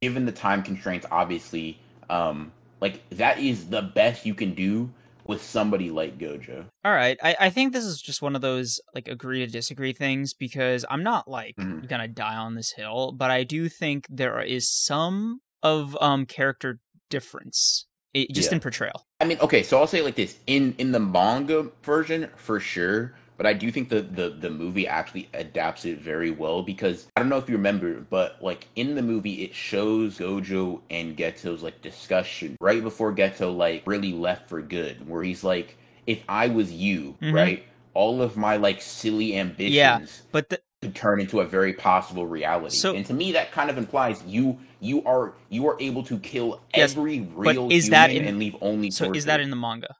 given 0.00 0.24
the 0.24 0.32
time 0.32 0.62
constraints, 0.62 1.06
obviously, 1.10 1.78
um, 2.08 2.52
like 2.80 3.08
that 3.10 3.38
is 3.38 3.66
the 3.68 3.82
best 3.82 4.24
you 4.26 4.34
can 4.34 4.54
do 4.54 4.90
with 5.26 5.42
somebody 5.42 5.90
like 5.90 6.18
Gojo. 6.18 6.64
all 6.82 6.90
right 6.92 7.16
I, 7.22 7.36
I 7.38 7.50
think 7.50 7.72
this 7.72 7.84
is 7.84 8.00
just 8.02 8.20
one 8.22 8.34
of 8.34 8.40
those 8.40 8.80
like 8.94 9.06
agree 9.06 9.40
to 9.40 9.46
disagree 9.46 9.92
things 9.92 10.32
because 10.34 10.84
i'm 10.90 11.04
not 11.04 11.28
like 11.28 11.54
Mhm. 11.56 11.86
gonna 11.86 12.08
die 12.08 12.34
on 12.36 12.54
this 12.54 12.72
hill 12.72 13.12
but 13.12 13.30
i 13.30 13.44
do 13.44 13.68
think 13.68 14.06
there 14.08 14.40
is 14.40 14.68
some 14.68 15.40
of 15.62 15.96
um 16.00 16.24
character 16.26 16.80
difference 17.10 17.86
it, 18.14 18.32
just 18.32 18.50
Yeah. 18.50 18.56
in 18.56 18.60
portrayal 18.60 19.04
I 19.20 19.26
mean, 19.26 19.38
okay, 19.40 19.62
so 19.62 19.78
I'll 19.78 19.86
say 19.86 19.98
it 19.98 20.04
like 20.04 20.14
this: 20.16 20.38
in 20.46 20.74
in 20.78 20.92
the 20.92 20.98
manga 20.98 21.68
version, 21.82 22.30
for 22.36 22.58
sure. 22.58 23.12
But 23.40 23.46
I 23.46 23.54
do 23.54 23.70
think 23.72 23.88
the, 23.88 24.02
the 24.02 24.28
the 24.28 24.50
movie 24.50 24.86
actually 24.86 25.30
adapts 25.32 25.86
it 25.86 25.98
very 25.98 26.30
well 26.30 26.62
because 26.62 27.06
I 27.16 27.20
don't 27.20 27.30
know 27.30 27.38
if 27.38 27.48
you 27.48 27.56
remember, 27.56 27.94
but 27.98 28.36
like 28.42 28.66
in 28.76 28.96
the 28.96 29.00
movie, 29.00 29.42
it 29.44 29.54
shows 29.54 30.18
Gojo 30.18 30.82
and 30.90 31.16
Geto's 31.16 31.62
like 31.62 31.80
discussion 31.80 32.54
right 32.60 32.82
before 32.82 33.14
Geto 33.14 33.56
like 33.56 33.82
really 33.86 34.12
left 34.12 34.46
for 34.50 34.60
good, 34.60 35.08
where 35.08 35.22
he's 35.22 35.42
like, 35.42 35.78
"If 36.06 36.22
I 36.28 36.48
was 36.48 36.70
you, 36.70 37.16
Mhm. 37.22 37.32
right, 37.32 37.62
all 37.94 38.20
of 38.20 38.36
my 38.36 38.56
like 38.58 38.82
silly 38.82 39.34
ambitions 39.38 39.74
Yeah, 39.74 40.00
but 40.32 40.50
the, 40.50 40.60
could 40.82 40.94
turn 40.94 41.18
into 41.18 41.40
a 41.40 41.46
very 41.46 41.72
possible 41.72 42.26
reality." 42.26 42.76
So- 42.76 42.94
and 42.94 43.06
to 43.06 43.14
me, 43.14 43.32
that 43.32 43.52
kind 43.52 43.70
of 43.70 43.78
implies 43.78 44.22
you 44.26 44.58
you 44.80 45.02
are 45.04 45.32
you 45.48 45.66
are 45.66 45.78
able 45.80 46.02
to 46.02 46.18
kill 46.18 46.60
Yes, 46.76 46.92
every 46.92 47.20
real 47.34 47.72
is 47.72 47.86
human 47.86 47.90
that 48.00 48.10
in- 48.10 48.24
and 48.26 48.38
leave 48.38 48.56
only 48.60 48.90
so 48.90 49.14
is 49.14 49.24
that 49.24 49.40
in 49.40 49.48
the 49.48 49.56
manga 49.56 49.96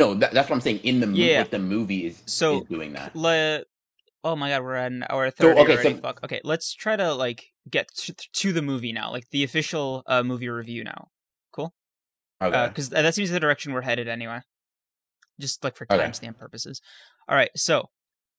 No, 0.00 0.14
that, 0.14 0.32
that's 0.32 0.48
what 0.48 0.56
I'm 0.56 0.60
saying. 0.62 0.80
In 0.82 0.98
the 1.00 1.06
movie, 1.06 1.22
Yeah. 1.22 1.44
the 1.44 1.58
movie 1.58 2.06
is 2.06 2.22
So, 2.26 2.62
is 2.62 2.68
doing 2.68 2.94
that. 2.94 3.14
Le- 3.14 3.62
oh 4.24 4.34
my 4.34 4.48
god, 4.48 4.62
we're 4.62 4.74
at 4.74 4.90
an 4.92 5.04
hour 5.10 5.30
thirty 5.30 5.60
okay, 5.60 5.72
already. 5.74 5.94
so- 5.96 6.00
Fuck. 6.00 6.24
Okay, 6.24 6.40
let's 6.42 6.74
try 6.74 6.96
to 6.96 7.12
like 7.14 7.44
get 7.68 7.88
to, 7.96 8.14
to 8.14 8.52
the 8.52 8.62
movie 8.62 8.92
now, 8.92 9.10
like 9.12 9.28
the 9.30 9.44
official 9.44 10.02
uh, 10.06 10.22
movie 10.22 10.48
review 10.48 10.82
now. 10.84 11.08
Cool. 11.52 11.74
Okay. 12.42 12.66
Because 12.68 12.88
that 12.90 13.14
seems 13.14 13.30
the 13.30 13.38
direction 13.40 13.72
we're 13.74 13.82
headed 13.82 14.08
anyway. 14.08 14.40
Just 15.38 15.62
like 15.62 15.76
for 15.76 15.86
Okay. 15.90 16.02
timestamp 16.02 16.38
purposes. 16.38 16.80
All 17.28 17.36
right, 17.36 17.50
so 17.54 17.90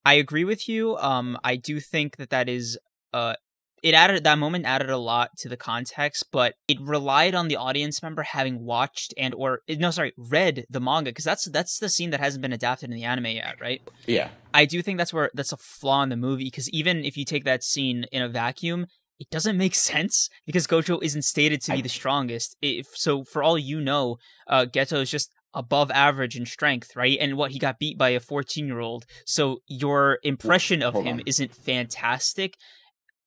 I 0.03 0.15
agree 0.15 0.43
with 0.43 0.67
you. 0.67 0.97
Um, 0.97 1.37
I 1.43 1.55
do 1.55 1.79
think 1.79 2.17
that 2.17 2.31
that 2.31 2.49
is 2.49 2.77
uh. 3.13 3.35
It 3.81 3.93
added 3.95 4.23
that 4.23 4.37
moment 4.37 4.65
added 4.65 4.89
a 4.89 4.97
lot 4.97 5.31
to 5.39 5.49
the 5.49 5.57
context, 5.57 6.25
but 6.31 6.53
it 6.67 6.79
relied 6.79 7.33
on 7.33 7.47
the 7.47 7.55
audience 7.55 8.03
member 8.03 8.21
having 8.21 8.63
watched 8.63 9.13
and 9.17 9.33
or 9.33 9.61
no, 9.67 9.89
sorry, 9.91 10.13
read 10.17 10.65
the 10.69 10.79
manga 10.79 11.09
because 11.09 11.25
that's 11.25 11.45
that's 11.45 11.79
the 11.79 11.89
scene 11.89 12.11
that 12.11 12.19
hasn't 12.19 12.41
been 12.41 12.53
adapted 12.53 12.89
in 12.89 12.95
the 12.95 13.03
anime 13.03 13.25
yet, 13.27 13.55
right? 13.59 13.81
yeah. 14.05 14.29
I 14.53 14.65
do 14.65 14.81
think 14.81 14.97
that's 14.97 15.13
where 15.13 15.31
that's 15.33 15.53
a 15.53 15.57
flaw 15.57 16.03
in 16.03 16.09
the 16.09 16.17
movie 16.17 16.43
because 16.43 16.69
even 16.71 17.03
if 17.05 17.15
you 17.17 17.25
take 17.25 17.45
that 17.45 17.63
scene 17.63 18.05
in 18.11 18.21
a 18.21 18.29
vacuum, 18.29 18.85
it 19.19 19.29
doesn't 19.29 19.57
make 19.57 19.75
sense 19.91 20.29
because 20.45 20.67
Gojo 20.67 20.99
isn't 21.01 21.23
stated 21.23 21.61
to 21.63 21.71
be 21.71 21.77
I- 21.79 21.81
the 21.81 21.89
strongest. 21.89 22.57
If 22.61 22.87
so, 22.93 23.23
for 23.23 23.41
all 23.41 23.57
you 23.57 23.79
know, 23.81 24.17
uh, 24.47 24.65
Geto 24.65 25.01
is 25.01 25.09
just 25.09 25.31
above 25.53 25.91
average 25.91 26.37
in 26.37 26.45
strength, 26.45 26.95
right? 26.95 27.17
And 27.19 27.35
what 27.35 27.51
he 27.51 27.59
got 27.59 27.79
beat 27.79 27.97
by 27.97 28.09
a 28.09 28.19
fourteen-year-old. 28.19 29.05
So 29.25 29.61
your 29.67 30.19
impression 30.23 30.83
of 30.83 30.93
hold 30.93 31.05
him 31.05 31.17
on. 31.17 31.23
isn't 31.25 31.53
fantastic. 31.55 32.55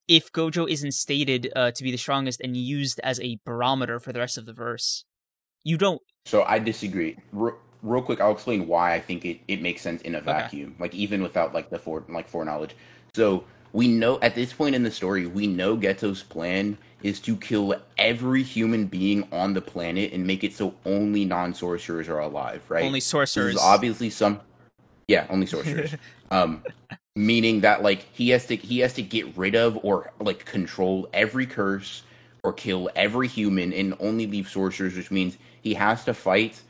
If 0.06 0.32
Gojo 0.32 0.68
isn't 0.68 0.92
stated 0.92 1.50
uh, 1.56 1.70
to 1.70 1.82
be 1.82 1.90
the 1.90 1.96
strongest 1.96 2.40
and 2.40 2.56
used 2.56 3.00
as 3.02 3.18
a 3.20 3.38
barometer 3.44 3.98
for 3.98 4.12
the 4.12 4.18
rest 4.18 4.36
of 4.36 4.46
the 4.46 4.52
verse, 4.52 5.04
you 5.62 5.78
don't. 5.78 6.02
So 6.26 6.42
I 6.42 6.58
disagree. 6.58 7.16
Re- 7.32 7.52
real 7.82 8.02
quick, 8.02 8.20
I'll 8.20 8.32
explain 8.32 8.66
why 8.66 8.94
I 8.94 9.00
think 9.00 9.24
it, 9.24 9.40
it 9.48 9.62
makes 9.62 9.82
sense 9.82 10.02
in 10.02 10.14
a 10.14 10.20
vacuum, 10.20 10.76
like 10.78 10.94
even 10.94 11.22
without 11.22 11.54
like 11.54 11.70
the 11.70 11.78
fore 11.78 12.04
like 12.08 12.28
foreknowledge. 12.28 12.76
So 13.14 13.44
we 13.72 13.88
know 13.88 14.18
at 14.20 14.34
this 14.34 14.52
point 14.52 14.74
in 14.74 14.82
the 14.82 14.90
story, 14.90 15.26
we 15.26 15.46
know 15.46 15.76
Geto's 15.76 16.22
plan 16.22 16.78
is 17.02 17.20
to 17.20 17.36
kill 17.36 17.74
every 17.98 18.42
human 18.42 18.86
being 18.86 19.28
on 19.32 19.52
the 19.52 19.60
planet 19.60 20.12
and 20.12 20.26
make 20.26 20.44
it 20.44 20.54
so 20.54 20.74
only 20.84 21.24
non 21.24 21.54
sorcerers 21.54 22.08
are 22.08 22.20
alive, 22.20 22.62
right? 22.68 22.84
Only 22.84 23.00
sorcerers. 23.00 23.56
obviously 23.58 24.10
some 24.10 24.40
yeah 25.06 25.26
only 25.28 25.44
sorcerers 25.44 25.94
um 26.30 26.62
meaning 27.16 27.60
that 27.60 27.82
like 27.82 28.06
he 28.12 28.30
has 28.30 28.46
to 28.46 28.56
he 28.56 28.80
has 28.80 28.92
to 28.94 29.02
get 29.02 29.36
rid 29.36 29.54
of 29.54 29.78
or 29.84 30.12
like 30.20 30.44
control 30.44 31.08
every 31.12 31.46
curse 31.46 32.02
or 32.42 32.52
kill 32.52 32.90
every 32.96 33.28
human 33.28 33.72
and 33.72 33.94
only 34.00 34.26
leave 34.26 34.48
sorcerers 34.48 34.96
which 34.96 35.10
means 35.12 35.38
he 35.62 35.74
has 35.74 36.04
to 36.04 36.12
fight 36.12 36.60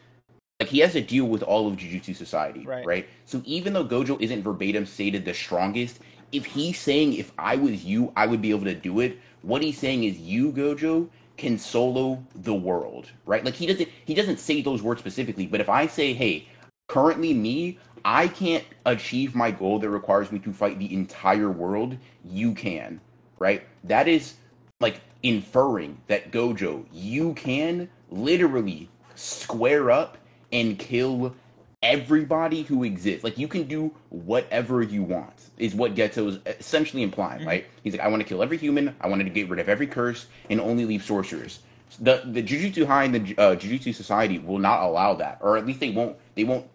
like 0.60 0.68
he 0.68 0.80
has 0.80 0.92
to 0.92 1.00
deal 1.00 1.24
with 1.24 1.42
all 1.42 1.66
of 1.66 1.76
jujutsu 1.76 2.14
society 2.14 2.66
Right. 2.66 2.84
right 2.84 3.08
so 3.24 3.40
even 3.46 3.72
though 3.72 3.86
gojo 3.86 4.20
isn't 4.20 4.42
verbatim 4.42 4.84
stated 4.84 5.24
the 5.24 5.32
strongest 5.32 6.00
if 6.30 6.44
he's 6.44 6.78
saying 6.78 7.14
if 7.14 7.32
i 7.38 7.56
was 7.56 7.82
you 7.84 8.12
i 8.14 8.26
would 8.26 8.42
be 8.42 8.50
able 8.50 8.64
to 8.64 8.74
do 8.74 9.00
it 9.00 9.18
what 9.40 9.62
he's 9.62 9.78
saying 9.78 10.04
is 10.04 10.18
you 10.18 10.52
gojo 10.52 11.08
can 11.38 11.56
solo 11.58 12.22
the 12.34 12.54
world 12.54 13.08
right 13.24 13.46
like 13.46 13.54
he 13.54 13.66
doesn't 13.66 13.88
he 14.04 14.12
doesn't 14.12 14.38
say 14.38 14.60
those 14.60 14.82
words 14.82 15.00
specifically 15.00 15.46
but 15.46 15.60
if 15.62 15.70
i 15.70 15.86
say 15.86 16.12
hey 16.12 16.46
currently 16.86 17.32
me 17.32 17.78
i 18.04 18.28
can't 18.28 18.64
achieve 18.86 19.34
my 19.34 19.50
goal 19.50 19.78
that 19.78 19.90
requires 19.90 20.30
me 20.30 20.38
to 20.38 20.52
fight 20.52 20.78
the 20.78 20.92
entire 20.92 21.50
world 21.50 21.96
you 22.24 22.54
can 22.54 23.00
right 23.38 23.66
that 23.82 24.08
is 24.08 24.34
like 24.80 25.00
inferring 25.22 26.00
that 26.06 26.30
gojo 26.30 26.84
you 26.92 27.32
can 27.34 27.88
literally 28.10 28.88
square 29.14 29.90
up 29.90 30.18
and 30.52 30.78
kill 30.78 31.34
everybody 31.82 32.62
who 32.62 32.82
exists. 32.82 33.22
Like 33.22 33.36
you 33.38 33.46
can 33.46 33.64
do 33.64 33.92
whatever 34.08 34.82
you 34.82 35.02
want. 35.02 35.32
Is 35.58 35.74
what 35.74 35.94
Geto 35.94 36.28
is 36.28 36.38
essentially 36.46 37.02
implying, 37.02 37.42
Mhm. 37.42 37.46
right? 37.46 37.66
He's 37.82 37.92
like, 37.92 38.00
I 38.02 38.08
want 38.08 38.22
to 38.22 38.28
kill 38.28 38.42
every 38.42 38.56
human. 38.56 38.96
I 39.00 39.08
wanted 39.08 39.24
to 39.24 39.30
get 39.30 39.48
rid 39.48 39.60
of 39.60 39.68
every 39.68 39.86
curse 39.86 40.26
and 40.50 40.60
only 40.60 40.84
leave 40.84 41.04
sorcerers. 41.04 41.60
The 42.00 42.22
the 42.24 42.42
Jujutsu 42.42 42.86
High 42.86 43.04
and 43.04 43.14
the 43.14 43.38
uh, 43.38 43.54
Jujutsu 43.54 43.94
Society 43.94 44.38
will 44.38 44.58
not 44.58 44.82
allow 44.82 45.14
that, 45.14 45.38
or 45.40 45.56
at 45.56 45.66
least 45.66 45.78
they 45.78 45.90
won't. 45.90 46.16
They 46.34 46.42
won't. 46.44 46.66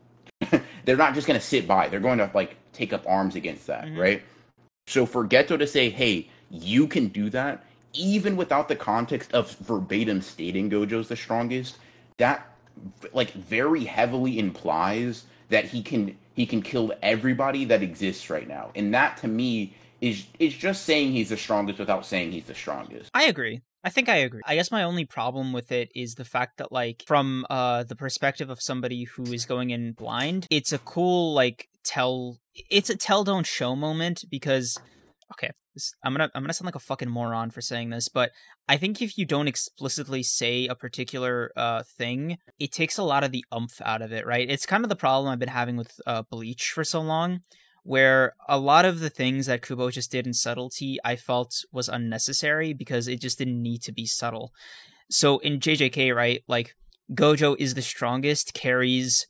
They're 0.90 0.98
not 0.98 1.14
just 1.14 1.28
going 1.28 1.40
to 1.40 1.46
sit 1.46 1.68
by. 1.68 1.88
They're 1.88 2.00
going 2.00 2.18
to 2.18 2.32
like 2.34 2.56
take 2.74 2.94
up 2.94 3.04
arms 3.08 3.36
against 3.36 3.68
that, 3.68 3.86
Mhm. 3.86 3.98
right? 4.00 4.24
So 4.88 5.06
for 5.06 5.24
Geto 5.24 5.56
to 5.60 5.68
say, 5.68 5.92
"Hey, 5.92 6.30
you 6.50 6.88
can 6.88 7.10
do 7.10 7.30
that," 7.30 7.64
even 7.94 8.36
without 8.36 8.70
the 8.70 8.76
context 8.76 9.32
of 9.32 9.52
verbatim 9.58 10.24
stating 10.24 10.68
Gojo's 10.68 11.08
the 11.08 11.16
strongest, 11.16 11.78
that 12.18 12.44
like 13.14 13.34
very 13.34 13.84
heavily 13.84 14.40
implies 14.40 15.26
that 15.50 15.66
he 15.66 15.84
can 15.84 16.18
he 16.34 16.48
can 16.48 16.64
kill 16.64 16.92
everybody 17.04 17.66
that 17.66 17.84
exists 17.84 18.28
right 18.32 18.48
now, 18.48 18.72
and 18.74 18.92
that 18.96 19.18
to 19.18 19.28
me 19.28 19.76
is 20.02 20.26
is 20.40 20.56
just 20.56 20.86
saying 20.86 21.12
he's 21.12 21.30
the 21.30 21.38
strongest 21.38 21.78
without 21.78 22.04
saying 22.04 22.32
he's 22.32 22.46
the 22.46 22.56
strongest. 22.56 23.12
I 23.14 23.26
agree. 23.26 23.62
I 23.84 23.90
think 23.90 24.10
I 24.10 24.18
agree. 24.18 24.42
I 24.46 24.56
guess 24.56 24.72
my 24.72 24.84
only 24.84 25.06
problem 25.06 25.54
with 25.54 25.72
it 25.72 25.92
is 25.96 26.16
the 26.16 26.26
fact 26.26 26.58
that 26.58 26.72
like 26.72 27.04
from 27.08 27.46
uh 27.50 27.84
the 27.84 27.96
perspective 27.96 28.50
of 28.50 28.62
somebody 28.62 29.06
who 29.06 29.24
is 29.32 29.46
going 29.46 29.70
in 29.70 29.94
blind, 29.94 30.48
it's 30.50 30.74
a 30.74 30.80
cool 30.80 31.34
like 31.34 31.70
tell 31.84 32.38
it's 32.70 32.90
a 32.90 32.98
tell 32.98 33.24
don't 33.24 33.46
show 33.46 33.76
moment 33.76 34.26
because 34.30 34.78
okay, 35.32 35.52
this, 35.74 35.94
I'm 36.04 36.14
going 36.14 36.28
to 36.28 36.32
I'm 36.36 36.44
going 36.44 36.50
to 36.50 36.54
sound 36.54 36.66
like 36.66 36.76
a 36.76 36.80
fucking 36.80 37.10
moron 37.10 37.52
for 37.52 37.62
saying 37.62 37.90
this, 37.90 38.10
but 38.10 38.32
I 38.68 38.78
think 38.78 39.02
if 39.02 39.18
you 39.18 39.26
don't 39.26 39.48
explicitly 39.48 40.24
say 40.24 40.68
a 40.68 40.76
particular 40.76 41.52
uh 41.56 41.84
thing, 41.84 42.38
it 42.60 42.74
takes 42.74 42.98
a 42.98 43.04
lot 43.04 43.24
of 43.24 43.32
the 43.32 43.46
umph 43.52 43.82
out 43.86 44.02
of 44.02 44.12
it, 44.12 44.26
right? 44.26 44.50
It's 44.50 44.66
kind 44.66 44.84
of 44.84 44.90
the 44.90 44.96
problem 44.96 45.32
I've 45.32 45.40
been 45.40 45.50
having 45.50 45.78
with 45.78 45.94
uh 46.06 46.24
Bleach 46.30 46.72
for 46.72 46.84
so 46.84 47.00
long 47.00 47.42
where 47.84 48.36
a 48.48 48.60
lot 48.60 48.86
of 48.86 49.00
the 49.00 49.10
things 49.10 49.46
that 49.46 49.62
Kubo 49.62 49.90
just 49.90 50.12
did 50.12 50.28
in 50.28 50.34
subtlety 50.34 50.98
I 51.04 51.16
felt 51.16 51.64
was 51.72 51.90
unnecessary 51.90 52.74
because 52.74 53.08
it 53.08 53.22
just 53.22 53.38
didn't 53.38 53.62
need 53.62 53.82
to 53.84 53.92
be 53.92 54.06
subtle. 54.06 54.54
So 55.10 55.40
in 55.40 55.60
JJK, 55.60 56.16
right, 56.16 56.44
like 56.48 56.76
Gojo 57.14 57.56
is 57.58 57.74
the 57.74 57.82
strongest, 57.82 58.54
carries 58.54 59.28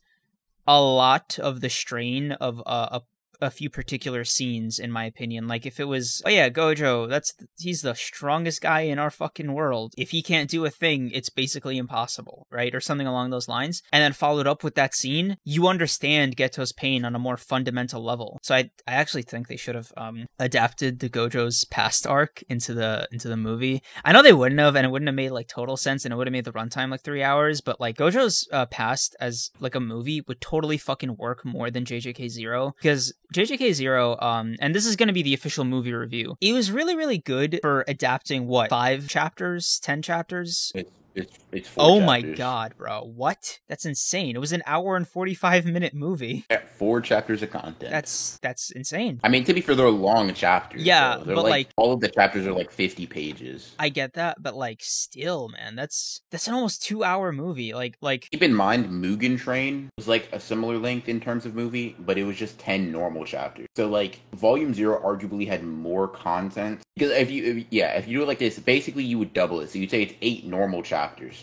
a 0.66 0.80
lot 0.80 1.38
of 1.38 1.60
the 1.60 1.70
strain 1.70 2.32
of 2.32 2.62
a 2.66 3.00
a 3.40 3.50
few 3.50 3.70
particular 3.70 4.24
scenes 4.24 4.78
in 4.78 4.90
my 4.90 5.04
opinion. 5.04 5.48
Like 5.48 5.66
if 5.66 5.80
it 5.80 5.84
was 5.84 6.22
oh 6.24 6.30
yeah 6.30 6.48
gojo 6.48 7.08
that's 7.08 7.34
he's 7.58 7.82
the 7.82 7.94
strongest 7.94 8.60
guy 8.62 8.80
in 8.80 8.98
our 8.98 9.10
fucking 9.10 9.52
world. 9.52 9.94
If 9.96 10.10
he 10.10 10.22
can't 10.22 10.50
do 10.50 10.64
a 10.64 10.70
thing 10.70 11.10
it's 11.12 11.30
basically 11.30 11.78
impossible 11.78 12.46
right? 12.50 12.74
Or 12.74 12.80
something 12.80 13.06
along 13.06 13.30
those 13.30 13.48
lines. 13.48 13.82
And 13.92 14.02
then 14.02 14.12
followed 14.12 14.46
up 14.46 14.64
with 14.64 14.74
that 14.74 14.94
scene 14.94 15.36
you 15.44 15.66
understand 15.66 16.36
geto's 16.36 16.72
pain 16.72 17.04
on 17.04 17.14
a 17.14 17.18
more 17.18 17.36
fundamental 17.36 18.02
level. 18.02 18.38
So 18.42 18.54
i 18.54 18.70
i 18.86 18.92
actually 18.92 19.22
think 19.22 19.48
they 19.48 19.56
should 19.56 19.74
have 19.74 19.92
um 19.96 20.26
adapted 20.38 21.00
the 21.00 21.08
gojo's 21.08 21.64
past 21.64 22.06
arc 22.06 22.42
into 22.48 22.74
the 22.74 23.08
into 23.12 23.28
the 23.28 23.36
movie. 23.36 23.82
I 24.04 24.12
know 24.12 24.22
they 24.22 24.32
wouldn't 24.32 24.60
have 24.60 24.76
and 24.76 24.86
it 24.86 24.90
wouldn't 24.90 25.08
have 25.08 25.14
made 25.14 25.30
like 25.30 25.48
total 25.48 25.76
sense 25.76 26.04
and 26.04 26.12
it 26.12 26.16
would 26.16 26.26
have 26.26 26.32
made 26.32 26.44
the 26.44 26.52
runtime 26.52 26.90
like 26.90 27.02
three 27.02 27.22
hours 27.22 27.60
but 27.60 27.80
like 27.80 27.96
gojo's 27.96 28.48
uh, 28.52 28.66
past 28.66 29.16
as 29.20 29.50
like 29.60 29.74
a 29.74 29.80
movie 29.80 30.22
would 30.26 30.40
totally 30.40 30.78
fucking 30.78 31.16
work 31.16 31.44
more 31.44 31.70
than 31.70 31.84
jjk 31.84 32.28
zero 32.28 32.74
because 32.80 33.12
JJK 33.34 33.72
Zero, 33.74 34.18
um, 34.20 34.56
and 34.60 34.74
this 34.74 34.86
is 34.86 34.96
going 34.96 35.06
to 35.08 35.12
be 35.12 35.22
the 35.22 35.34
official 35.34 35.64
movie 35.64 35.92
review. 35.92 36.36
It 36.40 36.52
was 36.52 36.70
really, 36.72 36.96
really 36.96 37.18
good 37.18 37.60
for 37.62 37.84
adapting 37.86 38.46
what 38.46 38.70
five 38.70 39.08
chapters, 39.08 39.78
ten 39.82 40.02
chapters. 40.02 40.72
It's 41.14 41.38
it's 41.52 41.70
Oh 41.76 42.00
my 42.00 42.22
god, 42.22 42.74
bro! 42.76 43.02
What? 43.02 43.60
That's 43.68 43.84
insane. 43.84 44.36
It 44.36 44.40
was 44.40 44.52
an 44.52 44.62
hour 44.66 44.96
and 44.96 45.06
forty-five 45.06 45.64
minute 45.66 45.94
movie. 45.94 46.44
Yeah, 46.50 46.64
four 46.64 47.00
chapters 47.00 47.42
of 47.42 47.50
content. 47.50 47.90
That's 47.90 48.38
that's 48.42 48.70
insane. 48.70 49.20
I 49.22 49.28
mean, 49.28 49.44
to 49.44 49.54
be 49.54 49.60
fair, 49.60 49.74
they're 49.74 49.90
long 49.90 50.32
chapters. 50.34 50.82
Yeah, 50.82 51.22
but, 51.24 51.36
like- 51.36 51.68
all 51.76 51.92
of 51.92 52.00
the 52.00 52.08
chapters 52.08 52.46
are 52.46 52.52
like 52.52 52.70
fifty 52.70 53.06
pages. 53.06 53.74
I 53.78 53.88
get 53.88 54.14
that, 54.14 54.42
but 54.42 54.54
like, 54.56 54.80
still, 54.82 55.48
man, 55.48 55.76
that's 55.76 56.20
that's 56.30 56.46
an 56.48 56.54
almost 56.54 56.82
two-hour 56.82 57.32
movie. 57.32 57.74
Like, 57.74 57.96
like 58.00 58.28
Keep 58.30 58.42
in 58.42 58.54
mind, 58.54 58.86
Mugen 58.86 59.38
Train 59.38 59.90
was 59.96 60.08
like 60.08 60.28
a 60.32 60.40
similar 60.40 60.78
length 60.78 61.08
in 61.08 61.20
terms 61.20 61.46
of 61.46 61.54
movie, 61.54 61.96
but 61.98 62.18
it 62.18 62.24
was 62.24 62.36
just 62.36 62.58
ten 62.58 62.92
normal 62.92 63.24
chapters. 63.24 63.66
So 63.76 63.88
like, 63.88 64.20
Volume 64.32 64.74
Zero 64.74 65.00
arguably 65.02 65.46
had 65.46 65.64
more 65.64 66.08
content 66.08 66.80
because 66.96 67.12
if 67.12 67.30
you, 67.30 67.44
if, 67.44 67.66
yeah, 67.70 67.92
if 67.96 68.06
you 68.06 68.18
do 68.18 68.22
it 68.22 68.28
like 68.28 68.38
this, 68.38 68.58
basically 68.58 69.04
you 69.04 69.18
would 69.18 69.32
double 69.32 69.60
it. 69.60 69.70
So 69.70 69.78
you'd 69.78 69.90
say 69.90 70.02
it's 70.02 70.14
eight 70.20 70.44
normal 70.44 70.82
chapters, 70.82 70.99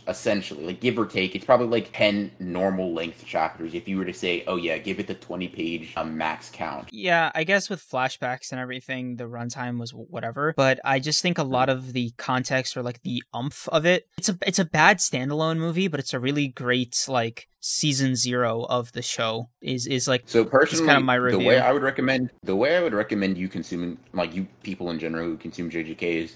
essentially, 0.07 0.65
like 0.65 0.79
give 0.79 0.97
or 0.97 1.05
take. 1.05 1.35
It's 1.35 1.45
probably 1.45 1.67
like 1.67 1.91
ten 1.93 2.31
normal 2.39 2.93
length 2.93 3.25
chapters. 3.25 3.73
If 3.73 3.87
you 3.87 3.97
were 3.97 4.05
to 4.05 4.13
say, 4.13 4.43
oh 4.47 4.55
yeah, 4.55 4.77
give 4.77 4.99
it 4.99 5.07
the 5.07 5.15
twenty 5.15 5.47
page 5.47 5.93
um, 5.95 6.17
max 6.17 6.49
count. 6.49 6.89
Yeah, 6.91 7.31
I 7.35 7.43
guess 7.43 7.69
with 7.69 7.81
flashbacks 7.81 8.51
and 8.51 8.59
everything, 8.59 9.15
the 9.15 9.25
runtime 9.25 9.79
was 9.79 9.91
whatever. 9.91 10.53
But 10.55 10.79
I 10.83 10.99
just 10.99 11.21
think 11.21 11.37
a 11.37 11.43
lot 11.43 11.69
of 11.69 11.93
the 11.93 12.11
context 12.17 12.77
or 12.77 12.83
like 12.83 13.01
the 13.03 13.23
umph 13.33 13.67
of 13.69 13.85
it, 13.85 14.07
it's 14.17 14.29
a 14.29 14.37
it's 14.45 14.59
a 14.59 14.65
bad 14.65 14.97
standalone 14.97 15.57
movie, 15.57 15.87
but 15.87 15.99
it's 15.99 16.13
a 16.13 16.19
really 16.19 16.47
great 16.47 17.05
like 17.07 17.47
season 17.59 18.15
zero 18.15 18.63
of 18.63 18.91
the 18.93 19.01
show. 19.01 19.49
Is 19.61 19.87
is 19.87 20.07
like 20.07 20.23
So 20.25 20.45
personally, 20.45 20.87
kinda 20.87 21.01
my 21.01 21.17
the 21.19 21.39
way 21.39 21.59
I 21.59 21.71
would 21.71 21.83
recommend 21.83 22.31
the 22.43 22.55
way 22.55 22.77
I 22.77 22.81
would 22.81 22.93
recommend 22.93 23.37
you 23.37 23.47
consuming 23.47 23.97
like 24.13 24.33
you 24.33 24.47
people 24.63 24.89
in 24.91 24.99
general 24.99 25.25
who 25.25 25.37
consume 25.37 25.69
JJK 25.69 26.01
is 26.01 26.35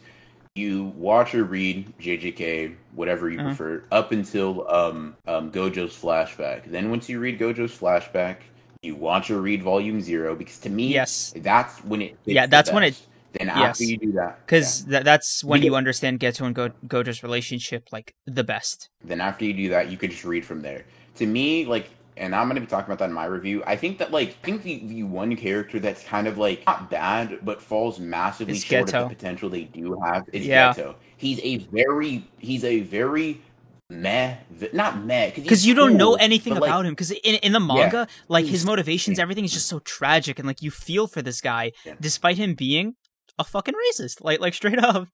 you 0.55 0.85
watch 0.97 1.33
or 1.33 1.43
read 1.45 1.93
JJK, 1.99 2.75
whatever 2.93 3.29
you 3.29 3.39
Uh-huh. 3.39 3.49
prefer, 3.49 3.83
up 3.91 4.11
until 4.11 4.69
um, 4.69 5.15
um, 5.27 5.51
Gojo's 5.51 5.95
flashback. 5.95 6.65
Then 6.65 6.89
once 6.89 7.07
you 7.07 7.19
read 7.19 7.39
Gojo's 7.39 7.71
flashback, 7.77 8.37
you 8.81 8.95
watch 8.95 9.31
or 9.31 9.39
read 9.41 9.63
Volume 9.63 10.01
Zero 10.01 10.35
because 10.35 10.57
to 10.59 10.69
me, 10.69 10.87
yes, 10.87 11.33
that's 11.37 11.79
when 11.85 12.01
it. 12.01 12.17
Yeah, 12.25 12.47
that's 12.47 12.71
when 12.71 12.83
it-. 12.83 12.99
Then 13.33 13.47
yes. 13.47 13.57
after 13.57 13.83
you 13.85 13.97
do 13.97 14.11
that, 14.13 14.45
because 14.45 14.83
th- 14.83 15.05
that's 15.05 15.41
when 15.41 15.61
Yeah. 15.61 15.67
you 15.67 15.75
understand 15.75 16.19
Geto 16.19 16.45
and 16.45 16.53
Go- 16.53 16.71
Gojo's 16.85 17.23
relationship 17.23 17.87
like 17.93 18.13
the 18.25 18.43
best. 18.43 18.89
then 19.05 19.21
after 19.21 19.45
you 19.45 19.53
do 19.53 19.69
that, 19.69 19.89
you 19.89 19.95
could 19.97 20.11
just 20.11 20.25
read 20.25 20.43
from 20.43 20.61
there. 20.61 20.83
To 21.15 21.25
me, 21.25 21.63
like, 21.65 21.89
and 22.21 22.35
I'm 22.35 22.47
gonna 22.47 22.61
be 22.61 22.67
talking 22.67 22.85
about 22.85 22.99
that 22.99 23.09
in 23.09 23.13
my 23.13 23.25
review. 23.25 23.63
I 23.65 23.75
think 23.75 23.97
that 23.97 24.11
like, 24.11 24.29
I 24.29 24.45
think 24.45 24.61
the, 24.61 24.85
the 24.85 25.03
one 25.03 25.35
character 25.35 25.79
that's 25.79 26.03
kind 26.03 26.27
of 26.27 26.37
like 26.37 26.63
not 26.67 26.89
bad, 26.89 27.39
but 27.43 27.61
falls 27.61 27.99
massively 27.99 28.53
It's 28.53 28.63
short 28.63 28.93
of 28.93 29.09
the 29.09 29.15
potential 29.15 29.49
they 29.49 29.63
do 29.63 29.99
have 29.99 30.29
is 30.31 30.45
Yeah. 30.45 30.73
He's 31.17 31.39
a 31.39 31.57
very, 31.57 32.27
he's 32.37 32.63
a 32.63 32.81
very 32.81 33.41
meh, 33.89 34.37
not 34.71 35.03
meh, 35.03 35.31
Because 35.31 35.65
you 35.65 35.73
don't 35.73 35.97
know 35.97 36.13
anything 36.13 36.53
like, 36.53 36.69
about 36.69 36.85
him. 36.85 36.93
Because 36.93 37.11
in 37.11 37.35
in 37.35 37.53
the 37.53 37.59
manga, 37.59 38.07
like 38.27 38.45
his 38.45 38.65
motivations, 38.65 39.17
yeah. 39.17 39.23
everything 39.23 39.43
is 39.43 39.51
just 39.51 39.67
so 39.67 39.79
tragic, 39.79 40.37
and 40.37 40.47
like 40.47 40.61
you 40.61 40.71
feel 40.71 41.07
for 41.07 41.21
this 41.23 41.41
guy, 41.41 41.71
Yeah. 41.85 41.95
despite 41.99 42.37
him 42.37 42.53
being 42.53 42.95
a 43.39 43.43
fucking 43.43 43.73
racist, 43.73 44.23
like 44.23 44.39
like 44.39 44.53
straight 44.53 44.79
up. 44.79 45.07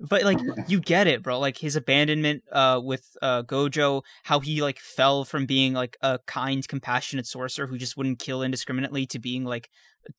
But 0.00 0.22
like 0.24 0.38
you 0.68 0.80
get 0.80 1.06
it, 1.06 1.22
bro. 1.22 1.38
Like 1.38 1.58
his 1.58 1.76
abandonment 1.76 2.42
uh 2.52 2.80
with 2.82 3.16
uh 3.22 3.42
Gojo, 3.42 4.02
how 4.24 4.40
he 4.40 4.62
like 4.62 4.78
fell 4.78 5.24
from 5.24 5.46
being 5.46 5.72
like 5.72 5.96
a 6.00 6.18
kind, 6.26 6.66
compassionate 6.66 7.26
sorcerer 7.26 7.66
who 7.66 7.78
just 7.78 7.96
wouldn't 7.96 8.18
kill 8.18 8.42
indiscriminately 8.42 9.06
to 9.06 9.18
being 9.18 9.44
like 9.44 9.70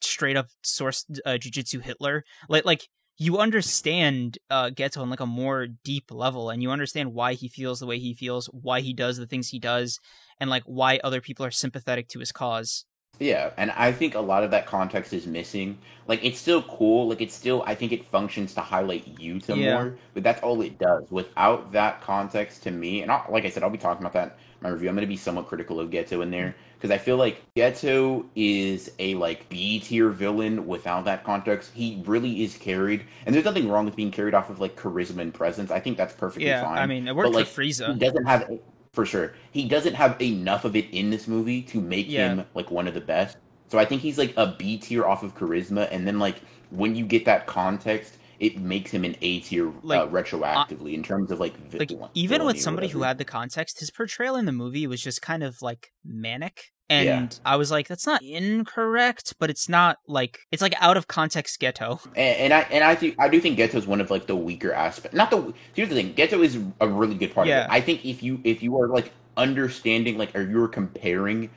straight 0.02 0.38
up 0.38 0.48
source 0.64 1.06
uh, 1.26 1.32
jujutsu 1.32 1.82
Hitler. 1.82 2.24
Like 2.48 2.66
like 2.66 2.88
you 3.18 3.38
understand 3.38 4.38
uh 4.50 4.70
Geto 4.70 5.02
on 5.02 5.10
like 5.10 5.20
a 5.20 5.26
more 5.26 5.68
deep 5.84 6.12
level 6.12 6.50
and 6.50 6.64
you 6.64 6.72
understand 6.72 7.14
why 7.14 7.34
he 7.34 7.48
feels 7.48 7.80
the 7.80 7.86
way 7.86 8.00
he 8.00 8.14
feels, 8.14 8.48
why 8.48 8.82
he 8.82 8.94
does 8.94 9.18
the 9.18 9.28
things 9.28 9.50
he 9.50 9.60
does, 9.60 10.00
and 10.40 10.50
like 10.50 10.64
why 10.64 11.00
other 11.04 11.22
people 11.22 11.46
are 11.46 11.52
sympathetic 11.52 12.08
to 12.10 12.20
his 12.20 12.32
cause. 12.32 12.86
Yeah, 13.20 13.52
and 13.58 13.72
I 13.72 13.92
think 13.92 14.16
a 14.16 14.20
lot 14.20 14.44
of 14.44 14.52
that 14.52 14.66
context 14.66 15.12
is 15.12 15.28
missing. 15.28 15.78
Like 16.08 16.24
it's 16.24 16.40
still 16.40 16.62
cool, 16.64 17.10
like 17.10 17.22
it's 17.22 17.36
still 17.36 17.64
I 17.68 17.76
think 17.76 17.92
it 17.92 18.06
functions 18.06 18.54
to 18.54 18.62
highlight 18.62 19.16
Yuta 19.18 19.58
Yeah. 19.58 19.74
more, 19.74 19.96
but 20.14 20.24
that's 20.24 20.42
all 20.42 20.62
it 20.62 20.80
does. 20.80 21.04
Without 21.12 21.72
that 21.74 22.02
context 22.02 22.64
to 22.64 22.72
me, 22.72 23.02
and 23.02 23.12
I'll, 23.12 23.26
like 23.30 23.46
I 23.46 23.50
said, 23.50 23.62
I'll 23.62 23.70
be 23.70 23.78
talking 23.78 24.04
about 24.04 24.14
that 24.14 24.38
in 24.62 24.64
my 24.64 24.70
review. 24.70 24.88
I'm 24.90 24.96
going 24.96 25.06
to 25.06 25.08
be 25.08 25.18
somewhat 25.18 25.48
critical 25.48 25.80
of 25.82 25.90
Geto 25.90 26.24
in 26.24 26.32
there 26.32 26.48
mm-hmm. 26.48 26.74
because 26.76 26.92
I 26.92 26.98
feel 26.98 27.18
like 27.18 27.44
Geto 27.56 28.26
is 28.36 28.90
a 29.00 29.16
like 29.16 29.50
B 29.50 29.82
tier 29.82 30.10
villain 30.10 30.66
without 30.66 31.04
that 31.06 31.26
context. 31.26 31.72
He 31.74 32.02
really 32.06 32.44
is 32.44 32.56
carried, 32.56 33.04
and 33.26 33.36
there's 33.36 33.46
nothing 33.46 33.70
wrong 33.70 33.84
with 33.84 33.98
being 33.98 34.12
carried 34.12 34.34
off 34.34 34.50
of 34.50 34.62
like 34.62 34.78
charisma 34.78 35.20
and 35.20 35.34
presence. 35.34 35.72
I 35.72 35.82
think 35.82 35.98
that's 35.98 36.14
perfectly 36.14 36.48
yeah, 36.48 36.64
fine. 36.64 36.78
I 36.78 36.86
mean 36.86 37.06
it 37.08 37.16
worked 37.16 37.36
like, 37.36 37.48
for 37.48 37.62
he 37.62 37.72
Frieza. 37.72 38.00
doesn't 38.00 38.26
have 38.26 38.50
for 38.92 39.06
sure. 39.06 39.34
He 39.52 39.68
doesn't 39.68 39.94
have 39.96 40.22
enough 40.22 40.66
of 40.66 40.76
it 40.76 40.90
in 40.92 41.10
this 41.10 41.28
movie 41.28 41.62
to 41.64 41.80
make 41.82 42.10
Yeah. 42.10 42.30
him 42.36 42.46
like 42.54 42.72
one 42.72 42.88
of 42.88 42.94
the 42.94 43.02
best. 43.02 43.38
So 43.70 43.78
I 43.78 43.86
think 43.86 44.02
he's 44.02 44.18
like 44.18 44.34
a 44.36 44.56
B 44.58 44.78
tier 44.78 45.06
off 45.06 45.22
of 45.24 45.36
charisma, 45.36 45.88
and 45.92 46.08
then 46.08 46.18
like 46.20 46.38
when 46.72 46.96
you 46.96 47.06
get 47.06 47.26
that 47.26 47.46
context, 47.48 48.18
it 48.40 48.58
makes 48.58 48.90
him 48.92 49.04
an 49.04 49.16
A 49.22 49.42
tier 49.42 49.72
Like, 49.84 50.00
uh, 50.00 50.08
retroactively 50.08 50.94
in 50.94 51.04
terms 51.04 51.30
of 51.30 51.40
like 51.40 51.54
Like 51.74 51.90
villain- 51.90 52.10
even 52.14 52.46
with 52.46 52.60
somebody 52.60 52.88
who 52.88 53.02
had 53.04 53.18
the 53.18 53.26
context, 53.26 53.80
his 53.80 53.92
portrayal 53.92 54.36
in 54.38 54.46
the 54.46 54.52
movie 54.52 54.88
was 54.88 55.02
just 55.02 55.22
kind 55.22 55.44
of 55.44 55.62
like 55.62 55.92
manic 56.06 56.72
And 56.90 57.06
Yeah. 57.06 57.28
I 57.46 57.56
was 57.56 57.70
like, 57.72 57.88
that's 57.88 58.08
not 58.08 58.24
incorrect, 58.24 59.36
but 59.40 59.50
it's 59.50 59.70
not 59.70 59.98
like 60.08 60.40
it's 60.52 60.62
like 60.62 60.74
out 60.80 60.98
of 60.98 61.08
context 61.08 61.60
Geto. 61.62 62.04
And, 62.16 62.18
and 62.18 62.54
I 62.54 62.62
and 62.72 62.84
I 62.84 62.96
think 62.96 63.16
I 63.20 63.30
do 63.30 63.40
think 63.40 63.58
Geto 63.60 63.76
is 63.76 63.86
one 63.88 64.02
of 64.02 64.10
like 64.10 64.26
the 64.28 64.36
weaker 64.36 64.74
aspects. 64.74 65.16
Not 65.16 65.30
the 65.32 65.54
here's 65.74 65.90
the 65.90 65.96
thing. 65.96 66.14
Geto 66.16 66.44
is 66.44 66.58
a 66.82 66.88
really 66.88 67.16
good 67.16 67.34
part 67.34 67.48
Yeah. 67.48 67.62
of 67.62 67.66
it. 67.66 67.74
I 67.74 67.82
think 67.82 68.06
if 68.06 68.24
you 68.24 68.42
if 68.44 68.64
you 68.64 68.80
are 68.80 68.88
like 68.88 69.12
understanding 69.38 70.18
like 70.18 70.36
or 70.36 70.42
you're 70.42 70.68
comparing 70.68 71.50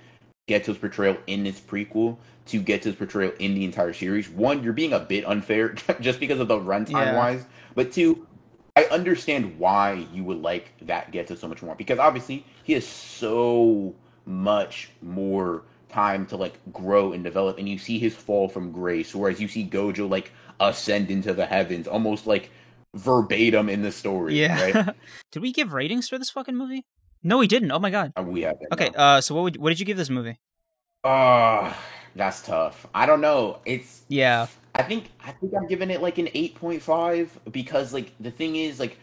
Geto's 0.48 0.78
portrayal 0.78 1.16
in 1.26 1.44
this 1.44 1.60
prequel 1.60 2.18
to 2.46 2.60
Geto's 2.60 2.96
portrayal 2.96 3.32
in 3.38 3.54
the 3.54 3.64
entire 3.64 3.92
series, 3.92 4.28
one 4.28 4.62
you're 4.62 4.72
being 4.72 4.92
a 4.92 5.00
bit 5.00 5.24
unfair 5.24 5.70
just 6.00 6.20
because 6.20 6.40
of 6.40 6.48
the 6.48 6.58
runtime 6.58 6.90
Yeah. 6.92 7.16
wise, 7.16 7.46
but 7.74 7.92
two. 7.92 8.26
I 8.74 8.84
understand 8.84 9.58
why 9.58 10.06
you 10.14 10.24
would 10.24 10.40
like 10.40 10.72
that 10.80 11.12
Geto 11.12 11.36
so 11.38 11.46
much 11.46 11.62
more 11.62 11.74
because 11.74 11.98
obviously 11.98 12.46
he 12.64 12.72
is 12.72 12.86
so 12.88 13.94
much 14.26 14.90
more 15.02 15.62
time 15.88 16.24
to 16.26 16.36
like 16.36 16.58
grow 16.72 17.12
and 17.12 17.22
develop 17.22 17.58
and 17.58 17.68
you 17.68 17.76
see 17.78 17.98
his 17.98 18.14
fall 18.14 18.48
from 18.48 18.72
grace 18.72 19.14
whereas 19.14 19.40
you 19.40 19.46
see 19.48 19.64
Gojo 19.66 20.08
like 20.08 20.32
ascend 20.60 21.10
into 21.10 21.34
the 21.34 21.44
heavens 21.44 21.86
almost 21.86 22.26
like 22.26 22.50
verbatim 22.94 23.68
in 23.68 23.82
the 23.82 23.92
story 23.92 24.38
Yeah. 24.38 24.60
right 24.60 24.94
Did 25.32 25.42
we 25.42 25.52
give 25.52 25.72
ratings 25.72 26.08
for 26.08 26.18
this 26.18 26.30
fucking 26.30 26.56
movie? 26.56 26.84
No, 27.22 27.38
we 27.38 27.46
didn't. 27.46 27.70
Oh 27.72 27.78
my 27.78 27.90
god. 27.90 28.12
And 28.16 28.28
we 28.32 28.42
have 28.42 28.58
that 28.60 28.72
Okay, 28.72 28.90
now. 28.94 28.98
uh, 29.16 29.20
so 29.20 29.34
what 29.34 29.42
would 29.44 29.56
what 29.58 29.68
did 29.70 29.80
you 29.80 29.86
give 29.86 29.96
this 29.96 30.10
movie? 30.10 30.38
Ah, 31.04 31.76
that's 32.14 32.42
tough 32.42 32.86
I 32.94 33.06
don't 33.06 33.20
know 33.20 33.58
it's 33.64 34.02
Yeah, 34.08 34.46
I 34.74 34.82
think 34.82 35.10
I 35.24 35.32
think 35.32 35.52
I'm 35.56 35.66
giving 35.66 35.90
it 35.90 36.00
like 36.02 36.18
an 36.18 36.26
8.5 36.34 37.52
because 37.52 37.92
like 37.92 38.12
the 38.20 38.30
thing 38.30 38.56
is 38.56 38.78
like 38.78 38.98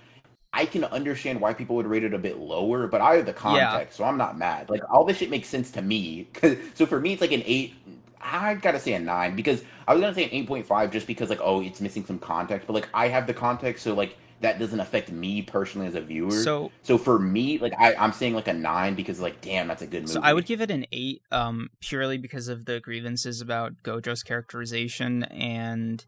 I 0.51 0.65
can 0.65 0.83
understand 0.85 1.39
why 1.39 1.53
people 1.53 1.75
would 1.75 1.85
rate 1.85 2.03
it 2.03 2.13
a 2.13 2.17
bit 2.17 2.37
lower, 2.39 2.87
but 2.87 3.01
I 3.01 3.15
have 3.17 3.25
the 3.25 3.33
context, 3.33 3.97
so 3.97 4.03
I'm 4.03 4.17
not 4.17 4.37
mad. 4.37 4.69
Like 4.69 4.81
all 4.91 5.05
this 5.05 5.17
shit 5.17 5.29
makes 5.29 5.47
sense 5.47 5.69
to 5.71 5.81
me. 5.81 6.27
so 6.73 6.85
for 6.85 6.99
me, 6.99 7.13
it's 7.13 7.21
like 7.21 7.31
an 7.31 7.43
eight. 7.45 7.75
I 8.21 8.55
gotta 8.55 8.79
say 8.79 8.93
a 8.93 8.99
nine 8.99 9.35
because 9.35 9.63
I 9.87 9.93
was 9.93 10.01
gonna 10.01 10.13
say 10.13 10.25
an 10.25 10.45
8.5 10.45 10.91
just 10.91 11.07
because 11.07 11.29
like 11.29 11.39
oh 11.41 11.61
it's 11.61 11.79
missing 11.81 12.05
some 12.05 12.19
context, 12.19 12.67
but 12.67 12.73
like 12.73 12.89
I 12.93 13.07
have 13.07 13.27
the 13.27 13.33
context, 13.33 13.83
so 13.83 13.93
like 13.93 14.17
that 14.41 14.57
doesn't 14.59 14.79
affect 14.79 15.11
me 15.11 15.41
personally 15.41 15.87
as 15.87 15.95
a 15.95 16.01
viewer. 16.01 16.31
so 16.31 16.71
So 16.83 16.97
for 16.97 17.19
me, 17.19 17.57
like 17.59 17.73
I, 17.77 17.95
I'm 17.95 18.11
saying 18.13 18.33
like 18.35 18.47
a 18.47 18.53
nine 18.53 18.95
because 18.95 19.19
like 19.19 19.41
damn, 19.41 19.67
that's 19.67 19.81
a 19.81 19.87
good 19.87 20.03
movie. 20.03 20.13
so 20.13 20.21
I 20.21 20.33
would 20.33 20.45
give 20.45 20.61
it 20.61 20.71
an 20.71 20.85
eight, 20.91 21.21
um, 21.31 21.69
purely 21.81 22.17
because 22.17 22.47
of 22.47 22.65
the 22.65 22.79
grievances 22.79 23.41
about 23.41 23.73
Gojo's 23.83 24.23
characterization 24.23 25.23
and 25.23 26.05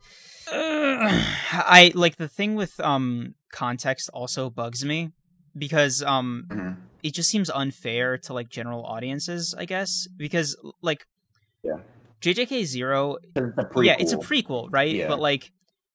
uh, 0.51 1.23
I 1.51 1.91
like 1.95 2.17
the 2.17 2.27
thing 2.29 2.55
with 2.55 2.79
um 2.79 3.35
context 3.51 4.09
also 4.13 4.49
bugs 4.49 4.85
me 4.85 5.09
because 5.57 6.01
um 6.03 6.45
Mhm. 6.49 6.77
it 7.03 7.13
just 7.13 7.29
seems 7.29 7.49
unfair 7.49 8.17
to 8.19 8.33
like 8.33 8.49
general 8.49 8.85
audiences, 8.85 9.53
I 9.57 9.65
guess, 9.65 10.07
because 10.17 10.55
like 10.81 11.05
Yeah. 11.63 11.79
JJK 12.21 12.63
Zero, 12.65 13.17
it's 13.35 13.51
yeah 13.83 13.95
it's 13.99 14.13
a 14.13 14.17
prequel 14.17 14.67
right 14.71 14.95
Yeah. 14.95 15.07
but 15.07 15.19
like 15.19 15.51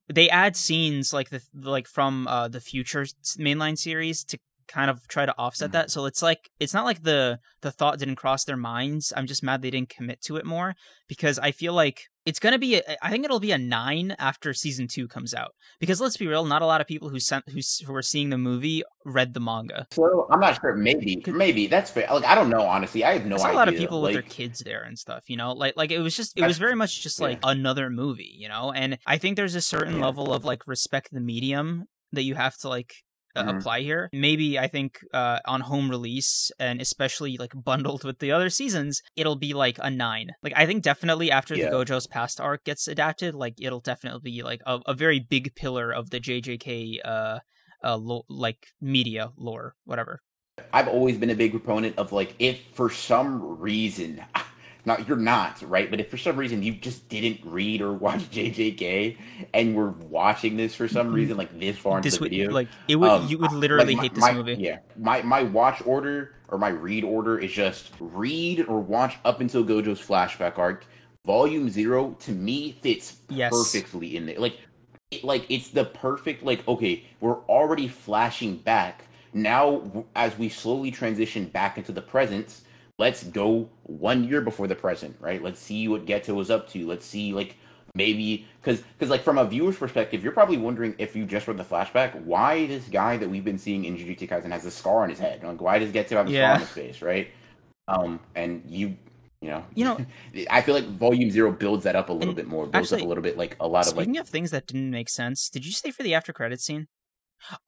they 0.07 0.29
add 0.29 0.55
scenes 0.55 1.13
like 1.13 1.29
the 1.29 1.41
like 1.53 1.87
from 1.87 2.27
uh 2.27 2.47
the 2.47 2.61
future 2.61 3.05
mainline 3.37 3.77
series 3.77 4.23
to 4.23 4.37
kind 4.67 4.89
of 4.89 5.07
try 5.07 5.25
to 5.25 5.33
offset 5.37 5.69
Mhm. 5.69 5.73
that 5.73 5.91
so 5.91 6.05
it's 6.05 6.21
like 6.21 6.49
it's 6.59 6.73
not 6.73 6.85
like 6.85 7.03
the 7.03 7.39
the 7.61 7.71
thought 7.71 7.99
didn't 7.99 8.15
cross 8.17 8.43
their 8.43 8.57
minds 8.57 9.13
i'm 9.15 9.27
just 9.27 9.43
mad 9.43 9.61
they 9.61 9.71
didn't 9.71 9.89
commit 9.89 10.21
to 10.21 10.35
it 10.37 10.45
more 10.45 10.75
because 11.07 11.39
i 11.39 11.51
feel 11.51 11.73
like 11.73 12.01
it's 12.25 12.39
gonna 12.39 12.59
be 12.59 12.75
a, 12.75 12.81
i 13.01 13.09
think 13.09 13.23
it'll 13.23 13.39
be 13.39 13.51
a 13.51 13.57
nine 13.57 14.15
after 14.19 14.53
season 14.53 14.87
two 14.87 15.07
comes 15.07 15.33
out 15.33 15.51
because 15.79 16.01
let's 16.01 16.17
be 16.17 16.27
real 16.27 16.43
not 16.45 16.61
a 16.61 16.65
lot 16.65 16.81
of 16.81 16.87
people 16.87 17.09
who 17.09 17.19
sent 17.19 17.47
who, 17.49 17.59
who 17.85 17.93
were 17.93 18.01
seeing 18.01 18.29
the 18.29 18.37
movie 18.37 18.83
read 19.05 19.33
the 19.33 19.39
manga 19.39 19.87
So 19.91 20.27
I'm 20.29 20.41
not 20.41 20.59
sure. 20.59 20.75
Maybe, 20.75 21.23
maybe 21.27 21.67
that's 21.67 21.89
fair. 21.89 22.05
Like 22.11 22.25
I 22.25 22.35
don't 22.35 22.49
know. 22.49 22.61
Honestly, 22.61 23.05
I 23.05 23.13
have 23.13 23.25
no 23.25 23.37
idea. 23.37 23.51
a 23.51 23.53
lot 23.53 23.69
of 23.69 23.75
people 23.75 24.01
with 24.01 24.11
their 24.11 24.21
kids 24.21 24.59
there 24.59 24.83
and 24.83 24.99
stuff, 24.99 25.29
you 25.29 25.37
know, 25.37 25.53
like 25.53 25.75
like 25.77 25.91
it 25.91 25.99
was 25.99 26.13
just 26.17 26.37
it 26.37 26.45
was 26.45 26.57
very 26.57 26.75
much 26.75 27.01
just 27.01 27.21
like 27.21 27.39
yeah. 27.41 27.51
another 27.51 27.89
movie, 27.89 28.33
you 28.37 28.49
know, 28.49 28.73
and 28.73 28.97
I 29.05 29.17
think 29.17 29.37
there's 29.37 29.55
a 29.55 29.61
certain 29.61 29.95
Yeah. 29.99 30.05
level 30.07 30.33
of 30.33 30.43
like 30.43 30.67
respect 30.67 31.07
the 31.13 31.21
medium 31.21 31.85
that 32.11 32.23
you 32.23 32.35
have 32.35 32.57
to 32.57 32.67
like 32.69 32.95
uh, 33.37 33.43
Mhm. 33.43 33.57
apply 33.57 33.81
here. 33.81 34.09
Maybe 34.11 34.57
I 34.59 34.67
think 34.67 34.99
uh, 35.13 35.39
on 35.45 35.61
home 35.61 35.89
release 35.89 36.51
and 36.59 36.81
especially 36.81 37.37
like 37.37 37.53
bundled 37.55 38.03
with 38.03 38.19
the 38.19 38.31
other 38.31 38.49
seasons, 38.49 39.01
it'll 39.15 39.35
be 39.35 39.53
like 39.53 39.77
a 39.81 39.89
nine. 39.89 40.27
Like 40.43 40.53
I 40.55 40.65
think 40.65 40.83
definitely 40.83 41.29
after 41.31 41.55
Yeah. 41.55 41.69
the 41.69 41.75
Gojo's 41.75 42.07
past 42.07 42.39
arc 42.41 42.63
gets 42.63 42.87
adapted, 42.87 43.35
like 43.35 43.55
it'll 43.59 43.79
definitely 43.81 44.31
be 44.31 44.43
like 44.43 44.61
a, 44.65 44.79
a 44.85 44.93
very 44.93 45.19
big 45.19 45.55
pillar 45.55 45.91
of 45.91 46.09
the 46.09 46.19
JJK 46.19 46.99
uh 47.05 47.39
uh 47.83 47.95
lo- 47.97 48.25
like 48.29 48.67
media 48.81 49.29
lore, 49.37 49.75
whatever. 49.85 50.19
I've 50.73 50.87
always 50.87 51.17
been 51.17 51.29
a 51.29 51.35
big 51.35 51.51
proponent 51.51 51.97
of 51.97 52.11
like 52.11 52.33
if 52.39 52.59
for 52.73 52.89
some 52.89 53.59
reason 53.59 54.23
not 54.87 55.07
you're 55.07 55.17
not 55.17 55.61
right? 55.69 55.91
But 55.91 55.99
if 55.99 56.09
for 56.09 56.17
some 56.17 56.37
reason 56.37 56.63
you 56.63 56.73
just 56.73 57.07
didn't 57.09 57.41
read 57.43 57.81
or 57.81 57.93
watch 57.93 58.21
JJK 58.31 59.17
and 59.53 59.75
were 59.75 59.89
watching 59.91 60.57
this 60.57 60.73
for 60.73 60.87
some 60.87 61.11
reason 61.13 61.37
like 61.37 61.59
this 61.59 61.77
far 61.77 61.97
into 61.97 62.07
This 62.09 62.17
the 62.17 62.21
would 62.23 62.31
video 62.31 62.49
like 62.51 62.69
it 62.87 62.95
would 62.95 63.09
um, 63.09 63.27
you 63.27 63.37
would 63.37 63.51
literally 63.51 63.87
like, 63.93 63.97
my- 63.97 64.03
hate 64.03 64.15
this 64.15 64.21
my- 64.21 64.33
movie. 64.33 64.55
yeah 64.55 64.79
my 64.97 65.21
my 65.21 65.43
watch 65.43 65.83
order 65.85 66.31
or 66.47 66.57
my 66.57 66.69
read 66.69 67.03
order 67.03 67.37
is 67.37 67.51
just 67.51 67.91
read 67.99 68.61
or 68.67 68.79
watch 68.79 69.17
up 69.25 69.41
until 69.41 69.63
Gojo's 69.63 69.99
flashback 70.01 70.57
arc. 70.57 70.85
Volume 71.25 71.69
0 71.69 72.15
to 72.21 72.31
me 72.31 72.71
fits 72.71 73.17
Yes. 73.29 73.51
perfectly 73.51 74.15
in 74.15 74.25
there. 74.25 74.39
Like 74.39 74.57
it- 75.11 75.23
like 75.25 75.45
it's 75.49 75.69
the 75.69 75.83
perfect 75.85 76.43
like 76.43 76.65
okay 76.67 77.03
we're 77.19 77.39
already 77.45 77.87
flashing 77.89 78.55
back. 78.57 79.03
Now 79.33 80.05
as 80.15 80.37
we 80.37 80.47
slowly 80.47 80.89
transition 80.91 81.45
back 81.45 81.77
into 81.77 81.91
the 81.91 82.01
present 82.01 82.61
let's 82.99 83.23
go 83.23 83.69
one 83.83 84.23
year 84.23 84.41
before 84.41 84.67
the 84.67 84.75
present 84.75 85.15
right 85.19 85.41
let's 85.43 85.59
see 85.59 85.87
what 85.87 86.05
Geto 86.05 86.33
was 86.35 86.49
up 86.49 86.69
to 86.71 86.85
let's 86.87 87.05
see 87.05 87.33
like 87.33 87.55
maybe 87.93 88.45
because 88.61 88.81
because 88.97 89.09
like 89.09 89.23
from 89.23 89.37
a 89.37 89.45
viewer's 89.45 89.77
perspective 89.77 90.23
you're 90.23 90.33
probably 90.33 90.57
wondering 90.57 90.95
if 90.97 91.15
you 91.15 91.25
just 91.25 91.47
read 91.47 91.57
the 91.57 91.63
flashback 91.63 92.15
why 92.23 92.65
this 92.67 92.85
guy 92.89 93.17
that 93.17 93.29
we've 93.29 93.45
been 93.45 93.57
seeing 93.57 93.85
in 93.85 93.95
Jujutsu 93.97 94.27
Kaisen 94.29 94.51
has 94.51 94.65
a 94.65 94.71
scar 94.71 95.03
on 95.03 95.09
his 95.09 95.19
head 95.19 95.43
like 95.43 95.61
why 95.61 95.79
does 95.79 95.91
Geto 95.91 96.09
have 96.11 96.27
a 96.27 96.31
scar 96.31 96.53
on 96.53 96.59
his 96.59 96.69
face 96.69 97.01
right 97.01 97.29
um 97.87 98.19
and 98.35 98.63
you 98.67 98.95
you 99.41 99.49
know 99.49 99.63
You 99.75 99.85
know- 99.85 100.05
I 100.49 100.61
feel 100.61 100.73
like 100.75 100.85
volume 100.85 101.29
zero 101.31 101.51
builds 101.51 101.83
that 101.83 101.95
up 101.95 102.09
a 102.09 102.13
little 102.13 102.33
bit 102.33 102.47
more 102.47 102.65
builds 102.65 102.91
up 102.91 103.01
a 103.01 103.05
little 103.05 103.23
bit 103.23 103.37
like 103.37 103.55
a 103.59 103.67
lot 103.67 103.87
of 103.87 103.95
like 103.95 104.05
Speaking 104.05 104.19
of 104.19 104.27
things 104.27 104.51
that 104.51 104.65
didn't 104.67 104.89
make 104.91 105.09
sense, 105.09 105.49
did 105.49 105.65
you 105.65 105.71
stay 105.71 105.91
for 105.91 106.01
the 106.03 106.13
after 106.15 106.33
credit 106.33 106.59
scene? 106.61 106.87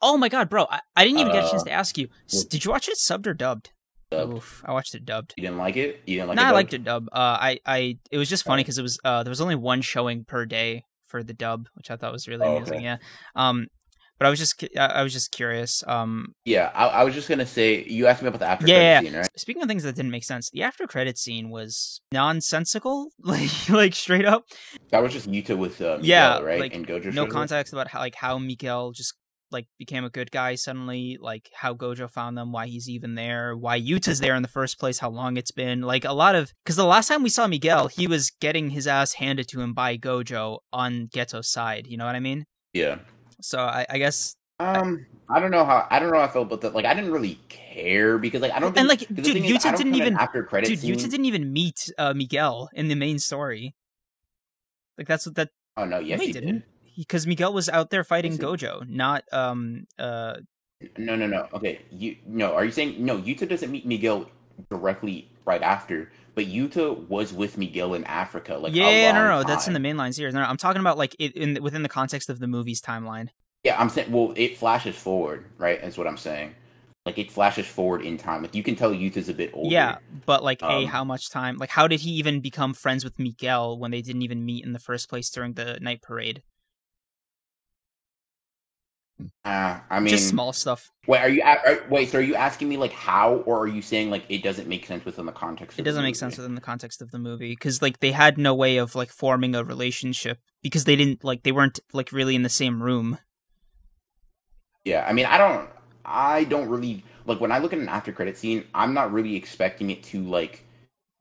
Oh 0.02 0.18
my 0.18 0.30
god, 0.30 0.50
bro! 0.50 0.66
I, 0.70 0.80
I 0.96 1.06
didn't 1.06 1.20
even 1.20 1.32
get 1.32 1.46
a 1.46 1.50
chance 1.50 1.62
Uh, 1.62 1.66
to 1.66 1.72
ask 1.72 1.96
you. 1.96 2.08
Did 2.50 2.66
you 2.66 2.72
watch 2.72 2.90
it 2.90 2.98
subbed 2.98 3.28
or 3.28 3.36
dubbed? 3.36 3.70
Dubbed. 4.10 4.34
Oof, 4.38 4.64
I 4.66 4.72
watched 4.74 4.96
it 4.96 5.06
dubbed. 5.06 5.34
You 5.38 5.44
didn't 5.44 5.58
like 5.58 5.76
it? 5.78 6.02
You 6.06 6.16
didn't 6.18 6.30
like 6.30 6.36
no, 6.38 6.44
it? 6.44 6.48
I 6.48 6.52
liked 6.52 6.74
it 6.74 6.84
dub. 6.84 7.08
Uh, 7.12 7.38
I, 7.40 7.60
I, 7.66 7.98
it 8.12 8.18
was 8.18 8.30
just 8.30 8.44
funny 8.44 8.64
because 8.64 8.78
it 8.78 8.82
was 8.84 9.00
uh, 9.04 9.24
there 9.24 9.32
was 9.32 9.42
only 9.42 9.56
one 9.56 9.82
showing 9.82 10.26
per 10.26 10.46
day 10.46 10.84
for 11.08 11.24
the 11.24 11.34
dub, 11.34 11.68
which 11.76 11.90
I 11.92 11.96
thought 11.96 12.12
was 12.12 12.28
really 12.28 12.46
Oh, 12.46 12.56
amusing. 12.58 12.76
okay. 12.76 12.84
Yeah. 12.84 12.98
Um, 13.36 13.68
but 14.20 14.26
I 14.26 14.30
was 14.30 14.40
just, 14.40 14.62
I 14.78 14.86
I 14.86 15.04
was 15.04 15.14
just 15.14 15.32
curious. 15.32 15.82
Um, 15.88 16.34
Yeah, 16.44 16.72
I, 16.76 16.88
I 16.88 17.04
was 17.06 17.14
just 17.14 17.30
gonna 17.30 17.46
say 17.46 17.84
you 17.86 18.06
asked 18.08 18.22
me 18.22 18.28
about 18.28 18.40
the 18.40 18.48
after 18.48 18.68
Yeah, 18.68 18.76
credit 18.76 18.92
yeah, 18.92 19.00
scene, 19.12 19.20
right? 19.22 19.30
speaking 19.38 19.62
of 19.64 19.70
things 19.70 19.84
that 19.84 19.96
didn't 19.96 20.12
make 20.12 20.26
sense, 20.26 20.50
the 20.50 20.62
after 20.64 20.86
credit 20.88 21.18
scene 21.18 21.50
was 21.50 22.02
nonsensical, 22.12 23.12
like, 23.24 23.70
like 23.70 23.96
straight 23.96 24.26
up. 24.26 24.44
That 24.92 25.02
was 25.02 25.14
just 25.14 25.30
Yuta 25.32 25.58
with 25.58 25.82
uh, 25.82 26.00
Yeah, 26.02 26.40
right? 26.42 26.60
like, 26.60 26.76
and 26.76 26.86
Gojo. 26.86 27.14
no 27.14 27.28
context 27.28 27.72
about 27.72 27.88
how 27.88 28.00
like 28.00 28.16
how 28.16 28.38
Miguel 28.38 28.92
just 28.92 29.14
like 29.52 29.68
became 29.78 30.04
a 30.04 30.10
good 30.10 30.32
guy 30.32 30.56
suddenly, 30.56 31.18
like 31.20 31.50
how 31.54 31.74
Gojo 31.74 32.10
found 32.10 32.38
them, 32.38 32.52
why 32.52 32.68
he's 32.68 32.90
even 32.90 33.16
there, 33.16 33.56
why 33.56 33.80
Yuta's 33.80 34.20
there 34.20 34.36
in 34.36 34.42
the 34.42 34.48
first 34.48 34.80
place, 34.80 35.00
how 35.00 35.10
long 35.10 35.38
it's 35.38 35.52
been. 35.52 35.82
Like 35.82 36.06
a 36.06 36.14
lot 36.14 36.36
of 36.36 36.54
because 36.64 36.76
the 36.76 36.86
last 36.86 37.08
time 37.08 37.24
we 37.24 37.30
saw 37.30 37.48
Miguel, 37.48 37.88
he 37.88 38.08
was 38.08 38.32
getting 38.40 38.70
his 38.72 38.88
ass 38.88 39.14
handed 39.14 39.48
to 39.50 39.62
him 39.62 39.74
by 39.74 39.98
Gojo 39.98 40.60
on 40.72 41.08
Geto's 41.08 41.50
side. 41.50 41.88
You 41.88 41.98
know 41.98 42.06
what 42.06 42.16
I 42.16 42.20
mean? 42.20 42.46
Yeah. 42.74 43.00
So 43.42 43.60
I, 43.60 43.86
I 43.90 43.98
guess 43.98 44.36
Um, 44.60 45.06
I 45.30 45.40
don't 45.40 45.52
know 45.52 45.66
how 45.66 45.88
I 45.90 46.00
don't 46.00 46.12
know 46.12 46.20
how 46.20 46.26
I 46.26 46.28
felt 46.28 46.48
about 46.48 46.62
that. 46.62 46.76
Like, 46.76 46.86
I 46.86 46.94
didn't 46.94 47.12
really 47.12 47.40
care 47.48 48.18
because 48.18 48.42
like 48.42 48.52
I 48.52 48.60
don't 48.60 48.74
think 48.74 48.80
and 48.80 48.90
like, 48.90 49.00
dude, 49.08 49.44
Yuta 49.44 49.78
didn't 49.78 49.96
even 49.96 50.16
after 50.16 50.44
credit 50.44 50.68
dude, 50.68 50.80
scene. 50.80 50.96
Yuta 50.96 51.10
didn't 51.10 51.26
even 51.26 51.54
meet 51.54 51.92
uh, 51.98 52.14
Miguel 52.14 52.70
in 52.74 52.88
the 52.88 52.96
main 52.96 53.20
story. 53.20 53.76
Like 54.98 55.08
that's 55.08 55.26
what 55.26 55.36
that 55.36 55.50
Oh 55.78 55.86
no, 55.86 56.00
yes 56.00 56.20
no, 56.20 56.26
he, 56.26 56.34
he 56.34 56.40
did. 56.40 56.64
Because 57.00 57.26
Miguel 57.26 57.54
was 57.54 57.70
out 57.70 57.90
there 57.90 58.04
fighting 58.04 58.38
Gojo, 58.38 58.88
not 58.88 59.24
um 59.32 59.88
uh 59.98 60.36
No, 60.98 61.16
no, 61.16 61.28
no. 61.28 61.48
Okay, 61.54 61.80
you 61.92 62.18
no. 62.28 62.54
Are 62.54 62.66
you 62.66 62.72
saying 62.72 63.04
no? 63.04 63.18
Yuta 63.18 63.48
doesn't 63.48 63.72
meet 63.72 63.86
Miguel 63.86 64.30
directly 64.70 65.30
right 65.46 65.62
after, 65.62 66.12
but 66.36 66.46
Yuta 66.46 67.08
was 67.08 67.34
with 67.34 67.58
Miguel 67.58 67.94
in 67.94 68.04
Africa. 68.04 68.56
Like, 68.58 68.74
a 68.74 68.76
yeah, 68.76 69.12
no, 69.12 69.24
no, 69.24 69.42
no, 69.42 69.44
that's 69.44 69.68
in 69.68 69.74
the 69.74 69.80
mainline 69.80 70.14
series. 70.14 70.34
No, 70.34 70.42
no, 70.42 70.48
I'm 70.48 70.58
talking 70.58 70.82
about 70.82 70.98
like 70.98 71.16
it, 71.20 71.36
in 71.36 71.62
within 71.64 71.84
the 71.84 71.90
context 71.90 72.30
of 72.30 72.40
the 72.40 72.48
movie's 72.48 72.82
timeline. 72.82 73.30
Yeah, 73.64 73.80
I'm 73.80 73.90
saying. 73.90 74.12
Well, 74.12 74.34
it 74.36 74.58
flashes 74.58 74.96
forward, 74.96 75.46
right? 75.58 75.82
Is 75.84 75.98
what 75.98 76.08
I'm 76.08 76.18
saying. 76.18 76.56
Like 77.06 77.18
it 77.18 77.32
flashes 77.32 77.66
forward 77.66 78.02
in 78.02 78.18
time. 78.18 78.42
Like 78.42 78.54
you 78.54 78.62
can 78.62 78.76
tell 78.76 78.92
Yuta's 78.92 79.30
a 79.30 79.34
bit 79.34 79.52
older. 79.54 79.74
Yeah, 79.74 79.98
but 80.26 80.44
like, 80.44 80.62
a 80.62 80.66
Um, 80.66 80.86
how 80.86 81.04
much 81.04 81.30
time? 81.30 81.58
Like, 81.58 81.70
how 81.70 81.88
did 81.88 82.02
he 82.02 82.12
even 82.12 82.40
become 82.40 82.74
friends 82.74 83.04
with 83.04 83.18
Miguel 83.18 83.80
when 83.80 83.92
they 83.92 84.02
didn't 84.02 84.22
even 84.22 84.46
meet 84.46 84.64
in 84.66 84.74
the 84.74 84.80
first 84.80 85.10
place 85.10 85.30
during 85.30 85.54
the 85.54 85.80
night 85.82 86.02
parade? 86.02 86.44
Uh, 89.44 89.80
I 89.90 90.00
mean, 90.00 90.10
just 90.10 90.30
small 90.30 90.54
stuff. 90.54 90.90
Wait, 91.08 91.20
are 91.20 91.30
you 91.30 91.42
are, 91.42 91.84
wait? 91.90 92.10
So 92.10 92.20
are 92.20 92.22
you 92.22 92.36
asking 92.36 92.70
me 92.70 92.78
like 92.78 92.94
how, 92.94 93.36
or 93.46 93.60
are 93.60 93.68
you 93.68 93.82
saying 93.82 94.10
like 94.10 94.24
it 94.30 94.44
doesn't 94.44 94.68
make 94.68 94.86
sense 94.86 95.04
within 95.06 95.26
the 95.26 95.32
context? 95.32 95.78
It 95.80 95.84
doesn't 95.84 96.04
make 96.04 96.16
sense 96.16 96.38
within 96.38 96.56
the 96.56 96.62
context 96.62 97.02
of 97.02 97.12
the 97.12 97.20
movie 97.20 97.50
because 97.50 97.82
like 97.82 98.00
they 98.00 98.12
had 98.12 98.38
no 98.38 98.56
way 98.56 98.78
of 98.78 98.96
like 98.96 99.10
forming 99.10 99.56
a 99.56 99.64
relationship 99.64 100.40
because 100.62 100.86
they 100.86 100.96
didn't 100.96 101.24
like 101.24 101.44
they 101.44 101.52
weren't 101.52 101.80
like 101.94 102.12
really 102.12 102.36
in 102.36 102.44
the 102.44 102.50
same 102.50 102.82
room. 102.82 103.18
Yeah, 104.86 105.06
I 105.08 105.14
mean, 105.14 105.26
I 105.26 105.38
don't, 105.38 105.70
I 106.06 106.46
don't 106.46 106.70
really 106.70 107.04
like 107.26 107.42
when 107.42 107.52
I 107.52 107.60
look 107.60 107.74
at 107.74 107.80
an 107.80 107.90
after 107.90 108.12
credit 108.12 108.38
scene. 108.38 108.64
I'm 108.74 108.94
not 108.94 109.12
really 109.12 109.36
expecting 109.36 109.90
it 109.90 110.04
to 110.04 110.24
like 110.24 110.66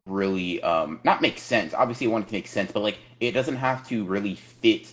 really 0.06 0.62
um 0.62 1.00
not 1.04 1.20
make 1.20 1.38
sense. 1.38 1.74
Obviously, 1.74 2.06
I 2.06 2.10
want 2.10 2.26
it 2.26 2.28
to 2.28 2.34
make 2.34 2.46
sense, 2.46 2.72
but 2.72 2.80
like 2.80 2.98
it 3.20 3.32
doesn't 3.32 3.56
have 3.56 3.86
to 3.88 4.04
really 4.04 4.36
fit 4.36 4.92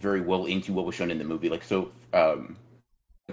very 0.00 0.20
well 0.20 0.46
into 0.46 0.72
what 0.72 0.86
was 0.86 0.94
shown 0.94 1.10
in 1.10 1.18
the 1.18 1.24
movie. 1.24 1.48
Like 1.48 1.62
so, 1.62 1.90
um, 2.12 2.56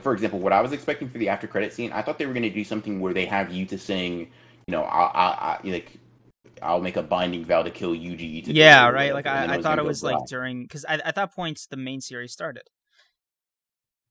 for 0.01 0.13
example, 0.13 0.39
what 0.39 0.53
I 0.53 0.61
was 0.61 0.71
expecting 0.71 1.09
for 1.09 1.17
the 1.17 1.29
after 1.29 1.47
credit 1.47 1.73
scene, 1.73 1.91
I 1.91 2.01
thought 2.01 2.17
they 2.17 2.25
were 2.25 2.33
going 2.33 2.43
to 2.43 2.49
do 2.49 2.63
something 2.63 2.99
where 2.99 3.13
they 3.13 3.25
have 3.25 3.47
Yuta 3.47 3.79
sing, 3.79 4.19
you 4.19 4.71
know, 4.71 4.83
I, 4.83 5.03
I, 5.03 5.27
I 5.27 5.59
like. 5.63 5.99
I'll 6.59 6.81
make 6.81 6.97
a 6.97 7.03
binding 7.03 7.45
vow 7.45 7.61
to 7.61 7.69
kill 7.69 7.93
Yuji. 7.93 8.43
Yeah, 8.47 8.89
right. 8.89 9.13
Like 9.13 9.27
I, 9.27 9.57
I 9.57 9.61
thought 9.61 9.77
it 9.77 9.85
was 9.85 10.01
like 10.01 10.17
during 10.27 10.63
because 10.63 10.85
at 10.89 11.13
that 11.13 11.35
point 11.35 11.67
the 11.69 11.77
main 11.77 12.01
series 12.01 12.31
started. 12.31 12.63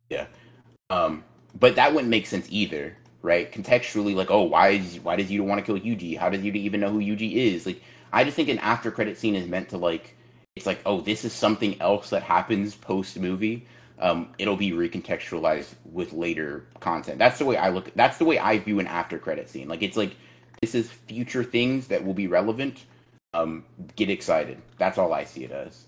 Yeah, 0.08 0.26
um, 0.88 1.24
but 1.58 1.74
that 1.74 1.92
wouldn't 1.92 2.10
make 2.10 2.26
sense 2.26 2.46
either, 2.48 2.96
right? 3.20 3.50
Contextually, 3.50 4.14
like, 4.14 4.30
oh, 4.30 4.44
why 4.44 4.68
is 4.68 5.00
why 5.00 5.16
does 5.16 5.28
Yuta 5.28 5.44
want 5.44 5.58
to 5.58 5.66
kill 5.66 5.82
Yuji? 5.82 6.16
How 6.16 6.28
does 6.28 6.42
Yuta 6.42 6.54
even 6.54 6.78
know 6.78 6.90
who 6.90 7.00
Yuji 7.00 7.34
is? 7.34 7.66
Like, 7.66 7.82
I 8.12 8.22
just 8.22 8.36
think 8.36 8.48
an 8.48 8.60
after 8.60 8.92
credit 8.92 9.18
scene 9.18 9.34
is 9.34 9.48
meant 9.48 9.70
to 9.70 9.78
like, 9.78 10.14
it's 10.54 10.66
like, 10.66 10.80
oh, 10.86 11.00
this 11.00 11.24
is 11.24 11.32
something 11.32 11.80
else 11.80 12.10
that 12.10 12.22
happens 12.22 12.76
post 12.76 13.18
movie 13.18 13.66
um, 13.98 14.28
it'll 14.38 14.56
be 14.56 14.72
recontextualized 14.72 15.74
with 15.84 16.12
later 16.12 16.66
content. 16.80 17.18
That's 17.18 17.38
the 17.38 17.44
way 17.44 17.56
I 17.56 17.70
look. 17.70 17.92
That's 17.94 18.18
the 18.18 18.24
way 18.24 18.38
I 18.38 18.58
view 18.58 18.78
an 18.78 18.86
after 18.86 19.18
credit 19.18 19.48
scene. 19.48 19.68
Like 19.68 19.82
it's 19.82 19.96
like 19.96 20.16
this 20.60 20.74
is 20.74 20.90
future 20.90 21.44
things 21.44 21.88
that 21.88 22.04
will 22.04 22.14
be 22.14 22.26
relevant. 22.26 22.84
Um, 23.34 23.64
get 23.96 24.10
excited. 24.10 24.60
That's 24.78 24.98
all 24.98 25.12
I 25.12 25.24
see 25.24 25.44
it 25.44 25.50
as. 25.50 25.84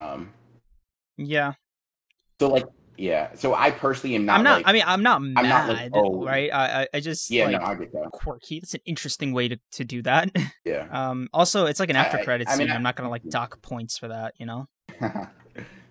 Um, 0.00 0.32
yeah. 1.16 1.54
So 2.40 2.48
like, 2.48 2.66
yeah. 2.98 3.30
So 3.34 3.54
I 3.54 3.70
personally 3.70 4.16
am 4.16 4.26
not. 4.26 4.38
I'm 4.38 4.44
not. 4.44 4.56
Like, 4.58 4.68
I 4.68 4.72
mean, 4.72 4.84
I'm 4.86 5.02
not 5.02 5.22
mad. 5.22 5.38
I'm 5.38 5.48
not 5.48 5.68
like, 5.68 5.90
oh, 5.94 6.24
right. 6.24 6.52
I, 6.52 6.88
I 6.92 7.00
just 7.00 7.30
yeah. 7.30 7.46
Like, 7.46 7.60
no, 7.60 7.66
I 7.66 7.74
get 7.74 7.92
that. 7.92 8.10
Quirky. 8.12 8.58
It's 8.58 8.74
an 8.74 8.80
interesting 8.84 9.32
way 9.32 9.48
to 9.48 9.58
to 9.72 9.84
do 9.84 10.02
that. 10.02 10.34
Yeah. 10.64 10.88
Um. 10.92 11.28
Also, 11.32 11.66
it's 11.66 11.80
like 11.80 11.90
an 11.90 11.96
after 11.96 12.22
credit 12.22 12.48
scene. 12.48 12.62
I 12.62 12.64
mean, 12.64 12.72
I'm 12.72 12.82
not 12.82 12.96
gonna 12.96 13.10
like 13.10 13.22
dock 13.30 13.60
points 13.62 13.98
for 13.98 14.08
that. 14.08 14.34
You 14.38 14.46
know. 14.46 14.68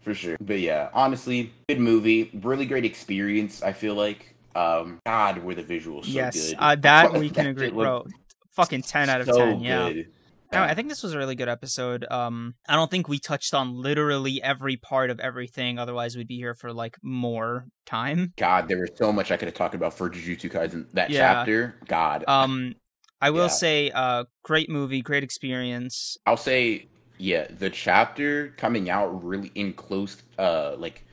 for 0.06 0.14
sure. 0.14 0.38
But 0.40 0.60
yeah, 0.60 0.90
honestly, 0.94 1.52
good 1.68 1.80
movie, 1.82 2.32
really 2.42 2.66
great 2.66 2.86
experience. 2.86 3.62
I 3.62 3.74
feel 3.74 3.96
like, 3.96 4.34
um, 4.56 5.00
God, 5.06 5.44
were 5.44 5.56
the 5.56 5.64
visuals 5.64 6.06
so 6.06 6.12
yes, 6.12 6.50
good. 6.50 6.56
uh, 6.60 6.76
that 6.78 7.14
we 7.14 7.30
can 7.32 7.48
agree, 7.48 7.72
bro. 7.72 8.06
Fucking 8.52 8.84
ten 8.84 9.10
out 9.10 9.20
of 9.20 9.28
so 9.28 9.38
ten. 9.38 9.60
Yeah. 9.62 9.92
good. 9.92 10.06
No, 10.54 10.62
I 10.62 10.74
think 10.74 10.88
this 10.88 11.04
was 11.04 11.14
a 11.14 11.18
really 11.18 11.36
good 11.36 11.50
episode. 11.50 12.06
Um, 12.10 12.54
I 12.70 12.76
don't 12.76 12.90
think 12.90 13.10
we 13.10 13.20
touched 13.20 13.54
on 13.54 13.74
literally 13.82 14.42
every 14.42 14.78
part 14.78 15.10
of 15.10 15.20
everything. 15.20 15.78
Otherwise, 15.80 16.16
we'd 16.16 16.30
be 16.30 16.38
here 16.38 16.54
for 16.54 16.72
like 16.72 16.96
more 17.04 17.66
time. 17.86 18.32
God, 18.38 18.70
there 18.70 18.80
was 18.80 18.92
so 18.96 19.12
much 19.12 19.32
I 19.32 19.38
could 19.38 19.48
have 19.50 19.56
talked 19.56 19.76
about 19.76 19.94
for 19.98 20.10
Jujutsu 20.10 20.50
Kaisen 20.50 20.86
that 20.94 21.10
Yeah. 21.10 21.20
chapter. 21.20 21.76
God, 21.88 22.24
Um, 22.28 22.76
I 23.20 23.32
will 23.32 23.46
Yeah. 23.46 23.48
say, 23.48 23.92
uh, 23.92 24.26
great 24.44 24.70
movie, 24.70 25.02
great 25.02 25.24
experience. 25.24 26.16
I'll 26.26 26.38
say, 26.38 26.88
yeah, 27.18 27.48
the 27.50 27.70
chapter 27.70 28.54
coming 28.58 28.90
out 28.90 29.24
really 29.24 29.52
in 29.56 29.74
close, 29.74 30.18
uh, 30.38 30.76
like, 30.78 31.04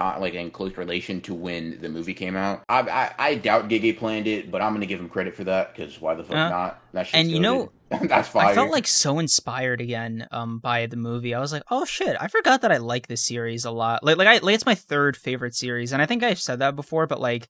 uh, 0.00 0.16
like 0.20 0.34
in 0.34 0.50
close 0.50 0.76
relation 0.76 1.20
to 1.22 1.34
when 1.34 1.80
the 1.80 1.88
movie 1.88 2.14
came 2.14 2.36
out. 2.36 2.62
I 2.68 2.80
I, 2.80 3.14
I 3.18 3.34
doubt 3.34 3.68
Gege 3.68 3.98
planned 3.98 4.26
it, 4.26 4.50
but 4.50 4.62
I'm 4.62 4.72
gonna 4.72 4.86
give 4.86 5.00
him 5.00 5.08
credit 5.08 5.34
for 5.34 5.44
that 5.44 5.74
because 5.74 6.00
why 6.00 6.14
the 6.14 6.22
fuck 6.24 6.36
Uh, 6.36 6.48
not? 6.48 6.82
That 6.92 7.08
and 7.12 7.30
you 7.30 7.40
know, 7.40 7.72
that's 7.90 8.28
fire. 8.28 8.50
I 8.50 8.54
felt 8.54 8.70
like 8.70 8.86
so 8.86 9.18
inspired 9.18 9.80
again 9.80 10.26
um 10.30 10.58
by 10.60 10.86
the 10.86 10.96
movie. 10.96 11.34
I 11.34 11.40
was 11.40 11.52
like, 11.52 11.64
oh 11.70 11.84
shit, 11.84 12.16
I 12.20 12.28
forgot 12.28 12.60
that 12.62 12.70
I 12.72 12.76
like 12.76 13.08
this 13.08 13.22
series 13.24 13.64
a 13.64 13.70
lot. 13.70 14.04
Like 14.04 14.16
like 14.18 14.28
I 14.28 14.38
like 14.38 14.54
it's 14.54 14.66
my 14.66 14.76
third 14.76 15.16
favorite 15.16 15.54
series, 15.56 15.92
and 15.92 16.00
I 16.00 16.06
think 16.06 16.22
I've 16.22 16.40
said 16.40 16.60
that 16.60 16.76
before, 16.76 17.06
but 17.06 17.20
like 17.20 17.48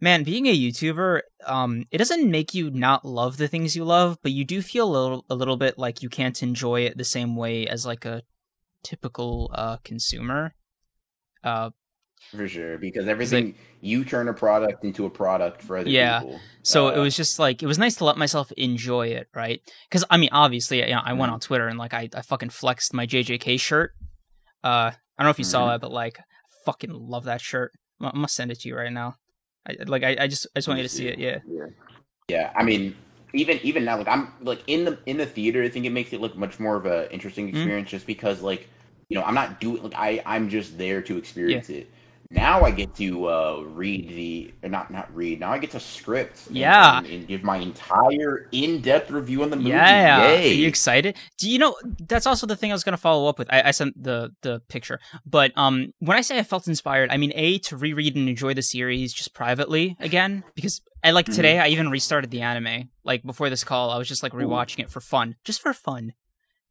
man, 0.00 0.22
being 0.24 0.46
a 0.46 0.56
YouTuber, 0.56 1.20
um, 1.46 1.84
it 1.90 1.98
doesn't 1.98 2.30
make 2.30 2.54
you 2.54 2.70
not 2.70 3.04
love 3.04 3.36
the 3.36 3.48
things 3.48 3.74
you 3.76 3.84
love, 3.84 4.18
but 4.22 4.32
you 4.32 4.44
do 4.44 4.62
feel 4.62 4.88
a 4.88 4.92
little 4.96 5.24
a 5.28 5.34
little 5.34 5.56
bit 5.56 5.78
like 5.78 6.02
you 6.02 6.08
can't 6.08 6.42
enjoy 6.42 6.82
it 6.82 6.96
the 6.98 7.04
same 7.04 7.36
way 7.36 7.66
as 7.66 7.84
like 7.86 8.04
a 8.04 8.22
typical 8.82 9.50
uh 9.54 9.76
consumer. 9.84 10.54
Uh 11.42 11.70
for 12.32 12.48
sure 12.48 12.78
because 12.78 13.06
everything 13.08 13.54
you 13.80 14.04
turn 14.04 14.28
a 14.28 14.34
product 14.34 14.84
into 14.84 15.06
a 15.06 15.10
product 15.10 15.62
for 15.62 15.78
other 15.78 15.88
Yeah. 15.88 16.20
people. 16.20 16.40
So 16.62 16.88
Uh, 16.88 16.92
it 16.92 16.98
was 16.98 17.16
just 17.16 17.38
like 17.38 17.62
it 17.62 17.66
was 17.66 17.78
nice 17.78 17.94
to 17.96 18.04
let 18.04 18.16
myself 18.18 18.50
enjoy 18.52 19.08
it, 19.08 19.28
right? 19.34 19.60
Because 19.88 20.04
I 20.10 20.16
mean, 20.16 20.30
obviously, 20.32 20.80
you 20.80 20.94
know, 20.94 21.00
I 21.02 21.12
went 21.12 21.30
Mhm. 21.30 21.34
on 21.34 21.40
Twitter 21.40 21.68
and 21.68 21.78
like 21.78 21.94
I, 21.94 22.08
I 22.14 22.22
fucking 22.22 22.50
flexed 22.50 22.92
my 22.92 23.06
JJK 23.06 23.58
shirt. 23.58 23.92
Uh, 24.64 24.90
I 24.90 24.96
don't 25.18 25.26
know 25.26 25.30
if 25.30 25.38
you 25.38 25.44
saw 25.44 25.66
Mhm. 25.66 25.72
that, 25.74 25.80
but 25.80 25.92
like, 25.92 26.18
I 26.18 26.22
fucking 26.66 26.90
love 26.92 27.24
that 27.24 27.40
shirt. 27.40 27.72
I'm 28.00 28.10
gonna 28.12 28.28
send 28.28 28.50
it 28.50 28.60
to 28.60 28.68
you 28.68 28.76
right 28.76 28.92
now. 28.92 29.14
I, 29.66 29.76
like, 29.86 30.02
I, 30.02 30.16
I 30.20 30.26
just, 30.28 30.46
I 30.54 30.58
just 30.60 30.68
want 30.68 30.78
you 30.78 30.84
to 30.84 30.88
see 30.88 31.08
it. 31.08 31.18
Yeah. 31.18 31.38
Yeah. 31.46 31.66
Yeah. 32.28 32.52
I 32.56 32.62
mean, 32.64 32.94
even 33.34 33.58
even 33.62 33.84
now, 33.84 33.98
like 33.98 34.08
I'm 34.08 34.32
like 34.40 34.62
in 34.66 34.84
the 34.84 34.98
in 35.06 35.16
the 35.18 35.26
theater, 35.26 35.62
I 35.62 35.68
think 35.68 35.84
it 35.84 35.90
makes 35.90 36.12
it 36.12 36.20
look 36.20 36.36
much 36.36 36.58
more 36.58 36.76
of 36.76 36.86
a 36.86 37.12
interesting 37.12 37.48
Mm-hmm. 37.52 37.56
experience, 37.56 37.90
just 37.90 38.06
because 38.06 38.40
like 38.42 38.68
you 39.08 39.16
know 39.18 39.24
I'm 39.24 39.34
not 39.34 39.60
doing 39.60 39.82
like 39.82 39.94
I 39.94 40.22
I'm 40.24 40.48
just 40.48 40.78
there 40.78 41.02
to 41.02 41.16
experience 41.18 41.68
it. 41.70 41.90
Now 42.30 42.62
I 42.62 42.72
get 42.72 42.94
to 42.96 43.26
uh 43.26 43.62
read 43.66 44.08
the 44.10 44.68
not 44.68 44.90
not 44.90 45.14
read. 45.16 45.40
Now 45.40 45.50
I 45.52 45.58
get 45.58 45.70
to 45.70 45.80
script. 45.80 46.46
and- 46.48 46.56
Yeah. 46.56 46.98
And, 46.98 47.06
and 47.06 47.26
give 47.26 47.42
my 47.42 47.56
entire 47.56 48.48
in 48.52 48.82
depth 48.82 49.10
review 49.10 49.42
on 49.42 49.48
the 49.48 49.56
movie. 49.56 49.70
Yeah. 49.70 50.28
Yay. 50.32 50.50
Are 50.50 50.54
you 50.54 50.68
excited? 50.68 51.16
Do 51.38 51.48
you 51.50 51.58
know 51.58 51.74
that's 52.06 52.26
also 52.26 52.46
the 52.46 52.54
thing 52.54 52.70
I 52.70 52.74
was 52.74 52.84
gonna 52.84 52.98
follow 52.98 53.28
up 53.28 53.38
with. 53.38 53.48
I, 53.50 53.62
I 53.62 53.70
sent 53.70 54.02
the 54.02 54.30
the 54.42 54.60
picture, 54.68 55.00
but 55.24 55.52
um, 55.56 55.94
when 56.00 56.18
I 56.18 56.20
say 56.20 56.38
I 56.38 56.42
felt 56.42 56.68
inspired, 56.68 57.10
I 57.10 57.16
mean 57.16 57.32
a 57.34 57.58
to 57.60 57.78
reread 57.78 58.14
and 58.14 58.28
enjoy 58.28 58.52
the 58.52 58.62
series 58.62 59.14
just 59.14 59.32
privately 59.32 59.96
again 59.98 60.44
because 60.54 60.82
I 61.02 61.12
like 61.12 61.26
Mhm. 61.26 61.34
today 61.34 61.58
I 61.60 61.68
even 61.68 61.88
restarted 61.90 62.30
the 62.30 62.42
anime 62.42 62.90
like 63.04 63.22
before 63.22 63.48
this 63.48 63.64
call. 63.64 63.90
I 63.90 63.96
was 63.96 64.06
just 64.06 64.22
like 64.22 64.32
rewatching 64.32 64.80
it 64.80 64.90
for 64.90 65.00
fun, 65.00 65.36
just 65.44 65.62
for 65.62 65.72
fun, 65.72 66.12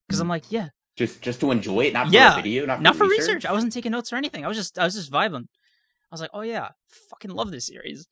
because 0.07 0.19
I'm 0.19 0.27
like, 0.29 0.51
yeah, 0.51 0.67
just 0.97 1.21
just 1.21 1.39
to 1.39 1.51
enjoy 1.51 1.85
it, 1.85 1.93
not 1.93 2.07
for 2.07 2.13
Yeah. 2.13 2.33
a 2.33 2.35
video, 2.41 2.65
not 2.65 2.77
for, 2.77 2.83
not 2.83 2.95
for 2.97 3.03
research. 3.07 3.27
research. 3.35 3.45
I 3.45 3.53
wasn't 3.53 3.71
taking 3.71 3.91
notes 3.93 4.11
or 4.11 4.17
anything. 4.17 4.43
I 4.43 4.47
was 4.49 4.57
just 4.57 4.77
I 4.77 4.83
was 4.83 4.95
just 4.95 5.11
vibing. 5.11 5.43
I 5.45 6.11
was 6.11 6.19
like, 6.21 6.31
oh 6.33 6.41
yeah, 6.41 6.69
fucking 7.09 7.31
love 7.31 7.51
this 7.51 7.67
series. 7.67 8.07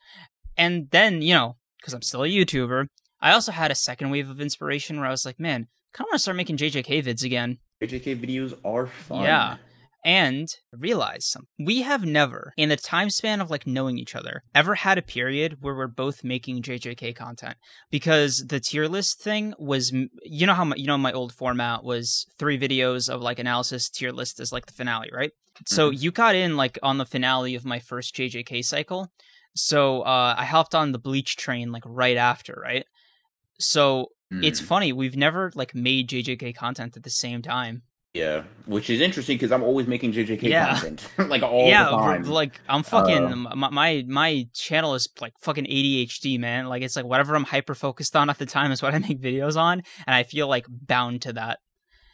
And 0.58 0.90
then 0.92 1.22
you 1.22 1.34
know, 1.34 1.58
because 1.80 1.94
I'm 1.94 2.02
still 2.02 2.24
a 2.24 2.28
YouTuber, 2.28 2.88
I 3.22 3.32
also 3.34 3.52
had 3.52 3.72
a 3.72 3.76
second 3.76 4.10
wave 4.12 4.30
of 4.30 4.40
inspiration 4.40 4.98
where 5.00 5.08
I 5.08 5.12
was 5.12 5.26
like, 5.26 5.40
man, 5.40 5.68
kind 5.94 6.06
of 6.06 6.12
want 6.12 6.14
to 6.16 6.20
start 6.20 6.38
making 6.38 6.58
JJK 6.58 7.04
vids 7.04 7.24
again. 7.24 7.58
JJK 7.82 8.20
videos 8.22 8.58
are 8.64 8.88
fun. 8.88 9.24
Yeah. 9.24 9.58
And 10.06 10.48
realize 10.72 11.26
something. 11.26 11.48
We 11.58 11.82
have 11.82 12.06
never, 12.06 12.54
in 12.58 12.70
the 12.70 12.78
time 12.78 13.10
span 13.10 13.42
of 13.42 13.50
like 13.50 13.66
knowing 13.66 13.98
each 13.98 14.16
other, 14.16 14.44
ever 14.54 14.76
had 14.76 15.00
a 15.00 15.02
period 15.02 15.58
where 15.62 15.74
we're 15.76 15.88
both 15.88 16.24
making 16.24 16.62
JJK 16.62 17.16
content. 17.16 17.56
Because 17.90 18.46
the 18.48 18.60
tier 18.60 18.88
list 18.88 19.20
thing 19.20 19.56
was, 19.58 19.92
you 20.24 20.46
know 20.46 20.54
how 20.54 20.64
my, 20.66 20.76
you 20.76 20.86
know 20.86 20.98
my 21.00 21.12
old 21.12 21.34
format 21.34 21.84
was 21.84 22.28
three 22.38 22.60
videos 22.60 23.10
of 23.10 23.22
like 23.22 23.40
analysis, 23.40 23.90
tier 23.90 24.12
list 24.12 24.40
is 24.40 24.52
like 24.54 24.68
the 24.68 24.74
finale, 24.74 25.10
right? 25.12 25.32
So 25.66 25.90
you 25.90 26.12
got 26.12 26.36
in 26.36 26.56
like 26.56 26.78
on 26.84 27.00
the 27.00 27.06
finale 27.06 27.56
of 27.56 27.66
my 27.66 27.80
first 27.80 28.14
JJK 28.16 28.64
cycle. 28.64 29.08
So 29.56 30.02
uh, 30.02 30.36
I 30.38 30.46
hopped 30.46 30.76
on 30.76 30.92
the 30.92 31.00
Bleach 31.00 31.36
train 31.36 31.72
like 31.72 31.84
right 31.86 32.18
after, 32.18 32.62
right? 32.62 32.86
So 33.60 34.10
it's 34.42 34.62
Mm. 34.62 34.66
funny 34.66 34.94
we've 34.94 35.16
never 35.16 35.52
like 35.56 35.74
made 35.74 36.10
JJK 36.10 36.56
content 36.56 36.98
at 36.98 37.04
the 37.04 37.10
same 37.10 37.42
time. 37.42 37.84
Yeah, 38.16 38.44
which 38.66 38.90
is 38.90 39.02
interesting 39.02 39.36
because 39.36 39.52
I'm 39.52 39.62
always 39.62 39.88
making 39.88 40.14
JJK 40.14 40.44
Yeah. 40.44 40.80
content, 40.80 41.08
like 41.30 41.44
all 41.44 41.68
yeah, 41.68 41.84
the 41.84 41.98
time. 41.98 42.24
like 42.24 42.60
I'm 42.70 42.84
fucking 42.84 43.24
Uh, 43.26 43.56
my, 43.56 43.70
my 43.70 44.04
my 44.08 44.48
channel 44.54 44.96
is 44.96 45.10
like 45.20 45.34
fucking 45.42 45.66
ADHD, 45.66 46.40
man. 46.40 46.68
Like 46.68 46.82
it's 46.82 46.96
like 46.96 47.06
whatever 47.06 47.36
I'm 47.36 47.44
hyper 47.44 47.76
focused 47.76 48.16
on 48.16 48.30
at 48.30 48.38
the 48.38 48.46
time 48.46 48.72
is 48.72 48.82
what 48.82 48.94
I 48.96 49.00
make 49.00 49.20
videos 49.22 49.58
on, 49.58 49.84
and 50.08 50.16
I 50.16 50.24
feel 50.24 50.48
like 50.48 50.66
bound 50.70 51.22
to 51.24 51.34
that. 51.34 51.60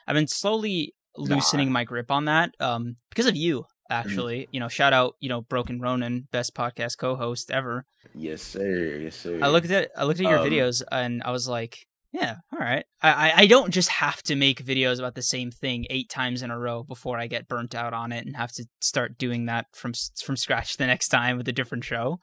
I've 0.07 0.15
been 0.15 0.27
slowly 0.27 0.93
loosening 1.17 1.71
my 1.71 1.83
grip 1.83 2.09
on 2.09 2.25
that, 2.25 2.55
um, 2.59 2.95
because 3.09 3.27
of 3.27 3.35
you. 3.35 3.65
Actually, 3.91 4.47
you 4.51 4.59
know, 4.61 4.69
shout 4.69 4.93
out, 4.93 5.15
you 5.19 5.27
know, 5.27 5.41
Broken 5.41 5.81
Ronin, 5.81 6.27
best 6.31 6.55
podcast 6.55 6.97
co-host 6.97 7.51
ever. 7.51 7.83
yes, 8.15 8.41
sir. 8.41 8.97
Yes, 9.03 9.17
sir. 9.17 9.37
I 9.41 9.49
looked 9.49 9.69
at 9.69 9.91
I 9.97 10.05
looked 10.05 10.21
at 10.21 10.29
your 10.29 10.39
Um, 10.39 10.47
videos 10.47 10.81
and 10.91 11.21
I 11.23 11.31
was 11.31 11.45
like, 11.49 11.77
yeah, 12.13 12.35
all 12.51 12.59
right. 12.59 12.85
I, 13.01 13.33
I 13.35 13.47
don't 13.47 13.71
just 13.71 13.89
have 13.89 14.21
to 14.23 14.35
make 14.35 14.63
videos 14.65 14.99
about 14.99 15.15
the 15.15 15.21
same 15.21 15.49
thing 15.51 15.85
eight 15.89 16.09
times 16.09 16.41
in 16.41 16.51
a 16.51 16.59
row 16.59 16.83
before 16.83 17.17
I 17.19 17.27
get 17.27 17.47
burnt 17.47 17.73
out 17.73 17.93
on 17.93 18.11
it 18.11 18.25
and 18.25 18.35
have 18.35 18.51
to 18.53 18.65
start 18.81 19.17
doing 19.17 19.45
that 19.45 19.67
from 19.73 19.93
from 20.23 20.35
scratch 20.37 20.77
the 20.77 20.87
next 20.87 21.07
time 21.09 21.37
with 21.37 21.47
a 21.47 21.53
different 21.53 21.83
show. 21.83 22.19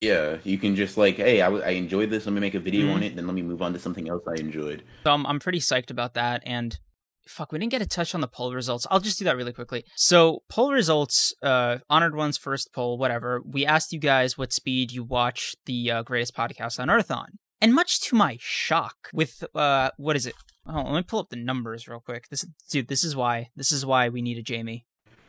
Yeah, 0.00 0.36
you 0.44 0.58
can 0.58 0.76
just 0.76 0.96
like, 0.96 1.16
hey, 1.16 1.42
I, 1.42 1.48
I 1.50 1.70
enjoyed 1.70 2.10
this. 2.10 2.24
Let 2.26 2.32
me 2.32 2.40
make 2.40 2.54
a 2.54 2.60
video 2.60 2.86
Mhm. 2.86 2.94
on 2.94 3.02
it. 3.02 3.16
Then 3.16 3.26
let 3.26 3.34
me 3.34 3.42
move 3.42 3.62
on 3.62 3.72
to 3.72 3.78
something 3.80 4.08
else 4.08 4.22
I 4.28 4.38
enjoyed. 4.40 4.82
So 5.04 5.10
I'm 5.12 5.26
I'm 5.26 5.40
pretty 5.40 5.58
psyched 5.60 5.90
about 5.90 6.14
that 6.14 6.42
and 6.46 6.78
fuck, 7.26 7.52
we 7.52 7.58
didn't 7.58 7.70
get 7.72 7.82
a 7.82 7.86
touch 7.86 8.14
on 8.14 8.22
the 8.22 8.26
poll 8.28 8.54
results. 8.54 8.86
I'll 8.90 9.00
just 9.00 9.18
do 9.18 9.24
that 9.26 9.36
really 9.36 9.52
quickly. 9.52 9.84
So, 9.96 10.38
poll 10.48 10.72
results, 10.72 11.34
uh, 11.42 11.76
Honored 11.90 12.14
One's 12.16 12.38
first 12.38 12.70
poll, 12.72 12.96
whatever. 12.96 13.42
We 13.44 13.66
asked 13.66 13.92
you 13.92 13.98
guys 14.00 14.38
what 14.38 14.50
speed 14.50 14.92
you 14.92 15.04
watch 15.04 15.54
the 15.66 15.90
uh, 15.90 16.02
greatest 16.04 16.34
podcast 16.34 16.80
on 16.80 16.88
Earth 16.88 17.10
on. 17.10 17.26
And 17.60 17.74
much 17.74 18.00
to 18.02 18.16
my 18.16 18.38
shock, 18.40 19.08
with, 19.12 19.44
uh, 19.54 19.90
what 19.96 20.16
is 20.16 20.26
it? 20.26 20.34
Oh, 20.66 20.82
let 20.82 20.94
me 20.94 21.02
pull 21.02 21.20
up 21.20 21.30
the 21.30 21.36
numbers 21.36 21.88
real 21.88 22.00
quick. 22.00 22.28
This, 22.28 22.46
dude, 22.70 22.88
this 22.88 23.02
is 23.04 23.16
why. 23.16 23.48
This 23.56 23.72
is 23.72 23.84
why 23.84 24.08
we 24.08 24.22
need 24.22 24.38
a 24.38 24.42
Jamie. 24.42 24.84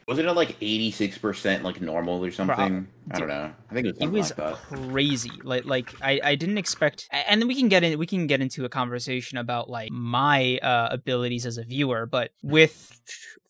Wasn't 0.09 0.27
it 0.27 0.33
like 0.33 0.57
eighty 0.59 0.89
six 0.89 1.19
percent 1.19 1.63
like 1.63 1.81
normal 1.81 2.25
or 2.25 2.31
something? 2.31 2.87
I 3.11 3.19
don't 3.19 3.27
know. 3.27 3.53
I 3.69 3.73
think 3.75 3.85
it 3.85 3.93
was 3.93 4.01
It 4.01 4.11
was 4.11 4.37
like 4.39 4.55
crazy. 4.55 5.31
Like, 5.43 5.65
like 5.65 5.93
I, 6.01 6.19
I 6.23 6.35
didn't 6.35 6.57
expect. 6.57 7.07
And 7.11 7.39
then 7.39 7.47
we 7.47 7.53
can 7.53 7.69
get 7.69 7.83
in. 7.83 7.99
We 7.99 8.07
can 8.07 8.25
get 8.25 8.41
into 8.41 8.65
a 8.65 8.69
conversation 8.69 9.37
about 9.37 9.69
like 9.69 9.91
my 9.91 10.57
uh, 10.63 10.87
abilities 10.89 11.45
as 11.45 11.59
a 11.59 11.63
viewer. 11.63 12.07
But 12.07 12.31
with 12.41 12.99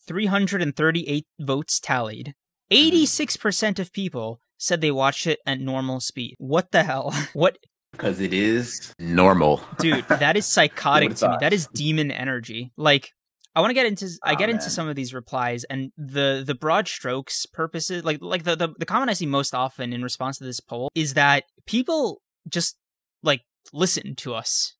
338 0.06 1.28
votes 1.40 1.80
tallied, 1.80 2.36
86 2.70 3.38
percent 3.38 3.80
of 3.80 3.94
people 3.94 4.42
said 4.58 4.82
they 4.82 4.92
watched 4.92 5.28
it 5.28 5.40
at 5.46 5.62
normal 5.62 6.02
speed. 6.02 6.36
What 6.40 6.72
the 6.72 6.84
hell? 6.84 7.16
What, 7.34 7.58
Because 7.92 8.20
it 8.20 8.34
is 8.34 8.94
normal. 9.00 9.62
dude? 9.80 10.06
That 10.10 10.38
is 10.38 10.46
psychotic 10.46 11.16
to 11.16 11.30
me. 11.30 11.38
That 11.40 11.54
is 11.54 11.68
demon 11.68 12.12
energy. 12.12 12.72
Like. 12.78 13.12
I 13.56 13.62
want 13.62 13.72
to 13.72 13.74
get 13.74 13.88
into 13.88 14.08
I 14.24 14.34
Aw, 14.34 14.36
get 14.36 14.50
into 14.50 14.70
some 14.70 14.88
of 14.88 14.96
these 14.96 15.12
replies 15.14 15.64
and 15.66 15.92
the 15.98 16.44
the 16.46 16.54
broad 16.54 16.88
strokes 16.88 17.48
purposes 17.48 18.06
like 18.06 18.20
like 18.22 18.44
the, 18.44 18.56
the 18.56 18.70
the 18.78 18.86
comment 18.86 19.10
I 19.10 19.14
see 19.14 19.26
most 19.26 19.56
often 19.56 19.92
in 19.92 20.04
response 20.04 20.38
to 20.38 20.44
this 20.44 20.60
poll 20.60 20.92
is 20.94 21.16
that 21.16 21.46
people 21.66 22.22
just 22.48 22.78
like 23.24 23.42
listen 23.74 24.16
to 24.18 24.36
us. 24.36 24.76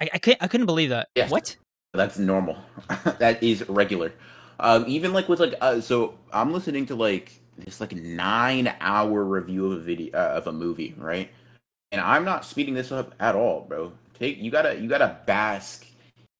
I 0.00 0.08
I, 0.14 0.18
can't, 0.18 0.38
I 0.40 0.46
couldn't 0.46 0.66
believe 0.66 0.90
that. 0.90 1.08
Yes. 1.16 1.30
What? 1.30 1.56
That's 1.92 2.16
normal. 2.16 2.56
that 3.18 3.42
is 3.42 3.68
regular. 3.68 4.12
Um, 4.60 4.84
even 4.86 5.12
like 5.12 5.28
with 5.28 5.40
like 5.40 5.54
uh, 5.60 5.80
so 5.80 6.18
I'm 6.32 6.52
listening 6.52 6.86
to 6.86 6.94
like 6.94 7.40
this 7.58 7.80
like 7.80 7.92
nine 7.94 8.72
hour 8.80 9.24
review 9.24 9.66
of 9.66 9.72
a 9.72 9.80
video 9.80 10.16
uh, 10.16 10.34
of 10.36 10.46
a 10.46 10.52
movie, 10.52 10.94
right? 10.96 11.30
And 11.92 12.00
I'm 12.00 12.24
not 12.24 12.44
speeding 12.44 12.74
this 12.74 12.90
up 12.90 13.14
at 13.20 13.36
all, 13.36 13.62
bro. 13.68 13.92
Take 14.18 14.38
you 14.38 14.50
gotta 14.50 14.78
you 14.80 14.88
gotta 14.88 15.18
bask 15.26 15.86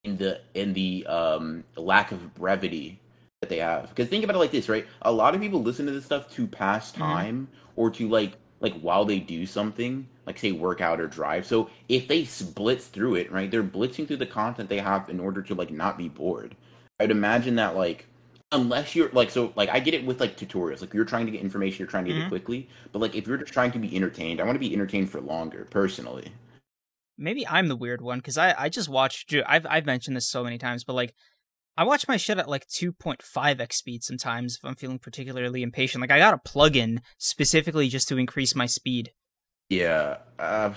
in 0.05 0.17
the 0.17 0.41
in 0.55 0.73
the 0.73 1.07
um 1.07 1.65
lack 1.77 2.11
of 2.13 2.35
brevity 2.35 2.99
that 3.41 3.51
they 3.51 3.59
have. 3.59 3.91
Because 3.91 4.09
think 4.09 4.25
about 4.25 4.37
it 4.37 4.41
like 4.41 4.51
this, 4.53 4.69
right? 4.69 4.87
A 5.03 5.13
lot 5.13 5.35
of 5.35 5.41
people 5.41 5.63
listen 5.63 5.87
to 5.87 5.93
this 5.93 6.05
stuff 6.07 6.31
to 6.35 6.47
pass 6.47 6.93
Mhm. 6.93 6.99
time 6.99 7.49
or 7.77 7.91
to 7.91 8.09
like 8.09 8.33
like 8.61 8.75
while 8.81 9.05
they 9.05 9.19
do 9.19 9.45
something, 9.45 10.07
like 10.27 10.39
say 10.39 10.53
workout 10.53 11.01
or 11.01 11.09
drive. 11.09 11.47
So 11.47 11.69
if 11.89 12.09
they 12.09 12.27
blitz 12.55 12.87
through 12.87 13.17
it, 13.17 13.31
right, 13.33 13.51
they're 13.51 13.63
blitzing 13.65 14.07
through 14.07 14.19
the 14.19 14.27
content 14.27 14.69
they 14.69 14.79
have 14.79 15.11
in 15.11 15.21
order 15.21 15.43
to 15.43 15.55
like 15.55 15.71
not 15.71 15.99
be 15.99 16.09
bored. 16.09 16.57
I'd 17.01 17.11
imagine 17.11 17.57
that 17.57 17.77
like 17.77 18.07
unless 18.53 18.95
you're 18.95 19.09
like 19.11 19.31
so 19.31 19.53
like 19.57 19.69
I 19.71 19.81
get 19.81 19.95
it 19.95 20.05
with 20.05 20.21
like 20.21 20.37
tutorials. 20.37 20.81
Like 20.81 20.95
you're 20.95 21.05
trying 21.05 21.27
to 21.27 21.33
get 21.33 21.41
information, 21.41 21.79
you're 21.81 21.89
trying 21.89 22.05
to 22.05 22.13
get 22.13 22.21
Mhm. 22.23 22.27
it 22.27 22.29
quickly. 22.29 22.69
But 22.93 23.01
like 23.01 23.15
if 23.15 23.27
you're 23.27 23.37
just 23.39 23.53
trying 23.53 23.73
to 23.73 23.79
be 23.79 23.95
entertained, 23.97 24.41
I 24.41 24.45
want 24.45 24.55
to 24.57 24.61
be 24.61 24.73
entertained 24.73 25.11
for 25.11 25.21
longer, 25.21 25.67
personally. 25.71 26.33
Maybe 27.19 27.47
I'm 27.47 27.69
the 27.69 27.77
weird 27.77 28.01
one 28.01 28.19
because 28.19 28.39
I 28.39 28.55
I 28.59 28.69
just 28.69 28.89
watch. 28.89 29.27
dude, 29.27 29.45
I've 29.47 29.67
I've 29.69 29.87
mentioned 29.87 30.17
this 30.17 30.29
so 30.29 30.45
many 30.45 30.59
times, 30.59 30.85
but 30.85 30.95
like. 30.95 31.15
I 31.75 31.85
watch 31.85 32.07
my 32.07 32.19
shit 32.19 32.37
at 32.37 32.51
like 32.51 32.67
2.5x 32.69 33.73
speed 33.73 34.03
sometimes 34.05 34.57
if 34.57 34.65
I'm 34.69 34.75
feeling 34.75 34.99
particularly 34.99 35.63
impatient. 35.63 36.03
Like 36.03 36.11
I 36.11 36.19
got 36.19 36.35
a 36.35 36.37
plugin 36.47 36.99
specifically 37.17 37.89
just 37.89 38.09
to 38.09 38.19
increase 38.19 38.55
my 38.55 38.67
speed. 38.67 39.13
Yeah. 39.71 40.19
Uh, 40.39 40.75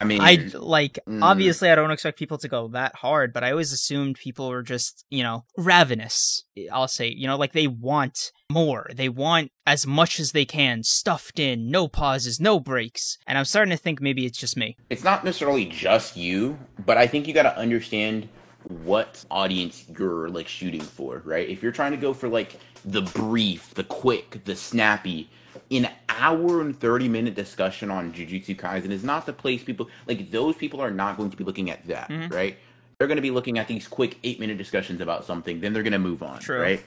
I 0.00 0.04
mean, 0.04 0.20
I 0.20 0.50
like 0.54 0.98
Mm. 1.08 1.22
obviously 1.22 1.70
I 1.70 1.74
don't 1.76 1.90
expect 1.92 2.18
people 2.18 2.38
to 2.38 2.48
go 2.48 2.68
that 2.68 2.96
hard, 2.96 3.32
but 3.32 3.44
I 3.44 3.52
always 3.52 3.72
assumed 3.72 4.16
people 4.16 4.48
were 4.48 4.62
just, 4.62 5.04
you 5.08 5.22
know, 5.22 5.44
ravenous. 5.56 6.44
I'll 6.72 6.88
say, 6.88 7.08
you 7.08 7.26
know, 7.26 7.36
like 7.36 7.52
they 7.52 7.66
want 7.68 8.32
more. 8.50 8.90
They 8.94 9.08
want 9.08 9.50
as 9.66 9.86
much 9.86 10.18
as 10.20 10.32
they 10.32 10.44
can, 10.44 10.82
stuffed 10.82 11.38
in, 11.38 11.70
no 11.70 11.88
pauses, 11.88 12.40
no 12.40 12.60
breaks. 12.60 13.18
And 13.26 13.38
I'm 13.38 13.44
starting 13.44 13.70
to 13.70 13.76
think 13.82 14.00
maybe 14.00 14.26
it's 14.26 14.38
just 14.38 14.56
me. 14.56 14.76
it's 14.90 15.04
not 15.04 15.24
necessarily 15.24 15.64
just 15.66 16.16
you, 16.16 16.58
but 16.84 16.96
I 16.98 17.06
think 17.06 17.26
you 17.26 17.32
got 17.34 17.44
to 17.44 17.56
understand 17.56 18.28
what 18.68 19.24
audience 19.30 19.84
you're 19.98 20.28
like 20.28 20.48
shooting 20.48 20.80
for, 20.80 21.22
right? 21.24 21.48
If 21.48 21.62
you're 21.62 21.72
trying 21.72 21.92
to 21.92 21.98
go 21.98 22.12
for 22.14 22.28
like 22.28 22.58
the 22.84 23.02
brief, 23.02 23.74
the 23.74 23.84
quick, 23.84 24.44
the 24.44 24.56
snappy, 24.56 25.28
an 25.70 25.88
hour 26.08 26.60
and 26.60 26.78
30 26.78 27.08
minute 27.08 27.34
discussion 27.34 27.90
on 27.90 28.12
Jujutsu 28.12 28.56
Kaisen 28.56 28.90
is 28.90 29.04
not 29.04 29.26
the 29.26 29.32
place 29.32 29.62
people 29.64 29.88
like 30.06 30.30
those 30.30 30.56
people 30.56 30.80
are 30.80 30.90
not 30.90 31.16
going 31.16 31.30
to 31.30 31.36
be 31.36 31.44
looking 31.44 31.70
at 31.70 31.86
that, 31.86 32.08
Mhm. 32.08 32.32
right? 32.32 32.56
They're 32.98 33.08
going 33.08 33.16
to 33.16 33.22
be 33.22 33.30
looking 33.32 33.58
at 33.58 33.66
these 33.68 33.88
quick 33.88 34.18
8 34.22 34.38
minute 34.40 34.56
discussions 34.58 35.00
about 35.00 35.24
something, 35.24 35.60
then 35.60 35.72
they're 35.72 35.82
going 35.82 35.92
to 35.92 35.98
move 35.98 36.22
on, 36.22 36.38
True. 36.40 36.60
right? 36.60 36.82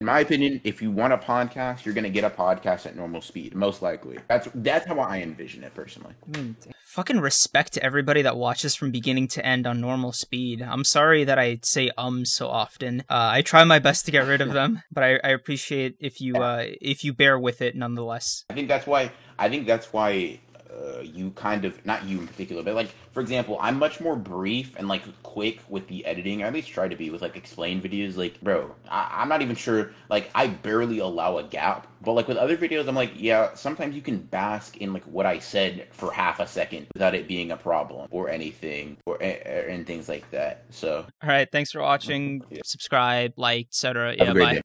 In 0.00 0.06
my 0.06 0.20
opinion, 0.20 0.60
if 0.64 0.82
you 0.82 0.90
want 0.90 1.12
a 1.14 1.16
podcast, 1.16 1.84
you're 1.84 1.94
going 1.94 2.04
to 2.04 2.10
get 2.10 2.24
a 2.24 2.28
podcast 2.28 2.84
at 2.84 2.96
normal 2.96 3.22
speed, 3.22 3.54
most 3.54 3.80
likely. 3.80 4.18
That's 4.28 4.48
that's 4.54 4.86
how 4.86 4.98
I 4.98 5.20
envision 5.22 5.64
it 5.64 5.74
personally. 5.74 6.14
Fucking 6.96 7.20
respect 7.20 7.74
to 7.74 7.82
everybody 7.82 8.22
that 8.22 8.38
watches 8.38 8.74
from 8.74 8.90
beginning 8.90 9.28
to 9.28 9.44
end 9.44 9.66
on 9.66 9.82
normal 9.82 10.12
speed. 10.12 10.62
I'm 10.62 10.82
sorry 10.82 11.24
that 11.24 11.38
I 11.38 11.58
say 11.62 11.90
ums 11.98 12.32
so 12.32 12.48
often. 12.48 13.00
Uh, 13.00 13.36
I 13.36 13.42
try 13.42 13.64
my 13.64 13.78
best 13.78 14.06
to 14.06 14.10
get 14.10 14.26
rid 14.26 14.40
of 14.40 14.54
them, 14.54 14.82
but 14.90 15.04
I, 15.04 15.20
I 15.22 15.28
appreciate 15.28 15.96
if 16.00 16.22
you 16.22 16.36
uh, 16.36 16.64
if 16.80 17.04
you 17.04 17.12
bear 17.12 17.38
with 17.38 17.60
it 17.60 17.76
nonetheless. 17.76 18.46
I 18.48 18.54
think 18.54 18.68
that's 18.68 18.86
why 18.86 19.12
I 19.38 19.50
think 19.50 19.66
that's 19.66 19.92
why 19.92 20.40
uh, 20.76 21.00
you 21.00 21.30
kind 21.30 21.64
of 21.64 21.84
not 21.84 22.04
you 22.04 22.20
in 22.20 22.26
particular, 22.26 22.62
but 22.62 22.74
like 22.74 22.90
for 23.16 23.22
example, 23.22 23.56
I'm 23.62 23.78
much 23.78 23.98
more 23.98 24.14
brief 24.14 24.76
and 24.76 24.88
like 24.88 25.02
quick 25.22 25.60
with 25.70 25.88
the 25.88 26.04
editing. 26.04 26.42
I 26.42 26.48
at 26.48 26.52
least 26.52 26.68
try 26.68 26.86
to 26.86 26.96
be 26.96 27.08
with 27.08 27.22
like 27.22 27.34
explain 27.34 27.80
videos. 27.80 28.18
Like, 28.18 28.38
bro, 28.42 28.74
I, 28.90 29.08
I'm 29.10 29.30
not 29.30 29.40
even 29.40 29.56
sure. 29.56 29.92
Like, 30.10 30.30
I 30.34 30.48
barely 30.48 30.98
allow 30.98 31.38
a 31.38 31.42
gap. 31.42 31.86
But 32.02 32.12
like 32.12 32.28
with 32.28 32.36
other 32.36 32.58
videos, 32.58 32.86
I'm 32.86 32.94
like, 32.94 33.12
yeah, 33.16 33.54
sometimes 33.54 33.96
you 33.96 34.02
can 34.02 34.18
bask 34.18 34.76
in 34.76 34.92
like 34.92 35.02
what 35.04 35.24
I 35.24 35.38
said 35.38 35.88
for 35.92 36.12
half 36.12 36.40
a 36.40 36.46
second 36.46 36.88
without 36.92 37.14
it 37.14 37.26
being 37.26 37.52
a 37.52 37.56
problem 37.56 38.06
or 38.10 38.28
anything 38.28 38.98
or, 39.06 39.14
or 39.14 39.18
and 39.22 39.86
things 39.86 40.10
like 40.10 40.30
that. 40.30 40.66
So 40.68 41.06
All 41.22 41.28
right, 41.30 41.48
thanks 41.50 41.72
for 41.72 41.80
watching. 41.80 42.42
Yeah. 42.50 42.60
Subscribe, 42.64 43.32
like, 43.38 43.68
etc. 43.68 44.14
Yeah, 44.14 44.34
bye. 44.34 44.40
day. 44.40 44.52